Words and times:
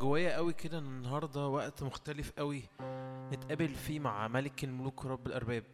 جوايا 0.00 0.36
قوي 0.36 0.52
كده 0.52 0.78
النهارده 0.78 1.48
وقت 1.48 1.82
مختلف 1.82 2.32
قوي. 2.38 2.62
نتقابل 3.32 3.68
فيه 3.68 4.00
مع 4.00 4.28
ملك 4.28 4.64
الملوك 4.64 5.04
ورب 5.04 5.26
الأرباب. 5.26 5.64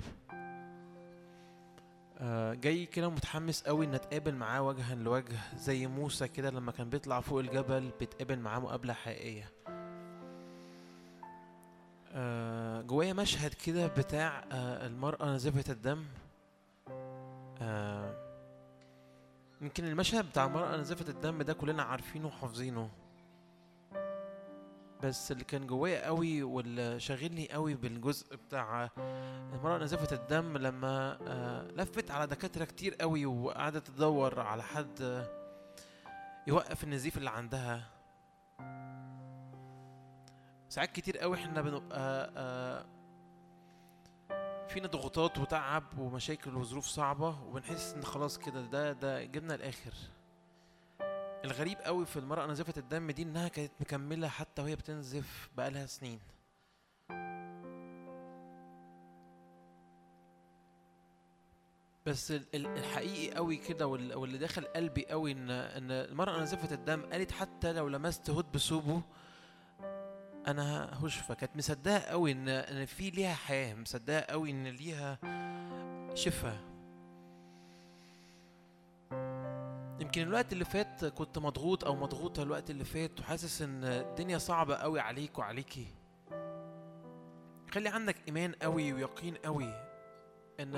آه، 2.18 2.54
جاي 2.54 2.86
كده 2.86 3.08
متحمس 3.10 3.62
قوي 3.62 3.86
إن 3.86 3.94
أتقابل 3.94 4.34
معاه 4.34 4.62
وجها 4.62 4.94
لوجه 4.94 5.38
زي 5.56 5.86
موسى 5.86 6.28
كده 6.28 6.50
لما 6.50 6.72
كان 6.72 6.90
بيطلع 6.90 7.20
فوق 7.20 7.40
الجبل 7.40 7.90
بيتقابل 8.00 8.38
معاه 8.38 8.58
مقابلة 8.60 8.92
حقيقية. 8.92 9.50
آه، 12.12 12.82
جوايا 12.82 13.12
مشهد 13.12 13.54
كده 13.54 13.86
بتاع 13.86 14.44
آه، 14.52 14.86
المرأة 14.86 15.24
نازفة 15.26 15.72
الدم. 15.72 16.04
يمكن 19.60 19.84
المشهد 19.84 20.28
بتاع 20.28 20.44
المرأة 20.44 20.76
نازفة 20.76 21.10
الدم 21.10 21.42
ده 21.42 21.52
كلنا 21.52 21.82
عارفينه 21.82 22.26
وحافظينه. 22.26 22.90
بس 25.02 25.32
اللي 25.32 25.44
كان 25.44 25.66
جوايا 25.66 26.06
قوي 26.06 26.42
واللي 26.42 27.00
شاغلني 27.00 27.48
قوي 27.52 27.74
بالجزء 27.74 28.36
بتاع 28.36 28.90
المرأة 29.54 29.78
نزفة 29.78 30.16
الدم 30.16 30.56
لما 30.56 31.18
آه، 31.26 31.62
لفت 31.62 32.10
على 32.10 32.26
دكاترة 32.26 32.64
كتير 32.64 32.94
قوي 32.94 33.26
وقعدت 33.26 33.86
تدور 33.86 34.40
على 34.40 34.62
حد 34.62 35.02
آه، 35.02 35.26
يوقف 36.46 36.84
النزيف 36.84 37.16
اللي 37.18 37.30
عندها. 37.30 37.84
ساعات 40.68 40.92
كتير 40.92 41.18
قوي 41.18 41.36
إحنا 41.36 41.62
بنبقى 41.62 42.30
آه، 42.36 42.86
فينا 44.68 44.88
ضغوطات 44.88 45.38
وتعب 45.38 45.98
ومشاكل 45.98 46.54
وظروف 46.56 46.86
صعبة 46.86 47.42
وبنحس 47.42 47.94
إن 47.94 48.04
خلاص 48.04 48.38
كده 48.38 48.60
ده 48.60 48.92
ده 48.92 49.24
جبنا 49.24 49.54
الآخر. 49.54 49.92
الغريب 51.44 51.78
قوي 51.78 52.06
في 52.06 52.18
المرأة 52.18 52.46
نزفة 52.46 52.74
الدم 52.76 53.10
دي 53.10 53.22
إنها 53.22 53.48
كانت 53.48 53.72
مكملة 53.80 54.28
حتى 54.28 54.62
وهي 54.62 54.76
بتنزف 54.76 55.48
بقالها 55.56 55.86
سنين. 55.86 56.20
بس 62.06 62.30
ال- 62.30 62.46
ال- 62.54 62.66
الحقيقي 62.66 63.34
قوي 63.36 63.56
كده 63.56 63.86
وال- 63.86 64.14
واللي 64.14 64.38
داخل 64.38 64.64
قلبي 64.64 65.06
قوي 65.06 65.32
ان 65.32 65.50
إن 65.50 65.90
المرأة 65.90 66.40
نزفة 66.42 66.74
الدم 66.74 67.02
قالت 67.12 67.32
حتى 67.32 67.72
لو 67.72 67.88
لمست 67.88 68.30
هود 68.30 68.52
بثوبه 68.52 69.02
أنا 70.46 70.90
هشفى. 71.04 71.34
كانت 71.34 71.56
مصدقة 71.56 71.98
قوي 71.98 72.32
ان 72.32 72.48
إن 72.48 72.86
في 72.86 73.10
ليها 73.10 73.34
حياة 73.34 73.74
مصدقة 73.74 74.20
قوي 74.20 74.50
إن 74.50 74.66
ليها 74.66 75.18
شفاء. 76.14 76.73
يمكن 80.00 80.22
الوقت 80.22 80.52
اللي 80.52 80.64
فات 80.64 81.04
كنت 81.04 81.38
مضغوط 81.38 81.84
أو 81.84 81.96
مضغوطة 81.96 82.42
الوقت 82.42 82.70
اللي 82.70 82.84
فات 82.84 83.20
وحاسس 83.20 83.62
إن 83.62 83.84
الدنيا 83.84 84.38
صعبة 84.38 84.74
قوي 84.74 85.00
عليك 85.00 85.38
وعليكي. 85.38 85.86
خلي 87.70 87.88
عندك 87.88 88.16
إيمان 88.28 88.52
قوي 88.62 88.92
ويقين 88.92 89.34
قوي 89.34 89.74
إن 90.60 90.76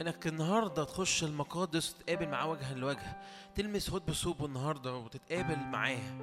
إنك 0.00 0.26
النهارده 0.26 0.84
تخش 0.84 1.24
المقادس 1.24 1.94
وتتقابل 1.94 2.28
معاه 2.28 2.48
وجها 2.50 2.74
لوجه. 2.74 3.16
تلمس 3.54 3.90
هود 3.90 4.06
بثوبه 4.06 4.46
النهارده 4.46 4.96
وتتقابل 4.96 5.58
معاه. 5.58 6.18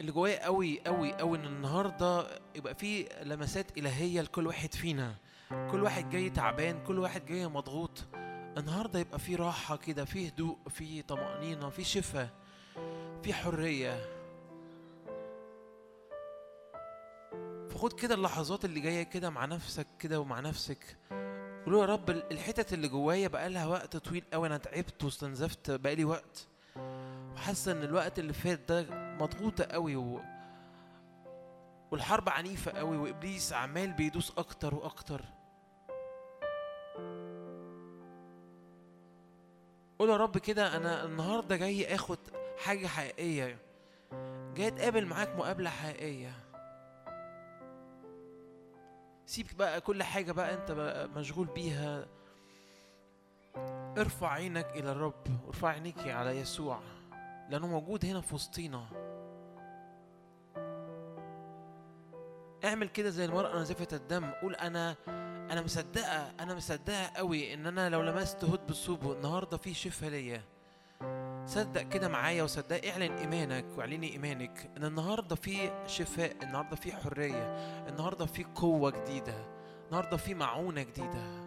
اللي 0.00 0.12
جوايا 0.12 0.44
قوي 0.44 0.80
قوي 0.86 1.12
قوي 1.12 1.38
إن 1.38 1.44
النهارده 1.44 2.26
يبقى 2.54 2.74
في 2.74 3.08
لمسات 3.22 3.78
إلهية 3.78 4.20
لكل 4.20 4.46
واحد 4.46 4.74
فينا. 4.74 5.14
كل 5.48 5.82
واحد 5.82 6.10
جاي 6.10 6.30
تعبان 6.30 6.84
كل 6.84 6.98
واحد 6.98 7.26
جاي 7.26 7.46
مضغوط. 7.46 8.04
النهارده 8.56 8.98
يبقى 8.98 9.18
في 9.18 9.34
راحة 9.36 9.76
كده 9.76 10.04
في 10.04 10.28
هدوء 10.28 10.56
في 10.68 11.02
طمأنينة 11.02 11.68
في 11.70 11.84
شفاء 11.84 12.28
في 13.22 13.34
حرية. 13.34 14.00
فخد 17.70 17.92
كده 17.92 18.14
اللحظات 18.14 18.64
اللي 18.64 18.80
جاية 18.80 19.02
كده 19.02 19.30
مع 19.30 19.44
نفسك 19.44 19.86
كده 19.98 20.20
ومع 20.20 20.40
نفسك. 20.40 20.96
قولوا 21.64 21.80
يا 21.80 21.86
رب 21.86 22.10
الحتت 22.10 22.72
اللي 22.72 22.88
جوايا 22.88 23.28
بقى 23.28 23.48
لها 23.48 23.66
وقت 23.66 23.96
طويل 23.96 24.24
قوي 24.32 24.46
أنا 24.46 24.56
تعبت 24.58 25.04
واستنزفت 25.04 25.70
بقالي 25.70 26.04
وقت. 26.04 26.46
وحاسة 27.34 27.72
إن 27.72 27.82
الوقت 27.82 28.18
اللي 28.18 28.32
فات 28.32 28.60
ده 28.68 28.86
مضغوطة 29.20 29.64
قوي 29.64 29.96
و... 29.96 30.20
والحرب 31.90 32.28
عنيفة 32.28 32.70
قوي 32.72 32.96
وإبليس 32.96 33.52
عمال 33.52 33.92
بيدوس 33.92 34.32
أكتر 34.38 34.74
وأكتر. 34.74 35.24
قول 39.98 40.10
يا 40.10 40.16
رب 40.16 40.38
كده 40.38 40.76
أنا 40.76 41.04
النهارده 41.04 41.56
جاي 41.56 41.94
آخد 41.94 42.18
حاجة 42.58 42.86
حقيقية. 42.86 43.58
جاي 44.54 44.68
أتقابل 44.68 45.06
معاك 45.06 45.36
مقابلة 45.36 45.70
حقيقية. 45.70 46.32
سيب 49.26 49.46
بقى 49.58 49.80
كل 49.80 50.02
حاجة 50.02 50.32
بقى 50.32 50.54
أنت 50.54 50.72
بقى 50.72 51.08
مشغول 51.08 51.46
بيها. 51.46 52.06
ارفع 53.98 54.28
عينك 54.32 54.66
إلى 54.74 54.92
الرب 54.92 55.26
وارفع 55.46 55.68
عينيك 55.68 55.98
على 56.08 56.30
يسوع 56.30 56.80
لأنه 57.50 57.66
موجود 57.66 58.04
هنا 58.04 58.20
في 58.20 58.34
وسطينا. 58.34 58.86
اعمل 62.66 62.88
كده 62.88 63.10
زي 63.10 63.24
المرأة 63.24 63.60
نزفة 63.60 63.88
الدم. 63.92 64.30
قول 64.42 64.54
أنا 64.54 64.96
أنا 65.50 65.62
مصدقة 65.62 66.32
أنا 66.40 66.54
مصدقة 66.54 67.10
قوي 67.16 67.54
إن 67.54 67.66
أنا 67.66 67.88
لو 67.88 68.02
لمست 68.02 68.44
هود 68.44 68.66
بثوبه 68.66 69.12
النهاردة 69.12 69.56
في 69.56 69.74
شفاء 69.74 70.10
ليا. 70.10 70.42
صدق 71.46 71.82
كده 71.82 72.08
معايا 72.08 72.42
وصدق. 72.42 72.88
اعلن 72.88 73.12
إيمانك 73.12 73.64
واعلني 73.76 74.12
إيمانك 74.12 74.70
إن 74.76 74.84
النهاردة 74.84 75.36
في 75.36 75.70
شفاء 75.86 76.36
النهاردة 76.42 76.76
في 76.76 76.92
حرية 76.92 77.56
النهاردة 77.88 78.26
في 78.26 78.44
قوة 78.54 78.90
جديدة 78.90 79.34
النهاردة 79.86 80.16
في 80.16 80.34
معونة 80.34 80.82
جديدة. 80.82 81.45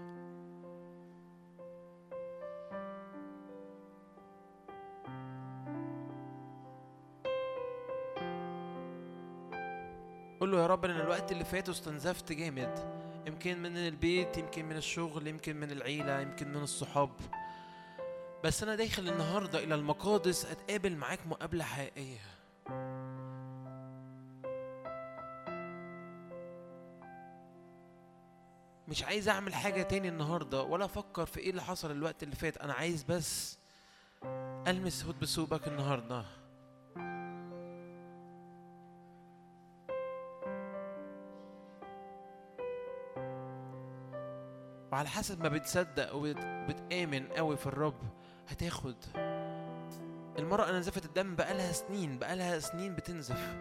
قول 10.40 10.52
له 10.52 10.62
يا 10.62 10.68
رب 10.68 10.86
أنا 10.86 11.04
الوقت 11.04 11.32
اللي 11.32 11.46
فات 11.46 11.70
استنزفت 11.70 12.32
جامد. 12.32 13.00
يمكن 13.28 13.62
من 13.62 13.78
البيت 13.78 14.38
يمكن 14.38 14.66
من 14.66 14.78
الشغل 14.78 15.28
يمكن 15.28 15.56
من 15.56 15.72
العيلة 15.72 16.20
يمكن 16.20 16.48
من 16.48 16.64
الصحاب. 16.64 17.12
بس 18.44 18.64
أنا 18.64 18.76
داخل 18.76 19.10
النهاردة 19.10 19.64
إلى 19.64 19.76
المقادس 19.76 20.46
أتقابل 20.46 20.96
معاك 20.96 21.28
مقابلة 21.28 21.64
حقيقية. 21.64 22.20
مش 28.88 29.04
عايز 29.04 29.30
أعمل 29.30 29.54
حاجة 29.54 29.82
تاني 29.82 30.10
النهاردة 30.10 30.64
ولا 30.64 30.86
أفكر 30.86 31.26
في 31.26 31.40
إيه 31.40 31.50
اللي 31.50 31.62
حصل 31.62 31.92
الوقت 31.92 32.24
اللي 32.24 32.36
فات. 32.36 32.58
أنا 32.58 32.74
عايز 32.74 33.04
بس 33.04 33.58
ألمس 34.68 35.06
هود 35.06 35.20
بثوبك 35.20 35.68
النهارده. 35.68 36.26
وعلى 45.00 45.10
حسب 45.10 45.44
ما 45.44 45.50
بتصدق 45.50 46.16
وبتآمن 46.16 47.28
قوي 47.28 47.58
في 47.58 47.68
الرب 47.68 48.02
هتاخد. 48.48 48.96
المرأة 50.40 50.72
نزفت 50.72 51.06
الدم 51.06 51.36
بقالها 51.36 51.72
سنين 51.72 52.20
بقالها 52.20 52.60
سنين 52.60 52.96
بتنزف. 52.96 53.58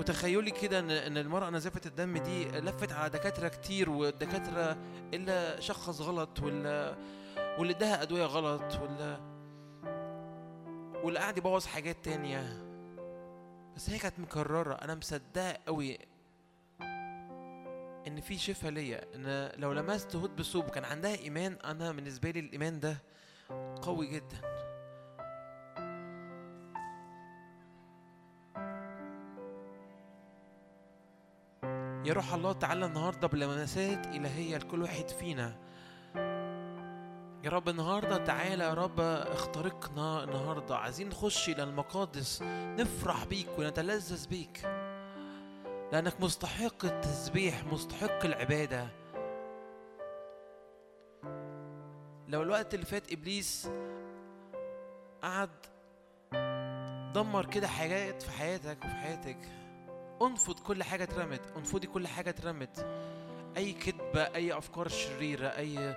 وتخيلي 0.00 0.50
كده 0.50 0.78
ان 0.78 1.16
المرأة 1.16 1.50
نزفت 1.50 1.86
الدم 1.86 2.18
دي 2.18 2.44
لفت 2.48 2.92
على 2.92 3.10
دكاترة 3.10 3.48
كتير 3.48 3.90
والدكاترة 3.90 4.76
اللي 5.14 5.56
شخص 5.60 6.00
غلط 6.00 6.42
واللي 6.42 6.96
واللي 7.58 7.72
اداها 7.72 8.02
أدوية 8.02 8.24
غلط 8.24 8.78
واللي 8.82 9.20
واللي 11.04 11.18
قاعد 11.18 11.38
يبوظ 11.38 11.66
حاجات 11.66 11.96
تانية. 12.04 12.62
بس 13.76 13.90
هي 13.90 13.98
كانت 13.98 14.18
مكررة. 14.18 14.74
أنا 14.74 14.94
مصدقة 14.94 15.58
قوي 15.66 15.98
إن 18.06 18.20
في 18.20 18.38
شفاء 18.38 18.70
ليا 18.70 19.14
إن 19.14 19.50
لو 19.60 19.72
لمست 19.72 20.16
هود 20.16 20.36
بثوب 20.36 20.64
كان 20.70 20.84
عندها 20.84 21.16
إيمان 21.16 21.58
أنا 21.64 21.92
بالنسبة 21.92 22.30
لي 22.30 22.40
الإيمان 22.40 22.80
ده 22.80 23.02
قوي 23.82 24.06
جدا. 24.06 24.52
يا 32.04 32.12
روح 32.12 32.34
الله 32.34 32.52
تعالى 32.52 32.86
النهارده 32.86 33.28
بلمسات 33.28 34.06
إلهية 34.06 34.56
لكل 34.56 34.82
واحد 34.82 35.08
فينا. 35.08 35.56
يا 37.44 37.50
رب 37.50 37.68
النهارده 37.68 38.16
تعالى 38.16 38.64
يا 38.64 38.74
رب 38.74 39.00
اخترقنا 39.00 40.24
النهارده. 40.24 40.76
عايزين 40.76 41.08
نخش 41.08 41.48
إلى 41.48 41.62
المقادس 41.62 42.42
نفرح 42.42 43.24
بيك 43.24 43.58
ونتلذذ 43.58 44.28
بيك. 44.28 44.81
لأنك 45.92 46.20
مستحق 46.20 46.84
التسبيح 46.84 47.64
مستحق 47.64 48.24
العبادة. 48.24 48.88
لو 52.28 52.42
الوقت 52.42 52.74
اللي 52.74 52.86
فات 52.86 53.12
إبليس 53.12 53.70
قعد 55.22 55.50
دمر 57.14 57.46
كده 57.46 57.68
حاجات 57.68 58.22
في 58.22 58.30
حياتك 58.30 58.78
وفي 58.84 58.94
حياتك 58.94 59.38
انفض 60.22 60.58
كل 60.60 60.82
حاجة 60.82 61.02
اترمت 61.04 61.40
انفضي 61.56 61.86
كل 61.86 62.08
حاجة 62.08 62.30
اترمت. 62.30 62.86
أي 63.56 63.72
كذبة 63.72 64.22
أي 64.22 64.58
أفكار 64.58 64.88
شريرة 64.88 65.48
أي 65.48 65.96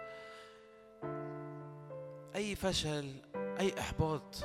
أي 2.36 2.56
فشل 2.56 3.13
أي 3.36 3.80
إحباط. 3.80 4.36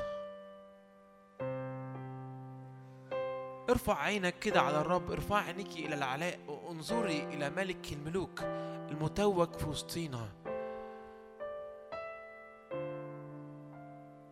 ارفع 3.71 3.99
عينك 3.99 4.39
كده 4.39 4.61
على 4.61 4.81
الرب 4.81 5.11
ارفع 5.11 5.37
عينيك 5.37 5.77
إلى 5.77 5.95
العلاء 5.95 6.39
انظري 6.71 7.25
إلى 7.25 7.51
ملك 7.51 7.93
الملوك 7.93 8.43
المتوج 8.91 9.55
في 9.55 9.67
وسطينا. 9.69 10.29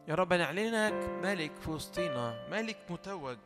يا 0.08 0.14
رب 0.14 0.32
نعلنك 0.32 1.08
ملك 1.22 1.52
في 1.60 1.70
وسطينا 1.70 2.48
ملك 2.50 2.76
متوج. 2.90 3.38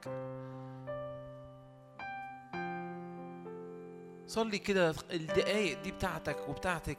صلي 4.26 4.58
كده 4.58 4.94
الدقايق 5.10 5.82
دي 5.82 5.92
بتاعتك 5.92 6.48
وبتاعتك. 6.48 6.98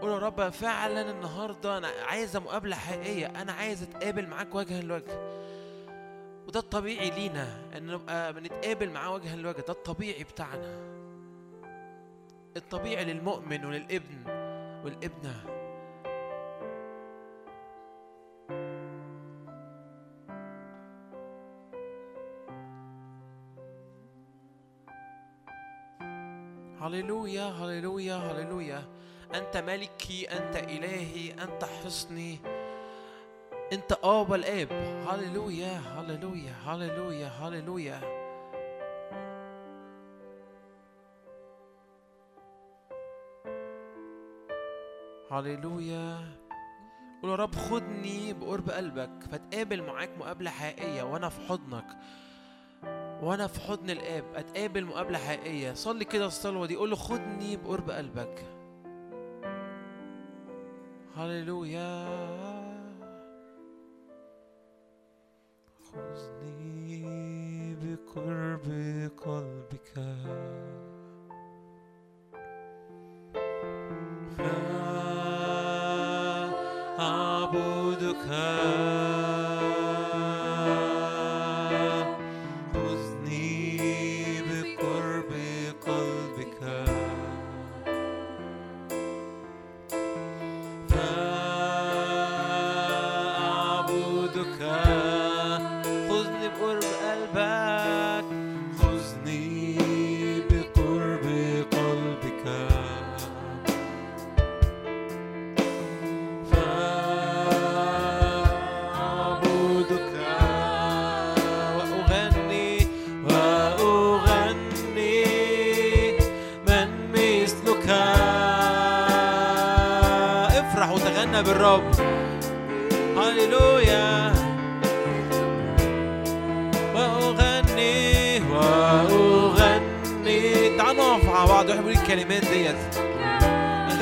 قول 0.00 0.10
يا 0.10 0.18
رب 0.18 0.48
فعلا 0.48 1.10
النهارده 1.10 1.78
أنا 1.78 1.88
عايزه 2.06 2.40
مقابلة 2.40 2.76
حقيقية 2.76 3.26
أنا 3.26 3.52
عايز 3.52 3.82
أتقابل 3.82 4.26
معاك 4.26 4.54
وجها 4.54 4.80
لوجه. 4.82 5.38
وده 6.48 6.60
الطبيعي 6.60 7.10
لينا 7.10 7.76
إن 7.76 7.86
نبقى 7.86 8.32
بنتقابل 8.32 8.90
معاه 8.90 9.14
وجها 9.14 9.36
لوجه. 9.36 9.60
ده 9.60 9.72
الطبيعي 9.72 10.24
بتاعنا. 10.24 10.98
الطبيعي 12.56 13.04
للمؤمن 13.04 13.64
وللابن 13.64 14.24
والابنة. 14.84 15.44
هللويا 26.80 27.44
هللويا 27.44 28.14
هللويا. 28.14 28.88
أنت 29.34 29.56
ملكي 29.56 30.24
أنت 30.24 30.56
إلهي 30.56 31.32
أنت 31.32 31.64
حصني. 31.64 32.38
أنت 33.72 33.92
آب 33.92 34.34
الآب 34.34 34.72
هللويا 35.08 35.78
هللويا 35.78 36.52
هللويا 36.66 37.28
هللويا. 37.28 38.00
هللويا. 45.30 46.18
قول 47.22 47.30
يا 47.30 47.36
رب 47.36 47.54
خدني 47.54 48.32
بقرب 48.32 48.70
قلبك 48.70 49.10
فتقابل 49.32 49.82
معاك 49.82 50.10
مقابلة 50.18 50.50
حقيقية 50.50 51.02
وأنا 51.02 51.28
في 51.28 51.40
حضنك. 51.40 51.86
وأنا 53.22 53.46
في 53.46 53.60
حضن 53.60 53.90
الاب 53.90 54.24
اتقابل 54.34 54.84
مقابلة 54.84 55.18
حقيقية. 55.18 55.72
صلي 55.72 56.04
كده 56.04 56.26
الصلوة 56.26 56.66
دي 56.66 56.76
قول 56.76 56.90
له 56.90 56.96
خدني 56.96 57.56
بقرب 57.56 57.90
قلبك. 57.90 58.44
هللويا. 61.16 62.47
خذني 65.92 67.76
بقرب 67.82 68.66
قلبك. 69.24 69.92
أعبدك. 76.98 79.07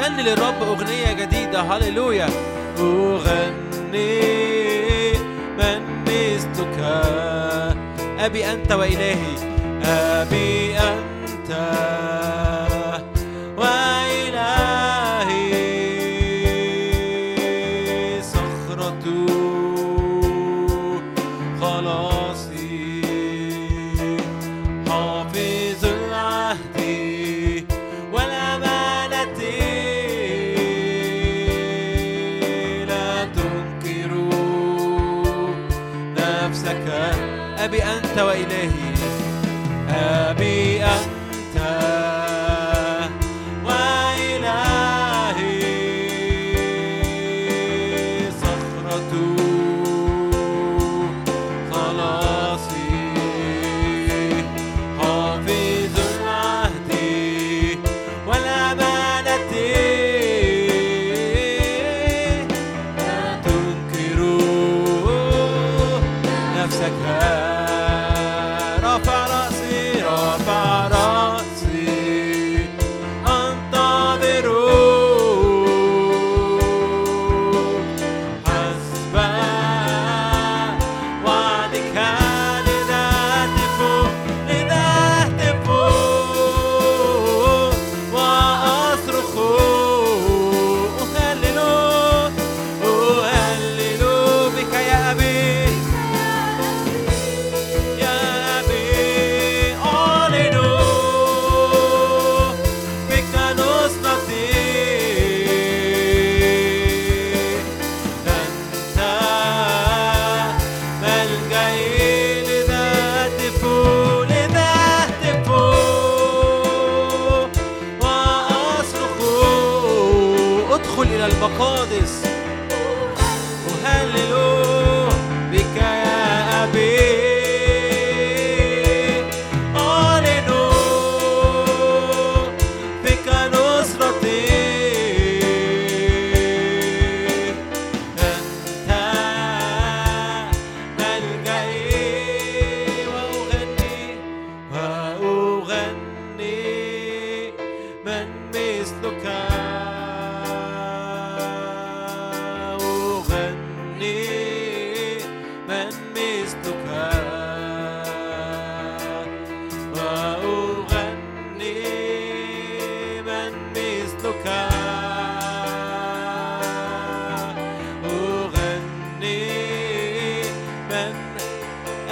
أغني 0.07 0.23
للرب 0.23 0.63
أغنية 0.63 1.13
جديدة. 1.13 1.61
هللويا. 1.61 2.29
أغني 2.79 4.23
من 5.59 6.05
مثلك. 6.05 6.79
أبي 8.19 8.53
أنت 8.53 8.73
وإلهي. 8.73 9.37
أبي 9.85 10.79
أنت 10.79 11.06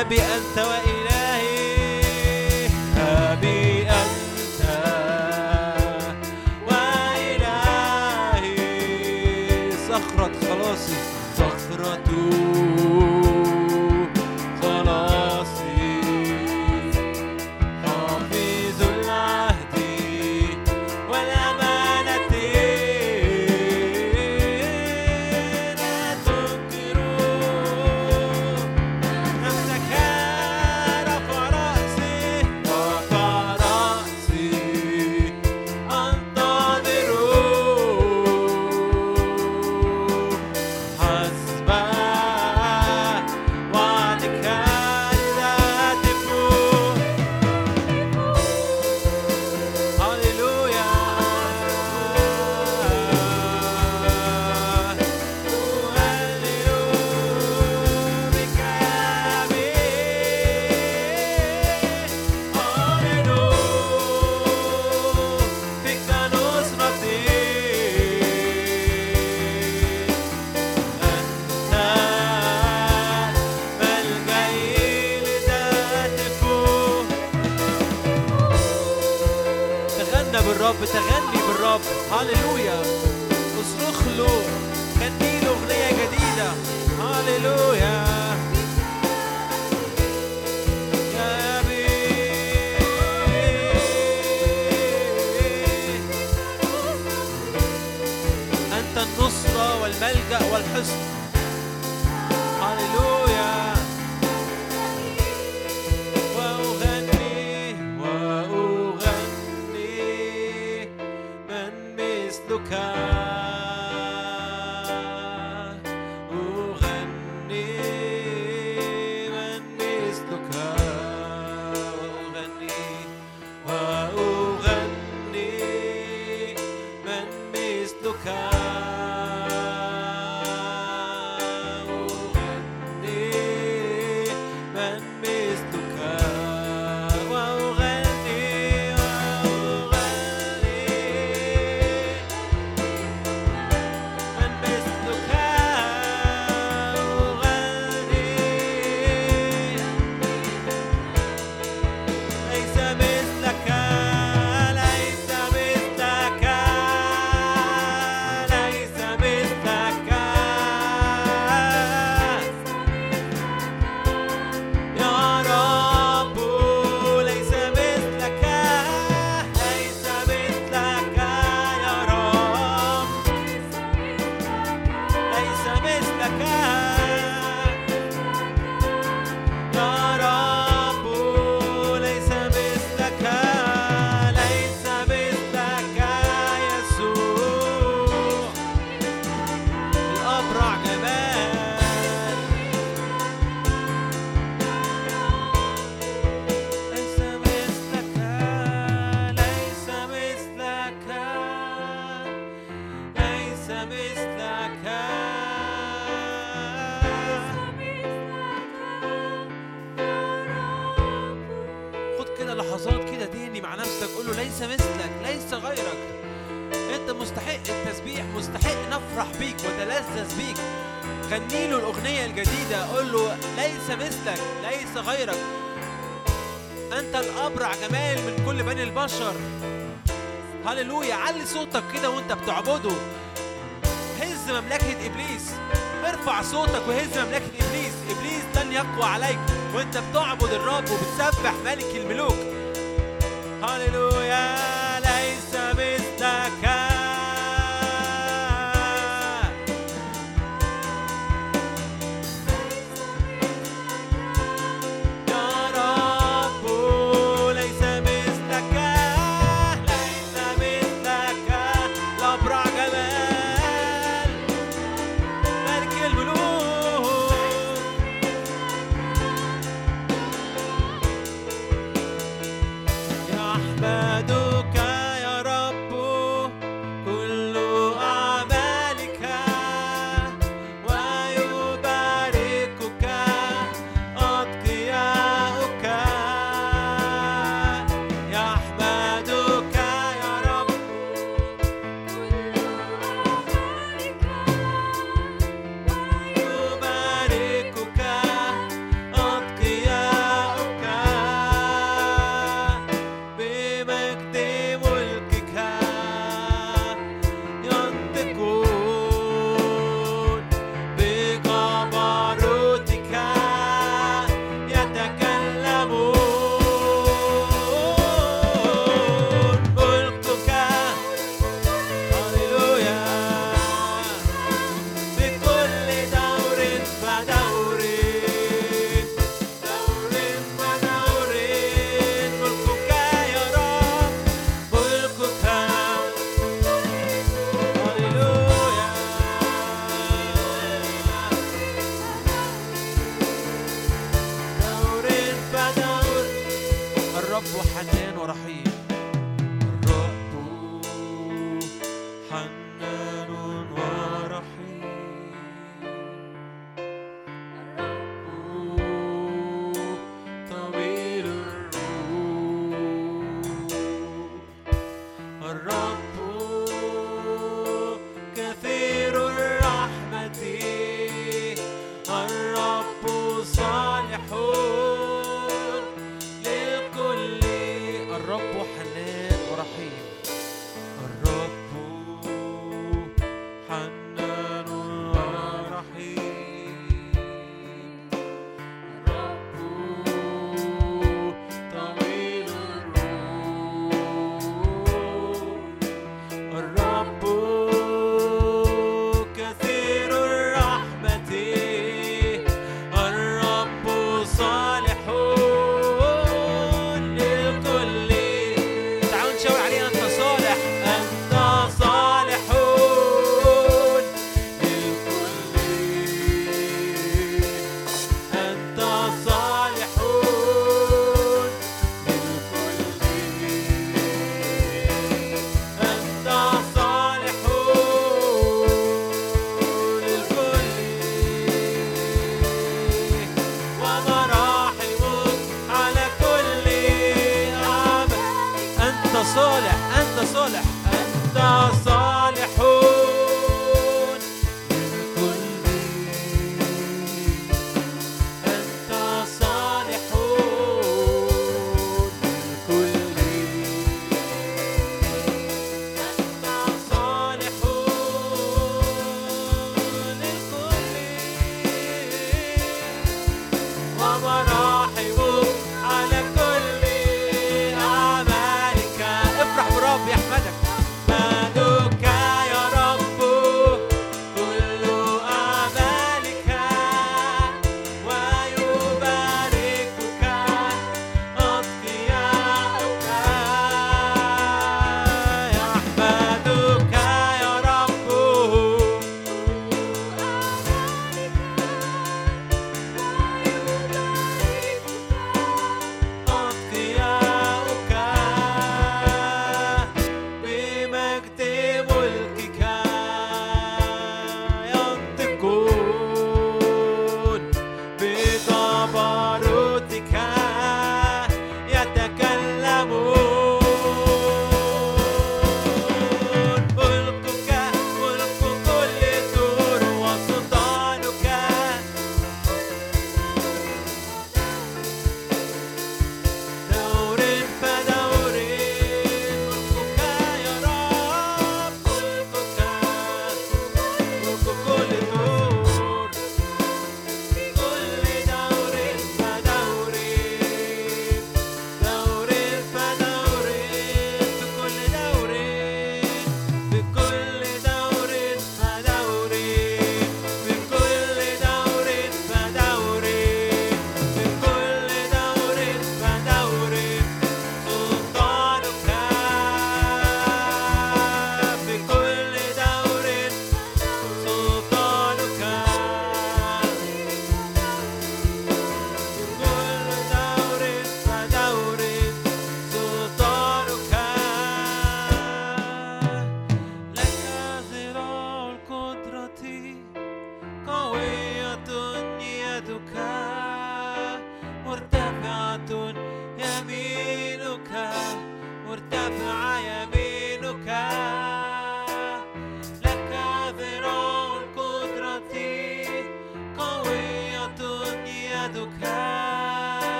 أبي 0.00 0.20
أنت 0.20 0.58
وإلهي 0.58 0.97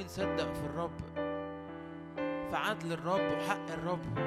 قوي 0.00 0.06
نصدق 0.06 0.54
في 0.54 0.66
الرب. 0.66 1.00
في 2.50 2.56
عدل 2.56 2.92
الرب 2.92 3.20
وحق 3.20 3.70
الرب. 3.72 4.18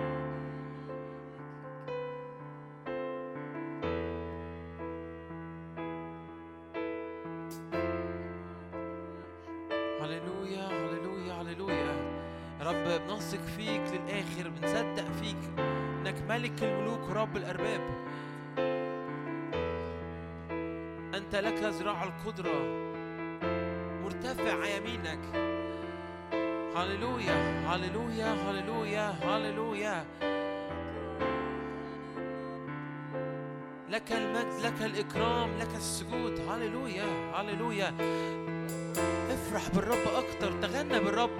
هللويا 10.01 10.67
هللويا 10.67 11.33
هللويا. 11.33 11.93
يا 12.59 12.65
رب 12.65 13.01
بنثق 13.07 13.41
فيك 13.57 13.81
للآخر 13.93 14.49
بنصدق 14.49 15.11
فيك 15.11 15.59
إنك 15.59 16.21
ملك 16.29 16.63
الملوك 16.63 17.09
ورب 17.09 17.37
الأرباب. 17.37 17.81
أنت 21.15 21.35
لك 21.35 21.63
ذراع 21.63 22.03
القدرة. 22.03 22.82
هللويا 26.83 27.63
هللويا 27.67 28.33
هللويا 28.33 29.15
هللويا 29.23 30.05
لك 33.89 34.11
المجد 34.11 34.61
لك 34.63 34.81
الإكرام 34.81 35.57
لك 35.59 35.75
السجود. 35.75 36.39
هللويا 36.49 37.03
هللويا 37.35 37.93
افرح 39.29 39.69
بالرب 39.75 40.07
أكتر 40.15 40.51
تغنى 40.61 40.99
بالرب. 40.99 41.39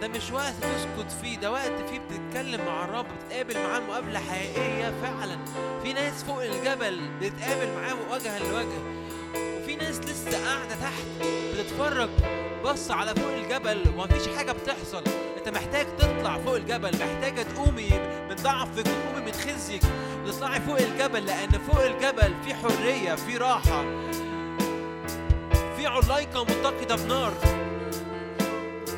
ده 0.00 0.08
مش 0.08 0.30
وقت 0.30 0.54
تسكت 0.54 1.12
فيه 1.22 1.38
ده 1.38 1.50
وقت 1.52 1.72
فيه 1.90 1.98
بتتكلم 1.98 2.64
مع 2.66 2.84
الرب 2.84 3.06
بتقابل 3.26 3.54
معاه 3.54 3.80
مقابلة 3.80 4.18
حقيقية 4.18 4.92
فعلا. 5.02 5.38
في 5.82 5.92
ناس 5.92 6.24
فوق 6.24 6.42
الجبل 6.44 7.00
بتتقابل 7.20 7.72
معاه 7.74 7.94
وجها 8.12 8.38
لوجه 8.38 8.78
وفي 9.36 9.76
ناس 9.76 9.98
لسه 10.00 10.44
قاعدة 10.46 10.74
تحت 10.74 11.04
بتتفرج. 11.54 12.10
بص 12.64 12.90
على 12.90 13.14
فوق 13.14 13.32
الجبل 13.32 13.84
ومفيش 13.96 14.36
حاجة 14.36 14.52
بتحصل. 14.52 15.02
انت 15.38 15.48
محتاج 15.48 15.86
تطلع 15.98 16.38
فوق 16.38 16.56
الجبل 16.56 16.90
محتاجة 16.98 17.42
تقومي 17.42 17.90
من 18.30 18.36
ضعفك 18.42 18.78
وتقومي 18.78 19.26
من 19.26 19.32
خزيك. 19.32 19.82
وتطلعي 20.24 20.60
فوق 20.60 20.78
الجبل 20.78 21.26
لأن 21.26 21.50
فوق 21.50 21.84
الجبل 21.84 22.34
في 22.44 22.54
حرية 22.54 23.14
في 23.14 23.36
راحة. 23.36 23.84
في 25.76 25.86
علايقة 25.86 26.44
متقدة 26.44 26.96
بنار. 26.96 27.32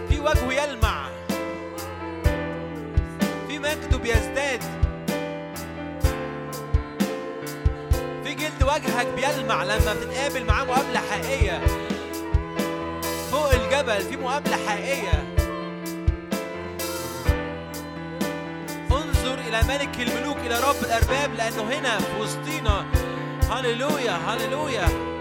في 0.09 0.21
وجهه 0.21 0.53
يلمع. 0.53 1.09
في 3.49 3.59
مجده 3.59 3.99
بيزداد 3.99 4.63
في 8.25 8.35
جلد 8.35 8.63
وجهك 8.63 9.07
بيلمع. 9.07 9.65
لما 9.65 9.95
بتتقابل 9.95 10.45
معاه 10.45 10.65
مقابلة 10.65 11.01
حقيقية 11.11 11.63
فوق 13.43 13.53
الجبل 13.53 14.01
في 14.01 14.17
مقابلة 14.17 14.57
حقيقية. 14.69 15.35
انظر 18.93 19.39
إلى 19.49 19.63
ملك 19.69 20.01
الملوك 20.01 20.37
إلى 20.37 20.61
رب 20.61 20.85
الأرباب 20.85 21.35
لأنه 21.35 21.63
هنا 21.63 21.99
في 21.99 22.21
وسطينا. 22.21 22.87
هللويا 23.51 24.13
هللويا. 24.13 25.12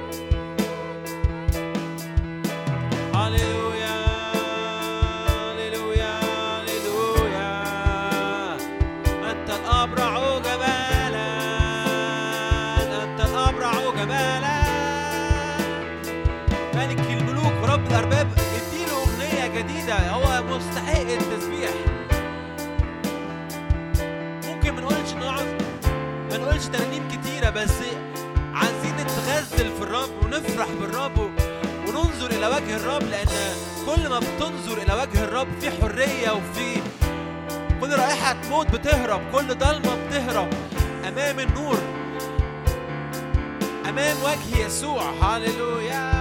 هو 19.94 20.44
مستحق 20.44 21.00
التسبيح. 21.02 21.70
ممكن 24.48 24.72
ما 24.74 24.82
نقولش 24.82 25.14
نقعد 25.14 25.62
ما 26.32 26.38
نقولش 26.38 26.66
ترانيم 26.66 27.08
كتيرة 27.08 27.50
بس 27.50 27.74
عايزين 28.54 28.94
نتغزل 28.96 29.72
في 29.78 29.82
الرب 29.82 30.10
ونفرح 30.26 30.68
بالرب 30.82 31.18
وننظر 31.88 32.30
إلى 32.32 32.48
وجه 32.48 32.76
الرب 32.76 33.04
لأن 33.04 33.28
كل 33.86 34.10
ما 34.10 34.20
بتنظر 34.20 34.78
إلى 34.82 34.94
وجه 34.94 35.24
الرب 35.24 35.48
في 35.62 35.72
حرية 35.72 36.32
وفي 36.32 36.82
كل 37.82 37.90
رائحة 37.90 38.36
موت 38.50 38.72
بتهرب. 38.72 39.22
كل 39.32 39.56
ضلمة 39.58 39.96
بتهرب. 40.08 40.48
أمام 41.08 41.40
النور 41.40 41.78
أمام 43.90 44.18
وجه 44.24 44.66
يسوع. 44.66 45.04
هللويا! 45.22 46.21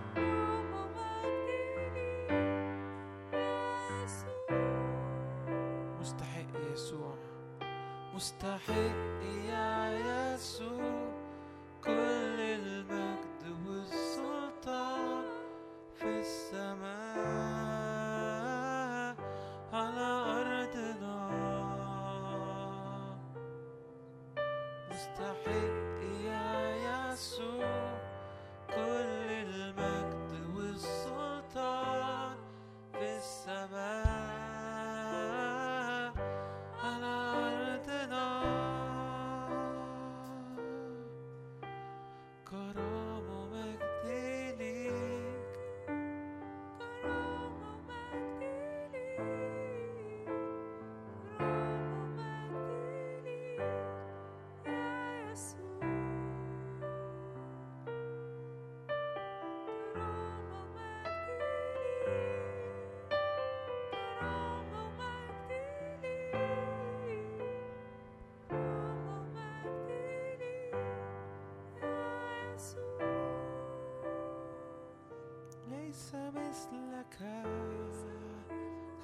مثلك 76.71 77.17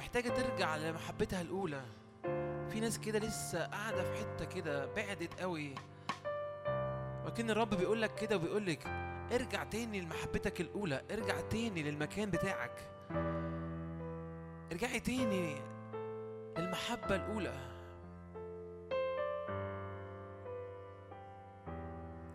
محتاجة 0.00 0.28
ترجع 0.28 0.76
لمحبتها 0.76 1.40
الأولى. 1.42 1.82
في 2.70 2.80
ناس 2.80 2.98
كده 2.98 3.18
لسه 3.18 3.66
قاعدة 3.66 4.02
في 4.02 4.18
حتة 4.18 4.44
كده 4.44 4.86
بعدت 4.86 5.40
قوي. 5.40 5.74
ولكن 7.24 7.50
الرب 7.50 7.74
بيقول 7.74 8.02
لك 8.02 8.14
كده 8.14 8.36
وبيقول 8.36 8.66
لك 8.66 8.86
ارجع 9.32 9.64
تاني 9.64 10.00
لمحبتك 10.00 10.60
الأولى 10.60 11.02
ارجع 11.10 11.40
تاني 11.40 11.82
للمكان 11.82 12.30
بتاعك. 12.30 12.90
ارجعي 14.72 15.00
تاني 15.00 15.56
للمحبة 16.58 17.16
الأولى. 17.16 17.54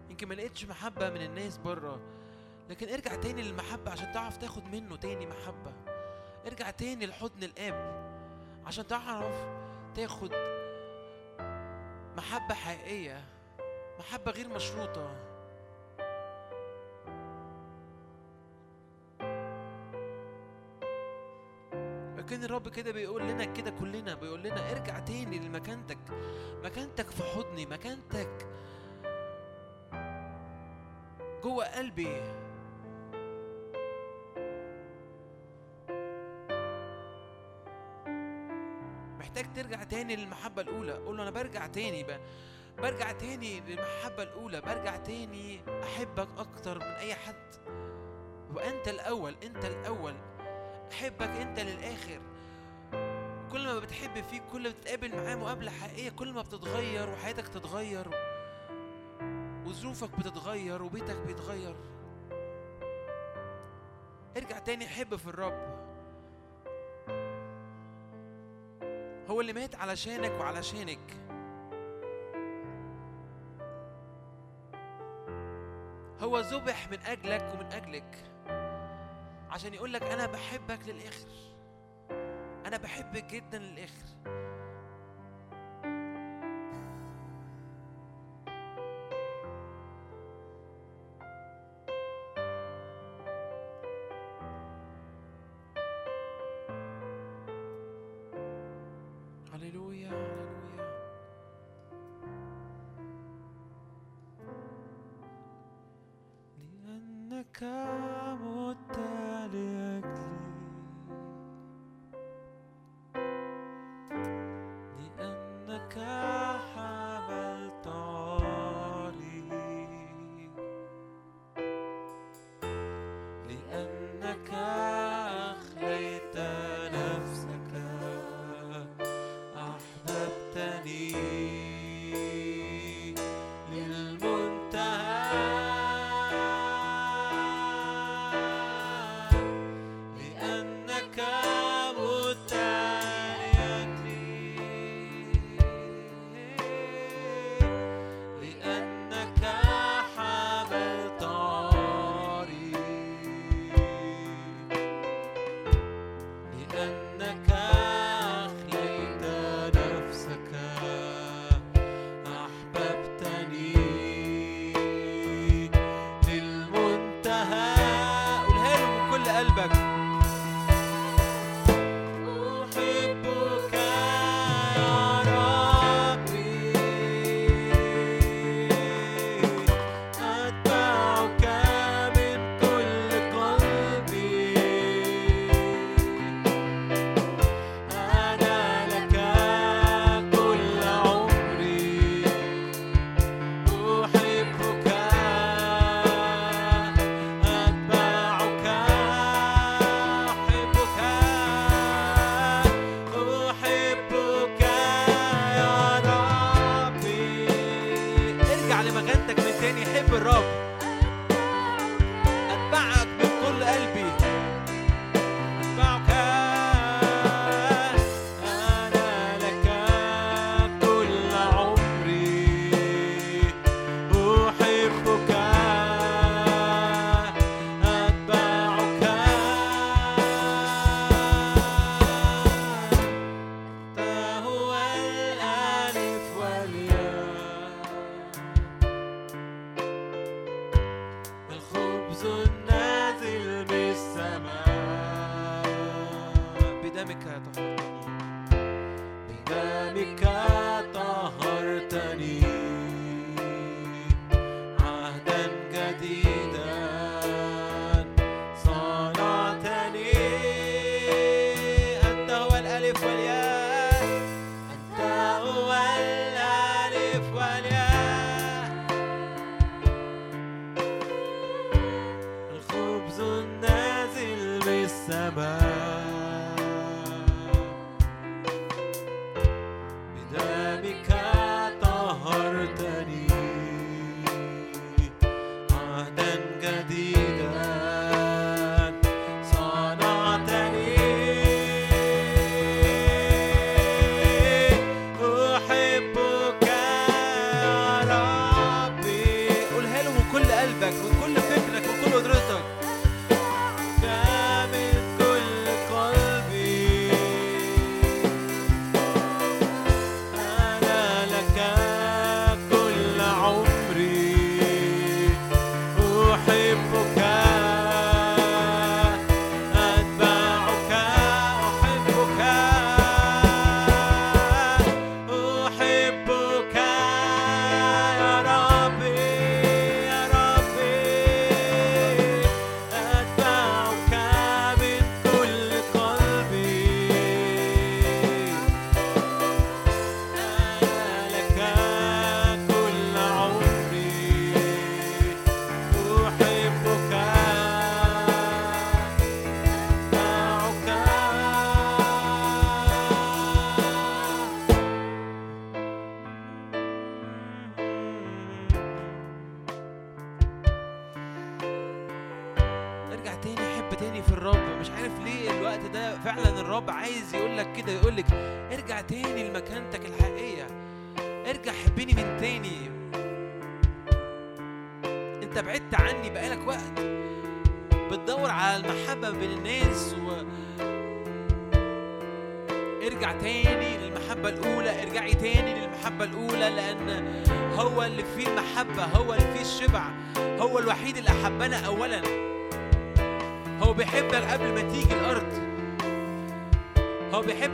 يمكن 0.09 0.27
ما 0.27 0.33
لقيتش 0.33 0.65
محبة 0.65 1.09
من 1.09 1.21
الناس 1.21 1.57
بره 1.57 1.99
لكن 2.69 2.89
ارجع 2.89 3.15
تاني 3.15 3.41
للمحبة 3.41 3.91
عشان 3.91 4.11
تعرف 4.11 4.37
تاخد 4.37 4.63
منه 4.63 4.95
تاني 4.95 5.25
محبة. 5.25 5.94
ارجع 6.47 6.71
تاني 6.71 7.05
لحضن 7.05 7.43
الآب 7.43 8.05
عشان 8.65 8.87
تعرف 8.87 9.35
تاخد 9.95 10.31
محبة 12.17 12.53
حقيقية 12.53 13.23
محبة 13.99 14.31
غير 14.31 14.49
مشروطة. 14.49 15.15
لكن 22.17 22.43
الرب 22.43 22.69
كده 22.69 22.91
بيقول 22.91 23.21
لنا 23.27 23.45
كده 23.45 23.71
كلنا 23.71 24.15
بيقول 24.15 24.43
لنا 24.43 24.71
ارجع 24.71 24.99
تاني 24.99 25.39
لمكانتك 25.39 25.97
مكانتك 26.63 27.09
في 27.09 27.23
حضني 27.23 27.65
مكانتك 27.65 28.47
جوه 31.43 31.65
قلبي. 31.65 32.21
تاني 39.89 40.15
للمحبة 40.15 40.61
الأولى. 40.61 40.93
قول 40.93 41.17
له 41.17 41.23
أنا 41.23 41.31
برجع 41.31 41.67
تاني 41.67 42.03
ب... 42.03 42.19
برجع 42.77 43.11
تاني 43.11 43.59
للمحبة 43.59 44.23
الأولى. 44.23 44.61
برجع 44.61 44.95
تاني 44.97 45.61
أحبك 45.83 46.27
أكتر 46.37 46.79
من 46.79 46.85
أي 46.85 47.15
حد. 47.15 47.55
وأنت 48.53 48.87
الأول 48.87 49.35
أنت 49.43 49.65
الأول. 49.65 50.15
أحبك 50.91 51.29
أنت 51.29 51.59
للآخر. 51.59 52.21
كل 53.51 53.65
ما 53.65 53.79
بتحب 53.79 54.23
فيك 54.23 54.43
كل 54.51 54.63
ما 54.63 54.69
بتتقابل 54.69 55.15
معاه 55.15 55.35
مقابلة 55.35 55.71
حقيقية 55.71 56.09
كل 56.09 56.33
ما 56.33 56.41
بتتغير 56.41 57.09
وحياتك 57.09 57.47
تتغير. 57.47 58.07
وظروفك 59.65 60.19
بتتغير 60.19 60.83
وبيتك 60.83 61.15
بيتغير. 61.15 61.75
ارجع 64.37 64.59
تاني 64.59 64.87
حب 64.87 65.15
في 65.15 65.27
الرب. 65.27 65.74
هو 69.35 69.41
اللي 69.41 69.53
مات 69.53 69.75
علشانك 69.75 70.31
وعلشانك. 70.31 70.99
هو 76.19 76.39
ذبح 76.39 76.89
من 76.91 76.99
أجلك 76.99 77.53
ومن 77.53 77.71
أجلك 77.71 78.23
عشان 79.49 79.73
يقول 79.73 79.93
لك 79.93 80.03
أنا 80.03 80.25
بحبك 80.25 80.79
للآخر. 80.87 81.27
أنا 82.65 82.77
بحبك 82.77 83.23
جدا 83.23 83.57
للآخر. 83.57 84.05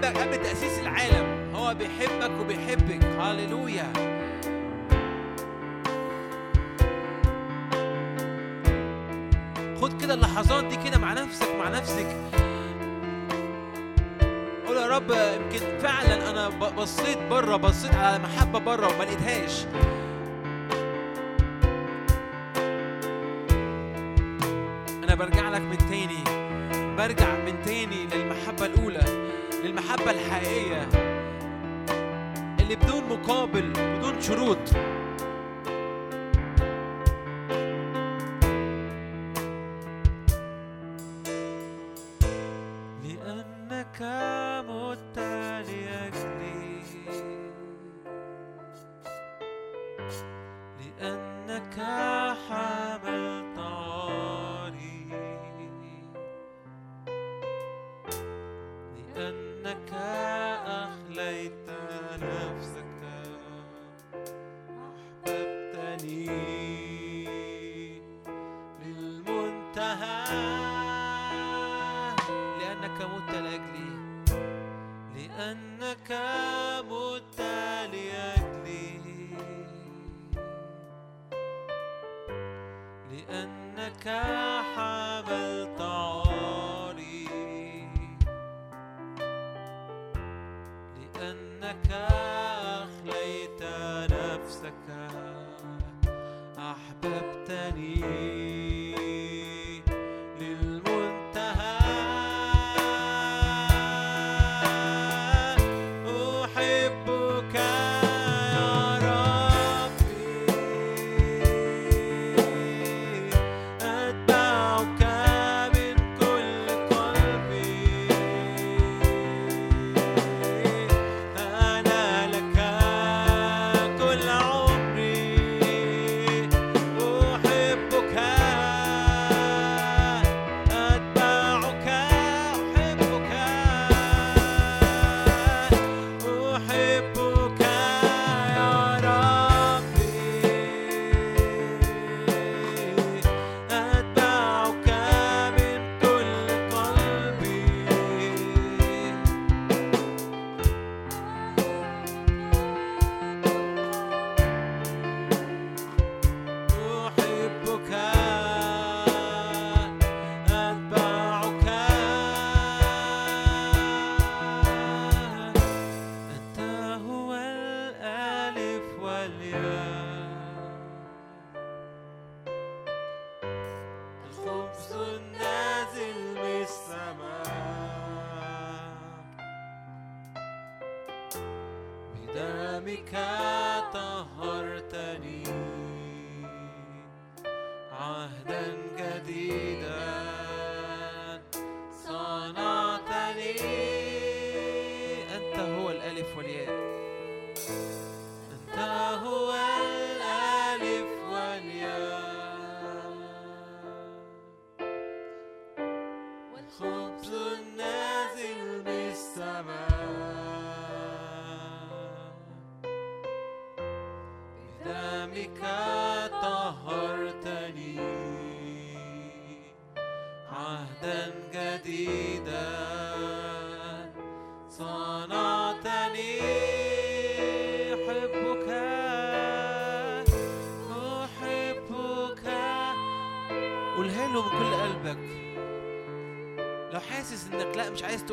بيحبك 0.02 0.18
قبل 0.18 0.44
تأسيس 0.44 0.80
العالم. 0.80 1.56
هو 1.56 1.74
بيحبك 1.74 2.32
وبيحبك. 2.40 3.04
هاليلويا 3.20 3.94
خد 9.82 10.02
كده 10.02 10.14
اللحظات 10.14 10.64
دي 10.64 10.76
كده 10.90 10.98
مع 10.98 11.14
نفسك 11.14 11.56
مع 11.60 11.70
نفسك. 11.70 12.08
قول 14.68 14.78
يا 14.78 14.88
رب 14.88 15.12
يمكن 15.12 15.80
فعلا 15.82 16.30
أنا 16.30 16.50
بصيت 16.50 17.18
بره 17.30 17.56
بصيت 17.56 17.96
على 17.96 18.20
محبة 18.20 18.60
بره 18.60 18.88
وما 18.88 19.04
لقيتهاش. 19.04 19.66
الحقيقية 30.12 30.90
اللي 32.60 32.76
بدون 32.76 33.04
مقابل 33.10 33.74
بدون 33.74 34.22
شروط. 34.22 34.58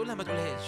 تقولها 0.08 0.16
ما 0.16 0.24
تقولهاش 0.24 0.66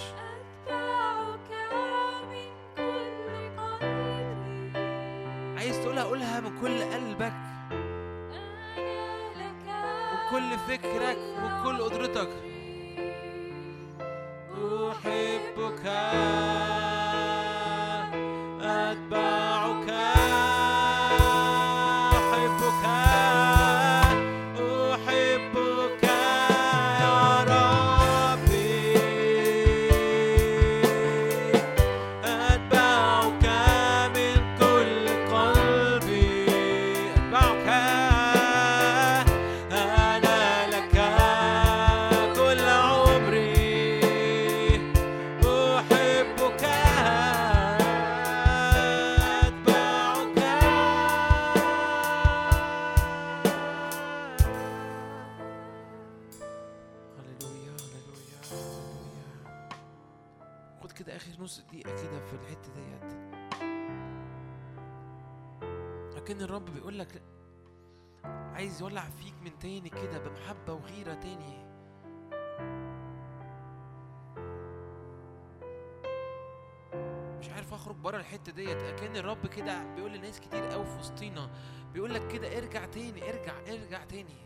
الرب 79.41 79.53
كده 79.53 79.95
بيقول 79.95 80.13
لناس 80.13 80.39
كتير 80.39 80.63
قوي 80.65 80.85
في 80.85 80.99
وسطينا 80.99 81.49
بيقول 81.93 82.13
لك 82.13 82.27
كده 82.27 82.57
ارجع 82.57 82.85
تاني 82.85 83.29
ارجع 83.29 83.53
ارجع 83.67 84.03
تاني. 84.03 84.41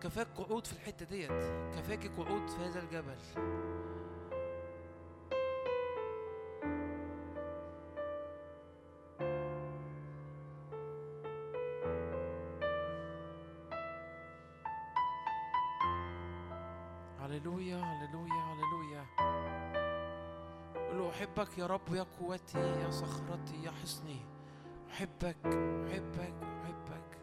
كفاك 0.00 0.26
قعود 0.36 0.66
في 0.66 0.72
الحتة 0.72 1.06
ديت 1.06 1.30
كفاك 1.76 2.06
قعود 2.06 2.48
في 2.48 2.56
هذا 2.64 2.80
الجبل. 2.80 3.16
هللويا 17.20 17.76
هللويا 17.76 18.42
هللويا. 18.42 18.65
أحبك 21.10 21.58
يا 21.58 21.66
رب 21.66 21.94
يا 21.94 22.06
قوتي 22.20 22.58
يا 22.58 22.90
صخرتي 22.90 23.62
يا 23.64 23.70
حصني. 23.70 24.20
أحبك 24.90 25.36
أحبك 25.44 26.34
أحبك. 26.42 27.18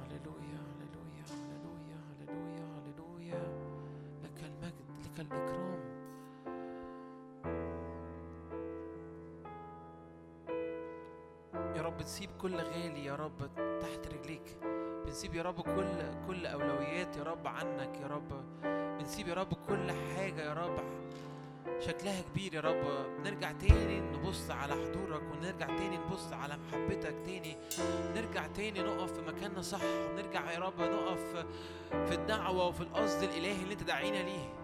هللويا 0.00 0.60
هللويا 0.70 1.24
هللويا 1.30 1.98
هللويا 2.10 2.64
هللويا. 2.76 3.42
لك 4.24 4.44
المجد 4.44 4.74
لك 5.04 5.20
الإكرام. 5.20 5.80
يا 11.76 11.82
رب 11.82 12.02
تسيب 12.02 12.30
كل 12.40 12.56
غالي 12.56 13.04
يا 13.04 13.14
رب 13.14 13.38
تحت 13.80 14.06
رجليك. 14.14 14.58
بنسيب 15.04 15.34
يا 15.34 15.42
رب 15.42 15.60
كل 15.60 15.86
كل 16.26 16.46
أولويات 16.46 17.16
يا 17.16 17.22
رب 17.22 17.46
عنك 17.46 18.00
يا 18.02 18.06
رب. 18.06 18.44
بنسيب 18.98 19.28
يا 19.28 19.34
رب 19.34 19.54
كل 19.68 19.92
حاجة 19.92 20.42
يا 20.42 20.54
رب. 20.54 20.78
شكلها 21.80 22.20
كبير 22.20 22.54
يا 22.54 22.60
رب. 22.60 23.06
نرجع 23.24 23.52
تاني 23.52 24.00
نبص 24.00 24.50
على 24.50 24.72
حضورك 24.72 25.22
ونرجع 25.32 25.66
تاني 25.66 25.96
نبص 25.96 26.32
على 26.32 26.56
محبتك 26.56 27.14
تاني. 27.26 27.56
نرجع 28.14 28.46
تاني 28.46 28.82
نقف 28.82 29.12
في 29.12 29.20
مكاننا 29.20 29.62
صح. 29.62 29.80
ونرجع 29.82 30.50
يا 30.52 30.58
رب 30.58 30.80
نقف 30.80 31.44
في 31.90 32.14
الدعوة 32.14 32.66
وفي 32.66 32.80
القصد 32.80 33.22
الإلهي 33.22 33.62
اللي 33.62 33.72
أنت 33.72 33.82
داعينا 33.82 34.16
ليه. 34.16 34.59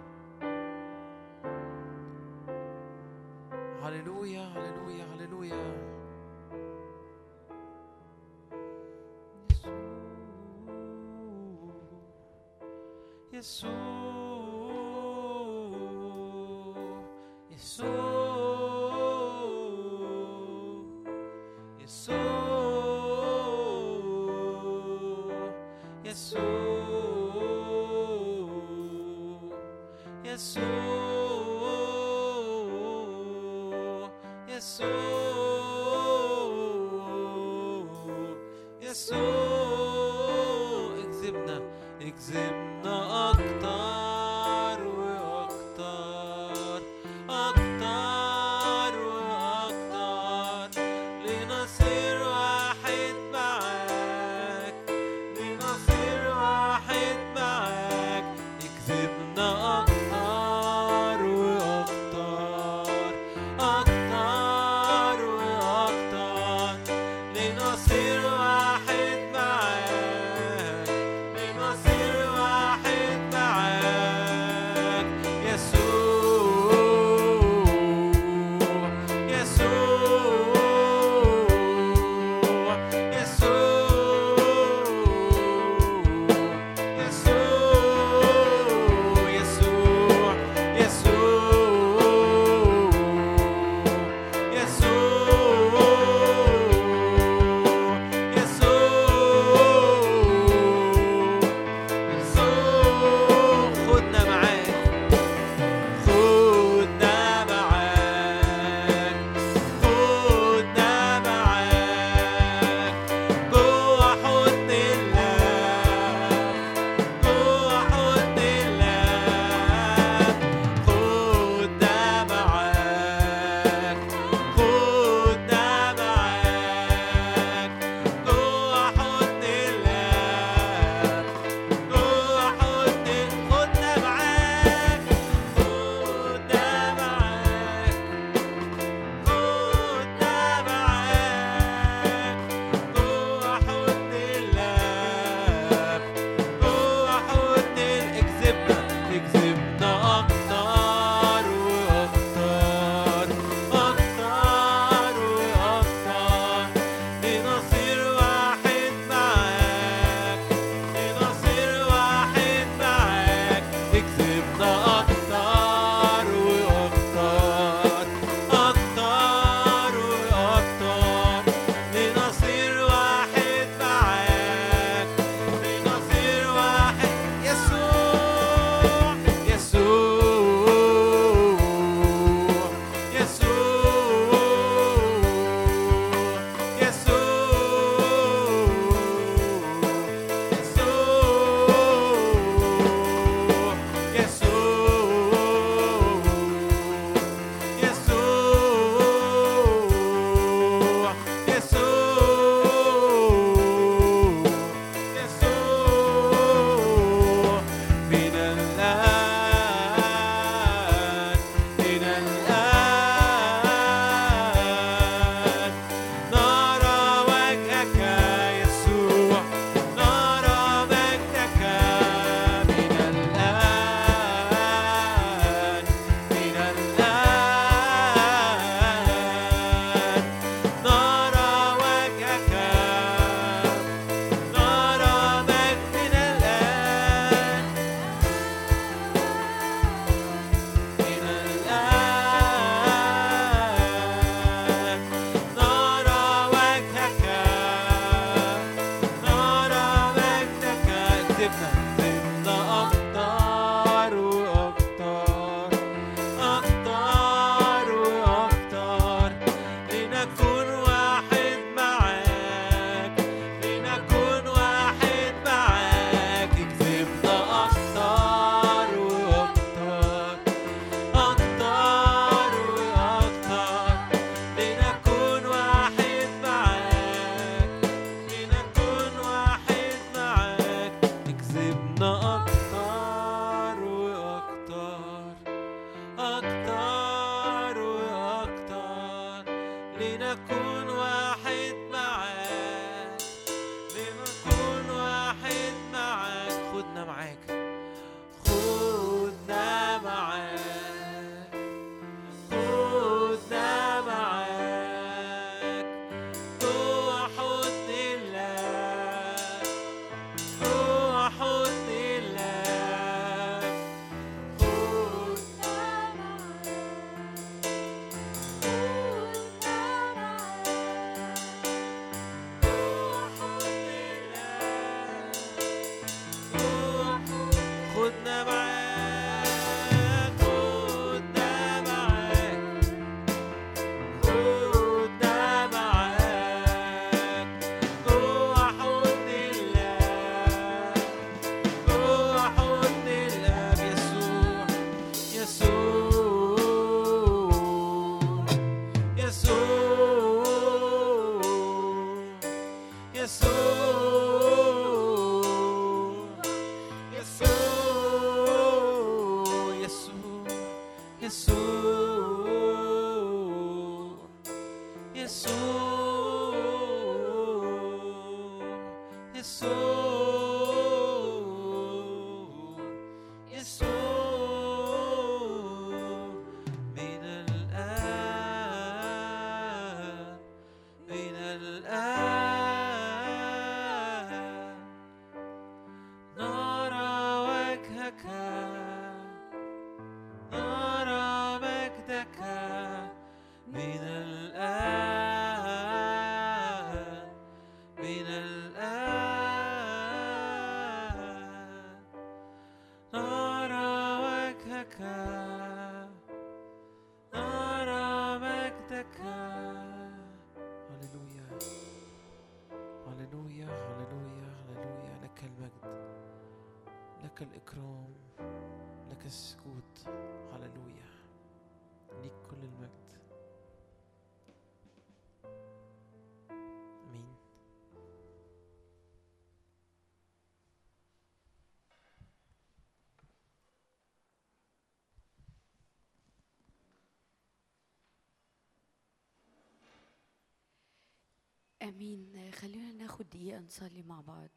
أمين 441.88 442.50
خلينا 442.52 442.92
ناخد 442.92 443.28
دقيقة 443.30 443.60
نصلي 443.60 444.02
مع 444.02 444.20
بعض. 444.20 444.50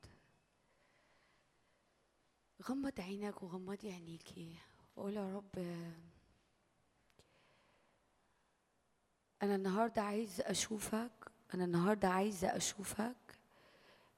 غمض 2.69 3.01
عينك 3.01 3.43
وغمضي 3.43 3.91
عينيكي 3.91 4.55
وقول 4.95 5.17
يا 5.17 5.35
رب 5.35 5.57
أنا 9.43 9.55
النهارده 9.55 10.01
عايز 10.01 10.41
أشوفك 10.41 11.11
أنا 11.53 11.65
النهارده 11.65 12.07
عايزه 12.07 12.57
أشوفك 12.57 13.39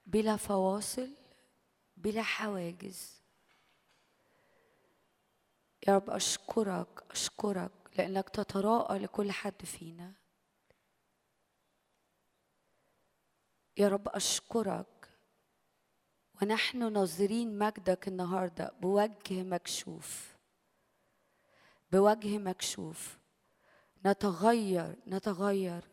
بلا 0.06 0.36
فواصل 0.36 1.10
بلا 1.96 2.22
حواجز. 2.22 3.22
يا 5.88 5.96
رب 5.96 6.10
أشكرك 6.10 7.04
أشكرك 7.10 7.72
لأنك 7.98 8.28
تتراءى 8.28 8.98
لكل 8.98 9.32
حد 9.32 9.64
فينا. 9.64 10.12
يا 13.82 13.88
رب 13.88 14.08
أشكرك. 14.08 15.08
ونحن 16.42 16.92
ناظرين 16.92 17.58
مجدك 17.58 18.08
النهاردة 18.08 18.72
بوجه 18.80 19.42
مكشوف. 19.42 20.36
بوجه 21.92 22.38
مكشوف. 22.38 23.18
نتغير 24.06 24.96
نتغير 25.06 25.84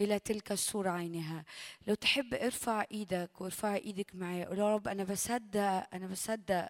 إلى 0.00 0.18
تلك 0.18 0.52
الصورة 0.52 0.90
عينها. 0.90 1.44
لو 1.86 1.94
تحب 1.94 2.34
ارفع 2.34 2.84
إيدك 2.92 3.40
وارفع 3.40 3.74
إيدك 3.74 4.14
معايا. 4.14 4.54
يا 4.54 4.74
رب 4.74 4.88
أنا 4.88 5.04
بصدق 5.04 5.94
أنا 5.94 6.06
بصدق 6.06 6.68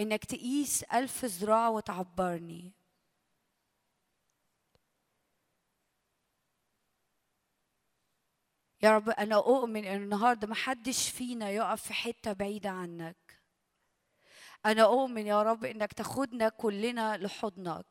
إنك 0.00 0.24
تقيس 0.24 0.82
ألف 0.82 1.24
ذراع 1.24 1.68
وتعبرني. 1.68 2.72
يا 8.82 8.96
رب 8.96 9.10
أنا 9.10 9.34
أؤمن 9.36 9.84
إن 9.84 10.02
النهاردة 10.02 10.46
محدش 10.46 11.10
فينا 11.10 11.50
يقف 11.50 11.82
في 11.82 11.94
حتة 11.94 12.32
بعيدة 12.32 12.70
عنك. 12.70 13.42
أنا 14.66 14.82
أؤمن 14.82 15.26
يا 15.26 15.42
رب 15.42 15.64
إنك 15.64 15.92
تاخدنا 15.92 16.48
كلنا 16.48 17.16
لحضنك. 17.16 17.86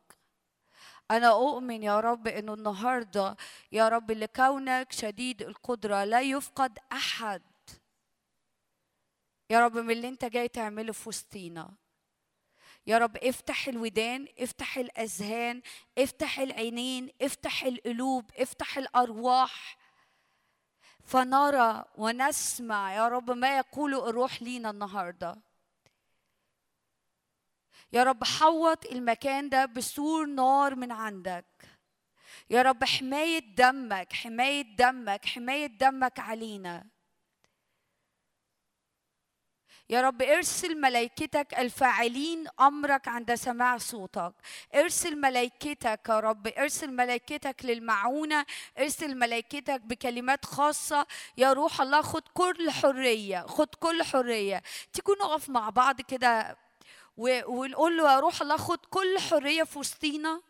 أنا 1.12 1.28
أؤمن 1.28 1.84
يا 1.84 2.00
رب 2.00 2.28
إنه 2.28 2.54
النهاردة 2.54 3.38
يا 3.72 3.89
رب 3.89 4.12
لكونك 4.12 4.92
شديد 4.92 5.42
القدرة 5.42 6.04
لا 6.04 6.22
يفقد 6.22 6.80
أحد. 6.92 7.42
يا 9.50 9.66
رب 9.66 9.78
من 9.78 9.92
اللي 9.92 10.08
أنت 10.08 10.26
جاي 10.26 10.48
تعمله 10.48 10.94
في 10.94 11.10
وسطينا. 11.10 11.74
يا 12.88 12.98
رب 12.98 13.18
افتح 13.18 13.68
الودان 13.68 14.28
افتح 14.39 14.78
الأذهان 14.78 15.62
افتح 15.98 16.39
العينين 16.39 17.10
افتح 17.22 17.64
القلوب 17.64 18.32
افتح 18.38 18.78
الأرواح. 18.78 19.78
فنرى 21.12 21.86
ونسمع 21.97 22.93
يا 22.93 23.07
رب 23.07 23.32
ما 23.32 23.57
يقوله 23.57 24.09
الروح 24.09 24.41
لينا 24.41 24.70
النهارده. 24.70 25.38
يا 27.93 28.03
رب 28.03 28.24
حوط 28.24 28.86
المكان 28.86 29.49
ده 29.49 29.66
بسور 29.66 30.26
نار 30.26 30.76
من 30.76 30.91
عندك. 30.91 31.45
يا 32.49 32.62
رب 32.62 32.84
حماية 32.84 33.55
دمك 33.55 34.14
حماية 34.14 34.76
دمك 34.76 35.26
حماية 35.26 35.68
دمك 35.68 36.20
علينا. 36.20 36.91
يا 39.92 40.02
رب 40.02 40.22
ارسل 40.22 40.82
ملائكتك 40.82 41.60
الفاعلين 41.60 42.48
أمرك 42.60 43.08
عند 43.08 43.36
سماع 43.36 43.78
صوتك. 43.78 44.34
ارسل 44.76 45.16
ملائكتك 45.22 46.00
يا 46.10 46.20
رب 46.20 46.48
ارسل 46.48 46.92
ملائكتك 46.92 47.66
للمعونة 47.66 48.46
ارسل 48.80 49.18
ملائكتك 49.18 49.82
بكلمات 49.82 50.46
خاصة. 50.46 51.08
يا 51.38 51.54
روح 51.54 51.82
الله 51.82 52.02
خد 52.02 52.24
كل 52.34 52.72
حرية 52.72 53.46
خد 53.48 53.76
كل 53.76 54.04
حرية. 54.04 54.64
تيجوا 54.94 55.16
نقف 55.16 55.50
مع 55.50 55.70
بعض 55.70 56.02
كده 56.02 56.58
ونقول 57.18 57.98
له 57.98 58.14
يا 58.14 58.20
روح 58.20 58.42
الله 58.42 58.58
خد 58.58 58.86
كل 58.89 59.20
حرية 59.20 59.64
في 59.64 59.80
وسطينا. 59.80 60.42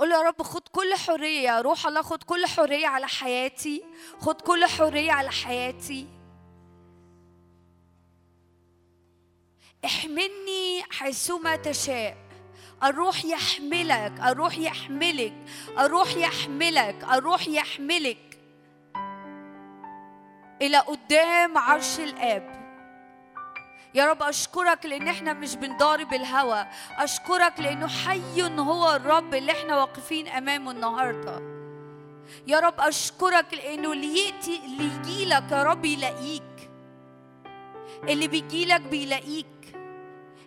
قول 0.00 0.10
يا 0.10 0.22
رب 0.22 0.42
خد 0.42 0.68
كل 0.72 0.94
حرية 0.94 1.60
روح 1.60 1.86
الله 1.86 2.02
خد 2.02 2.22
كل 2.22 2.46
حرية 2.46 2.86
على 2.86 3.08
حياتي 3.08 3.84
خد 4.20 4.40
كل 4.40 4.64
حرية 4.64 5.12
على 5.12 5.30
حياتي. 5.30 6.06
احملني 9.84 10.82
حيثما 10.90 11.56
تشاء. 11.56 12.16
الروح 12.82 13.24
يحملك 13.24 14.12
الروح 14.26 14.58
يحملك 14.58 15.34
الروح 15.78 16.16
يحملك 16.16 17.04
الروح 17.12 17.48
يحملك. 17.48 18.38
إلى 20.62 20.78
قدام 20.78 21.58
عرش 21.58 22.00
الآب. 22.00 22.59
يا 23.94 24.06
رب 24.06 24.22
أشكرك 24.22 24.86
لأن 24.86 25.08
إحنا 25.08 25.32
مش 25.32 25.56
بنضارب 25.56 26.14
الهوى 26.14 26.66
أشكرك 26.98 27.60
لأنه 27.60 27.88
حي 27.88 28.42
هو 28.42 28.96
الرب 28.96 29.34
اللي 29.34 29.52
إحنا 29.52 29.76
واقفين 29.76 30.28
أمامه 30.28 30.70
النهاردة. 30.70 31.40
يا 32.46 32.60
رب 32.60 32.74
أشكرك 32.78 33.54
لأنه 33.54 33.92
اللي 33.92 34.18
يأتي 34.18 34.60
اللي 34.64 34.84
يجيلك 34.84 35.52
يا 35.52 35.62
رب 35.62 35.84
يلاقيك. 35.84 36.70
اللي 38.08 38.28
بيجيلك 38.28 38.80
بيلاقيك. 38.80 39.46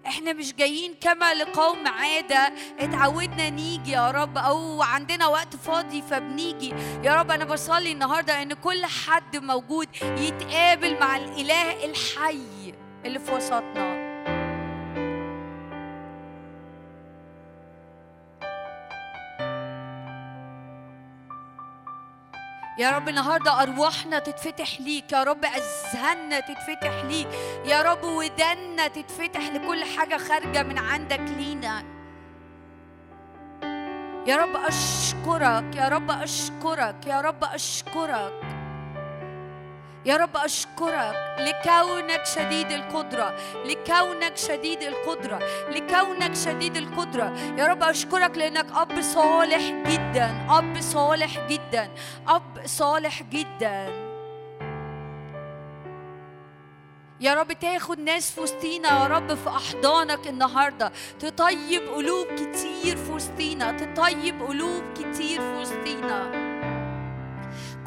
إحنا 0.08 0.34
مش 0.34 0.54
جايين 0.54 0.94
كما 1.02 1.34
لقوم 1.34 1.88
عادة. 1.88 2.54
اتعودنا 2.80 3.50
نيجي 3.50 3.92
يا 3.92 4.12
رب. 4.12 4.38
أو 4.38 4.84
عندنا 4.84 5.28
وقت 5.28 5.56
فاضي 5.56 6.02
فبنيجي. 6.02 6.74
يا 7.04 7.16
رب 7.16 7.32
أنا 7.32 7.46
بصلي 7.46 7.92
النهاردة 7.92 8.42
إن 8.42 8.54
كل 8.54 8.86
حد 8.86 9.38
موجود 9.38 9.88
يتقابل 10.02 11.00
مع 11.00 11.18
الإله 11.18 11.86
الحي. 11.86 12.74
اللي 13.06 13.20
في 13.20 13.32
وسطنا. 13.32 14.04
يا 22.78 22.92
رب 22.92 23.10
النهارده 23.10 23.62
أرواحنا 23.62 24.20
تتفتح 24.20 24.82
ليك. 24.82 25.12
يا 25.12 25.24
رب 25.24 25.46
أذهاننا 25.46 26.40
تتفتح 26.40 27.04
ليك. 27.04 27.28
يا 27.66 27.82
رب 27.82 28.04
ودنا 28.04 28.88
تتفتح 28.88 29.42
لكل 29.42 29.84
حاجة 29.98 30.18
خارجة 30.18 30.64
من 30.64 30.78
عندك 30.78 31.20
لينا. 31.20 31.84
يا 34.28 34.36
رب 34.36 34.56
أشكرك. 34.56 35.76
يا 35.76 35.88
رب 35.88 36.12
أشكرك. 36.12 37.08
يا 37.08 37.22
رب 37.22 37.44
أشكرك. 37.44 38.63
يا 40.06 40.18
رب 40.18 40.38
أشكرك 40.38 41.16
لكونك 41.40 42.26
شديد 42.26 42.72
القدرة 42.72 43.36
لكونك 43.66 44.38
شديد 44.38 44.84
القدرة 44.84 45.40
لكونك 45.70 46.36
شديد 46.36 46.78
القدرة. 46.78 47.34
يا 47.58 47.68
رب 47.68 47.84
أشكرك 47.84 48.38
لأنك 48.38 48.66
أب 48.76 49.02
صالح 49.02 49.70
جدا 49.88 50.46
أب 50.50 50.82
صالح 50.82 51.48
جدا 51.48 51.92
أب 52.28 52.62
صالح 52.66 53.24
جدا. 53.24 54.04
يا 57.20 57.34
رب 57.34 57.54
تاخد 57.54 58.00
ناس 58.00 58.32
في 58.32 58.42
وسطينا 58.42 58.90
يا 58.90 59.08
رب 59.08 59.34
في 59.34 59.50
أحضانك 59.50 60.28
النهارده. 60.28 60.92
تطيب 61.20 61.82
قلوب 61.96 62.28
كتير 62.28 62.98
في 62.98 63.12
وسطينا 63.12 63.72
تطيب 63.72 64.42
قلوب 64.44 64.84
كتير 64.94 65.42
في 65.42 65.62
وسطينا. 65.62 66.53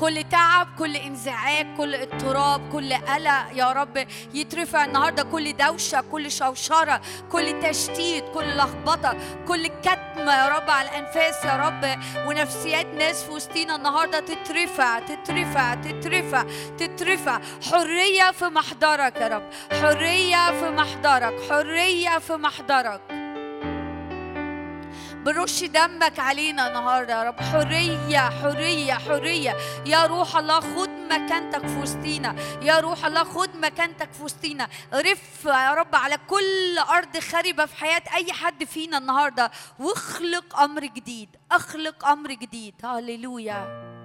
كل 0.00 0.24
تعب 0.30 0.68
كل 0.78 0.96
انزعاج 0.96 1.66
كل 1.76 1.94
اضطراب 1.94 2.72
كل 2.72 2.94
قلق 2.94 3.46
يا 3.52 3.72
رب 3.72 4.06
يترفع 4.34 4.84
النهارده 4.84 5.22
كل 5.22 5.56
دوشة 5.56 6.04
كل 6.12 6.30
شوشرة 6.30 7.00
كل 7.32 7.60
تشتيت 7.60 8.24
كل 8.34 8.56
لخبطة 8.56 9.16
كل 9.48 9.66
كتمة 9.66 10.32
يا 10.32 10.48
رب 10.48 10.70
على 10.70 10.88
الأنفاس 10.88 11.44
يا 11.44 11.56
رب. 11.56 11.98
ونفسيات 12.28 12.86
ناس 12.86 13.22
في 13.22 13.30
وسطينا 13.30 13.76
النهارده 13.76 14.20
تترفع 14.20 14.98
تترفع 14.98 15.74
تترفع 15.74 16.44
تترفع. 16.78 17.40
حرية 17.70 18.30
في 18.30 18.44
محضرك 18.44 19.16
يا 19.16 19.28
رب 19.28 19.42
حرية 19.72 20.50
في 20.60 20.70
محضرك 20.70 21.34
حرية 21.50 22.18
في 22.18 22.32
محضرك. 22.32 23.25
برش 25.26 25.64
دمك 25.64 26.18
علينا 26.18 26.68
النهارده 26.68 27.12
يا 27.12 27.22
رب. 27.28 27.40
حرية 27.40 28.18
حرية 28.18 28.94
حرية. 28.94 29.56
يا 29.86 30.06
روح 30.06 30.36
الله 30.36 30.60
خد 30.60 30.90
مكانتك 30.90 31.66
في 31.66 31.78
وسطينا. 31.78 32.36
يا 32.62 32.80
روح 32.80 33.06
الله 33.06 33.24
خد 33.24 33.56
مكانتك 33.56 34.12
في 34.12 34.22
وسطينا. 34.22 34.68
رف 34.94 35.44
يا 35.44 35.74
رب 35.74 35.94
على 35.94 36.18
كل 36.28 36.78
أرض 36.78 37.18
خربة 37.18 37.66
في 37.66 37.76
حياة 37.76 38.02
أي 38.14 38.32
حد 38.32 38.64
فينا 38.64 38.98
النهارده. 38.98 39.50
واخلق 39.78 40.60
أمر 40.60 40.84
جديد. 40.84 41.28
أخلق 41.52 42.06
أمر 42.06 42.32
جديد. 42.32 42.74
هللويا. 42.84 43.95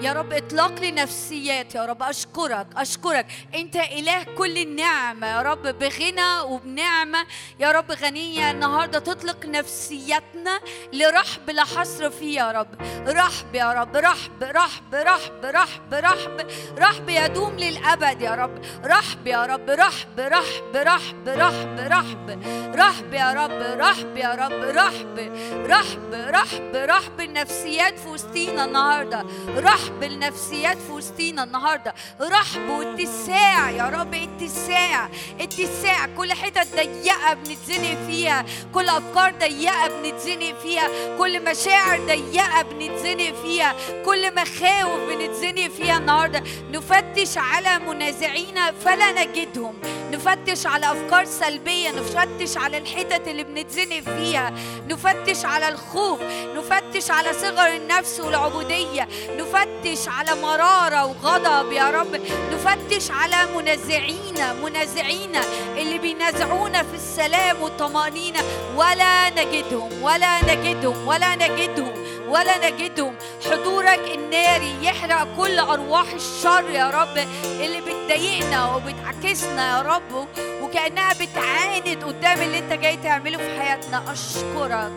يا 0.00 0.12
رب 0.12 0.32
اطلاق 0.32 0.80
لي 0.80 0.90
نفسيات 0.90 1.74
يا 1.74 1.84
رب 1.84 2.02
أشكرك 2.02 2.66
أشكرك. 2.76 3.26
أنت 3.54 3.76
إله 3.76 4.22
كل 4.22 4.58
النعمه 4.58 5.26
يا 5.26 5.42
رب 5.42 5.62
بغنى 5.62 6.40
وبنعمة. 6.40 7.26
يا 7.60 7.72
رب 7.72 7.92
غنية 7.92 8.50
النهارده 8.50 8.98
تطلق 8.98 9.46
نفسياتنا 9.46 10.34
حياتنا 10.44 10.60
لرحب 10.92 11.50
لا 11.50 11.64
حصر 11.64 12.10
فيه 12.10 12.40
يا 12.40 12.52
رب. 12.52 12.68
رحب 13.08 13.54
يا 13.54 13.72
رب 13.72 13.96
رحب 13.96 14.42
رحب 14.42 14.94
رحب 14.94 15.44
رحب 15.44 15.94
رحب. 15.94 16.50
رحب 16.78 17.08
يدوم 17.08 17.56
للأبد 17.56 18.22
يا 18.22 18.30
رب. 18.30 18.62
رحب 18.84 19.26
يا 19.26 19.46
رب 19.46 19.70
رحب 19.70 20.20
رحب 20.20 20.76
رحب 20.76 21.28
رحب 21.28 21.78
رحب. 21.78 22.42
رحب 22.74 23.12
يا 23.12 23.32
رب 23.32 23.78
رحب 23.80 24.16
يا 24.16 24.34
رب 24.34 24.62
رحب. 24.64 25.18
رحب 25.66 26.14
رحب 26.14 26.72
رحب. 26.74 27.20
النفسيات 27.20 27.98
في 27.98 28.08
وسطينا 28.08 28.64
النهارده. 28.64 29.24
رحب 29.56 29.83
النفسيات 29.88 30.78
في 30.78 30.92
وسطينا 30.92 31.44
النهارده. 31.44 31.94
رحب 32.20 32.68
واتساع 32.68 33.70
يا 33.70 33.84
رب 33.84 34.14
اتساع 34.14 35.08
اتساع. 35.40 36.06
كل 36.16 36.32
حتت 36.32 36.76
ضيقة 36.76 37.34
بنتزنق 37.34 38.06
فيها 38.06 38.44
كل 38.74 38.88
أفكار 38.88 39.34
ضيقة 39.40 39.88
بنتزنق 39.88 40.58
فيها 40.62 40.88
كل 41.18 41.44
مشاعر 41.50 42.00
ضيقة 42.00 42.62
بنتزنق 42.62 43.34
فيها 43.42 43.74
كل 44.04 44.34
مخاوف 44.34 45.00
بنتزنق 45.00 45.68
فيها 45.68 45.98
النهارده. 45.98 46.42
نفتش 46.70 47.38
على 47.38 47.78
منازعينا 47.78 48.72
فلا 48.72 49.12
نجدهم. 49.12 49.74
نفتش 50.12 50.66
على 50.66 50.92
أفكار 50.92 51.24
سلبية 51.24 51.90
نفتش 51.90 52.56
على 52.56 52.78
الحتت 52.78 53.28
اللي 53.28 53.44
بنتزنق 53.44 54.00
فيها. 54.00 54.54
نفتش 54.88 55.44
على 55.44 55.68
الخوف 55.68 56.20
نفتش 56.56 57.10
على 57.10 57.32
صغر 57.32 57.76
النفس 57.76 58.20
والعبودية. 58.20 59.08
نفتش 59.38 59.73
على 60.06 60.40
مرارة 60.42 61.04
وغضب 61.04 61.72
يا 61.72 61.90
رب. 61.90 62.20
نفتش 62.52 63.10
على 63.10 63.36
منازعينا 63.56 64.52
منازعينا 64.52 65.40
اللي 65.76 65.98
بينازعونا 65.98 66.82
في 66.82 66.94
السلام 66.94 67.62
والطمأنينة. 67.62 68.40
ولا 68.76 69.30
نجدهم 69.30 70.02
ولا 70.02 70.54
نجدهم 70.54 71.06
ولا 71.06 71.34
نجدهم 71.34 71.92
ولا 72.28 72.70
نجدهم. 72.70 73.14
حضورك 73.50 74.00
الناري 74.14 74.74
يحرق 74.82 75.28
كل 75.36 75.58
أرواح 75.58 76.06
الشر 76.14 76.70
يا 76.70 76.90
رب. 76.90 77.18
اللي 77.44 77.80
بتضايقنا 77.80 78.74
وبتعكسنا 78.74 79.76
يا 79.76 79.82
رب. 79.82 80.28
وكأنها 80.62 81.12
بتعاند 81.12 82.04
قدام 82.04 82.42
اللي 82.42 82.58
انت 82.58 82.72
جاي 82.72 82.96
تعمله 82.96 83.38
في 83.38 83.60
حياتنا. 83.60 84.12
أشكرك. 84.12 84.92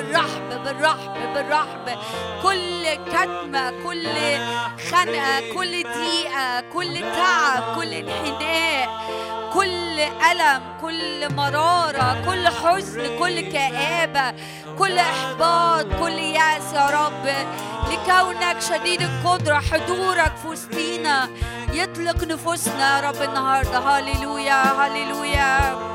بالرحب 0.00 0.64
بالرحب 0.64 1.34
بالرحب. 1.34 1.98
كل 2.42 2.94
كتمة 2.94 3.70
كل 3.84 4.16
خنقة 4.90 5.54
كل 5.54 5.82
ضيقة 5.82 6.60
كل 6.72 7.00
تعب 7.00 7.76
كل 7.76 7.92
انحناء 7.92 8.88
كل 9.52 10.00
ألم 10.00 10.62
كل 10.80 11.34
مرارة 11.34 12.22
كل 12.26 12.48
حزن 12.48 13.18
كل 13.18 13.40
كآبة 13.40 14.34
كل 14.78 14.98
إحباط 14.98 15.86
كل 16.00 16.18
يأس 16.18 16.72
يا 16.74 16.86
رب. 16.86 17.26
لكونك 17.90 18.56
شديد 18.60 19.02
القدرة 19.02 19.54
حضورك 19.54 20.32
في 20.42 20.48
وسطينا 20.48 21.28
يطلق 21.72 22.24
نفوسنا 22.24 22.96
يا 22.96 23.08
رب 23.08 23.22
النهاردة. 23.22 23.78
هللويا 23.78 24.62
هللويا. 24.62 25.89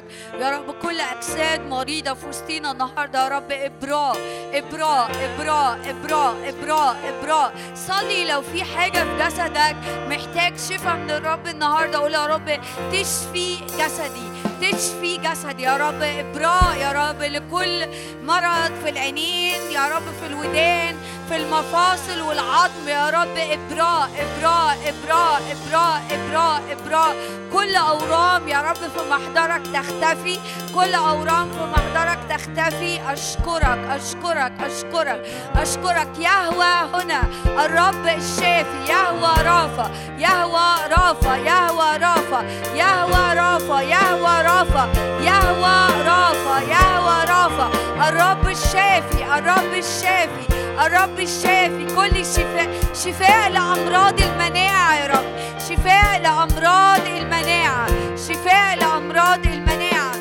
أشكرك 0.00 0.40
يا 0.40 0.50
رب 0.50 0.70
كل 0.82 1.00
أجساد 1.00 1.60
مريضة 1.60 2.14
في 2.14 2.26
وسطينا 2.26 2.70
النهاردة. 2.70 3.24
يا 3.24 3.28
رب 3.28 3.52
إبراء 3.52 4.16
إبراء 4.52 5.10
إبراء 5.24 5.78
إبراء 5.90 6.36
إبراء 6.48 6.96
إبراء 7.08 7.52
صلي 7.74 8.24
لو 8.24 8.42
في 8.42 8.64
حاجة 8.64 8.98
في 8.98 9.24
جسدك 9.24 9.76
محتاج 10.08 10.58
شفاء 10.58 10.96
من 10.96 11.10
الرب 11.10 11.46
النهاردة 11.46 11.98
قول 11.98 12.14
يا 12.14 12.26
رب 12.26 12.60
تشفي 12.92 13.56
جسدي. 13.78 14.29
تشفي 14.60 15.16
جسدي 15.16 15.62
يا 15.62 15.76
رب 15.76 16.02
إبراء 16.02 16.76
يا 16.80 16.92
رب 16.92 17.22
لكل 17.22 17.86
مرض 18.22 18.72
في 18.84 18.90
العينين 18.90 19.60
يا 19.72 19.88
رب 19.88 20.02
في 20.20 20.26
الودان 20.26 20.96
في 21.28 21.36
المفاصل 21.36 22.20
والعظم 22.20 22.88
يا 22.88 23.10
رب. 23.10 23.36
إبراء 23.36 24.10
إبراء 24.18 24.78
إبراء 24.86 25.42
إبراء 25.52 26.02
إبراء 26.10 26.62
إبراء. 26.70 27.16
كل 27.52 27.76
أورام 27.76 28.48
يا 28.48 28.60
رب 28.60 28.76
في 28.76 29.00
محضرك 29.10 29.62
تختفي 29.74 30.38
كل 30.74 30.94
أورام 30.94 31.50
في 31.52 31.64
محضرك 31.64 32.18
تختفي. 32.30 33.00
أشكرك 33.12 33.78
أشكرك 33.90 34.52
أشكرك 34.60 35.22
أشكرك. 35.56 36.08
يهوى 36.18 36.74
هنا 36.94 37.20
الرب 37.64 38.06
الشافي. 38.06 38.80
يهوى 38.88 39.32
رافع 39.44 39.90
يهوى 40.18 40.70
رافع 40.96 41.36
يهوى 41.36 41.96
رافع 41.96 42.42
يهوى 42.74 43.34
رافع 43.34 43.80
يهوى 43.80 44.42
رافع. 44.50 44.86
يهوى 45.28 45.78
رافع 46.10 46.56
يهوى 46.74 47.16
رافع. 47.34 47.68
الرب 48.08 48.48
الشافي 48.48 49.20
الرب 49.38 49.72
الشافي 49.84 50.44
الرب 50.84 51.18
الشافي. 51.20 51.84
كل 51.96 52.26
شفاء 52.34 52.68
شفاء 53.04 53.50
لأمراض 53.50 54.20
المناعة 54.20 54.94
يا 54.94 55.06
رب. 55.06 55.28
شفاء 55.68 56.20
لأمراض 56.22 57.06
المناعة 57.06 57.86
شفاء 58.28 58.76
لأمراض 58.80 59.46
المناعة. 59.46 60.14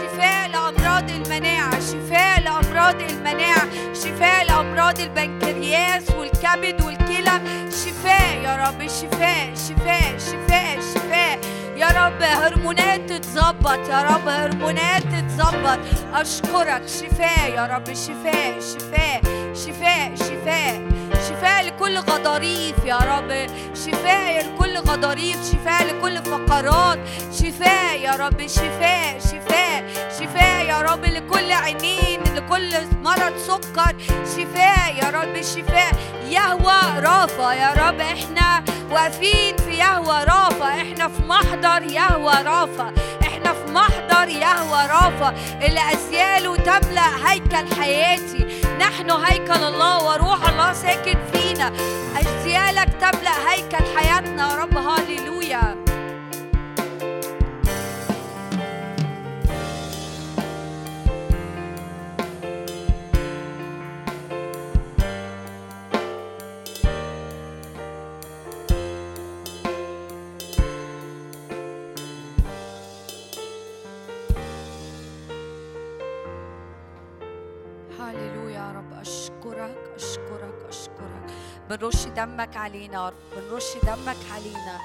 شفاء 0.00 0.48
لأمراض 0.52 1.10
المناعة 1.10 1.80
شفاء 1.80 2.40
لأمراض 2.44 3.00
المناعة. 3.10 3.66
شفاء 4.02 4.44
لأمراض 4.48 5.00
البنكرياس 5.00 6.04
والكبد 6.18 6.76
والكلى. 6.84 7.36
شفاء 7.82 8.30
يا 8.44 8.52
رب 8.64 8.80
شفاء 8.88 9.54
شفاء 9.68 10.18
شفاء 10.18 10.80
شفاء. 10.94 11.38
يا 11.80 11.88
رب 11.88 12.22
هرمونات 12.22 13.00
تتظبط 13.12 13.88
يا 13.88 14.02
رب 14.02 14.28
هرمونات 14.28 15.02
تتظبط. 15.02 15.78
أشكرك 16.14 16.82
شفاء 16.88 17.50
يا 17.54 17.66
رب 17.66 17.94
شفاء 17.94 18.60
شفاء 18.60 19.20
شفاء 19.54 20.14
شفاء. 20.14 20.80
شفاء 21.28 21.66
لكل 21.66 21.98
غضاريف 21.98 22.84
يا 22.84 22.96
رب. 22.96 23.46
شفاء 23.74 24.46
لكل 24.46 24.78
غضاريف 24.78 25.36
شفاء 25.52 25.84
لكل 25.86 26.22
فقرات. 26.24 26.98
شفاء 27.32 28.00
يا 28.00 28.12
رب 28.12 28.46
شفاء 28.46 29.18
شفاء 29.18 29.84
شفاء 30.20 30.66
يا 30.66 30.82
رب 30.82 31.04
لكل 31.04 31.52
عينين 31.52 32.20
لكل 32.34 32.70
مرض 33.02 33.36
سكر. 33.38 33.96
شفاء 34.36 34.94
يا 35.02 35.10
رب 35.10 35.42
شفاء. 35.42 35.92
يهوى 36.28 36.80
رافع 36.98 37.54
يا 37.54 37.72
رب 37.72 38.00
إحنا 38.00 38.64
واقفين 38.90 39.56
في 39.56 39.70
يهوى 39.70 40.24
رافع. 40.24 40.68
إحنا 40.68 41.08
في 41.08 41.22
محضر 41.28 41.82
يهوى 41.82 42.34
رافع. 42.44 42.90
إحنا 43.22 43.52
في 43.52 43.72
محضر 43.72 44.28
يهوى 44.28 44.80
رافع. 44.86 45.32
اللي 45.62 45.80
ازياله 45.92 46.56
تملا 46.56 47.06
هيكل 47.26 47.74
حياتي. 47.80 48.46
نحن 48.80 49.10
هيكل 49.10 49.64
الله 49.64 50.04
وروح 50.04 50.48
الله 50.48 50.72
ساكن 50.72 51.18
فينا. 51.32 51.72
ازيالك 52.20 52.88
تملا 53.00 53.52
هيكل 53.52 53.84
حياتنا 53.96 54.50
يا 54.50 54.56
رب. 54.56 54.76
هاليلويا 54.76 55.76
بنرش 81.70 82.04
دمك 82.04 82.56
علينا 82.56 82.94
يا 82.94 83.08
رب 83.08 83.14
بنرش 83.36 83.76
دمك 83.82 84.16
علينا 84.34 84.80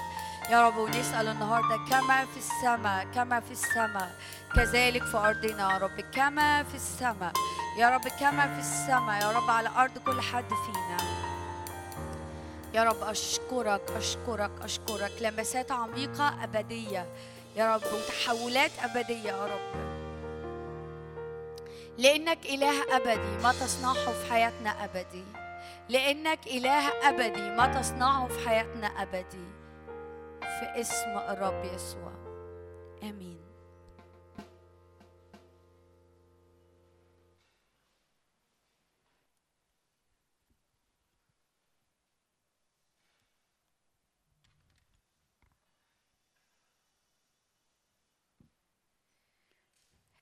يا 0.50 0.66
رب 0.68 0.76
ونسأل 0.76 1.28
النهاردة 1.28 1.76
كما 1.90 2.24
في 2.24 2.36
السماء 2.36 3.06
كما 3.14 3.40
في 3.40 3.50
السماء 3.50 4.10
كذلك 4.56 5.04
في 5.04 5.16
أرضنا 5.16 5.72
يا 5.72 5.78
رب 5.78 6.00
كما 6.00 6.62
في 6.62 6.74
السماء. 6.74 7.32
يا 7.78 7.90
رب 7.90 8.08
كما 8.20 8.54
في 8.54 8.60
السماء. 8.60 9.22
يا 9.22 9.30
رب 9.32 9.50
على 9.50 9.68
أرض 9.76 9.98
كل 9.98 10.20
حد 10.20 10.48
فينا. 10.48 10.96
يا 12.74 12.84
رب 12.84 13.02
أشكرك 13.02 13.90
أشكرك 13.96 14.50
أشكرك. 14.62 15.12
لمسات 15.20 15.72
عميقة 15.72 16.44
أبدية. 16.44 17.06
يا 17.56 17.74
رب 17.74 17.82
وتحولات 17.92 18.70
أبدية 18.82 19.32
يا 19.32 19.44
رب. 19.44 19.86
لأنك 21.98 22.46
إله 22.46 22.96
أبدي 22.96 23.42
ما 23.42 23.52
تصنعه 23.52 24.12
في 24.12 24.30
حياتنا 24.30 24.84
أبدي. 24.84 25.24
لأنك 25.88 26.46
إله 26.46 27.08
أبدي 27.08 27.50
ما 27.56 27.80
تصنعه 27.80 28.28
في 28.28 28.48
حياتنا 28.48 28.86
أبدي. 28.86 29.46
في 30.40 30.80
اسم 30.80 31.18
الرب 31.18 31.64
يسوع. 31.64 32.12
آمين. 33.02 33.46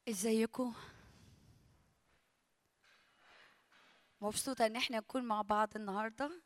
إزيكم؟ 0.09 0.73
مبسوطة 4.21 4.67
إن 4.67 4.77
إحنا 4.77 4.97
نكون 4.99 5.25
مع 5.25 5.43
بعض 5.43 5.77
النهاردة. 5.77 6.43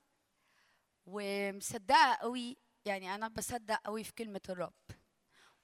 ومصدقة 1.07 2.15
قوي 2.15 2.57
يعني 2.85 3.15
أنا 3.15 3.29
بصدق 3.29 3.81
قوي 3.85 4.05
في 4.05 4.13
كلمة 4.13 4.41
الرب. 4.49 4.73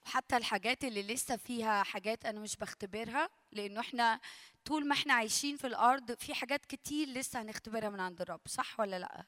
وحتى 0.06 0.36
الحاجات 0.36 0.85
اللي 0.85 1.02
لسه 1.02 1.36
فيها 1.36 1.82
حاجات 1.82 2.24
أنا 2.26 2.40
مش 2.40 2.56
بختبرها 2.56 3.28
لأنه 3.52 3.81
إحنا 3.81 4.20
طول 4.64 4.89
ما 4.89 4.94
إحنا 4.94 5.14
عايشين 5.14 5.56
في 5.56 5.66
الأرض 5.66 6.12
في 6.12 6.35
حاجات 6.35 6.66
كتير 6.66 7.09
لسه 7.09 7.43
هنختبرها 7.43 7.89
من 7.89 8.01
عند 8.01 8.20
الرب 8.20 8.40
صح 8.47 8.81
ولا 8.81 8.98
لأ؟ 8.98 9.24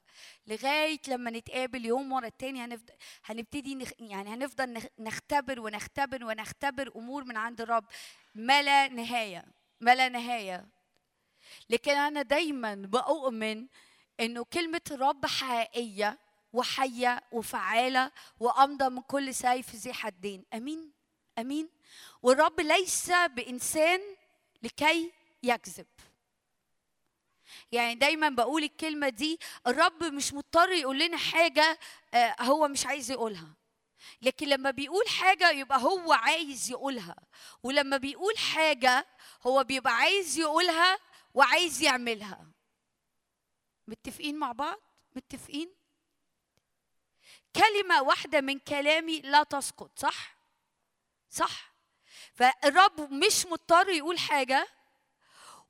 لغاية 0.46 1.00
لما 1.08 1.30
نتقابل 1.30 1.84
يوم 1.84 2.12
ورا 2.12 2.26
التاني 2.26 2.64
هنفضل 2.64 2.94
هنبتدي 3.24 3.74
نخ 3.74 3.90
يعني 3.98 4.34
هنفضل 4.34 4.72
نخ- 4.72 4.86
نختبر 4.98 5.60
ونختبر 5.60 6.24
ونختبر 6.24 6.92
أمور 6.96 7.24
من 7.24 7.36
عند 7.36 7.60
الرب. 7.60 7.84
ما 8.34 8.62
لا 8.62 8.88
نهاية 8.88 9.44
ما 9.80 9.94
لا 9.94 10.08
نهاية. 10.08 10.68
لكن 11.70 11.90
أنا 11.92 12.22
دايما 12.22 12.74
بؤمن 12.74 13.66
إنه 14.20 14.44
كلمة 14.44 14.80
الرب 14.90 15.26
حقيقية 15.26 16.18
وحية 16.52 17.22
وفعالة 17.32 18.10
وامضى 18.40 18.88
من 18.88 19.02
كل 19.02 19.34
سيف 19.34 19.74
ذي 19.74 19.92
حدين. 19.92 20.44
أمين؟ 20.54 20.92
أمين؟ 21.38 21.68
والرب 22.22 22.60
ليس 22.60 23.12
بإنسان 23.12 24.00
لكي 24.62 25.12
يكذب. 25.42 25.86
يعني 27.72 27.94
دايما 27.94 28.28
بقول 28.28 28.64
الكلمة 28.64 29.08
دي 29.08 29.38
الرب 29.66 30.04
مش 30.04 30.32
مضطر 30.34 30.68
يقول 30.72 30.98
لنا 30.98 31.16
حاجة 31.16 31.78
آه، 32.14 32.36
هو 32.42 32.68
مش 32.68 32.86
عايز 32.86 33.10
يقولها. 33.10 33.48
لكن 34.22 34.48
لما 34.48 34.70
بيقول 34.70 35.08
حاجة 35.08 35.50
يبقى 35.50 35.82
هو 35.82 36.12
عايز 36.12 36.70
يقولها. 36.70 37.16
ولما 37.62 37.96
بيقول 37.96 38.38
حاجة 38.38 39.06
هو 39.46 39.64
بيبقى 39.64 39.96
عايز 39.96 40.38
يقولها 40.38 40.98
وعايز 41.36 41.82
يعملها. 41.82 42.46
متفقين 43.88 44.38
مع 44.38 44.52
بعض؟ 44.52 44.78
متفقين؟ 45.16 45.74
كلمة 47.56 48.02
واحدة 48.02 48.40
من 48.40 48.58
كلامي 48.58 49.20
لا 49.20 49.42
تسقط 49.42 49.98
صح؟ 49.98 50.36
صح. 51.30 51.74
فالرب 52.34 53.12
مش 53.12 53.46
مضطر 53.46 53.88
يقول 53.88 54.18
حاجة 54.18 54.68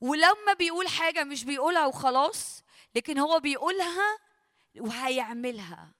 ولما 0.00 0.52
بيقول 0.58 0.88
حاجة 0.88 1.24
مش 1.24 1.44
بيقولها 1.44 1.86
وخلاص 1.86 2.62
لكن 2.94 3.18
هو 3.18 3.40
بيقولها 3.40 4.18
وهيعملها. 4.80 5.94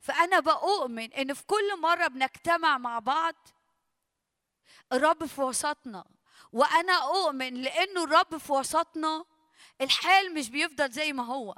فأنا 0.00 0.40
بؤمن 0.40 1.12
إن 1.12 1.34
في 1.34 1.46
كل 1.46 1.80
مرة 1.80 2.06
بنجتمع 2.06 2.78
مع 2.78 2.98
بعض 2.98 3.34
الرب 4.92 5.26
في 5.26 5.40
وسطنا. 5.40 6.19
وأنا 6.52 6.92
أؤمن 6.92 7.54
لأنه 7.54 8.04
الرب 8.04 8.36
في 8.36 8.52
وسطنا 8.52 9.24
الحال 9.80 10.34
مش 10.34 10.50
بيفضل 10.50 10.90
زي 10.90 11.12
ما 11.12 11.24
هو. 11.24 11.54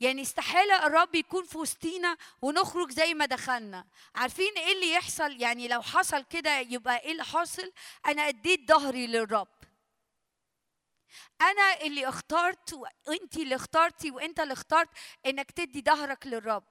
يعني 0.00 0.22
استحالة 0.22 0.86
الرب 0.86 1.14
يكون 1.14 1.44
في 1.44 1.58
وسطينا 1.58 2.16
ونخرج 2.42 2.90
زي 2.90 3.14
ما 3.14 3.26
دخلنا. 3.26 3.86
عارفين 4.14 4.52
إيه 4.58 4.72
اللي 4.72 4.92
يحصل؟ 4.92 5.40
يعني 5.42 5.68
لو 5.68 5.82
حصل 5.82 6.24
كده 6.24 6.58
يبقى 6.58 6.98
إيه 7.00 7.12
اللي 7.12 7.24
حاصل؟ 7.24 7.72
أنا 8.06 8.28
أديت 8.28 8.68
ظهري 8.68 9.06
للرب. 9.06 9.48
أنا 11.40 11.80
اللي 11.80 12.08
اخترت 12.08 12.72
وانت 13.06 13.36
اللي 13.36 13.54
اخترتي 13.54 14.10
وأنت 14.10 14.40
اللي 14.40 14.52
اخترت 14.52 14.88
إنك 15.26 15.50
تدي 15.50 15.82
ظهرك 15.82 16.26
للرب. 16.26 16.68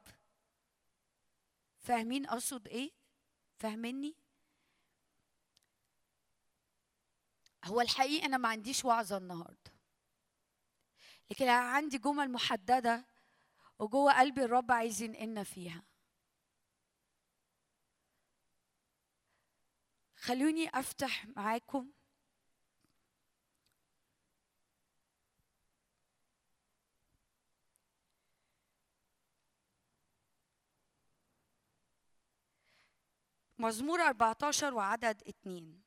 فاهمين 1.79 2.25
أقصد 2.25 2.67
إيه؟ 2.67 2.91
فاهميني؟ 3.59 4.15
هو 7.65 7.81
الحقيقة 7.81 8.25
أنا 8.25 8.37
ما 8.37 8.49
عنديش 8.49 8.85
وعظة 8.85 9.17
النهارده. 9.17 9.71
لكن 11.31 11.47
عندي 11.47 11.97
جمل 11.97 12.31
محددة 12.31 13.05
وجوه 13.79 14.19
قلبي 14.19 14.43
الرب 14.43 14.71
عايز 14.71 15.01
ينقلنا 15.01 15.43
فيها. 15.43 15.83
خلوني 20.15 20.69
أفتح 20.69 21.25
معاكم. 21.27 21.91
مزمور 33.59 34.01
14 34.01 34.73
وعدد 34.73 35.23
اتنين. 35.27 35.84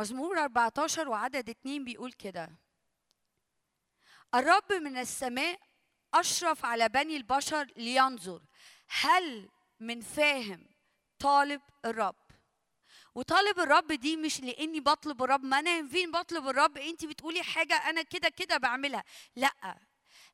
مزمور 0.00 0.38
14 0.38 1.08
وعدد 1.08 1.48
اتنين 1.50 1.84
بيقول 1.84 2.12
كده. 2.12 2.50
الرب 4.34 4.72
من 4.72 4.96
السماء 4.98 5.60
أشرف 6.14 6.64
على 6.64 6.88
بني 6.88 7.16
البشر 7.16 7.72
لينظر. 7.76 8.42
هل 8.88 9.48
من 9.80 10.00
فاهم 10.00 10.66
طالب 11.18 11.62
الرب؟ 11.84 12.16
وطالب 13.14 13.58
الرب 13.60 13.92
دي 13.92 14.16
مش 14.16 14.40
لأني 14.40 14.80
بطلب 14.80 15.22
الرب 15.22 15.44
ما 15.44 15.58
أنا 15.58 15.88
فين 15.88 16.10
بطلب 16.10 16.48
الرب؟ 16.48 16.78
انت 16.78 17.04
بتقولي 17.04 17.42
حاجة 17.42 17.74
أنا 17.74 18.02
كده 18.02 18.28
كده 18.28 18.56
بعملها. 18.56 19.04
لأ. 19.36 19.78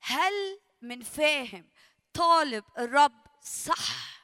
هل 0.01 0.61
من 0.83 1.03
فاهم 1.03 1.71
طالب 2.13 2.65
الرب 2.79 3.27
صح؟ 3.43 4.17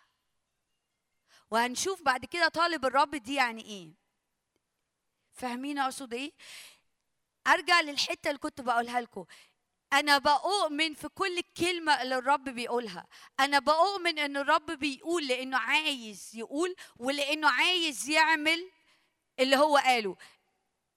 وهنشوف 1.51 2.03
بعد 2.03 2.25
كده 2.25 2.49
طالب 2.49 2.85
الرب 2.85 3.15
دي 3.17 3.35
يعني 3.35 3.65
إيه. 3.65 4.02
فاهمين 5.35 5.79
أقصد 5.79 6.15
إيه؟ 6.15 6.33
أرجع 7.47 7.81
للحتة 7.81 8.29
اللي 8.29 8.39
كنت 8.39 8.61
بقولها 8.61 9.01
لكم. 9.01 9.25
أنا 9.93 10.19
بؤمن 10.19 10.95
في 10.95 11.09
كل 11.09 11.41
كلمة 11.57 12.03
اللي 12.03 12.15
الرب 12.19 12.45
بيقولها. 12.45 13.07
أنا 13.41 13.59
بؤمن 13.59 14.19
إن 14.19 14.37
الرب 14.37 14.71
بيقول 14.71 15.27
لأنه 15.27 15.59
عايز 15.59 16.31
يقول 16.35 16.77
ولأنه 16.97 17.51
عايز 17.51 18.09
يعمل 18.11 18.71
اللي 19.39 19.57
هو 19.57 19.77
قاله. 19.77 20.17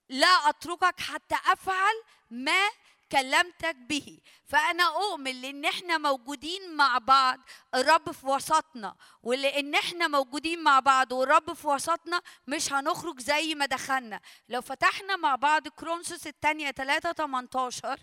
لا 0.10 0.50
أتركك 0.50 1.00
حتى 1.00 1.36
أفعل 1.36 1.94
ما 2.30 2.70
كلمتك 3.12 3.76
به. 3.76 4.20
فأنا 4.46 4.84
أؤمن 4.84 5.42
لأن 5.42 5.66
إحنا 5.66 5.98
موجودين 5.98 6.76
مع 6.76 6.98
بعض 6.98 7.40
الرب 7.76 8.12
في 8.12 8.28
وسطنا. 8.28 8.96
ولأن 9.24 9.76
إحنا 9.76 10.08
موجودين 10.08 10.64
مع 10.64 10.80
بعض 10.80 11.12
والرب 11.12 11.54
في 11.54 11.68
وسطنا 11.68 12.22
مش 12.48 12.74
هنخرج 12.74 13.20
زي 13.20 13.56
ما 13.56 13.66
دخلنا. 13.66 14.22
لو 14.50 14.62
فتحنا 14.62 15.16
مع 15.16 15.36
بعض 15.36 15.68
كرونسوس 15.68 16.28
الثانية 16.28 16.72
3 16.72 17.12
18 17.14 18.00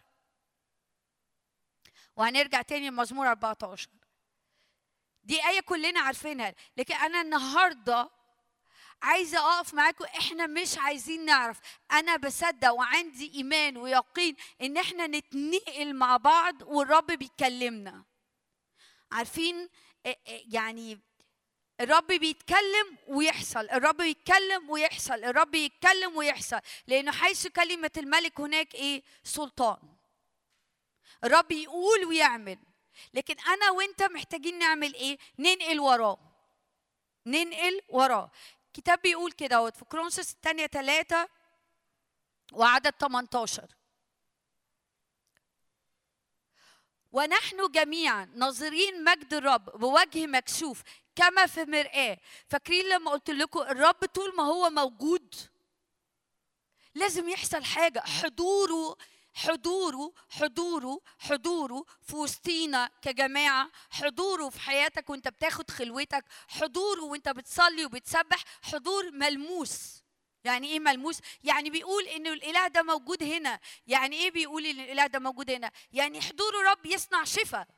وهنرجع 2.17 2.63
تاني 2.63 2.91
لمزمور 2.91 3.29
14 3.29 3.89
دي 5.25 5.49
آية 5.49 5.61
كلنا 5.61 6.01
عارفينها. 6.01 6.55
لكن 6.77 6.95
أنا 6.95 7.21
النهاردة 7.21 8.11
عايزة 9.03 9.39
أقف 9.39 9.75
معاكم 9.75 10.05
إحنا 10.05 10.47
مش 10.47 10.79
عايزين 10.79 11.25
نعرف. 11.25 11.61
أنا 11.93 12.17
بصدق 12.17 12.71
وعندي 12.73 13.35
إيمان 13.35 13.77
ويقين 13.77 14.37
إن 14.61 14.77
إحنا 14.77 15.07
نتنقل 15.07 15.95
مع 15.95 16.17
بعض 16.17 16.63
والرب 16.63 17.07
بيكلمنا. 17.07 18.05
عارفين؟ 19.13 19.69
إيه 20.07 20.19
إيه 20.27 20.45
يعني 20.55 21.01
الرب 21.81 22.07
بيتكلم 22.07 22.99
ويحصل 23.09 23.71
الرب 23.71 23.97
بيتكلم 23.97 24.71
ويحصل 24.71 25.25
الرب 25.25 25.55
يتكلم 25.55 26.17
ويحصل. 26.17 26.61
لأنه 26.87 27.13
حيث 27.13 27.47
كلمة 27.47 27.91
الملك 27.97 28.41
هناك 28.41 28.75
إيه؟ 28.75 29.03
سلطان. 29.25 29.97
الرب 31.25 31.53
يقول 31.53 32.05
ويعمل. 32.05 32.59
لكن 33.15 33.37
أنا 33.39 33.71
وأنت 33.71 34.03
محتاجين 34.03 34.59
نعمل 34.59 34.95
إيه؟ 34.95 35.19
ننقل 35.39 35.81
وراه. 35.81 36.19
ننقل 37.27 37.81
وراه. 37.89 38.31
الكتاب 38.73 39.03
بيقول 39.03 39.33
كده 39.33 39.71
في 39.71 39.85
كرونسوس 39.85 40.33
الثانية 40.33 40.67
ثلاثة 40.67 41.29
وعدد 42.53 42.95
18 43.01 43.67
ونحن 47.13 47.71
جميعا 47.71 48.25
ناظرين 48.25 49.05
مجد 49.05 49.35
الرب 49.35 49.65
بوجه 49.65 50.27
مكشوف 50.27 50.83
كما 51.17 51.47
في 51.47 51.65
مرآة. 51.65 52.19
فاكرين 52.49 52.89
لما 52.89 53.11
قلت 53.11 53.31
لكم 53.31 53.61
الرب 53.61 54.05
طول 54.05 54.37
ما 54.37 54.43
هو 54.43 54.71
موجود 54.71 55.35
لازم 56.95 57.29
يحصل 57.29 57.65
حاجة 57.65 58.01
حضوره 58.01 58.97
حضوره 59.35 60.13
حضوره 60.31 61.01
حضوره 61.19 61.85
في 62.03 62.17
وسطينا 62.17 62.91
كجماعة 63.03 63.71
حضوره 63.91 64.49
في 64.49 64.61
حياتك 64.61 65.11
وانت 65.11 65.29
بتاخد 65.29 65.71
خلوتك 65.71 66.25
حضوره 66.49 67.03
وانت 67.03 67.29
بتصلي 67.29 67.85
وبتسبح 67.85 68.45
حضور 68.63 69.11
ملموس. 69.11 70.03
يعني 70.45 70.69
إيه 70.69 70.81
ملموس؟ 70.81 71.19
يعني 71.45 71.71
بيقول 71.71 72.05
إن 72.05 72.27
الإله 72.27 72.67
ده 72.69 72.83
موجود 72.83 73.23
هنا. 73.23 73.61
يعني 73.87 74.17
إيه 74.17 74.31
بيقول 74.31 74.67
إن 74.67 74.81
الإله 74.81 75.07
ده 75.07 75.19
موجود 75.19 75.51
هنا؟ 75.51 75.71
يعني 75.93 76.21
حضور 76.21 76.61
الرب 76.61 76.87
يصنع 76.87 77.25
شفاء. 77.25 77.69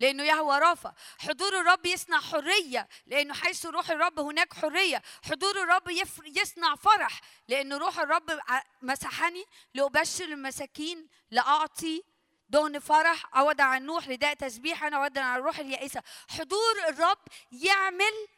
لأنه 0.00 0.22
يهوى 0.22 0.58
رافع. 0.58 0.92
حضور 1.18 1.60
الرب 1.60 1.86
يصنع 1.86 2.20
حرية 2.20 2.88
لأنه 3.06 3.34
حيث 3.34 3.66
روح 3.66 3.90
الرب 3.90 4.20
هناك 4.20 4.54
حرية. 4.54 5.02
حضور 5.24 5.62
الرب 5.62 5.88
يصنع 6.26 6.74
فرح 6.74 7.20
لأنه 7.48 7.76
روح 7.76 7.98
الرب 7.98 8.40
مسحني 8.82 9.44
لأبشر 9.74 10.24
المساكين 10.24 11.08
لأعطي 11.30 12.02
دهن 12.48 12.78
فرح. 12.78 13.36
عوض 13.36 13.60
عن 13.60 13.82
نوح 13.86 14.08
رداء 14.08 14.34
تسبيحا 14.34 14.94
عوضا 14.94 15.20
عن 15.20 15.38
الروح 15.38 15.58
اليائسة. 15.58 16.02
حضور 16.28 16.88
الرب 16.88 17.18
يعمل 17.52 18.28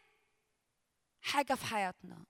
حاجة 1.22 1.54
في 1.54 1.64
حياتنا. 1.64 2.24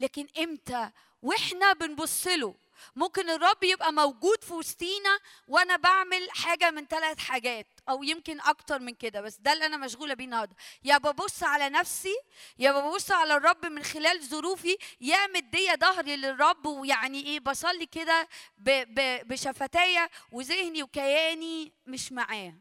لكن 0.00 0.26
إمتى؟ 0.38 0.90
وإحنا 1.22 1.72
بنبص 1.72 2.26
له. 2.26 2.54
ممكن 2.96 3.30
الرب 3.30 3.64
يبقى 3.64 3.92
موجود 3.92 4.44
في 4.44 4.52
وسطينا 4.52 5.18
وأنا 5.48 5.76
بعمل 5.76 6.30
حاجة 6.30 6.70
من 6.70 6.86
ثلاث 6.86 7.18
حاجات 7.18 7.66
أو 7.88 8.02
يمكن 8.02 8.40
أكتر 8.40 8.78
من 8.78 8.94
كده 8.94 9.20
بس 9.20 9.36
ده 9.36 9.52
اللي 9.52 9.66
أنا 9.66 9.76
مشغولة 9.76 10.14
بيه 10.14 10.24
النهارده. 10.24 10.56
يا 10.84 10.98
ببص 10.98 11.42
على 11.42 11.68
نفسي 11.68 12.16
يا 12.58 12.72
ببص 12.72 13.10
على 13.10 13.36
الرب 13.36 13.66
من 13.66 13.82
خلال 13.82 14.22
ظروفي 14.22 14.76
يا 15.00 15.26
مدية 15.26 15.74
ظهري 15.74 16.16
للرب 16.16 16.66
ويعني 16.66 17.26
إيه 17.26 17.40
بصلي 17.40 17.86
كده 17.86 18.28
بشفتايا 19.24 20.08
وذهني 20.32 20.82
وكياني 20.82 21.72
مش 21.86 22.12
معاه. 22.12 22.54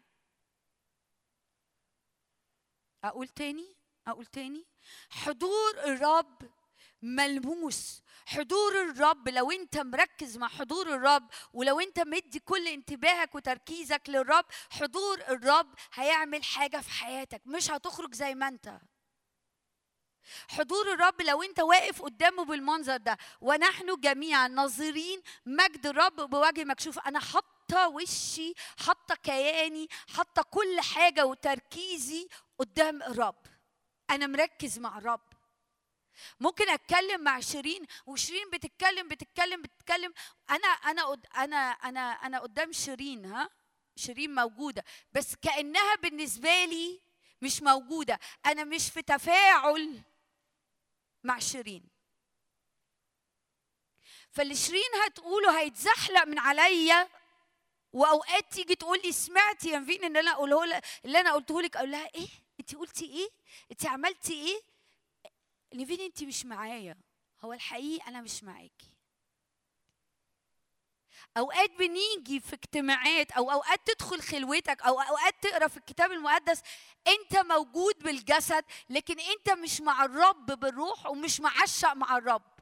أقول 3.03 3.27
تاني؟ 3.27 3.76
أقول 4.07 4.26
تاني؟ 4.26 4.65
حضور 5.10 5.77
الرب 5.85 6.52
ملموس. 7.02 8.02
حضور 8.25 8.81
الرب 8.81 9.29
لو 9.29 9.51
انت 9.51 9.77
مركز 9.77 10.37
مع 10.37 10.47
حضور 10.47 10.95
الرب 10.95 11.29
ولو 11.53 11.79
انت 11.79 11.99
مدي 11.99 12.39
كل 12.39 12.67
انتباهك 12.67 13.35
وتركيزك 13.35 14.01
للرب 14.07 14.45
حضور 14.69 15.21
الرب 15.21 15.73
هيعمل 15.93 16.43
حاجة 16.43 16.77
في 16.77 16.89
حياتك 16.89 17.41
مش 17.45 17.71
هتخرج 17.71 18.13
زي 18.13 18.35
ما 18.35 18.47
انت. 18.47 18.79
حضور 20.49 20.93
الرب 20.93 21.21
لو 21.21 21.43
انت 21.43 21.59
واقف 21.59 22.01
قدامه 22.01 22.45
بالمنظر 22.45 22.97
ده 22.97 23.17
ونحن 23.41 23.95
جميعا 23.99 24.47
ناظرين 24.47 25.21
مجد 25.45 25.87
الرب 25.87 26.15
بوجه 26.15 26.63
مكشوف. 26.63 26.99
أنا 26.99 27.19
حاطة 27.19 27.87
وشي 27.87 28.53
حاطة 28.77 29.15
كياني 29.15 29.87
حاطة 30.15 30.41
كل 30.41 30.81
حاجة 30.81 31.25
وتركيزي 31.25 32.27
قدام 32.59 33.03
الرب. 33.03 33.45
أنا 34.09 34.27
مركز 34.27 34.79
مع 34.79 34.97
الرب. 34.97 35.32
ممكن 36.40 36.69
أتكلم 36.69 37.22
مع 37.22 37.40
شيرين 37.40 37.85
وشيرين 38.06 38.49
بتتكلم 38.49 39.07
بتتكلم 39.07 39.61
بتتكلم. 39.61 40.14
أنا 40.49 40.68
أنا 40.68 41.18
أنا 41.38 41.57
أنا 41.72 41.99
أنا 42.11 42.40
قدام 42.40 42.72
شيرين 42.72 43.26
ها؟ 43.26 43.49
شيرين 43.95 44.35
موجودة 44.35 44.84
بس 45.11 45.35
كأنها 45.35 45.95
بالنسبة 45.95 46.65
لي 46.65 47.02
مش 47.41 47.61
موجودة. 47.61 48.19
أنا 48.45 48.64
مش 48.64 48.90
في 48.90 49.02
تفاعل 49.02 50.02
مع 51.23 51.40
شيرين. 51.40 51.90
فاللي 54.31 54.56
شيرين 54.56 54.91
هتقوله 55.06 55.60
هيتزحلق 55.60 56.23
من 56.23 56.40
عليا 56.40 57.10
وأوقات 57.94 58.52
تيجي 58.53 58.76
تقول 58.76 59.02
لي 59.03 59.11
سمعتي 59.11 59.69
يا 59.69 59.80
نفين 59.80 60.03
إن 60.03 60.18
أنا 60.18 60.31
أقوله 60.31 60.81
اللي 61.06 61.19
أنا 61.19 61.34
قلته 61.34 61.61
لك. 61.61 61.76
أقول 61.77 61.91
لها 61.91 62.10
إيه؟ 62.15 62.27
انت 62.60 62.76
قلتي 62.76 63.06
إيه؟ 63.06 63.30
انت 63.72 63.85
عملتي 63.85 64.34
إيه؟ 64.34 64.72
نيفين 65.73 66.01
انت 66.01 66.23
مش 66.23 66.45
معايا. 66.45 66.97
هو 67.41 67.53
الحقيقي 67.53 68.07
أنا 68.07 68.21
مش 68.21 68.43
معاكي. 68.43 68.93
أوقات 71.37 71.69
بنيجي 71.71 72.39
في 72.39 72.53
اجتماعات 72.53 73.31
أو 73.31 73.51
أوقات 73.51 73.87
تدخل 73.87 74.21
خلوتك 74.21 74.81
أو 74.81 75.01
أوقات 75.01 75.43
تقرأ 75.43 75.67
في 75.67 75.77
الكتاب 75.77 76.11
المقدس 76.11 76.61
أنت 77.07 77.37
موجود 77.37 77.95
بالجسد 77.99 78.65
لكن 78.89 79.19
أنت 79.19 79.49
مش 79.49 79.81
مع 79.81 80.05
الرب 80.05 80.45
بالروح 80.45 81.05
ومش 81.05 81.39
معشق 81.39 81.93
مع 81.93 82.17
الرب. 82.17 82.53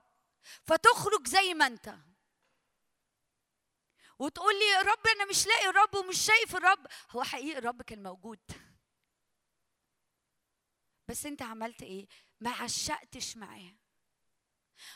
فتخرج 0.63 1.27
زي 1.27 1.53
ما 1.53 1.67
أنت. 1.67 1.95
وتقول 4.19 4.53
لي 4.59 4.81
رب 4.91 5.07
أنا 5.15 5.25
مش 5.25 5.47
لاقي 5.47 5.69
الرب 5.69 5.95
ومش 5.95 6.17
شايف 6.17 6.55
الرب. 6.55 6.87
هو 7.11 7.23
حقيقي 7.23 7.57
الرب 7.57 7.81
كان 7.81 8.03
موجود. 8.03 8.39
بس 11.07 11.25
أنت 11.25 11.41
عملت 11.41 11.81
إيه؟ 11.83 12.07
ما 12.41 12.51
عشقتش 12.51 13.37
معاه. 13.37 13.73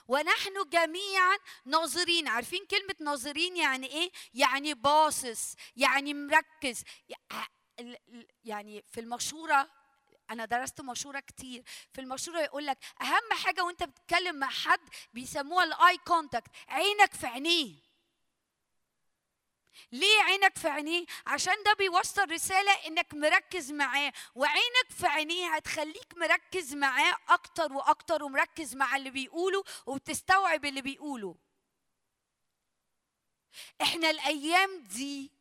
ونحن 0.08 0.70
جميعا 0.70 1.38
ناظرين. 1.66 2.28
عارفين 2.28 2.66
كلمة 2.66 2.96
ناظرين 3.00 3.58
يعني 3.58 3.88
إيه؟ 3.88 4.12
يعني 4.34 4.74
باصص 4.74 5.56
يعني 5.76 6.14
مركز. 6.14 6.84
يعني 8.44 8.84
في 8.92 9.00
المشورة 9.00 9.70
أنا 10.30 10.46
درست 10.46 10.82
مشورة 10.82 11.20
كتير. 11.20 11.64
في 11.94 12.02
المشورة 12.02 12.40
يقول 12.40 12.66
لك 12.66 12.78
أهم 13.02 13.34
حاجة 13.44 13.64
وأنت 13.64 13.84
بتتكلم 13.84 14.36
مع 14.36 14.50
حد 14.50 14.90
بيسموها 15.14 15.64
ال 15.64 15.98
eye 15.98 16.14
contact 16.14 16.52
عينك 16.68 17.14
في 17.14 17.28
عينيه. 17.28 17.85
ليه 19.92 20.22
عينك 20.22 20.58
في 20.58 20.68
عينيه؟ 20.68 21.06
عشان 21.28 21.54
ده 21.66 21.74
بيوصل 21.74 22.32
رسالة 22.32 22.72
إنك 22.88 23.14
مركز 23.14 23.72
معاه، 23.72 24.14
وعينك 24.36 24.90
في 25.00 25.08
عينيه 25.08 25.56
هتخليك 25.56 26.14
مركز 26.18 26.74
معاه 26.76 27.18
أكتر 27.30 27.74
وأكتر 27.74 28.24
ومركز 28.24 28.76
مع 28.76 28.96
اللي 28.96 29.10
بيقوله 29.10 29.64
وبتستوعب 29.86 30.66
اللي 30.66 30.82
بيقوله. 30.82 31.36
إحنا 33.82 34.10
الأيام 34.10 34.84
دي 34.84 35.32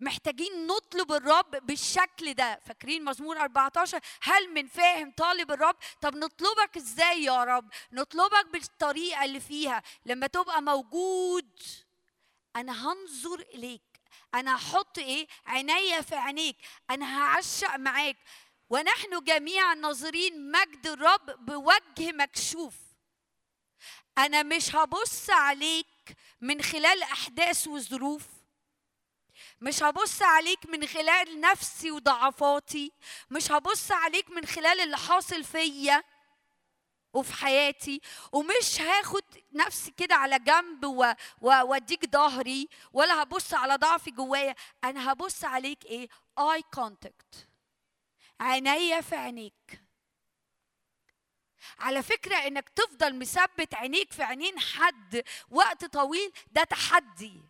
محتاجين 0.00 0.66
نطلب 0.66 1.12
الرب 1.12 1.50
بالشكل 1.66 2.34
ده. 2.34 2.60
فاكرين 2.66 3.04
مزمور 3.04 3.36
14 3.40 4.00
هل 4.22 4.54
من 4.54 4.66
فاهم 4.66 5.10
طالب 5.16 5.50
الرب؟ 5.50 5.76
طب 6.00 6.16
نطلبك 6.16 6.76
إزاي 6.76 7.22
يا 7.24 7.44
رب؟ 7.44 7.68
نطلبك 7.92 8.46
بالطريقة 8.52 9.24
اللي 9.24 9.40
فيها. 9.40 9.82
لما 10.06 10.26
تبقى 10.26 10.62
موجود 10.62 11.50
أنا 12.56 12.72
هنظر 12.92 13.40
إليك. 13.40 13.82
أنا 14.34 14.56
هحط 14.56 14.98
إيه؟ 14.98 15.26
عينيا 15.46 16.00
في 16.00 16.14
عينيك. 16.14 16.56
أنا 16.90 17.18
هعشق 17.18 17.76
معاك. 17.76 18.16
ونحن 18.70 19.24
جميعا 19.24 19.74
ناظرين 19.74 20.50
مجد 20.50 20.86
الرب 20.86 21.46
بوجه 21.46 22.12
مكشوف. 22.12 22.74
أنا 24.18 24.42
مش 24.42 24.74
هبص 24.74 25.30
عليك 25.30 25.86
من 26.40 26.62
خلال 26.62 27.02
أحداث 27.02 27.66
وظروف. 27.66 28.22
مش 29.60 29.82
هبص 29.82 30.22
عليك 30.22 30.66
من 30.66 30.86
خلال 30.86 31.40
نفسي 31.40 31.90
وضعفاتي. 31.90 32.92
مش 33.30 33.52
هبص 33.52 33.92
عليك 33.92 34.30
من 34.30 34.46
خلال 34.46 34.80
اللي 34.80 34.98
حاصل 34.98 35.44
فيا. 35.44 36.02
وفي 37.16 37.32
حياتي 37.32 38.00
ومش 38.32 38.80
هاخد 38.80 39.22
نفسي 39.52 39.90
كده 39.90 40.14
على 40.14 40.38
جنب 40.38 40.84
واديك 41.40 42.10
ظهري 42.12 42.68
ولا 42.92 43.22
هبص 43.22 43.54
على 43.54 43.76
ضعفي 43.76 44.10
جوايا. 44.10 44.54
أنا 44.84 45.12
هبص 45.12 45.44
عليك 45.44 45.84
إيه؟ 45.84 46.08
اي 46.38 46.62
كونتاكت 46.74 47.48
عينيا 48.40 49.00
في 49.00 49.16
عينيك. 49.16 49.82
على 51.78 52.02
فكرة 52.02 52.36
إنك 52.36 52.68
تفضل 52.68 53.18
مثبت 53.18 53.74
عينيك 53.74 54.12
في 54.12 54.22
عينين 54.22 54.58
حد 54.58 55.24
وقت 55.50 55.84
طويل 55.84 56.32
ده 56.52 56.64
تحدي. 56.64 57.42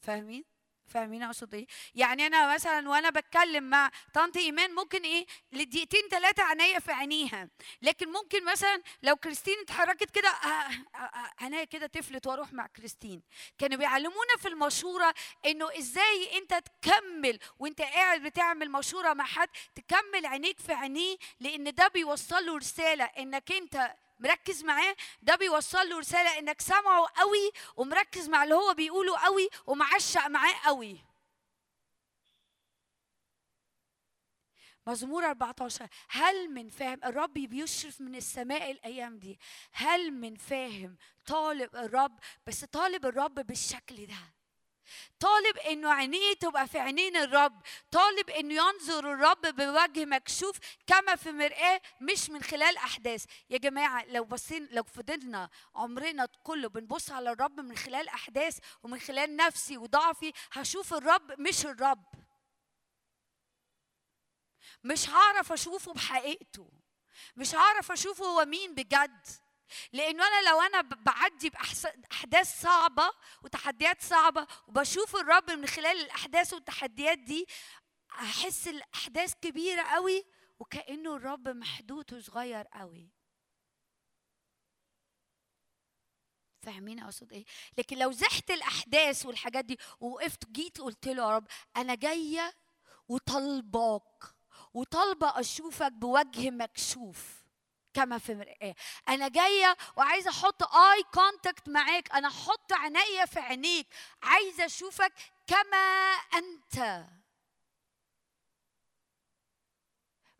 فاهمين؟ 0.00 0.44
فاهمين 0.88 1.22
أقصد 1.22 1.54
إيه؟ 1.54 1.66
يعني 1.94 2.26
أنا 2.26 2.54
مثلا 2.54 2.88
وأنا 2.88 3.10
بتكلم 3.10 3.64
مع 3.64 3.90
طنط 4.14 4.36
إيمان 4.36 4.74
ممكن 4.74 5.02
إيه؟ 5.02 5.26
لدقيقتين 5.52 6.02
ثلاثة 6.10 6.42
عينيا 6.42 6.78
في 6.78 6.92
عينيها. 6.92 7.48
لكن 7.82 8.12
ممكن 8.12 8.44
مثلا 8.44 8.82
لو 9.02 9.16
كريستين 9.16 9.56
اتحركت 9.62 10.10
كده 10.10 10.28
آه، 10.28 10.68
آه، 10.94 10.98
آه، 10.98 11.30
عينيا 11.40 11.64
كده 11.64 11.86
تفلت 11.86 12.26
وأروح 12.26 12.52
مع 12.52 12.66
كريستين. 12.66 13.22
كانوا 13.58 13.78
بيعلمونا 13.78 14.36
في 14.38 14.48
المشورة 14.48 15.14
إنه 15.46 15.78
إزاي 15.78 16.38
أنت 16.38 16.54
تكمل 16.82 17.38
وأنت 17.58 17.80
قاعد 17.82 18.22
بتعمل 18.22 18.70
مشورة 18.70 19.12
مع 19.12 19.24
حد 19.24 19.48
تكمل 19.74 20.26
عينيك 20.26 20.60
في 20.60 20.72
عينيه 20.72 21.16
لأن 21.40 21.74
ده 21.74 21.88
بيوصل 21.88 22.46
له 22.46 22.56
رسالة 22.56 23.04
إنك 23.04 23.52
أنت 23.52 23.94
مركز 24.18 24.64
معاه 24.64 24.96
ده 25.22 25.36
بيوصل 25.36 25.88
له 25.88 25.98
رسالة 25.98 26.38
إنك 26.38 26.60
سامعه 26.60 27.06
قوي 27.16 27.50
ومركز 27.76 28.28
مع 28.28 28.44
اللي 28.44 28.54
هو 28.54 28.74
بيقوله 28.74 29.18
قوي 29.18 29.48
ومعشق 29.66 30.26
معاه 30.26 30.54
قوي. 30.64 31.04
مزمور 34.86 35.24
14 35.30 35.88
هل 36.08 36.50
من 36.50 36.68
فاهم؟ 36.68 37.00
الرب 37.04 37.32
بيشرف 37.32 38.00
من 38.00 38.14
السماء 38.16 38.70
الأيام 38.70 39.18
دي. 39.18 39.38
هل 39.72 40.10
من 40.10 40.36
فاهم 40.36 40.96
طالب 41.26 41.76
الرب؟ 41.76 42.18
بس 42.46 42.64
طالب 42.64 43.06
الرب 43.06 43.34
بالشكل 43.34 44.06
ده. 44.06 44.37
طالب 45.20 45.58
إنه 45.58 45.92
عينيه 45.92 46.34
تبقى 46.34 46.68
في 46.68 46.78
عينين 46.78 47.16
الرب 47.16 47.62
طالب 47.90 48.30
إنه 48.30 48.54
ينظر 48.54 49.12
الرب 49.12 49.40
بوجه 49.40 50.04
مكشوف 50.04 50.58
كما 50.86 51.16
في 51.16 51.32
مرآة 51.32 51.80
مش 52.00 52.30
من 52.30 52.42
خلال 52.42 52.76
أحداث. 52.76 53.24
يا 53.50 53.58
جماعة 53.58 54.04
لو 54.04 54.24
بصين 54.24 54.68
لو 54.70 54.82
فضلنا 54.82 55.50
عمرنا 55.74 56.28
كله 56.42 56.68
بنبص 56.68 57.10
على 57.10 57.30
الرب 57.32 57.60
من 57.60 57.76
خلال 57.76 58.08
أحداث 58.08 58.58
ومن 58.82 59.00
خلال 59.00 59.36
نفسي 59.36 59.76
وضعفي 59.78 60.32
هشوف 60.52 60.94
الرب 60.94 61.40
مش 61.40 61.66
الرب. 61.66 62.04
مش 64.84 65.10
هعرف 65.10 65.52
أشوفه 65.52 65.92
بحقيقته. 65.92 66.70
مش 67.36 67.54
هعرف 67.54 67.92
أشوفه 67.92 68.24
هو 68.24 68.44
مين 68.44 68.74
بجد. 68.74 69.26
لأنه 69.92 70.24
أنا 70.28 70.48
لو 70.50 70.60
أنا 70.60 70.80
بعدي 70.80 71.50
باحداث 71.50 72.62
صعبة 72.62 73.10
وتحديات 73.44 74.02
صعبة 74.02 74.46
وبشوف 74.68 75.16
الرب 75.16 75.50
من 75.50 75.66
خلال 75.66 76.00
الأحداث 76.00 76.52
والتحديات 76.52 77.18
دي 77.18 77.46
هحس 78.10 78.68
الأحداث 78.68 79.34
كبيرة 79.42 79.82
قوي 79.82 80.24
وكأنه 80.58 81.16
الرب 81.16 81.48
محدود 81.48 82.14
وصغير 82.14 82.66
قوي 82.66 83.10
فاهمين 86.62 87.00
أقصد 87.00 87.32
إيه؟ 87.32 87.44
لكن 87.78 87.98
لو 87.98 88.12
زحت 88.12 88.50
الأحداث 88.50 89.26
والحاجات 89.26 89.64
دي 89.64 89.78
ووقفت 90.00 90.48
جيت 90.50 90.80
قلت 90.80 91.08
له 91.08 91.22
يا 91.22 91.36
رب 91.36 91.46
أنا 91.76 91.94
جاية 91.94 92.54
وطالباك 93.08 94.24
وطالبة 94.74 95.40
أشوفك 95.40 95.92
بوجه 95.92 96.50
مكشوف. 96.50 97.37
كما 97.98 98.18
في 98.18 98.34
مرآة 98.34 98.74
أنا 99.08 99.28
جاية 99.28 99.76
وعايزة 99.96 100.30
أحط 100.30 100.62
آي 100.62 101.02
كونتاكت 101.14 101.68
معاك. 101.68 102.12
أنا 102.12 102.28
أحط 102.28 102.72
عينيا 102.72 103.24
في 103.26 103.40
عينيك. 103.40 103.86
عايزة 104.22 104.64
أشوفك 104.64 105.12
كما 105.46 106.12
أنت. 106.34 107.04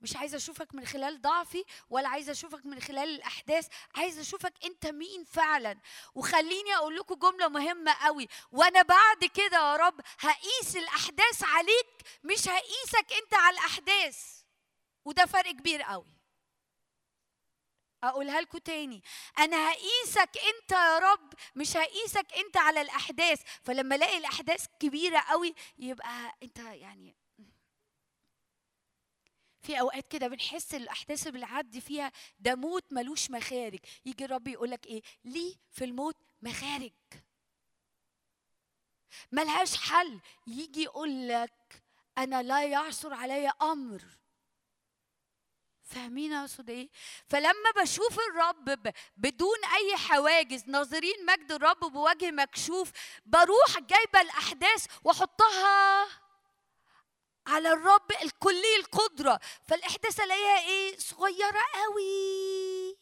مش 0.00 0.16
عايزة 0.16 0.36
أشوفك 0.36 0.74
من 0.74 0.86
خلال 0.86 1.20
ضعفي 1.20 1.64
ولا 1.90 2.08
عايزة 2.08 2.32
أشوفك 2.32 2.66
من 2.66 2.80
خلال 2.80 3.08
الأحداث. 3.08 3.68
عايزة 3.94 4.20
أشوفك 4.20 4.52
أنت 4.64 4.86
مين 4.86 5.24
فعلا. 5.24 5.80
وخليني 6.14 6.74
أقول 6.76 6.96
لكم 6.96 7.14
جملة 7.14 7.48
مهمة 7.48 7.92
قوي. 7.92 8.28
وأنا 8.52 8.82
بعد 8.82 9.24
كده 9.24 9.56
يا 9.56 9.76
رب 9.76 10.00
هقيس 10.20 10.76
الأحداث 10.76 11.44
عليك 11.44 11.86
مش 12.24 12.48
هقيسك 12.48 13.12
أنت 13.22 13.34
على 13.34 13.58
الأحداث. 13.58 14.42
وده 15.04 15.26
فرق 15.26 15.50
كبير 15.50 15.82
قوي. 15.82 16.17
أقولها 18.02 18.40
لكم 18.40 18.58
تاني. 18.58 19.02
أنا 19.38 19.70
هقيسك 19.70 20.30
أنت 20.54 20.72
يا 20.72 20.98
رب 20.98 21.32
مش 21.56 21.76
هقيسك 21.76 22.26
أنت 22.36 22.56
على 22.56 22.80
الأحداث. 22.80 23.42
فلما 23.62 23.94
ألاقي 23.94 24.18
الأحداث 24.18 24.66
كبيرة 24.80 25.18
قوي 25.18 25.54
يبقى 25.78 26.36
أنت 26.42 26.58
يعني 26.58 27.16
في 29.62 29.80
أوقات 29.80 30.08
كده 30.12 30.28
بنحس 30.28 30.74
الأحداث 30.74 31.26
اللي 31.26 31.38
بنعدي 31.38 31.80
فيها 31.80 32.12
ده 32.38 32.54
موت 32.54 32.92
ملوش 32.92 33.30
مخارج. 33.30 33.78
يجي 34.06 34.24
الرب 34.24 34.48
يقول 34.48 34.70
لك 34.70 34.86
إيه؟ 34.86 35.02
ليه 35.24 35.54
في 35.70 35.84
الموت 35.84 36.16
مخارج؟ 36.42 36.92
ملهاش 39.32 39.76
حل. 39.76 40.20
يجي 40.46 40.82
يقول 40.82 41.28
لك 41.28 41.82
أنا 42.18 42.42
لا 42.42 42.64
يعثر 42.64 43.14
علي 43.14 43.52
أمر. 43.62 44.02
فاهمين 45.88 46.32
أقصد 46.32 46.70
إيه؟ 46.70 46.88
فلما 47.28 47.70
بشوف 47.82 48.18
الرب 48.18 48.92
بدون 49.16 49.56
أي 49.76 49.96
حواجز 49.96 50.64
ناظرين 50.68 51.26
مجد 51.26 51.52
الرب 51.52 51.78
بوجه 51.80 52.30
مكشوف 52.30 52.90
بروح 53.26 53.78
جايبة 53.78 54.20
الأحداث 54.20 54.86
وأحطها 55.04 56.08
على 57.46 57.72
الرب 57.72 58.12
الكلي 58.22 58.76
القدرة. 58.76 59.40
فالأحداث 59.62 60.20
ألاقيها 60.20 60.58
إيه؟ 60.68 60.98
صغيرة 60.98 61.60
قوي. 61.74 62.96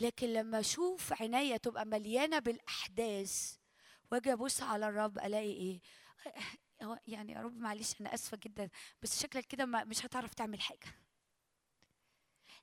لكن 0.00 0.32
لما 0.32 0.60
أشوف 0.60 1.12
عينيا 1.12 1.56
تبقى 1.56 1.86
مليانة 1.86 2.38
بالأحداث 2.38 3.54
وأجي 4.12 4.32
أبص 4.32 4.62
على 4.62 4.88
الرب 4.88 5.18
ألاقي 5.18 5.52
إيه؟ 5.52 5.80
هو 6.82 6.98
يعني 7.06 7.32
يا 7.32 7.40
رب 7.40 7.58
معلش 7.58 7.94
أنا 8.00 8.14
آسفة 8.14 8.36
جدا 8.36 8.68
بس 9.02 9.22
شكلك 9.22 9.46
كده 9.46 9.66
مش 9.66 10.06
هتعرف 10.06 10.34
تعمل 10.34 10.60
حاجة. 10.60 10.94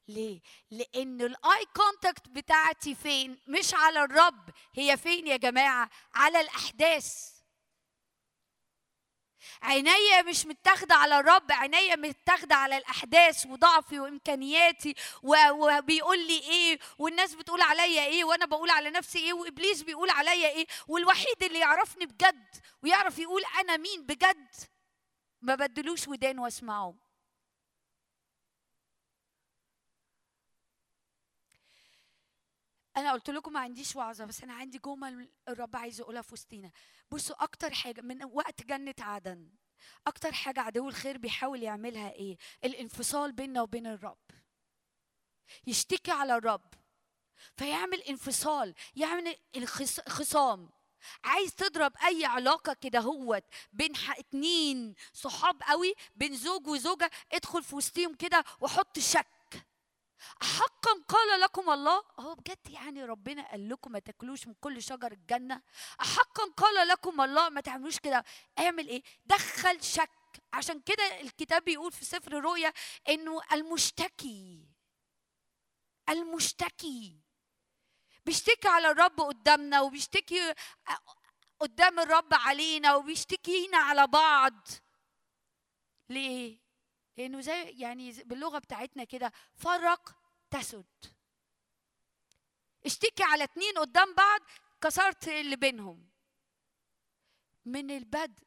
ليه؟ 0.08 0.42
لأن 0.72 1.22
ال 1.22 1.66
eye 1.76 1.92
contact 1.92 2.30
بتاعتي 2.30 2.96
فين؟ 2.96 3.38
مش 3.48 3.74
على 3.74 4.04
الرب 4.04 4.50
هي 4.74 4.98
فين 4.98 5.28
يا 5.28 5.38
جماعة؟ 5.38 5.90
على 6.14 6.42
الأحداث. 6.42 7.35
عينيا 9.62 10.22
مش 10.22 10.46
متاخدة 10.46 10.96
على 10.96 11.20
الرب 11.20 11.52
عينيا 11.52 11.96
متاخدة 11.96 12.56
على 12.56 12.78
الأحداث 12.78 13.46
وضعفي 13.46 14.00
وإمكانياتي 14.00 14.96
وبيقول 15.24 16.28
لي 16.28 16.40
إيه 16.40 16.80
والناس 16.98 17.36
بتقول 17.36 17.62
عليا 17.62 18.06
إيه 18.06 18.24
وأنا 18.24 18.46
بقول 18.46 18.70
على 18.70 18.90
نفسي 18.90 19.20
إيه 19.20 19.34
وإبليس 19.34 19.82
بيقول 19.82 20.10
عليا 20.10 20.50
إيه 20.50 20.68
والوحيد 20.88 21.44
اللي 21.44 21.60
يعرفني 21.60 22.06
بجد 22.06 22.56
ويعرف 22.84 23.20
يقول 23.20 23.42
أنا 23.60 23.78
مين 23.78 24.06
بجد. 24.06 24.48
ما 25.42 25.56
بدلوش 25.56 26.08
ودان 26.08 26.40
واسمعه. 26.40 26.96
أنا 32.98 33.12
قلت 33.12 33.30
لكم 33.30 33.54
ما 33.54 33.60
عنديش 33.60 33.96
وعظة 33.96 34.26
بس 34.26 34.44
أنا 34.44 34.54
عندي 34.54 34.78
جمل 34.78 35.30
الرب 35.48 35.76
عايز 35.76 36.00
يقولها 36.00 36.22
في 36.22 36.34
وسطينا. 36.34 36.72
بصوا 37.12 37.44
أكتر 37.44 37.74
حاجة 37.74 38.02
من 38.02 38.24
وقت 38.24 38.64
جنة 38.64 38.96
عدن 39.00 39.50
أكتر 40.08 40.32
حاجة 40.32 40.60
عدو 40.60 40.90
الخير 40.90 41.18
بيحاول 41.18 41.64
يعملها 41.64 42.12
إيه؟ 42.12 42.38
الانفصال 42.64 43.32
بيننا 43.32 43.62
وبين 43.62 43.88
الرب. 43.88 44.32
يشتكي 45.68 46.12
على 46.12 46.36
الرب. 46.36 46.74
فيعمل 47.58 48.02
انفصال 48.02 48.74
يعمل 48.96 49.38
خصام. 50.08 50.70
عايز 51.24 51.56
تضرب 51.56 51.94
أي 52.06 52.26
علاقة 52.26 52.74
كده 52.74 53.00
هوت 53.00 53.44
بين 53.74 53.94
اتنين 54.10 54.96
صحاب 55.14 55.64
قوي 55.64 55.94
بين 56.16 56.36
زوج 56.36 56.68
وزوجة 56.68 57.12
ادخل 57.32 57.64
في 57.64 57.76
وسطهم 57.76 58.16
كده 58.16 58.44
وحط 58.62 59.00
شك. 59.00 59.28
حقا 60.42 61.04
قال 61.08 61.40
لكم 61.40 61.70
الله. 61.70 62.04
هو 62.20 62.36
بجد 62.36 62.70
يعني 62.70 63.06
ربنا 63.06 63.52
قال 63.52 63.70
لكم 63.70 63.92
ما 63.92 64.00
تاكلوش 64.00 64.48
من 64.48 64.54
كل 64.54 64.84
شجر 64.84 65.12
الجنة؟ 65.12 65.62
حقا 66.00 66.44
قال 66.58 66.88
لكم 66.88 67.22
الله 67.22 67.50
ما 67.50 67.62
تعملوش 67.62 68.00
كده. 68.00 68.24
اعمل 68.60 68.88
إيه؟ 68.88 69.04
دخل 69.26 69.84
شك. 69.84 70.10
عشان 70.54 70.82
كده 70.82 71.22
الكتاب 71.22 71.64
بيقول 71.64 71.92
في 71.92 72.06
سفر 72.06 72.38
الرؤيا 72.38 72.74
انه 73.10 73.42
المشتكي 73.52 74.70
المشتكي 76.10 77.22
بيشتكي 78.26 78.68
على 78.68 78.92
الرب 78.92 79.22
قدامنا 79.22 79.82
وبيشتكي 79.82 80.54
قدام 81.60 82.00
الرب 82.00 82.34
علينا 82.34 82.96
وبيشتكينا 82.96 83.78
على 83.78 84.08
بعض. 84.08 84.68
ليه؟ 86.10 86.65
لأنه 87.18 87.42
زي 87.42 87.70
يعني 87.70 88.12
باللغة 88.12 88.60
بتاعتنا 88.60 89.04
كده 89.04 89.32
فرق 89.56 90.16
تسد. 90.52 90.86
اشتكي 92.86 93.24
على 93.24 93.44
اتنين 93.44 93.78
قدام 93.78 94.14
بعض 94.14 94.42
كسرت 94.82 95.28
اللي 95.28 95.56
بينهم. 95.56 96.10
من 97.66 97.92
البدء 97.92 98.44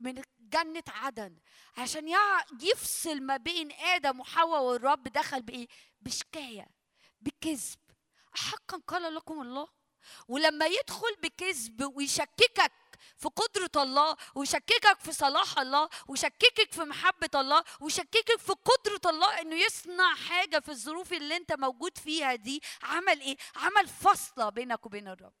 من 0.00 0.22
جنة 0.40 0.84
عدن. 0.88 1.38
عشان 1.76 2.14
يفصل 2.62 3.20
ما 3.22 3.36
بين 3.36 3.72
آدم 3.72 4.20
وحواء 4.20 4.62
والرب 4.62 5.02
دخل 5.02 5.42
بإيه؟ 5.42 5.68
بشكاية 6.00 6.68
بكذب. 7.20 7.78
حقا 8.32 8.78
قال 8.78 9.14
لكم 9.14 9.42
الله؟ 9.42 9.68
ولما 10.28 10.66
يدخل 10.66 11.16
بكذب 11.22 11.96
ويشككك 11.96 12.72
في 13.22 13.28
قدرة 13.28 13.82
الله 13.82 14.16
ويشككك 14.34 14.98
في 15.00 15.12
صلاح 15.12 15.58
الله 15.58 15.88
ويشككك 16.08 16.72
في 16.72 16.84
محبة 16.84 17.30
الله 17.34 17.64
ويشككك 17.80 18.36
في 18.38 18.52
قدرة 18.52 19.10
الله 19.10 19.40
إنه 19.40 19.56
يصنع 19.56 20.14
حاجة 20.14 20.58
في 20.60 20.68
الظروف 20.70 21.12
اللي 21.12 21.36
أنت 21.36 21.52
موجود 21.52 21.98
فيها 21.98 22.34
دي. 22.34 22.62
عمل 22.82 23.20
إيه؟ 23.20 23.36
عمل 23.56 23.88
فصلة 23.88 24.48
بينك 24.48 24.86
وبين 24.86 25.08
الرب. 25.08 25.32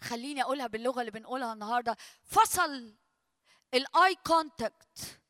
خليني 0.00 0.42
أقولها 0.42 0.66
باللغة 0.66 1.00
اللي 1.00 1.10
بنقولها 1.10 1.52
النهاردة. 1.52 1.96
فصل 2.24 2.94
ال 3.74 4.14
eye 4.26 4.54
contact 4.54 5.20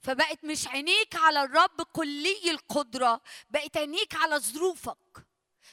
فبقت 0.00 0.44
مش 0.44 0.68
عينيك 0.68 1.16
على 1.16 1.42
الرب 1.42 1.82
كلي 1.82 2.50
القدرة 2.50 3.20
بقت 3.50 3.76
عينيك 3.76 4.14
على 4.14 4.38
ظروفك. 4.38 5.26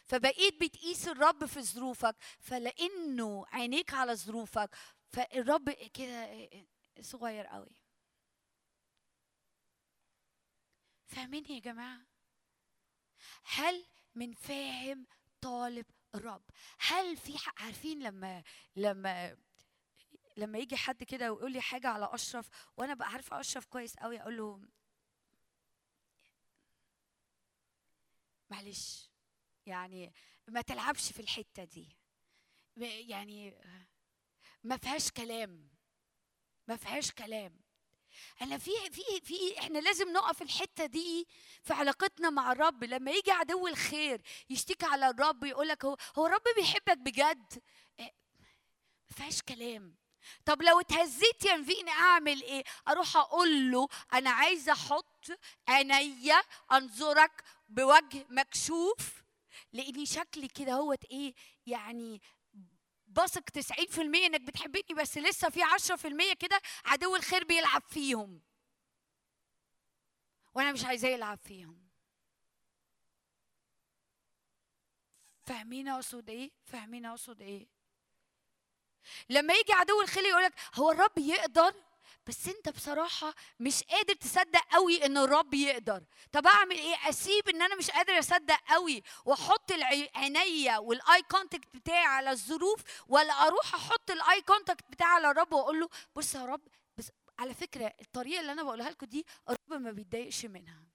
فبقيت 0.10 0.62
بتقيس 0.64 1.08
الرب 1.08 1.46
في 1.46 1.62
ظروفك 1.62 2.16
فلأنه 2.40 3.46
عينيك 3.48 3.94
على 3.94 4.16
ظروفك 4.16 4.76
فالرب 5.12 5.70
كده 5.70 6.30
صغير 7.02 7.46
قوي. 7.48 7.76
فاهمين 11.08 11.46
يا 11.46 11.60
جماعة؟ 11.60 12.02
هل 13.44 13.86
من 14.16 14.34
فاهم 14.34 15.08
طالب 15.42 15.86
الرب 16.16 16.44
هل 16.80 17.18
في 17.18 17.38
ح- 17.38 17.64
عارفين 17.64 18.04
لما 18.04 18.44
لما 18.76 19.38
لما 20.38 20.58
يجي 20.60 20.78
حد 20.78 21.04
كده 21.04 21.32
ويقول 21.34 21.52
لي 21.52 21.62
حاجة 21.62 21.88
على 21.88 22.10
أشرف 22.14 22.50
وأنا 22.78 22.94
بقى 22.94 23.08
عارفة 23.10 23.40
أشرف 23.40 23.66
كويس 23.66 23.96
قوي 23.98 24.22
أقول 24.22 24.38
له 24.38 24.62
معلش. 28.50 29.09
يعني 29.70 30.14
ما 30.48 30.62
تلعبش 30.62 31.12
في 31.12 31.20
الحتة 31.20 31.64
دي. 31.64 31.98
يعني 32.78 33.56
ما 34.64 34.78
فيهاش 34.78 35.12
كلام. 35.12 35.70
ما 36.68 36.76
فيهاش 36.78 37.12
كلام. 37.12 37.60
أنا 38.42 38.58
في 38.58 38.72
في 38.92 39.22
في 39.24 39.60
إحنا 39.60 39.80
لازم 39.80 40.14
نقف 40.14 40.42
الحتة 40.42 40.86
دي 40.86 41.28
في 41.64 41.74
علاقتنا 41.74 42.30
مع 42.30 42.52
الرب. 42.52 42.84
لما 42.84 43.12
يجي 43.12 43.32
عدو 43.32 43.68
الخير 43.68 44.22
يشتكي 44.50 44.86
على 44.86 45.10
الرب 45.10 45.44
يقول 45.44 45.68
لك 45.68 45.86
هو 45.86 45.98
هو 46.18 46.26
الرب 46.26 46.42
بيحبك 46.56 46.98
بجد؟ 46.98 47.64
إيه، 48.00 48.14
ما 49.10 49.16
فيهاش 49.16 49.42
كلام. 49.42 49.96
طب 50.46 50.62
لو 50.62 50.80
اتهزيت 50.80 51.46
ينفيني 51.46 51.92
اعمل 51.92 52.44
إيه؟ 52.44 52.64
أروح 52.88 53.18
أقول 53.18 53.72
له 53.72 53.88
أنا 54.14 54.30
عايزه 54.30 54.72
أحط 54.72 55.28
عينيا 55.68 56.42
انظرك 56.72 57.44
بوجه 57.70 58.26
مكشوف 58.30 59.24
لاني 59.74 60.06
شكلي 60.06 60.48
كده 60.48 60.74
هوت 60.74 61.06
إيه 61.06 61.34
يعني 61.66 62.22
بثق 63.08 63.44
90% 63.60 64.00
إنك 64.00 64.42
بتحبني 64.42 64.94
بس 64.98 65.18
لسه 65.18 65.50
في 65.50 65.60
10% 65.64 66.34
كده 66.34 66.62
عدو 66.86 67.16
الخير 67.16 67.44
بيلعب 67.44 67.82
فيهم. 67.90 68.42
وأنا 70.54 70.72
مش 70.72 70.86
عايزاه 70.86 71.10
يلعب 71.10 71.38
فيهم. 71.38 71.90
فاهمين 75.42 75.88
أقصد 75.88 76.30
إيه؟ 76.30 76.52
فاهمين 76.66 77.06
أقصد 77.06 77.42
إيه؟ 77.42 77.68
لما 79.30 79.54
يجي 79.54 79.74
عدو 79.74 80.02
الخير 80.02 80.24
يقولك 80.24 80.54
هو 80.76 80.92
الرب 80.92 81.18
يقدر 81.18 81.74
بس 82.28 82.48
انت 82.48 82.70
بصراحة 82.70 83.34
مش 83.60 83.84
قادر 83.84 84.14
تصدق 84.14 84.62
قوي 84.72 85.06
إن 85.06 85.18
الرب 85.18 85.54
يقدر. 85.54 86.04
طب 86.32 86.48
أعمل 86.48 86.76
إيه؟ 86.76 86.96
أسيب 87.10 87.50
إن 87.50 87.62
أنا 87.62 87.76
مش 87.76 87.92
قادر 87.92 88.20
أصدق 88.20 88.60
قوي 88.70 89.04
وأحط 89.26 89.72
عينيا 90.16 90.78
وال 90.78 91.22
eye 91.32 91.45
contact 91.45 91.76
بتاعي 91.76 92.06
على 92.06 92.32
الظروف 92.32 92.82
ولا 93.08 93.34
أروح 93.48 93.76
أحط 93.76 94.12
ال 94.12 94.42
eye 94.42 94.57
contact 94.57 94.92
بتاعي 94.92 95.12
على 95.16 95.32
الرب 95.32 95.54
وأقول 95.54 95.80
له 95.80 95.90
بص 96.16 96.36
يا 96.36 96.46
رب 96.46 96.62
بس 96.98 97.12
على 97.40 97.54
فكرة 97.54 97.94
الطريقة 98.02 98.42
اللي 98.42 98.52
أنا 98.52 98.64
بقولها 98.64 98.90
لكم 98.90 99.06
دي 99.06 99.26
الرب 99.50 99.82
ما 99.82 99.92
بيتضايقش 99.92 100.46
منها. 100.46 100.89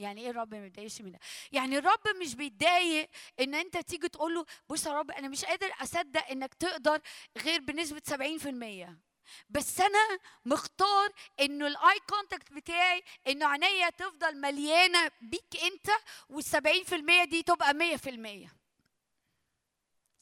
يعني 0.00 0.20
إيه 0.20 0.30
الرب 0.30 0.54
ما 0.54 0.60
بيتضايقش 0.60 1.00
منك 1.00 1.20
يعني 1.52 1.78
الرب 1.78 2.08
مش 2.20 2.34
بيتضايق 2.34 3.08
إن 3.40 3.54
أنت 3.54 3.76
تيجي 3.78 4.08
تقول 4.08 4.34
له 4.34 4.44
بص 4.68 4.86
يا 4.86 4.92
رب 4.92 5.10
أنا 5.10 5.28
مش 5.28 5.44
قادر 5.44 5.72
أصدق 5.82 6.26
إنك 6.30 6.54
تقدر 6.54 7.00
غير 7.38 7.60
بنسبة 7.60 8.02
70% 8.88 8.88
بس 9.50 9.80
أنا 9.80 10.18
مختار 10.44 11.12
إنه 11.40 11.66
ال 11.66 11.98
eye 12.08 12.21
contact 12.21 12.52
بتاعي 12.52 13.02
إنه 13.28 13.46
عينيا 13.46 13.90
تفضل 13.90 14.36
مليانة 14.40 15.10
بيك 15.20 15.56
أنت 15.62 15.90
وال70% 16.32 17.24
دي 17.28 17.42
تبقى 17.42 17.74
100% 17.98 18.59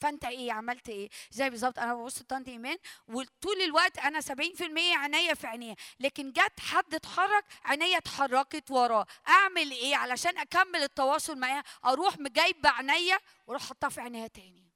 فأنت 0.00 0.24
إيه 0.24 0.52
عملت 0.52 0.88
إيه؟ 0.88 1.08
زي 1.30 1.50
بالظبط؟ 1.50 1.78
أنا 1.78 1.94
ببص 1.94 2.20
لطنط 2.20 2.48
ايمان 2.48 2.76
وطول 3.08 3.62
الوقت 3.62 3.98
أنا 3.98 4.20
70% 4.20 4.96
عينيا 4.96 5.34
في 5.34 5.46
عينيها 5.46 5.76
لكن 6.00 6.32
جت 6.32 6.60
حد 6.60 6.94
اتحرك 6.94 7.44
عينيا 7.64 7.98
اتحركت 7.98 8.70
وراه. 8.70 9.06
أعمل 9.28 9.70
إيه؟ 9.70 9.96
علشان 9.96 10.38
أكمل 10.38 10.82
التواصل 10.82 11.38
معاها 11.38 11.64
أروح 11.84 12.18
مجايبه 12.18 12.70
عينيا 12.70 13.18
وأروح 13.46 13.68
حاطها 13.68 13.88
في 13.88 14.00
عينيها 14.00 14.26
تاني. 14.26 14.68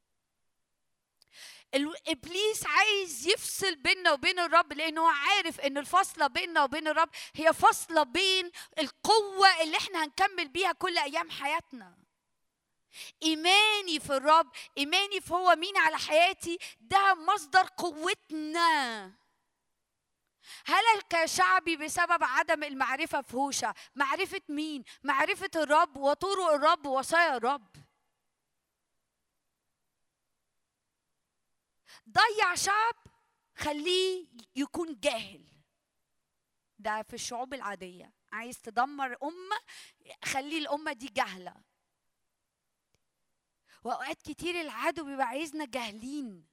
إبليس 2.08 2.66
عايز 2.66 3.26
يفصل 3.26 3.76
بيننا 3.76 4.12
وبين 4.12 4.38
الرب 4.38 4.72
لأنه 4.72 5.10
عارف 5.10 5.60
إن 5.60 5.78
الفاصلة 5.78 6.26
بيننا 6.26 6.64
وبين 6.64 6.88
الرب 6.88 7.08
هي 7.34 7.52
فاصلة 7.52 8.02
بين 8.02 8.50
القوة 8.78 9.62
اللي 9.62 9.76
إحنا 9.76 10.04
هنكمل 10.04 10.48
بيها 10.48 10.72
كل 10.72 10.98
أيام 10.98 11.30
حياتنا. 11.30 12.01
إيماني 13.22 14.00
في 14.00 14.16
الرب 14.16 14.50
إيماني 14.78 15.20
في 15.20 15.34
هو 15.34 15.54
مين 15.56 15.76
على 15.76 15.96
حياتي 15.98 16.58
ده 16.80 17.14
مصدر 17.14 17.66
قوتنا. 17.76 19.12
هلك 20.66 21.24
شعبي 21.24 21.76
بسبب 21.76 22.24
عدم 22.24 22.64
المعرفة 22.64 23.22
في 23.22 23.36
هوشع 23.36 23.72
معرفة 23.94 24.40
مين؟ 24.48 24.84
معرفة 25.02 25.50
الرب 25.56 25.96
وطرق 25.96 26.52
الرب 26.52 26.86
ووصايا 26.86 27.36
الرب. 27.36 27.76
ضيع 32.08 32.54
شعب 32.54 32.94
خليه 33.56 34.26
يكون 34.56 35.00
جاهل. 35.00 35.44
ده 36.78 37.02
في 37.02 37.14
الشعوب 37.14 37.54
العادية. 37.54 38.12
عايز 38.32 38.60
تدمر 38.60 39.16
أمة 39.22 39.56
خلي 40.24 40.58
الأمة 40.58 40.92
دي 40.92 41.06
جاهله 41.08 41.54
وأوقات 43.84 44.22
كتير 44.22 44.60
العدو 44.60 45.04
بيبقى 45.04 45.26
عايزنا 45.26 45.64
جاهلين. 45.64 46.46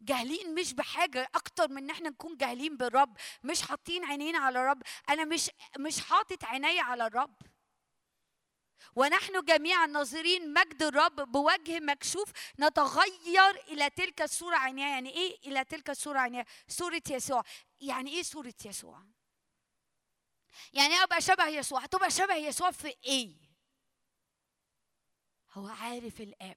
جاهلين 0.00 0.54
مش 0.54 0.72
بحاجة 0.74 1.28
أكتر 1.34 1.68
من 1.68 1.78
إن 1.78 1.90
إحنا 1.90 2.08
نكون 2.10 2.36
جاهلين 2.36 2.76
بالرب 2.76 3.16
مش 3.44 3.62
حاطين 3.62 4.04
عينينا 4.04 4.38
على 4.38 4.60
الرب 4.60 4.82
أنا 5.10 5.24
مش 5.24 5.50
مش 5.78 6.00
حاطط 6.00 6.44
عيني 6.44 6.80
على 6.80 7.06
الرب 7.06 7.34
ونحن 8.96 9.44
جميعا 9.44 9.86
ناظرين 9.86 10.52
مجد 10.52 10.82
الرب 10.82 11.32
بوجه 11.32 11.80
مكشوف 11.80 12.32
نتغير 12.60 13.50
إلى 13.68 13.90
تلك 13.90 14.22
الصورة 14.22 14.56
عينيها 14.56 14.88
يعني 14.88 15.10
إيه 15.10 15.38
إلى 15.46 15.64
تلك 15.64 15.90
الصورة 15.90 16.18
عينيها 16.18 16.44
صورة 16.68 17.02
يسوع. 17.10 17.42
يعني 17.80 18.10
إيه 18.10 18.22
صورة 18.22 18.54
يسوع؟ 18.64 19.02
يعني 20.72 20.94
أبقى 21.02 21.20
شبه 21.20 21.46
يسوع؟ 21.48 21.80
هتبقى 21.80 22.10
شبه 22.10 22.34
يسوع 22.34 22.70
في 22.70 22.94
إيه؟ 23.04 23.47
هو 25.52 25.68
عارف 25.68 26.20
الآب. 26.20 26.56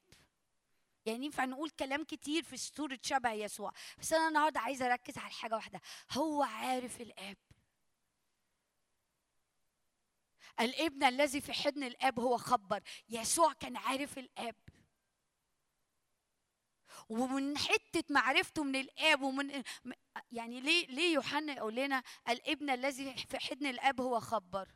يعني 1.05 1.25
ينفع 1.25 1.45
نقول 1.45 1.69
كلام 1.69 2.03
كتير 2.03 2.43
في 2.43 2.57
صورة 2.57 2.99
شبه 3.03 3.31
يسوع 3.31 3.73
بس 3.99 4.13
أنا 4.13 4.27
النهاردة 4.27 4.59
عايزة 4.59 4.85
أركز 4.85 5.17
على 5.17 5.31
حاجة 5.31 5.55
واحدة. 5.55 5.81
هو 6.11 6.43
عارف 6.43 7.01
الآب. 7.01 7.37
الابن 10.59 11.03
الذي 11.03 11.41
في 11.41 11.53
حضن 11.53 11.83
الآب 11.83 12.19
هو 12.19 12.37
خبر. 12.37 12.81
يسوع 13.09 13.53
كان 13.53 13.77
عارف 13.77 14.17
الآب. 14.17 14.55
ومن 17.09 17.57
حتة 17.57 18.03
معرفته 18.09 18.63
من 18.63 18.75
الآب 18.75 19.21
ومن 19.21 19.63
يعني 20.31 20.61
ليه 20.61 20.87
ليه 20.87 21.13
يوحنا 21.13 21.53
يقول 21.53 21.75
لنا 21.75 22.03
الابن 22.29 22.69
الذي 22.69 23.13
في 23.15 23.39
حضن 23.39 23.65
الآب 23.65 24.01
هو 24.01 24.19
خبر؟ 24.19 24.75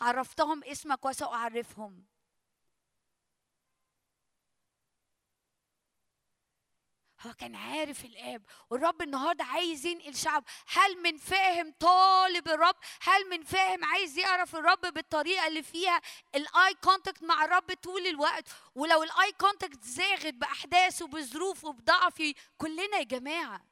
عرفتهم 0.00 0.64
اسمك 0.64 1.04
وسأعرفهم. 1.04 2.06
هو 7.26 7.32
كان 7.32 7.54
عارف 7.54 8.04
الآب 8.04 8.42
والرب 8.70 9.02
النهارده 9.02 9.44
عايز 9.44 9.86
ينقل 9.86 10.14
شعب. 10.16 10.44
هل 10.66 11.02
من 11.02 11.16
فاهم 11.16 11.74
طالب 11.80 12.48
الرب؟ 12.48 12.76
هل 13.02 13.28
من 13.28 13.42
فاهم 13.42 13.84
عايز 13.84 14.18
يعرف 14.18 14.56
الرب 14.56 14.80
بالطريقة 14.80 15.46
اللي 15.46 15.62
فيها 15.62 16.00
ال 16.34 16.74
eye 16.84 16.95
contact 16.95 17.22
مع 17.22 17.44
الرب 17.44 17.72
طول 17.82 18.06
الوقت؟ 18.06 18.44
ولو 18.74 19.02
ال 19.02 19.32
eye 19.32 19.48
contact 19.48 19.84
زاغت 19.84 20.34
باحداثه 20.34 21.06
بظروفه 21.06 21.72
بضعفي 21.72 22.34
كلنا 22.58 22.96
يا 22.98 23.04
جماعة 23.04 23.70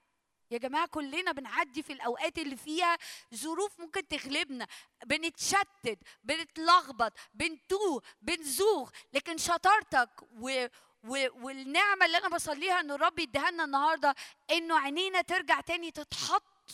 يا 0.50 0.58
جماعة 0.58 0.86
كلنا 0.86 1.32
بنعدي 1.32 1.82
في 1.82 1.92
الأوقات 1.92 2.38
اللي 2.38 2.56
فيها 2.56 2.98
ظروف 3.34 3.80
ممكن 3.80 4.08
تغلبنا. 4.08 4.66
بنتشتت 5.06 5.98
بنتلخبط 6.24 7.12
بنتوه 7.34 8.02
بنزوغ. 8.22 8.90
لكن 9.12 9.38
شطارتك 9.38 10.10
و 10.32 10.66
والنعمة 11.04 12.06
اللي 12.06 12.18
أنا 12.18 12.28
بصليها 12.28 12.80
إن 12.80 12.90
الرب 12.90 13.18
يديها 13.18 13.50
لنا 13.50 13.64
النهارده 13.64 14.14
إنه 14.50 14.78
عينينا 14.78 15.22
ترجع 15.22 15.60
تاني 15.60 15.90
تتحط 15.90 16.70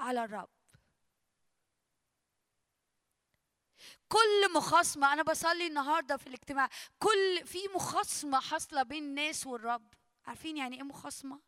على 0.00 0.24
الرب. 0.24 0.48
كل 4.08 4.52
مخاصمة 4.54 5.12
أنا 5.12 5.22
بصلي 5.22 5.66
النهارده 5.66 6.16
في 6.16 6.26
الاجتماع 6.26 6.68
كل 6.98 7.46
في 7.46 7.58
مخاصمة 7.74 8.40
حاصلة 8.40 8.82
بين 8.82 9.02
الناس 9.04 9.46
والرب. 9.46 9.94
عارفين 10.26 10.56
يعني 10.56 10.76
إيه 10.76 10.82
مخاصمة؟ 10.82 11.40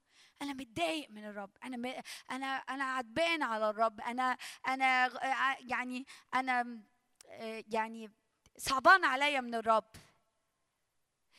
أنا 0.42 0.52
متضايق 0.52 1.10
من 1.10 1.24
الرب. 1.24 1.50
أنا 1.64 1.76
م... 1.76 2.02
أنا 2.30 2.46
أنا 2.46 2.84
عتبان 2.84 3.42
على 3.42 3.70
الرب. 3.70 4.00
أنا 4.00 5.06
غ- 5.08 5.18
يعني 5.60 6.06
أنا 6.34 6.80
آه، 7.28 7.64
يعني 7.68 8.12
صعبان 8.58 9.04
عليا 9.04 9.40
من 9.40 9.54
الرب. 9.54 9.84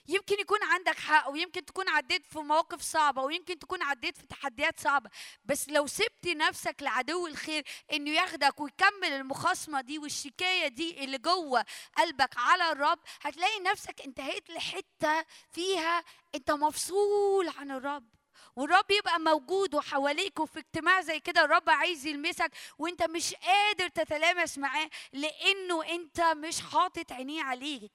يمكن 0.09 0.39
يكون 0.39 0.63
عندك 0.63 0.99
حق 0.99 1.29
ويمكن 1.29 1.65
تكون 1.65 1.89
عديت 1.89 2.25
في 2.25 2.39
مواقف 2.39 2.81
صعبة 2.81 3.21
ويمكن 3.21 3.59
تكون 3.59 3.83
عديت 3.83 4.17
في 4.17 4.27
تحديات 4.27 4.79
صعبة 4.79 5.09
بس 5.45 5.69
لو 5.69 5.87
سبت 5.87 6.27
نفسك 6.27 6.75
لعدو 6.81 7.27
الخير 7.27 7.63
إنه 7.93 8.09
ياخدك 8.11 8.59
ويكمل 8.59 9.07
المخاصمة 9.13 9.81
دي 9.81 9.99
والشكاية 9.99 10.67
دي 10.67 11.03
اللي 11.03 11.17
جوه 11.17 11.65
قلبك 11.97 12.33
على 12.37 12.71
الرب 12.71 12.99
هتلاقي 13.21 13.59
نفسك 13.59 14.01
انتهيت 14.01 14.49
لحتة 14.49 15.25
فيها 15.51 16.03
أنت 16.35 16.51
مفصول 16.51 17.47
عن 17.57 17.71
الرب. 17.71 18.09
والرب 18.55 18.91
يبقى 18.91 19.19
موجود 19.19 19.75
وحواليك 19.75 20.39
وفي 20.39 20.59
اجتماع 20.59 21.01
زي 21.01 21.19
كده 21.19 21.45
الرب 21.45 21.69
عايز 21.69 22.05
يلمسك 22.05 22.51
وأنت 22.77 23.03
مش 23.03 23.33
قادر 23.33 23.87
تتلامس 23.87 24.57
معاه 24.57 24.89
لأنه 25.13 25.85
أنت 25.85 26.21
مش 26.21 26.61
حاطط 26.61 27.11
عينيه 27.11 27.43
عليك. 27.43 27.91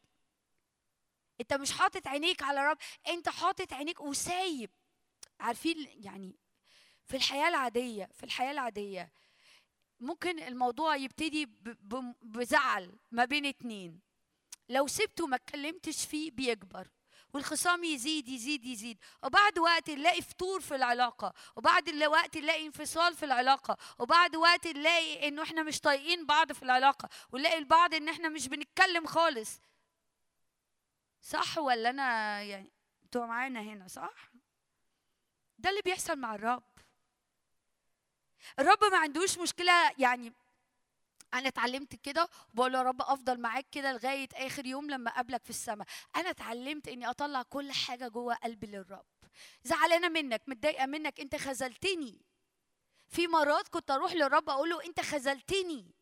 انت 1.41 1.55
مش 1.55 1.73
حاطط 1.73 2.07
عينيك 2.07 2.43
على 2.43 2.61
الرب 2.61 2.79
انت 3.09 3.29
حاطط 3.29 3.73
عينيك 3.73 4.01
وسايب. 4.01 4.71
عارفين 5.41 5.89
يعني 6.05 6.37
في 7.07 7.17
الحياة 7.17 7.49
العادية 7.49 8.09
في 8.15 8.25
الحياة 8.25 8.51
العادية 8.51 9.13
ممكن 10.01 10.43
الموضوع 10.43 10.97
يبتدي 10.97 11.47
بزعل 12.23 12.99
ما 13.11 13.25
بين 13.25 13.47
اتنين. 13.47 14.01
لو 14.69 14.87
سبته 14.87 15.27
ما 15.27 15.37
اتكلمتش 15.37 16.07
فيه 16.07 16.31
بيكبر 16.31 16.89
والخصام 17.35 17.85
يزيد 17.85 18.29
يزيد 18.29 18.65
يزيد. 18.65 18.99
وبعد 19.23 19.59
وقت 19.59 19.91
نلاقي 19.91 20.23
فتور 20.23 20.61
في 20.61 20.75
العلاقة 20.75 21.33
وبعد 21.57 21.91
وقت 22.05 22.37
نلاقي 22.37 22.67
انفصال 22.67 23.15
في 23.17 23.25
العلاقة 23.25 23.77
وبعد 23.99 24.37
وقت 24.37 24.67
نلاقي 24.67 25.29
إنه 25.29 25.43
إحنا 25.43 25.63
مش 25.63 25.81
طايقين 25.81 26.27
بعض 26.27 26.53
في 26.53 26.63
العلاقة 26.63 27.09
ونلاقي 27.33 27.59
البعض 27.59 27.95
إن 27.95 28.09
إحنا 28.09 28.29
مش 28.29 28.49
بنتكلم 28.49 29.07
خالص. 29.07 29.61
صح 31.25 31.59
ولا 31.59 31.91
أنا 31.91 32.43
يعني 32.43 32.73
أنتوا 33.05 33.27
معانا 33.27 33.61
هنا 33.61 33.89
صح؟ 33.89 34.33
ده 35.59 35.71
اللي 35.71 35.83
بيحصل 35.85 36.19
مع 36.19 36.35
الرب. 36.35 36.63
الرب 38.59 38.85
ما 38.93 38.99
عندوش 38.99 39.39
مشكلة 39.39 39.73
يعني 39.99 40.33
أنا 41.35 41.49
اتعلمت 41.49 41.95
كده 41.95 42.29
وبقول 42.53 42.75
يا 42.75 42.83
رب 42.83 43.03
أفضل 43.03 43.41
معاك 43.41 43.67
كده 43.73 43.93
لغاية 43.93 44.29
آخر 44.35 44.67
يوم 44.67 44.91
لما 44.91 45.11
أقابلك 45.11 45.45
في 45.45 45.51
السماء. 45.51 45.87
أنا 46.17 46.31
اتعلمت 46.31 46.89
إني 46.89 47.11
أطلع 47.11 47.43
كل 47.43 47.73
حاجة 47.73 48.09
جوه 48.09 48.35
قلبي 48.35 48.67
للرب. 48.67 49.07
زعلانة 49.63 50.09
منك 50.09 50.43
متضايقة 50.47 50.87
منك 50.87 51.21
أنت 51.21 51.37
خذلتني. 51.37 52.23
في 53.09 53.27
مرات 53.27 53.69
كنت 53.69 53.91
أروح 53.91 54.13
للرب 54.13 54.51
أقول 54.51 54.71
له 54.71 54.85
أنت 54.85 55.01
خذلتني. 55.01 55.95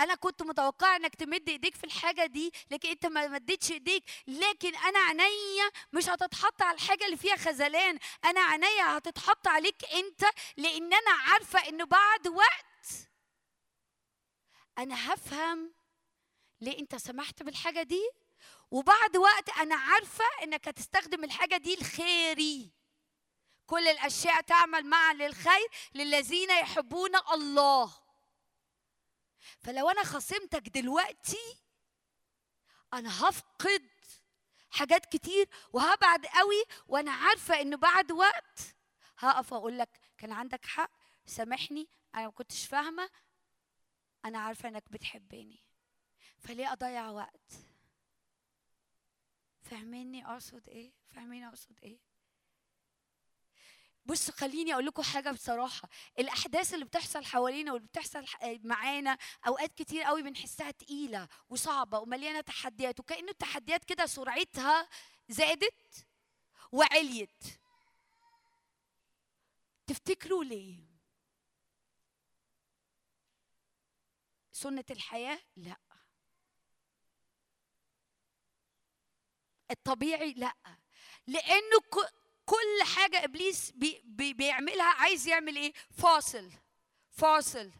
أنا 0.00 0.14
كنت 0.14 0.42
متوقعة 0.42 0.96
إنك 0.96 1.14
تمد 1.14 1.48
إيديك 1.48 1.74
في 1.74 1.84
الحاجة 1.84 2.26
دي 2.26 2.52
لكن 2.70 2.88
أنت 2.88 3.06
ما 3.06 3.28
مدتش 3.28 3.70
إيديك. 3.72 4.04
لكن 4.26 4.76
أنا 4.76 4.98
عينيا 4.98 5.70
مش 5.92 6.08
هتتحط 6.08 6.62
على 6.62 6.74
الحاجة 6.74 7.04
اللي 7.04 7.16
فيها 7.16 7.36
خذلان. 7.36 7.98
أنا 8.24 8.40
عينيا 8.40 8.98
هتتحط 8.98 9.48
عليك 9.48 9.84
أنت 9.84 10.24
لأن 10.56 10.94
أنا 10.94 11.10
عارفة 11.10 11.68
انه 11.68 11.84
بعد 11.84 12.28
وقت 12.28 13.08
أنا 14.78 15.14
هفهم 15.14 15.72
ليه 16.60 16.78
أنت 16.78 16.96
سمحت 16.96 17.42
بالحاجة 17.42 17.82
دي. 17.82 18.10
وبعد 18.70 19.16
وقت 19.16 19.48
أنا 19.48 19.74
عارفة 19.76 20.24
إنك 20.42 20.68
هتستخدم 20.68 21.24
الحاجة 21.24 21.56
دي 21.56 21.74
الخيري 21.74 22.70
كل 23.66 23.88
الأشياء 23.88 24.40
تعمل 24.40 24.86
معا 24.86 25.12
للخير 25.12 25.68
للذين 25.94 26.50
يحبون 26.50 27.16
الله. 27.32 28.07
فلو 29.60 29.90
أنا 29.90 30.04
خصمتك 30.04 30.68
دلوقتي 30.68 31.58
أنا 32.94 33.28
هفقد 33.28 33.88
حاجات 34.70 35.06
كتير 35.06 35.48
وهبعد 35.72 36.26
قوي 36.26 36.64
وأنا 36.88 37.12
عارفة 37.12 37.60
إن 37.60 37.76
بعد 37.76 38.12
وقت 38.12 38.76
هقف 39.18 39.54
أقول 39.54 39.78
لك 39.78 40.00
كان 40.18 40.32
عندك 40.32 40.64
حق 40.66 40.90
سامحني 41.26 41.88
أنا 42.14 42.24
ما 42.24 42.30
كنتش 42.30 42.66
فاهمة 42.66 43.10
أنا 44.24 44.38
عارفة 44.38 44.68
إنك 44.68 44.92
بتحبني 44.92 45.60
فليه 46.38 46.72
أضيع 46.72 47.10
وقت؟ 47.10 47.52
فاهميني 49.62 50.26
أقصد 50.26 50.68
إيه؟ 50.68 50.92
فاهمين 51.08 51.44
أقصد 51.44 51.78
إيه؟ 51.82 51.98
بصوا 54.08 54.34
خليني 54.34 54.72
أقول 54.72 54.86
لكم 54.86 55.02
حاجة 55.02 55.30
بصراحة 55.30 55.88
الأحداث 56.18 56.74
اللي 56.74 56.84
بتحصل 56.84 57.24
حوالينا 57.24 57.72
واللي 57.72 57.88
بتحصل 57.88 58.26
ح- 58.26 58.38
معانا 58.64 59.18
أوقات 59.46 59.72
كتير 59.74 60.02
قوي 60.02 60.22
بنحسها 60.22 60.70
تقيلة 60.70 61.28
وصعبة 61.50 61.98
ومليانة 61.98 62.40
تحديات 62.40 63.00
وكانه 63.00 63.30
التحديات 63.30 63.84
كده 63.84 64.06
سرعتها 64.06 64.88
زادت 65.28 66.06
وعليت. 66.72 67.44
تفتكروا 69.86 70.44
ليه؟ 70.44 70.78
سنة 74.52 74.84
الحياة؟ 74.90 75.38
لأ. 75.56 75.76
الطبيعي؟ 79.70 80.32
لأ. 80.32 80.54
لأنه 81.26 81.78
كل 82.48 82.82
حاجة 82.96 83.24
إبليس 83.24 83.70
بي 83.70 84.02
بي 84.04 84.32
بيعملها 84.34 84.94
عايز 84.94 85.28
يعمل 85.28 85.56
إيه؟ 85.56 85.72
فاصل 85.90 86.50
فاصل 87.10 87.70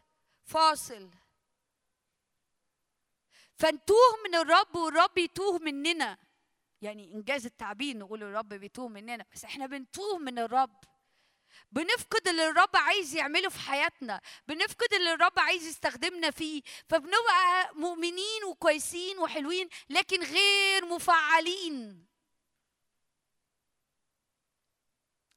فاصل. 0.45 1.09
فنتوه 3.55 4.17
من 4.27 4.35
الرب 4.35 4.75
والرب 4.75 5.17
يتوه 5.17 5.59
مننا. 5.59 6.17
يعني 6.81 7.13
إنجاز 7.13 7.45
التعبير 7.45 7.97
نقول 7.97 8.23
الرب 8.23 8.49
بيتوه 8.49 8.87
مننا 8.87 9.25
بس 9.33 9.43
إحنا 9.43 9.65
بنتوه 9.65 10.17
من 10.17 10.39
الرب. 10.39 10.83
بنفقد 11.71 12.27
اللي 12.27 12.47
الرب 12.49 12.75
عايز 12.75 13.15
يعمله 13.15 13.49
في 13.49 13.59
حياتنا 13.59 14.21
بنفقد 14.47 14.93
اللي 14.93 15.13
الرب 15.13 15.39
عايز 15.39 15.67
يستخدمنا 15.67 16.31
فيه. 16.31 16.61
فبنبقى 16.89 17.71
مؤمنين 17.73 18.43
وكويسين 18.47 19.19
وحلوين 19.19 19.69
لكن 19.89 20.23
غير 20.23 20.85
مفعلين. 20.85 22.08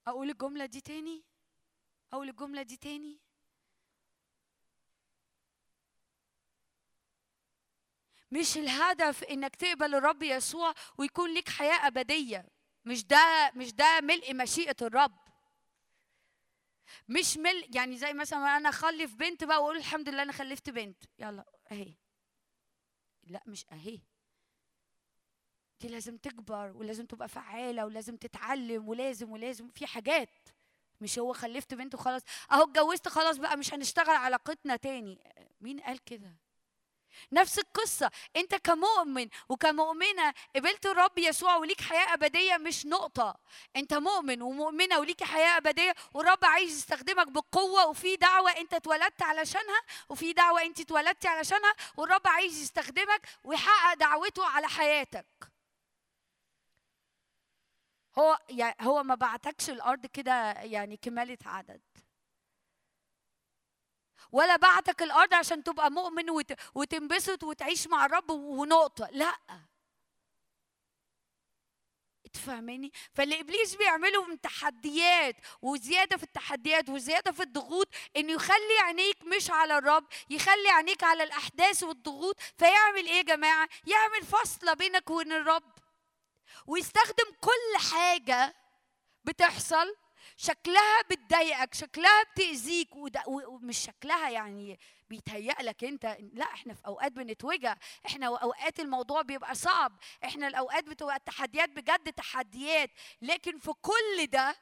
أقول 0.06 0.30
الجملة 0.30 0.66
دي 0.66 0.80
تاني؟ 0.80 1.24
أقول 2.12 2.28
الجملة 2.28 2.62
دي 2.62 2.76
تاني؟ 2.76 3.20
مش 8.32 8.56
الهدف 8.56 9.24
إنك 9.24 9.56
تقبل 9.56 9.94
الرب 9.94 10.22
يسوع 10.22 10.74
ويكون 10.98 11.34
لك 11.34 11.48
حياة 11.48 11.86
أبدية. 11.86 12.48
مش 12.84 13.04
ده 13.04 13.52
مش 13.56 13.72
ده 13.74 14.00
ملء 14.00 14.34
مشيئة 14.34 14.76
الرب. 14.82 15.18
مش 17.08 17.36
ملء 17.38 17.76
يعني 17.76 17.96
زي 17.96 18.12
مثلا 18.12 18.56
أنا 18.56 18.68
أخلف 18.68 19.14
بنت 19.14 19.44
بقى 19.44 19.58
وأقول 19.62 19.76
الحمد 19.76 20.08
لله 20.08 20.22
أنا 20.22 20.32
خلفت 20.32 20.70
بنت. 20.70 21.04
يلا 21.18 21.44
أهي. 21.72 21.94
لا 23.22 23.42
مش 23.46 23.66
أهي. 23.72 24.00
دي 25.82 25.88
لازم 25.88 26.16
تكبر 26.16 26.72
ولازم 26.76 27.06
تبقى 27.06 27.28
فعالة 27.28 27.86
ولازم 27.86 28.16
تتعلم 28.16 28.88
ولازم 28.88 29.30
ولازم. 29.30 29.68
في 29.68 29.86
حاجات 29.86 30.48
مش 31.00 31.18
هو 31.18 31.32
خلفت 31.32 31.74
بنت 31.74 31.94
وخلاص 31.94 32.22
أهو 32.52 32.62
اتجوزت 32.62 33.08
خلاص 33.08 33.36
بقى 33.36 33.56
مش 33.56 33.74
هنشتغل 33.74 34.16
علاقتنا 34.16 34.76
تاني. 34.76 35.18
مين 35.60 35.80
قال 35.80 36.04
كده؟ 36.04 36.36
نفس 37.32 37.58
القصة. 37.58 38.10
أنت 38.36 38.54
كمؤمن 38.54 39.28
وكمؤمنة 39.48 40.34
قبلت 40.56 40.86
الرب 40.86 41.18
يسوع 41.18 41.56
وليك 41.56 41.80
حياة 41.80 42.14
أبدية 42.14 42.56
مش 42.56 42.86
نقطة. 42.86 43.36
أنت 43.76 43.94
مؤمن 43.94 44.42
ومؤمنة 44.42 44.98
وليك 44.98 45.24
حياة 45.24 45.56
أبدية 45.56 45.94
والرب 46.14 46.44
عايز 46.44 46.76
يستخدمك 46.76 47.28
بقوة 47.28 47.86
وفي 47.86 48.16
دعوة 48.16 48.50
أنت 48.50 48.74
اتولدت 48.74 49.22
علشانها 49.22 49.80
وفي 50.08 50.32
دعوة 50.32 50.62
أنت 50.62 50.80
اتولدتي 50.80 51.28
علشانها. 51.28 51.74
والرب 51.96 52.26
عايز 52.26 52.62
يستخدمك 52.62 53.28
ويحقق 53.44 53.94
دعوته 53.94 54.46
على 54.46 54.68
حياتك. 54.68 55.51
هو 58.18 58.38
يعني 58.48 58.76
هو 58.80 59.02
ما 59.02 59.14
بعتكش 59.14 59.70
الأرض 59.70 60.06
كده 60.06 60.52
يعني 60.52 60.96
كمالة 60.96 61.38
عدد. 61.46 61.80
ولا 64.32 64.56
بعتك 64.56 65.02
الأرض 65.02 65.34
عشان 65.34 65.64
تبقى 65.64 65.90
مؤمن 65.90 66.30
وت... 66.30 66.52
وتنبسط 66.74 67.44
وتعيش 67.44 67.86
مع 67.86 68.06
الرب 68.06 68.30
ونقطة. 68.30 69.08
لا. 69.12 69.36
تفهميني 72.32 72.92
فاللي 73.14 73.40
ابليس 73.40 73.74
بيعمله 73.74 74.24
من 74.26 74.40
تحديات 74.40 75.36
وزيادة 75.62 76.16
في 76.16 76.22
التحديات 76.22 76.88
وزيادة 76.88 77.32
في 77.32 77.42
الضغوط 77.42 77.88
انه 78.16 78.32
يخلي 78.32 78.78
عينيك 78.82 79.22
مش 79.24 79.50
على 79.50 79.78
الرب 79.78 80.04
يخلي 80.30 80.68
عينيك 80.68 81.04
على 81.04 81.22
الأحداث 81.22 81.82
والضغوط. 81.82 82.40
فيعمل 82.58 83.06
إيه 83.06 83.16
يا 83.16 83.22
جماعة؟ 83.22 83.68
يعمل 83.86 84.22
فاصلة 84.26 84.74
بينك 84.74 85.10
وبين 85.10 85.32
الرب. 85.32 85.71
ويستخدم 86.66 87.32
كل 87.40 87.88
حاجة 87.92 88.54
بتحصل 89.24 89.96
شكلها 90.36 91.02
بتضايقك 91.10 91.74
شكلها 91.74 92.22
بتأذيك 92.22 92.88
ومش 93.26 93.78
شكلها 93.78 94.30
يعني 94.30 94.78
بيتهيأ 95.10 95.54
لك 95.62 95.84
انت 95.84 96.16
لا 96.32 96.44
إحنا 96.44 96.74
في 96.74 96.86
أوقات 96.86 97.12
بنتوجع 97.12 97.76
إحنا 98.06 98.26
أوقات 98.26 98.80
الموضوع 98.80 99.22
بيبقى 99.22 99.54
صعب 99.54 99.98
إحنا 100.24 100.48
الأوقات 100.48 100.84
بتبقى 100.84 101.16
التحديات 101.16 101.68
بجد 101.68 102.12
تحديات 102.12 102.90
لكن 103.22 103.58
في 103.58 103.72
كل 103.72 104.26
ده 104.26 104.56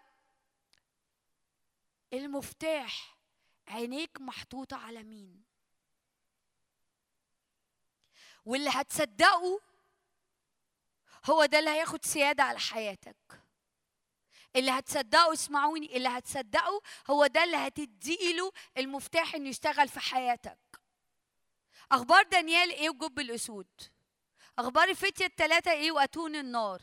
المفتاح 2.13 3.17
عينيك 3.69 4.21
محطوطة 4.21 4.77
على 4.77 5.03
مين؟ 5.03 5.43
واللي 8.45 8.71
هتصدقه 8.73 9.61
هو 11.25 11.45
ده 11.45 11.59
اللي 11.59 11.71
هياخد 11.71 12.05
سيادة 12.05 12.43
على 12.43 12.59
حياتك. 12.59 13.17
اللي 14.57 14.71
هتصدقوا 14.71 15.33
اسمعوني 15.33 15.97
اللي 15.97 16.09
هتصدقوا 16.09 16.81
هو 17.11 17.27
ده 17.27 17.45
اللي 17.45 17.57
هتديله 17.57 18.53
المفتاح 18.79 19.35
إنه 19.35 19.49
يشتغل 19.49 19.89
في 19.89 20.01
حياتك. 20.01 20.59
أخبار 21.93 22.23
دانيال 22.23 22.71
إيه 22.71 22.91
وجب 22.91 23.19
الأسود؟ 23.19 23.69
أخبار 24.59 24.89
الفتية 24.89 25.27
الثلاثة 25.27 25.71
إيه 25.73 25.93
وأتون 25.93 26.37
النار؟ 26.37 26.83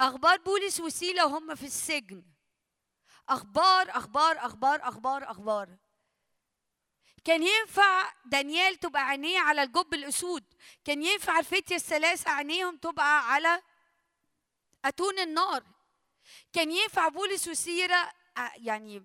أخبار 0.00 0.36
بولس 0.38 0.80
وسيلة 0.80 1.26
وهم 1.26 1.54
في 1.54 1.66
السجن؟ 1.66 2.24
أخبار 3.28 3.90
أخبار 3.90 4.38
أخبار 4.38 4.88
أخبار 4.88 5.30
أخبار. 5.30 5.76
كان 7.26 7.42
ينفع 7.42 8.12
دانيال 8.24 8.76
تبقى 8.76 9.02
عينيه 9.08 9.38
على 9.38 9.62
الجب 9.62 9.94
الأسود؟ 9.94 10.44
كان 10.84 11.02
ينفع 11.02 11.38
الفتية 11.38 11.74
الثلاثة 11.74 12.30
عينيهم 12.30 12.76
تبقى 12.76 13.32
على 13.32 13.62
أتون 14.84 15.18
النار؟ 15.18 15.64
كان 16.52 16.70
ينفع 16.70 17.08
بولس 17.08 17.48
وسيرة 17.48 18.12
يعني 18.56 19.02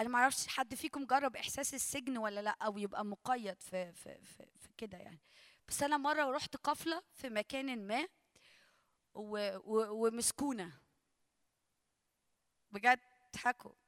أنا 0.00 0.08
ما 0.08 0.18
أعرفش 0.18 0.46
حد 0.46 0.74
فيكم 0.74 1.06
جرب 1.06 1.36
إحساس 1.36 1.74
السجن 1.74 2.18
ولا 2.18 2.40
لأ 2.40 2.56
أو 2.62 2.78
يبقى 2.78 3.04
مقيد 3.04 3.60
في 3.60 3.92
في 3.92 4.18
في, 4.24 4.46
في 4.60 4.68
كده 4.78 4.98
يعني. 4.98 5.20
بس 5.68 5.82
أنا 5.82 5.96
مرة 5.96 6.30
رحت 6.30 6.56
قفله 6.56 7.02
في 7.14 7.28
مكان 7.28 7.86
ما 7.86 8.08
ومسكونة. 9.14 10.72
بجد 12.70 13.00
ضحكوا 13.34 13.79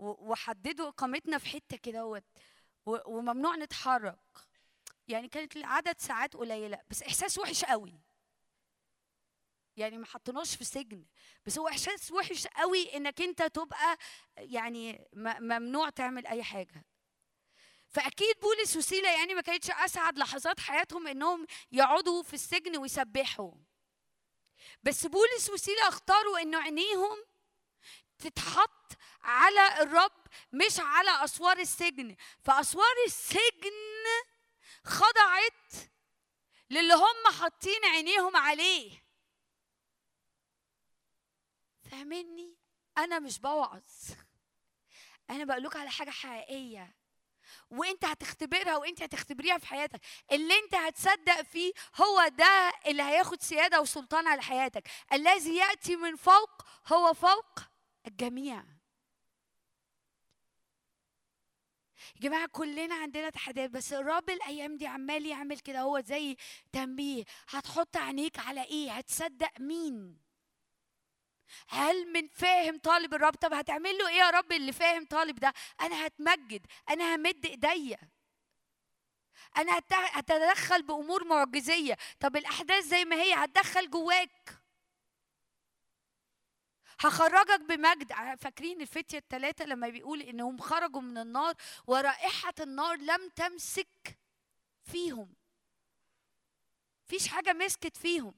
وحددوا 0.00 0.88
إقامتنا 0.88 1.38
في 1.38 1.48
حتة 1.48 1.76
كده 1.76 2.22
وممنوع 2.86 3.56
نتحرك. 3.56 4.18
يعني 5.08 5.28
كانت 5.28 5.56
العدد 5.56 5.98
ساعات 5.98 6.34
قليلة 6.36 6.78
بس 6.90 7.02
إحساس 7.02 7.38
وحش 7.38 7.64
قوي. 7.64 8.00
يعني 9.76 9.98
ما 9.98 10.06
حطيناش 10.06 10.56
في 10.56 10.64
سجن 10.64 11.04
بس 11.46 11.58
هو 11.58 11.68
إحساس 11.68 12.12
وحش 12.12 12.46
قوي 12.46 12.96
إنك 12.96 13.20
أنت 13.22 13.42
تبقى 13.42 13.98
يعني 14.36 15.08
ممنوع 15.16 15.90
تعمل 15.90 16.26
أي 16.26 16.42
حاجة. 16.42 16.84
فأكيد 17.88 18.40
بولس 18.42 18.76
وسيلة 18.76 19.18
يعني 19.18 19.34
ما 19.34 19.40
كانتش 19.40 19.70
أسعد 19.70 20.18
لحظات 20.18 20.60
حياتهم 20.60 21.06
إنهم 21.06 21.46
يقعدوا 21.72 22.22
في 22.22 22.34
السجن 22.34 22.76
ويسبحوا. 22.76 23.52
بس 24.82 25.06
بولس 25.06 25.50
وسيلة 25.50 25.88
اختاروا 25.88 26.38
إنه 26.38 26.58
عينيهم 26.58 27.24
تتحط 28.20 28.92
على 29.22 29.82
الرب 29.82 30.20
مش 30.52 30.80
على 30.80 31.24
أسوار 31.24 31.58
السجن. 31.58 32.16
فأسوار 32.44 32.94
السجن 33.06 33.72
خضعت 34.84 35.90
للي 36.70 36.94
هم 36.94 37.32
حاطين 37.40 37.84
عينيهم 37.84 38.36
عليه. 38.36 39.04
فاهمني؟ 41.90 42.56
أنا 42.98 43.18
مش 43.18 43.38
بوعظ. 43.38 43.82
أنا 45.30 45.44
بقول 45.44 45.62
لكم 45.62 45.78
على 45.80 45.90
حاجة 45.90 46.10
حقيقية. 46.10 46.96
وأنت 47.70 48.04
هتختبرها 48.04 48.76
وأنت 48.76 49.02
هتختبريها 49.02 49.58
في 49.58 49.66
حياتك. 49.66 50.00
اللي 50.32 50.58
أنت 50.58 50.74
هتصدق 50.74 51.42
فيه 51.42 51.72
هو 51.96 52.28
ده 52.28 52.72
اللي 52.86 53.02
هياخد 53.02 53.42
سيادة 53.42 53.80
وسلطان 53.80 54.26
على 54.26 54.42
حياتك. 54.42 54.88
الذي 55.12 55.56
يأتي 55.56 55.96
من 55.96 56.16
فوق 56.16 56.62
هو 56.92 57.14
فوق 57.14 57.69
الجميع. 58.06 58.64
يا 62.16 62.20
جماعة 62.20 62.48
كلنا 62.52 62.94
عندنا 62.94 63.30
تحديات 63.30 63.70
بس 63.70 63.92
الرب 63.92 64.30
الأيام 64.30 64.76
دي 64.76 64.86
عمال 64.86 65.26
يعمل 65.26 65.58
كده 65.58 65.80
هو 65.80 66.00
زي 66.00 66.36
تنبيه. 66.72 67.24
هتحط 67.48 67.96
عينيك 67.96 68.38
على 68.38 68.64
إيه؟ 68.64 68.92
هتصدق 68.92 69.60
مين؟ 69.60 70.18
هل 71.68 72.12
من 72.12 72.28
فاهم 72.28 72.78
طالب 72.78 73.14
الرب؟ 73.14 73.34
طب 73.34 73.52
هتعمل 73.52 73.98
له 73.98 74.08
إيه 74.08 74.14
يا 74.16 74.30
رب 74.30 74.52
اللي 74.52 74.72
فاهم 74.72 75.06
طالب 75.06 75.38
ده؟ 75.38 75.52
أنا 75.80 76.06
هتمجد 76.06 76.66
أنا 76.90 77.14
همد 77.14 77.46
إيديا. 77.46 77.98
أنا 79.56 79.78
هت- 79.78 79.92
هتدخل 79.92 80.82
بأمور 80.82 81.24
معجزية. 81.24 81.96
طب 82.20 82.36
الأحداث 82.36 82.84
زي 82.84 83.04
ما 83.04 83.16
هي 83.16 83.34
هتدخل 83.34 83.90
جواك. 83.90 84.59
هخرجك 87.00 87.60
بمجد. 87.60 88.12
فاكرين 88.38 88.80
الفتية 88.80 89.18
الثلاثة 89.18 89.64
لما 89.64 89.88
بيقول 89.88 90.22
إنهم 90.22 90.58
خرجوا 90.58 91.00
من 91.00 91.18
النار 91.18 91.54
ورائحة 91.86 92.54
النار 92.60 92.96
لم 92.96 93.28
تمسك 93.28 94.18
فيهم. 94.82 95.34
فيش 97.06 97.28
حاجة 97.28 97.52
مسكت 97.52 97.96
فيهم. 97.96 98.34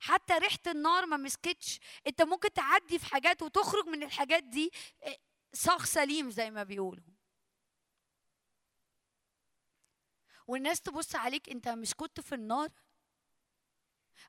حتى 0.00 0.34
ريحة 0.34 0.58
النار 0.66 1.06
ما 1.06 1.16
مسكتش. 1.16 1.80
أنت 2.06 2.22
ممكن 2.22 2.52
تعدي 2.52 2.98
في 2.98 3.06
حاجات 3.06 3.42
وتخرج 3.42 3.86
من 3.86 4.02
الحاجات 4.02 4.44
دي 4.44 4.70
آه، 5.02 5.16
صاغ 5.52 5.84
سليم 5.84 6.30
زي 6.30 6.50
ما 6.50 6.62
بيقولوا. 6.62 7.04
والناس 10.46 10.80
تبص 10.80 11.14
عليك 11.16 11.48
أنت 11.50 11.68
مش 11.68 11.94
كنت 11.94 12.20
في 12.20 12.34
النار؟ 12.34 12.68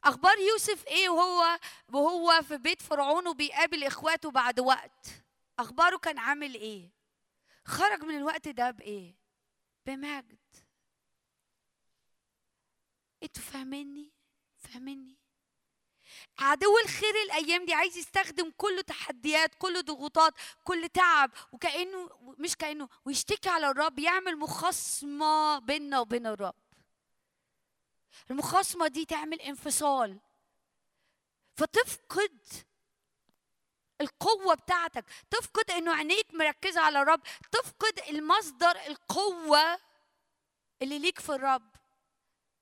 أخبار 0.04 0.38
يوسف 0.38 0.88
إيه 0.88 1.10
وهو 1.10 1.60
وهو 1.94 2.42
في 2.42 2.58
بيت 2.58 2.82
فرعون 2.82 3.28
وبيقابل 3.28 3.84
إخواته 3.84 4.32
بعد 4.32 4.60
وقت؟ 4.60 5.08
أخباره 5.60 5.98
كان 5.98 6.18
عامل 6.18 6.56
إيه؟ 6.56 6.90
خرج 7.66 8.04
من 8.04 8.18
الوقت 8.18 8.48
ده 8.48 8.72
بإيه؟ 8.72 9.16
بمجد. 9.86 10.38
أنتوا 13.24 13.44
فاهميني؟ 13.44 14.12
فاهميني؟ 14.58 15.18
عدو 16.40 16.78
الخير 16.84 17.16
الأيام 17.26 17.66
دي 17.66 17.74
عايز 17.74 17.98
يستخدم 17.98 18.52
كل 18.58 18.84
تحديات 18.88 19.56
كل 19.56 19.84
ضغوطات 19.84 20.34
كل 20.64 20.90
تعب 20.90 21.32
وكانه 21.52 22.10
مش 22.40 22.56
كأنه 22.56 22.90
ويشتكي 23.06 23.50
على 23.50 23.70
الرب 23.70 24.00
يعمل 24.00 24.38
مخاصمة 24.40 25.60
بيننا 25.60 26.00
وبين 26.00 26.28
الرب. 26.28 26.56
المخاصمة 28.32 28.88
دي 28.88 29.06
تعمل 29.06 29.42
انفصال. 29.42 30.20
فتفقد 31.58 32.40
القوة 34.02 34.56
بتاعتك 34.56 35.06
تفقد 35.32 35.72
إنه 35.72 35.96
عينيك 35.96 36.34
مركزة 36.34 36.82
على 36.82 37.02
الرب 37.02 37.22
تفقد 37.52 38.00
المصدر 38.10 38.72
القوة 38.88 39.80
اللي 40.82 41.00
ليك 41.00 41.20
في 41.20 41.30
الرب. 41.30 41.76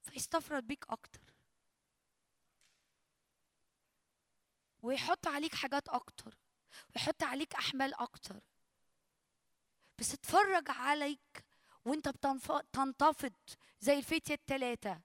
فيستفرد 0.02 0.68
بيك 0.68 0.86
أكتر. 0.90 1.20
ويحط 4.82 5.28
عليك 5.28 5.56
حاجات 5.56 5.90
أكتر 5.90 6.38
ويحط 6.96 7.24
عليك 7.24 7.56
أحمال 7.56 7.94
أكتر. 7.94 8.40
بس 10.00 10.14
اتفرج 10.14 10.66
عليك 10.70 11.46
وانت 11.86 12.10
بتنتفض 12.10 13.34
زي 13.80 13.98
الفتية 13.98 14.34
التلاتة 14.34 15.02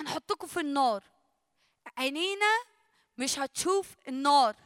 هنحطكم 0.00 0.46
في 0.46 0.60
النار. 0.60 1.04
عينينا 1.98 2.46
مش 3.18 3.38
هتشوف 3.38 3.94
النار. 4.08 4.56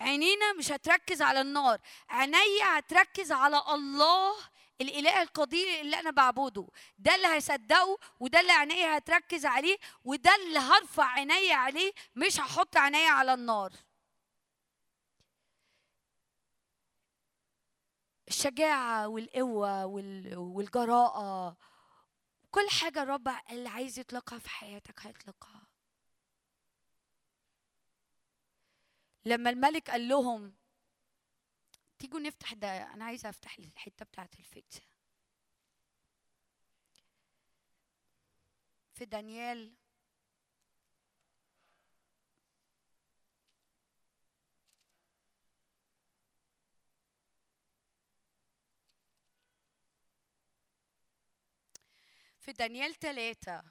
عينينا 0.00 0.52
مش 0.52 0.72
هتركز 0.72 1.22
على 1.22 1.40
النار. 1.40 1.80
عينيا 2.08 2.78
هتركز 2.78 3.32
على 3.32 3.62
الله 3.74 4.34
الإله 4.80 5.22
القدير 5.22 5.80
اللي 5.80 6.00
أنا 6.00 6.10
بعبده. 6.10 6.66
ده 6.98 7.14
اللي 7.14 7.26
هيصدقه 7.26 7.98
وده 8.20 8.40
اللي 8.40 8.52
عينيا 8.52 8.98
هتركز 8.98 9.46
عليه 9.46 9.78
وده 10.04 10.34
اللي 10.34 10.58
هرفع 10.58 11.04
عينيا 11.04 11.54
عليه. 11.54 11.92
مش 12.16 12.40
هحط 12.40 12.76
عينيا 12.76 13.10
على 13.10 13.34
النار. 13.34 13.72
الشجاعة 18.28 19.08
والقوة 19.08 19.86
وال- 19.86 20.36
والجراءة 20.36 21.56
كل 22.50 22.68
حاجة 22.80 23.02
الرب 23.02 23.28
اللي 23.50 23.68
عايز 23.68 23.98
يطلقها 23.98 24.38
في 24.38 24.48
حياتك 24.48 25.06
هيطلقها. 25.06 25.66
لما 29.24 29.50
الملك 29.50 29.90
قال 29.90 30.08
لهم 30.08 30.54
تيجوا 31.98 32.20
نفتح 32.20 32.54
ده 32.54 32.68
أنا 32.94 33.04
عايزه 33.04 33.28
أفتح 33.28 33.58
الحتة 33.58 34.04
بتاعت 34.04 34.38
الفتية 34.38 34.80
في 38.94 39.04
دانيال 39.04 39.77
في 52.48 52.52
دانيال 52.52 52.94
ثلاثة 52.94 53.62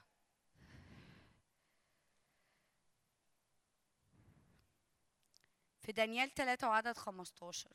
في 5.80 5.92
دانيال 5.92 6.34
ثلاثة 6.34 6.68
وعدد 6.68 6.96
15 6.96 7.70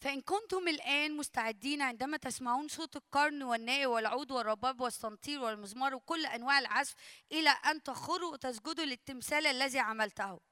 فإن 0.00 0.20
كنتم 0.20 0.68
الآن 0.68 1.16
مستعدين 1.16 1.82
عندما 1.82 2.16
تسمعون 2.16 2.68
صوت 2.68 2.96
القرن 2.96 3.42
والناي 3.42 3.86
والعود 3.86 4.30
والرباب 4.30 4.80
والصنطير 4.80 5.40
والمزمار 5.40 5.94
وكل 5.94 6.26
أنواع 6.26 6.58
العزف 6.58 6.94
إلى 7.32 7.50
أن 7.50 7.82
تخروا 7.82 8.32
وتسجدوا 8.32 8.84
للتمثال 8.84 9.46
الذي 9.46 9.78
عملته. 9.78 10.47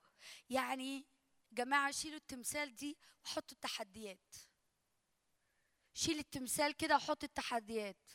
يعني 0.50 1.06
جماعة 1.52 1.90
شيلوا 1.90 2.16
التمثال 2.16 2.74
دي 2.74 2.98
وحطوا 3.24 3.56
التحديات. 3.56 4.34
شيل 5.94 6.18
التمثال 6.18 6.72
كده 6.72 6.96
وحط 6.96 7.24
التحديات. 7.24 8.10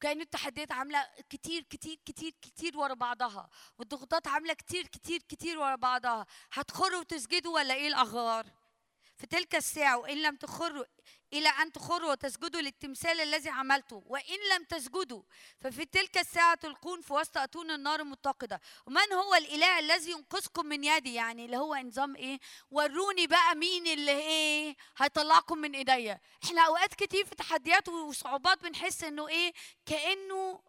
كأن 0.00 0.20
التحديات 0.20 0.72
عاملة 0.72 1.06
كتير 1.30 1.62
كتير 1.62 2.00
كتير 2.04 2.34
كتير 2.42 2.78
ورا 2.78 2.94
بعضها. 2.94 3.50
والضغوطات 3.78 4.28
عاملة 4.28 4.54
كتير 4.54 4.86
كتير 4.86 5.22
كتير 5.22 5.58
ورا 5.58 5.76
بعضها. 5.76 6.26
هتخروا 6.52 7.00
وتسجدوا 7.00 7.54
ولا 7.54 7.74
إيه 7.74 7.88
الأخبار؟ 7.88 8.52
في 9.16 9.26
تلك 9.26 9.54
الساعة 9.54 9.98
وإن 9.98 10.22
لم 10.22 10.36
تخروا 10.36 10.84
إلى 11.38 11.48
أن 11.48 11.72
تخروا 11.72 12.10
وتسجدوا 12.10 12.60
للتمثال 12.60 13.20
الذي 13.20 13.48
عملته 13.50 14.02
وإن 14.06 14.38
لم 14.56 14.64
تسجدوا 14.64 15.22
ففي 15.60 15.84
تلك 15.84 16.18
الساعة 16.18 16.54
تلقون 16.54 17.00
في 17.00 17.12
وسط 17.12 17.38
أتون 17.38 17.70
النار 17.70 18.00
المتقدة 18.00 18.60
ومن 18.86 19.12
هو 19.12 19.34
الإله 19.34 19.78
الذي 19.78 20.10
ينقذكم 20.10 20.66
من 20.66 20.84
يدي؟ 20.84 21.14
يعني 21.14 21.44
اللي 21.44 21.56
هو 21.56 21.76
نظام 21.76 22.16
إيه؟ 22.16 22.38
وروني 22.70 23.26
بقى 23.26 23.54
مين 23.54 23.86
اللي 23.86 24.12
إيه؟ 24.18 24.76
هيطلعكم 24.96 25.58
من 25.58 25.74
إيديا. 25.74 26.20
إحنا 26.44 26.66
أوقات 26.66 26.94
كتير 26.94 27.24
في 27.24 27.34
تحديات 27.34 27.88
وصعوبات 27.88 28.62
بنحس 28.62 29.04
إنه 29.04 29.28
إيه؟ 29.28 29.52
كأنه 29.86 30.62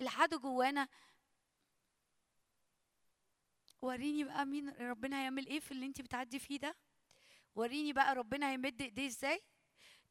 العدو 0.00 0.38
جوانا. 0.38 0.88
وريني 3.82 4.24
بقى 4.24 4.44
مين 4.46 4.68
ربنا 4.68 5.20
هيعمل 5.20 5.46
إيه 5.46 5.60
في 5.60 5.72
اللي 5.72 5.86
أنت 5.86 6.00
بتعدي 6.00 6.38
فيه 6.38 6.58
ده؟ 6.58 6.76
وريني 7.54 7.92
بقى 7.92 8.14
ربنا 8.14 8.50
هيمد 8.50 8.82
إيديه 8.82 9.06
إزاي؟ 9.06 9.42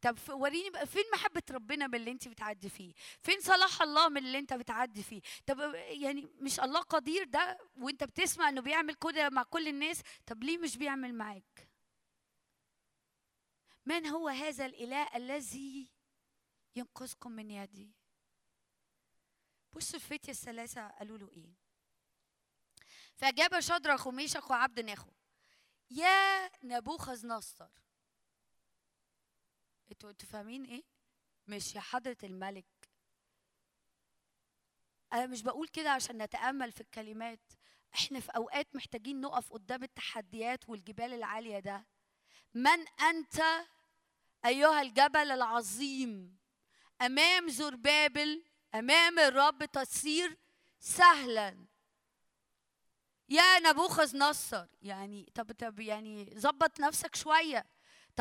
طب 0.02 0.18
وريني 0.30 0.70
بقى 0.70 0.88
فين 0.88 1.04
محبة 1.14 1.44
ربنا 1.52 1.88
من 1.88 1.96
اللي 1.96 2.12
انت 2.12 2.28
بتعدي 2.28 2.70
فيه؟ 2.70 2.94
فين 3.22 3.40
صلاح 3.42 3.82
الله 3.82 4.10
من 4.10 4.18
اللي 4.18 4.40
انت 4.40 4.54
بتعدي 4.54 5.04
فيه؟ 5.04 5.22
طب 5.48 5.60
يعني 5.76 6.22
مش 6.40 6.60
الله 6.60 6.82
قدير 6.82 7.24
ده 7.24 7.58
وانت 7.78 8.04
بتسمع 8.04 8.50
انه 8.50 8.62
بيعمل 8.62 8.96
كده 8.96 9.30
مع 9.30 9.44
كل 9.44 9.68
الناس؟ 9.68 10.02
طب 10.26 10.44
ليه 10.44 10.58
مش 10.58 10.78
بيعمل 10.78 11.14
معاك؟ 11.16 11.70
من 13.86 14.06
هو 14.08 14.30
هذا 14.30 14.66
الإله 14.66 15.08
الذي 15.16 15.90
ينقذكم 16.76 17.32
من 17.32 17.52
يدي؟ 17.52 17.92
بصوا 19.74 19.96
الفتية 19.96 20.32
الثلاثة 20.32 20.88
قالوا 20.88 21.18
له 21.18 21.30
إيه؟ 21.30 21.54
فأجاب 23.16 23.60
شدرخ 23.60 24.08
وميشخ 24.08 24.52
وعبد 24.52 24.80
ناخو 24.80 25.12
يا 25.92 26.50
نبوخذ 26.64 27.28
نصر 27.28 27.68
أنتوا 29.92 30.10
أنتوا 30.10 30.28
فاهمين 30.30 30.66
إيه؟ 30.66 30.84
مش 31.48 31.76
يا 31.76 31.82
حضرة 31.82 32.18
الملك. 32.24 32.66
أنا 35.14 35.26
مش 35.26 35.42
بقول 35.42 35.68
كده 35.68 35.92
عشان 35.92 36.22
نتأمل 36.22 36.72
في 36.72 36.82
الكلمات. 36.82 37.52
إحنا 37.96 38.20
في 38.20 38.32
اوقات 38.36 38.76
محتاجين 38.76 39.22
نقف 39.22 39.54
قدام 39.54 39.84
التحديات 39.84 40.70
والجبال 40.70 41.14
العالية 41.14 41.60
ده. 41.60 41.86
من 42.54 42.88
انت 43.02 43.42
ايها 44.46 44.82
الجبل 44.82 45.32
العظيم؟ 45.32 46.38
امام 47.02 47.50
زربابل 47.50 48.44
امام 48.76 49.20
الرب 49.20 49.66
تصير 49.66 50.38
سهلا. 50.80 51.66
يا 53.30 53.60
نبوخذ 53.60 54.18
نصر. 54.18 54.68
يعني 54.82 55.32
طب 55.36 55.52
طب 55.52 55.80
يعني 55.80 56.40
ظبط 56.40 56.80
نفسك 56.80 57.16
شوية. 57.16 57.66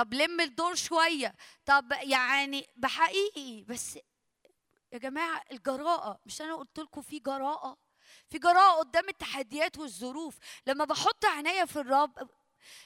طب 0.00 0.14
لم 0.14 0.40
الدور 0.40 0.74
شوية. 0.74 1.34
طب 1.66 1.92
يعني 2.02 2.68
بحقيقي 2.76 3.62
بس 3.64 3.98
يا 4.92 4.98
جماعة 4.98 5.44
الجراءة 5.52 6.20
مش 6.26 6.40
أنا 6.42 6.54
قلت 6.56 6.78
لكم 6.78 7.02
في 7.02 7.18
جراءة؟ 7.18 7.76
في 8.30 8.38
جراءة 8.38 8.78
قدام 8.78 9.08
التحديات 9.08 9.78
والظروف. 9.78 10.38
لما 10.66 10.84
بحط 10.84 11.24
عينيا 11.24 11.64
في 11.64 11.76
الرب 11.80 12.30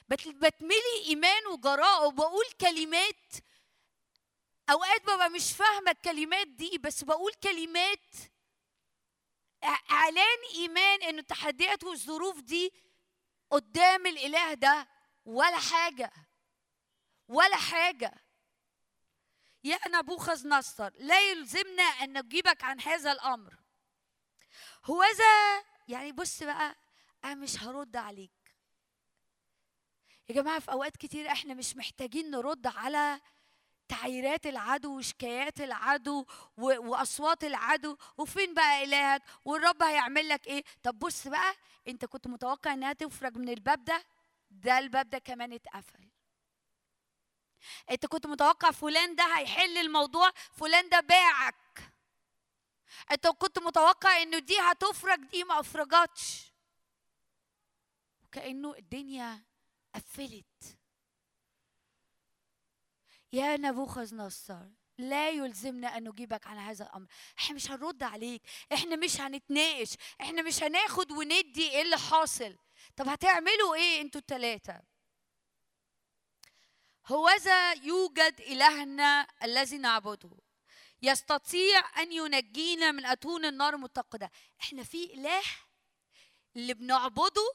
بت- 0.09 0.27
بتملي 0.27 1.05
إيمان 1.05 1.47
وجراءة 1.47 2.05
وبقول 2.05 2.45
كلمات. 2.61 3.33
أوقات 4.69 5.01
ببقى 5.01 5.29
مش 5.29 5.51
فاهمة 5.51 5.91
الكلمات 5.91 6.47
دي 6.47 6.77
بس 6.77 7.03
بقول 7.03 7.33
كلمات. 7.33 8.15
إعلان 9.91 10.39
إيمان 10.53 11.03
إن 11.03 11.19
التحديات 11.19 11.83
والظروف 11.83 12.39
دي 12.41 12.73
قدام 13.51 14.05
الإله 14.07 14.53
ده 14.53 14.87
ولا 15.25 15.57
حاجة. 15.57 16.11
ولا 17.27 17.55
حاجة. 17.57 18.13
يا 19.63 19.79
نبوخذ 19.87 20.47
نصر 20.47 20.91
لا 20.99 21.29
يلزمنا 21.29 21.83
أن 21.83 22.17
نجيبك 22.17 22.63
عن 22.63 22.79
هذا 22.81 23.11
الأمر. 23.11 23.55
هوذا 24.85 25.63
يعني 25.87 26.11
بص 26.11 26.43
بقى 26.43 26.75
أنا 27.23 27.35
مش 27.35 27.63
هرد 27.63 27.95
عليك. 27.97 28.31
يا 30.29 30.35
جماعة 30.35 30.59
في 30.59 30.71
أوقات 30.71 30.97
كتير 30.97 31.31
إحنا 31.31 31.53
مش 31.53 31.75
محتاجين 31.75 32.31
نرد 32.31 32.67
على 32.67 33.21
تعييرات 33.87 34.45
العدو 34.47 34.97
وشكايات 34.97 35.61
العدو 35.61 36.25
وأصوات 36.57 37.43
العدو 37.43 37.97
وفين 38.17 38.53
بقى 38.53 38.83
إلهك 38.83 39.21
والرب 39.45 39.83
هيعمل 39.83 40.29
لك 40.29 40.47
إيه؟ 40.47 40.63
طب 40.83 40.99
بص 40.99 41.27
بقى 41.27 41.55
أنت 41.87 42.05
كنت 42.05 42.27
متوقع 42.27 42.73
إنها 42.73 42.93
تفرج 42.93 43.37
من 43.37 43.49
الباب 43.49 43.83
ده؟ 43.83 44.03
ده 44.51 44.79
الباب 44.79 45.09
ده 45.09 45.17
كمان 45.19 45.53
اتقفل. 45.53 46.04
انت 47.91 48.05
كنت 48.05 48.27
متوقع 48.27 48.71
فلان 48.71 49.15
ده 49.15 49.23
هيحل 49.37 49.77
الموضوع 49.77 50.31
فلان 50.51 50.89
ده 50.89 50.99
باعك. 50.99 51.55
انت 53.11 53.27
كنت 53.27 53.59
متوقع 53.59 54.21
انه 54.21 54.39
دي 54.39 54.59
هتفرج 54.59 55.19
دي 55.19 55.43
ما 55.43 55.59
افرجتش. 55.59 56.53
كانه 58.31 58.73
الدنيا 58.75 59.43
قفلت. 59.95 60.77
يا 63.33 63.57
نبوخذ 63.57 64.15
نصر 64.15 64.59
لا 64.97 65.29
يلزمنا 65.29 65.97
أن 65.97 66.09
نجيبك 66.09 66.47
على 66.47 66.59
هذا 66.59 66.85
الأمر. 66.85 67.07
إحنا 67.39 67.55
مش 67.55 67.71
هنرد 67.71 68.03
عليك 68.03 68.41
إحنا 68.73 68.95
مش 68.95 69.21
هنتناقش 69.21 69.95
إحنا 70.21 70.41
مش 70.41 70.63
هناخد 70.63 71.11
وندي 71.11 71.69
إيه 71.71 71.81
اللي 71.81 71.97
حاصل. 71.97 72.57
طب 72.95 73.07
هتعملوا 73.07 73.75
إيه 73.75 74.01
أنتوا 74.01 74.21
التلاتة؟ 74.21 74.94
هوذا 77.07 77.73
يوجد 77.73 78.41
إلهنا 78.41 79.27
الذي 79.43 79.77
نعبده. 79.77 80.31
يستطيع 81.01 82.01
أن 82.01 82.11
ينجينا 82.11 82.91
من 82.91 83.05
أتون 83.05 83.45
النار 83.45 83.75
المتقده 83.75 84.31
إحنا 84.61 84.83
في 84.83 85.13
إله 85.13 85.43
اللي 86.55 86.73
بنعبده 86.73 87.53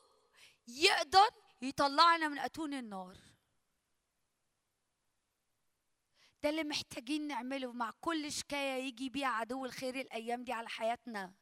يقدر 0.69 1.31
يطلعنا 1.63 2.29
من 2.29 2.39
أتون 2.39 2.75
النار. 2.75 3.17
ده 6.43 6.49
اللي 6.51 6.65
محتاجين 6.65 7.27
نعمله 7.27 7.73
مع 7.73 7.91
كل 8.01 8.33
شكاية 8.33 8.83
يجي 8.83 9.09
بيها 9.09 9.29
عدو 9.29 9.65
الخير 9.65 10.01
الأيام 10.01 10.45
دي 10.45 10.53
على 10.53 10.69
حياتنا. 10.69 11.35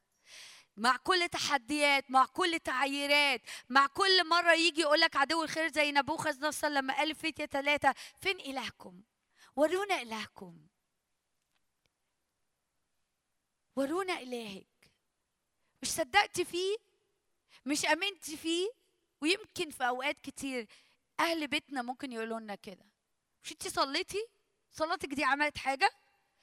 مع 0.79 0.97
كل 0.97 1.29
تحديات 1.29 2.11
مع 2.11 2.25
كل 2.27 2.59
تعييرات 2.59 3.43
مع 3.69 3.87
كل 3.87 4.29
مرة 4.29 4.53
يجي 4.53 4.81
يقول 4.81 5.01
لك 5.01 5.17
عدو 5.17 5.43
الخير 5.45 5.69
زي 5.73 5.93
نبوخذ 5.93 6.47
نصر 6.47 6.69
لما 6.69 6.97
قال 6.97 7.15
في 7.15 7.31
ثلاثة 7.33 7.95
فين 8.21 8.41
إلهكم؟ 8.41 9.03
ورونا 9.57 10.03
إلهكم. 10.03 10.67
ورونا 13.77 14.19
إلهك. 14.21 14.91
مش 15.83 15.89
صدقتي 15.91 16.45
فيه؟ 16.45 16.77
مش 17.67 17.85
امنتي 17.87 18.37
فيه؟ 18.37 18.71
ويمكن 19.21 19.71
في 19.71 19.89
أوقات 19.89 20.21
كتير 20.21 20.67
أهل 21.21 21.47
بيتنا 21.47 21.83
ممكن 21.83 22.13
يقولوا 22.13 22.41
لنا 22.41 22.55
كده. 22.55 22.87
مش 23.45 23.53
انت 23.53 23.69
صليتي؟ 23.69 24.27
صلاتك 24.73 25.09
دي 25.09 25.25
عملت 25.25 25.59
حاجة؟ 25.59 25.91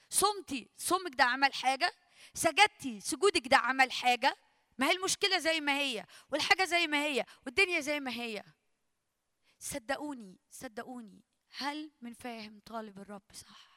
صمتي 0.10 0.70
صومك 0.78 1.16
ده 1.16 1.24
عمل 1.24 1.54
حاجة؟ 1.54 1.94
سجدتي 2.34 3.00
سجودك 3.02 3.48
ده 3.48 3.58
عمل 3.58 3.92
حاجة؟ 3.92 4.38
ما 4.78 4.88
هي 4.88 4.92
المشكلة 4.92 5.40
زي 5.40 5.62
ما 5.62 5.78
هي 5.78 6.06
والحاجة 6.32 6.64
زي 6.66 6.88
ما 6.88 7.04
هي 7.04 7.26
والدنيا 7.46 7.80
زي 7.80 8.00
ما 8.00 8.12
هي. 8.12 8.44
صدقوني 9.60 10.40
صدقوني 10.52 11.24
هل 11.58 11.92
من 12.02 12.14
فاهم 12.14 12.60
طالب 12.66 13.00
الرب 13.00 13.24
صح؟ 13.34 13.76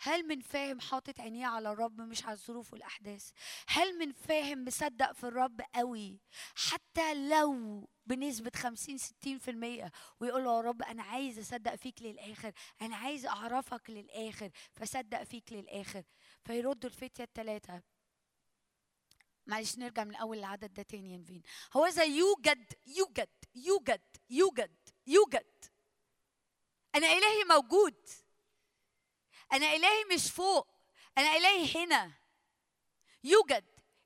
هل 0.00 0.26
من 0.28 0.40
فاهم 0.40 0.80
حاطط 0.80 1.20
عينيه 1.20 1.46
على 1.46 1.72
الرب 1.72 2.00
مش 2.00 2.24
على 2.24 2.32
الظروف 2.32 2.72
والأحداث؟ 2.72 3.30
هل 3.68 3.98
من 3.98 4.12
فاهم 4.12 4.64
مصدق 4.64 5.12
في 5.12 5.24
الرب 5.24 5.60
قوي؟ 5.74 6.20
حتى 6.54 7.14
لو 7.28 7.88
بنسبة 8.06 8.50
50 8.56 8.98
60% 8.98 9.90
ويقول 10.20 10.44
له 10.44 10.56
يا 10.56 10.60
رب 10.60 10.82
أنا 10.82 11.02
عايز 11.02 11.38
أصدق 11.38 11.74
فيك 11.74 12.02
للآخر 12.02 12.52
أنا 12.82 12.96
عايز 12.96 13.26
أعرفك 13.26 13.90
للآخر 13.90 14.50
فصدق 14.72 15.22
فيك 15.22 15.52
للآخر. 15.52 16.02
فيردوا 16.46 16.90
الفتية 16.90 17.24
الثلاثة 17.24 17.82
معلش 19.46 19.78
نرجع 19.78 20.04
من 20.04 20.14
أول 20.14 20.38
العدد 20.38 20.74
ده 20.74 20.82
تاني 20.82 21.12
يا 21.12 21.42
هو 21.76 21.86
إذا 21.86 22.04
يوجد 22.04 22.72
يوجد 22.86 23.30
يوجد 23.54 24.02
يوجد 24.30 24.76
يوجد 25.06 25.64
أنا 26.96 27.06
إلهي 27.06 27.44
موجود. 27.44 28.08
أنا 29.52 29.74
إلهي 29.74 30.04
مش 30.14 30.30
فوق. 30.30 30.68
أنا 31.18 31.36
إلهي 31.36 31.84
هنا. 31.84 32.12
يوجد 33.24 33.64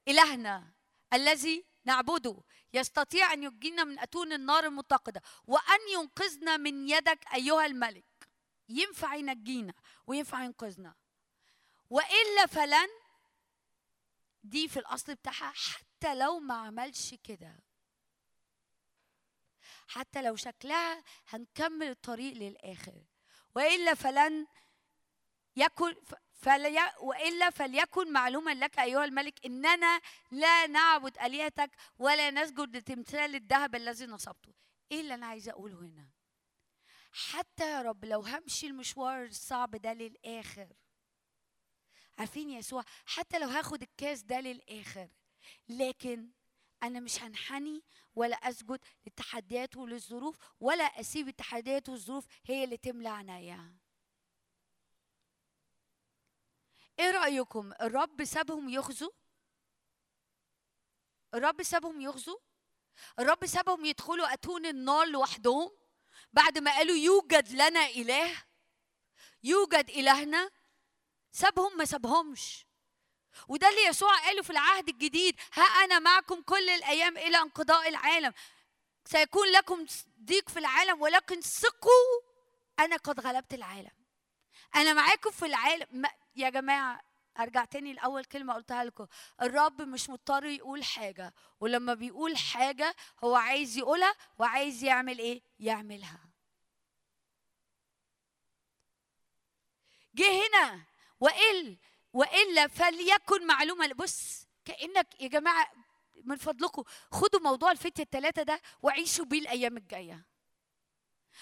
إلهنا 0.08 0.72
الذي 1.12 1.64
نعبده. 1.84 2.42
يستطيع 2.74 3.32
أن 3.32 3.42
ينجينا 3.42 3.84
من 3.84 3.98
أتون 3.98 4.32
النار 4.32 4.64
المتقدة. 4.64 5.22
وأن 5.46 5.80
ينقذنا 5.92 6.56
من 6.56 6.88
يدك 6.88 7.24
أيها 7.34 7.66
الملك. 7.66 8.04
ينفع 8.68 9.14
ينجينا 9.14 9.74
وينفع 10.06 10.44
ينقذنا. 10.44 10.94
وإلا 11.90 12.46
فلن. 12.46 12.88
دي 14.42 14.68
في 14.68 14.78
الأصل 14.78 15.14
بتاعها 15.14 15.52
حتى 15.56 16.14
لو 16.14 16.38
ما 16.38 16.54
عملش 16.54 17.14
كده. 17.14 17.60
حتى 19.88 20.22
لو 20.22 20.36
شكلها 20.36 21.04
هنكمل 21.28 21.86
الطريق 21.90 22.34
للآخر. 22.34 23.04
وإلا 23.54 23.94
فلن 23.94 24.46
يكن 25.56 25.94
فلي 26.32 26.92
وإلا 27.00 27.50
فليكن 27.50 28.12
معلوما 28.12 28.54
لك 28.54 28.78
أيها 28.78 29.04
الملك 29.04 29.46
إننا 29.46 30.00
لا 30.30 30.66
نعبد 30.66 31.18
آلهتك 31.18 31.70
ولا 31.98 32.30
نسجد 32.30 32.76
لتمثال 32.76 33.34
الذهب 33.34 33.74
الذي 33.74 34.06
نصبته. 34.06 34.54
إيه 34.92 35.00
اللي 35.00 35.14
أنا 35.14 35.26
عايزه 35.26 35.52
أقوله 35.52 35.78
هنا؟ 35.78 36.08
حتى 37.12 37.70
يا 37.70 37.82
رب 37.82 38.04
لو 38.04 38.20
همشي 38.20 38.66
المشوار 38.66 39.24
الصعب 39.24 39.76
ده 39.76 39.92
للآخر 39.92 40.68
عارفين 42.20 42.50
يسوع 42.50 42.84
حتى 43.06 43.38
لو 43.38 43.48
هاخد 43.48 43.82
الكاس 43.82 44.22
ده 44.22 44.40
للآخر 44.40 45.08
لكن 45.68 46.30
أنا 46.82 47.00
مش 47.00 47.22
هنحني 47.22 47.82
ولا 48.14 48.36
أسجد 48.36 48.80
للتحديات 49.06 49.76
وللظروف 49.76 50.36
ولا 50.60 50.84
أسيب 50.84 51.28
التحديات 51.28 51.88
والظروف 51.88 52.26
هي 52.46 52.64
اللي 52.64 52.76
تملى 52.76 53.08
عينيا. 53.08 53.76
إيه 56.98 57.10
رأيكم؟ 57.10 57.72
الرب 57.80 58.24
سابهم 58.24 58.68
يغزوا 58.68 59.10
الرب 61.34 61.62
سابهم 61.62 62.00
يغزوا 62.00 62.38
الرب 63.18 63.46
سابهم 63.46 63.84
يدخلوا 63.84 64.32
أتون 64.32 64.66
النار 64.66 65.06
لوحدهم 65.06 65.70
بعد 66.32 66.58
ما 66.58 66.70
قالوا 66.76 66.96
يوجد 66.96 67.48
لنا 67.52 67.86
إله؟ 67.86 68.44
يوجد 69.42 69.90
إلهنا؟ 69.90 70.50
سابهم 71.32 71.76
ما 71.76 71.84
سابهمش. 71.84 72.66
وده 73.48 73.68
اللي 73.68 73.84
يسوع 73.84 74.18
قاله 74.18 74.42
في 74.42 74.50
العهد 74.50 74.88
الجديد 74.88 75.40
ها 75.52 75.62
أنا 75.62 75.98
معكم 75.98 76.42
كل 76.42 76.68
الأيام 76.70 77.18
إلى 77.18 77.36
انقضاء 77.38 77.88
العالم. 77.88 78.32
سيكون 79.04 79.48
لكم 79.48 79.86
ضيق 80.24 80.48
في 80.48 80.58
العالم 80.58 81.02
ولكن 81.02 81.40
ثقوا 81.40 82.20
أنا 82.78 82.96
قد 82.96 83.20
غلبت 83.20 83.54
العالم. 83.54 83.90
أنا 84.74 84.92
معاكم 84.92 85.30
في 85.30 85.46
العالم. 85.46 86.04
يا 86.36 86.50
جماعة 86.50 87.00
أرجع 87.38 87.64
تاني 87.64 87.92
لأول 87.92 88.24
كلمة 88.24 88.54
قلتها 88.54 88.84
لكم. 88.84 89.06
الرب 89.42 89.82
مش 89.82 90.10
مضطر 90.10 90.44
يقول 90.44 90.84
حاجة 90.84 91.34
ولما 91.60 91.94
بيقول 91.94 92.36
حاجة 92.36 92.96
هو 93.24 93.36
عايز 93.36 93.78
يقولها 93.78 94.14
وعايز 94.38 94.84
يعمل 94.84 95.18
إيه؟ 95.18 95.42
يعملها. 95.58 96.20
جه 100.14 100.24
هنا 100.46 100.89
وإل 101.20 101.78
وإلا 102.12 102.66
فليكن 102.66 103.46
معلومة 103.46 103.92
بص 103.92 104.46
كأنك 104.64 105.20
يا 105.20 105.28
جماعة 105.28 105.72
من 106.24 106.36
فضلكم 106.36 106.82
خدوا 107.12 107.40
موضوع 107.40 107.70
الفتية 107.70 108.02
الثلاثة 108.02 108.42
ده 108.42 108.60
وعيشوا 108.82 109.24
بيه 109.24 109.38
الأيام 109.38 109.76
الجاية. 109.76 110.26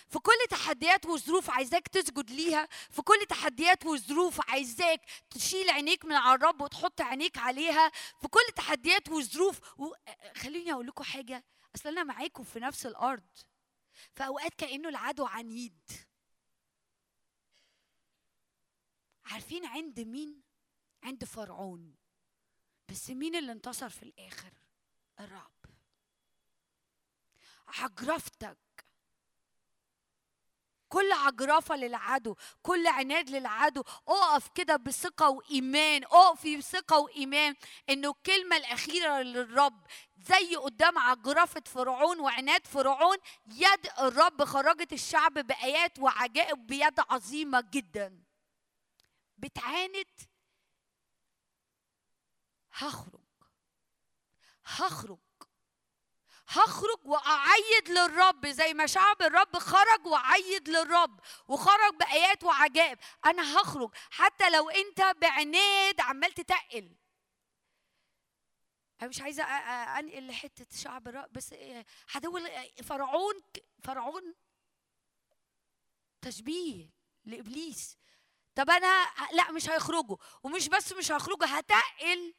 في 0.08 0.18
كل 0.18 0.32
تحديات 0.50 1.06
وظروف 1.06 1.50
عايزاك 1.50 1.88
تسجد 1.88 2.30
ليها 2.30 2.68
في 2.90 3.02
كل 3.02 3.26
تحديات 3.28 3.86
وظروف 3.86 4.50
عايزاك 4.50 5.00
تشيل 5.30 5.70
عينيك 5.70 6.04
من 6.04 6.12
على 6.12 6.34
الرب 6.34 6.60
وتحط 6.60 7.00
عينيك 7.00 7.38
عليها 7.38 7.90
في 8.20 8.28
كل 8.28 8.52
تحديات 8.56 9.08
وظروف 9.08 9.60
و... 9.80 9.92
خليني 10.36 10.72
أقول 10.72 10.86
لكم 10.86 11.04
حاجة 11.04 11.44
أصل 11.76 11.88
أنا 11.88 12.04
معاكم 12.04 12.44
في 12.44 12.60
نفس 12.60 12.86
الأرض 12.86 13.26
في 14.14 14.26
أوقات 14.26 14.54
كأنه 14.54 14.88
العدو 14.88 15.26
عنيد. 15.26 15.78
عارفين 19.28 19.66
عند 19.66 20.00
مين؟ 20.00 20.42
عند 21.02 21.24
فرعون. 21.24 21.94
بس 22.88 23.10
مين 23.10 23.34
اللي 23.36 23.52
انتصر 23.52 23.88
في 23.88 24.02
الآخر؟ 24.02 24.52
الرب 25.20 25.52
عجرفتك. 27.68 28.58
كل 30.88 31.12
عجرفة 31.12 31.76
للعدو 31.76 32.36
كل 32.62 32.86
عناد 32.86 33.30
للعدو. 33.30 33.80
اقف 34.08 34.48
كده 34.48 34.76
بثقة 34.76 35.30
وإيمان 35.30 36.04
اقفي 36.04 36.56
بثقة 36.56 36.98
وإيمان 36.98 37.54
إنه 37.90 38.10
الكلمة 38.10 38.56
الأخيرة 38.56 39.22
للرب. 39.22 39.86
زي 40.18 40.56
قدام 40.56 40.98
عجرفة 40.98 41.62
فرعون 41.66 42.20
وعناد 42.20 42.66
فرعون 42.66 43.16
يد 43.46 43.86
الرب 43.98 44.44
خرجت 44.44 44.92
الشعب 44.92 45.32
بآيات 45.34 45.98
وعجائب 45.98 46.66
بيد 46.66 47.00
عظيمة 47.10 47.60
جدا. 47.70 48.27
بتعاند. 49.38 50.20
هخرج. 52.72 53.20
هخرج. 54.64 55.18
هخرج 56.48 56.98
وأعيد 57.04 57.88
للرب 57.88 58.46
زي 58.46 58.74
ما 58.74 58.86
شعب 58.86 59.22
الرب 59.22 59.58
خرج 59.58 60.06
وعيد 60.06 60.68
للرب 60.68 61.20
وخرج 61.48 61.94
بآيات 62.00 62.44
وعجائب. 62.44 62.98
أنا 63.26 63.56
هخرج. 63.56 63.90
حتى 64.10 64.50
لو 64.50 64.70
أنت 64.70 65.00
بعناد 65.00 66.00
عمال 66.00 66.32
تتقل. 66.32 66.96
أنا 69.02 69.08
مش 69.08 69.20
عايزة 69.20 69.44
أنقل 69.98 70.26
لحتة 70.26 70.76
شعب 70.76 71.08
الرب 71.08 71.32
بس 71.32 71.52
إيه، 71.52 71.86
هدول 72.10 72.50
فرعون 72.84 73.34
فرعون 73.84 74.34
تشبيه 76.22 76.90
لإبليس. 77.24 77.98
طب 78.58 78.70
أنا 78.70 79.06
لا 79.32 79.52
مش 79.52 79.70
هيخرجوا. 79.70 80.16
ومش 80.42 80.68
بس 80.68 80.92
مش 80.92 81.12
هيخرجوا 81.12 81.46
هتقل 81.58 82.34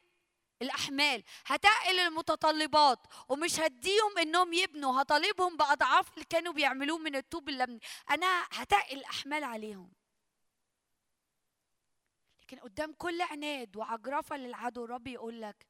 الأحمال 0.62 1.22
هتقل 1.46 1.98
المتطلبات. 1.98 2.98
ومش 3.28 3.60
هديهم 3.60 4.18
إنهم 4.18 4.52
يبنوا 4.52 5.02
هطالبهم 5.02 5.56
بأضعاف 5.56 6.14
اللي 6.14 6.24
كانوا 6.24 6.52
بيعملوه 6.52 6.98
من 6.98 7.16
الطوب 7.16 7.48
اللبني. 7.48 7.80
أنا 8.10 8.46
هتقل 8.52 8.96
الاحمال 8.96 9.44
عليهم. 9.44 9.92
لكن 12.42 12.58
قدام 12.58 12.92
كل 12.92 13.22
عناد 13.22 13.76
وعجرفه 13.76 14.36
للعدو 14.36 14.84
الرب 14.84 15.06
يقول 15.06 15.40
لك 15.42 15.66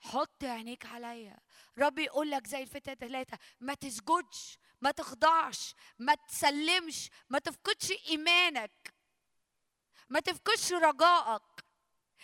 حط 0.00 0.44
عينيك 0.44 0.86
عليا. 0.86 1.38
رب 1.78 1.98
يقول 1.98 2.30
لك 2.30 2.46
زي 2.46 2.62
الفتى 2.62 2.94
ثلاثة 2.94 3.38
ما 3.60 3.74
تسجدش 3.74 4.58
ما 4.80 4.90
تخضعش 4.90 5.74
ما 5.98 6.14
تسلمش 6.14 7.10
ما 7.28 7.38
تفقدش 7.38 7.92
إيمانك. 8.08 9.01
ما 10.08 10.20
تفقدش 10.20 10.72
رجائك 10.72 11.42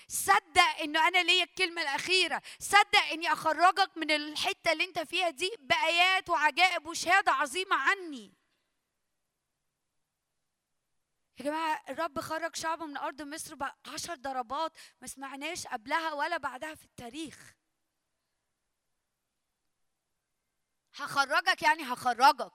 صدق 0.09 0.81
إنه 0.83 1.09
أنا 1.09 1.23
ليا 1.23 1.45
الكلمة 1.45 1.83
الأخيرة. 1.83 2.43
صدق 2.59 3.03
إني 3.13 3.33
أخرجك 3.33 3.91
من 3.97 4.11
الحتة 4.11 4.73
اللي 4.73 4.85
أنت 4.85 4.99
فيها 4.99 5.31
دي 5.31 5.51
بآيات 5.59 6.31
وعجائب 6.31 6.87
وشهادة 6.87 7.33
عظيمة 7.33 7.77
عني. 7.77 8.35
يا 11.39 11.45
جماعة 11.45 11.83
الرب 11.89 12.21
خرج 12.21 12.57
شعبه 12.57 12.87
من 12.87 12.97
أرض 12.97 13.23
مصر 13.23 13.55
بعشر 13.55 14.15
ضربات 14.15 14.73
ما 15.01 15.07
سمعناش 15.07 15.67
قبلها 15.67 16.13
ولا 16.13 16.37
بعدها 16.37 16.75
في 16.75 16.85
التاريخ. 16.85 17.55
هخرجك 20.95 21.63
يعني 21.63 21.83
هخرجك. 21.83 22.53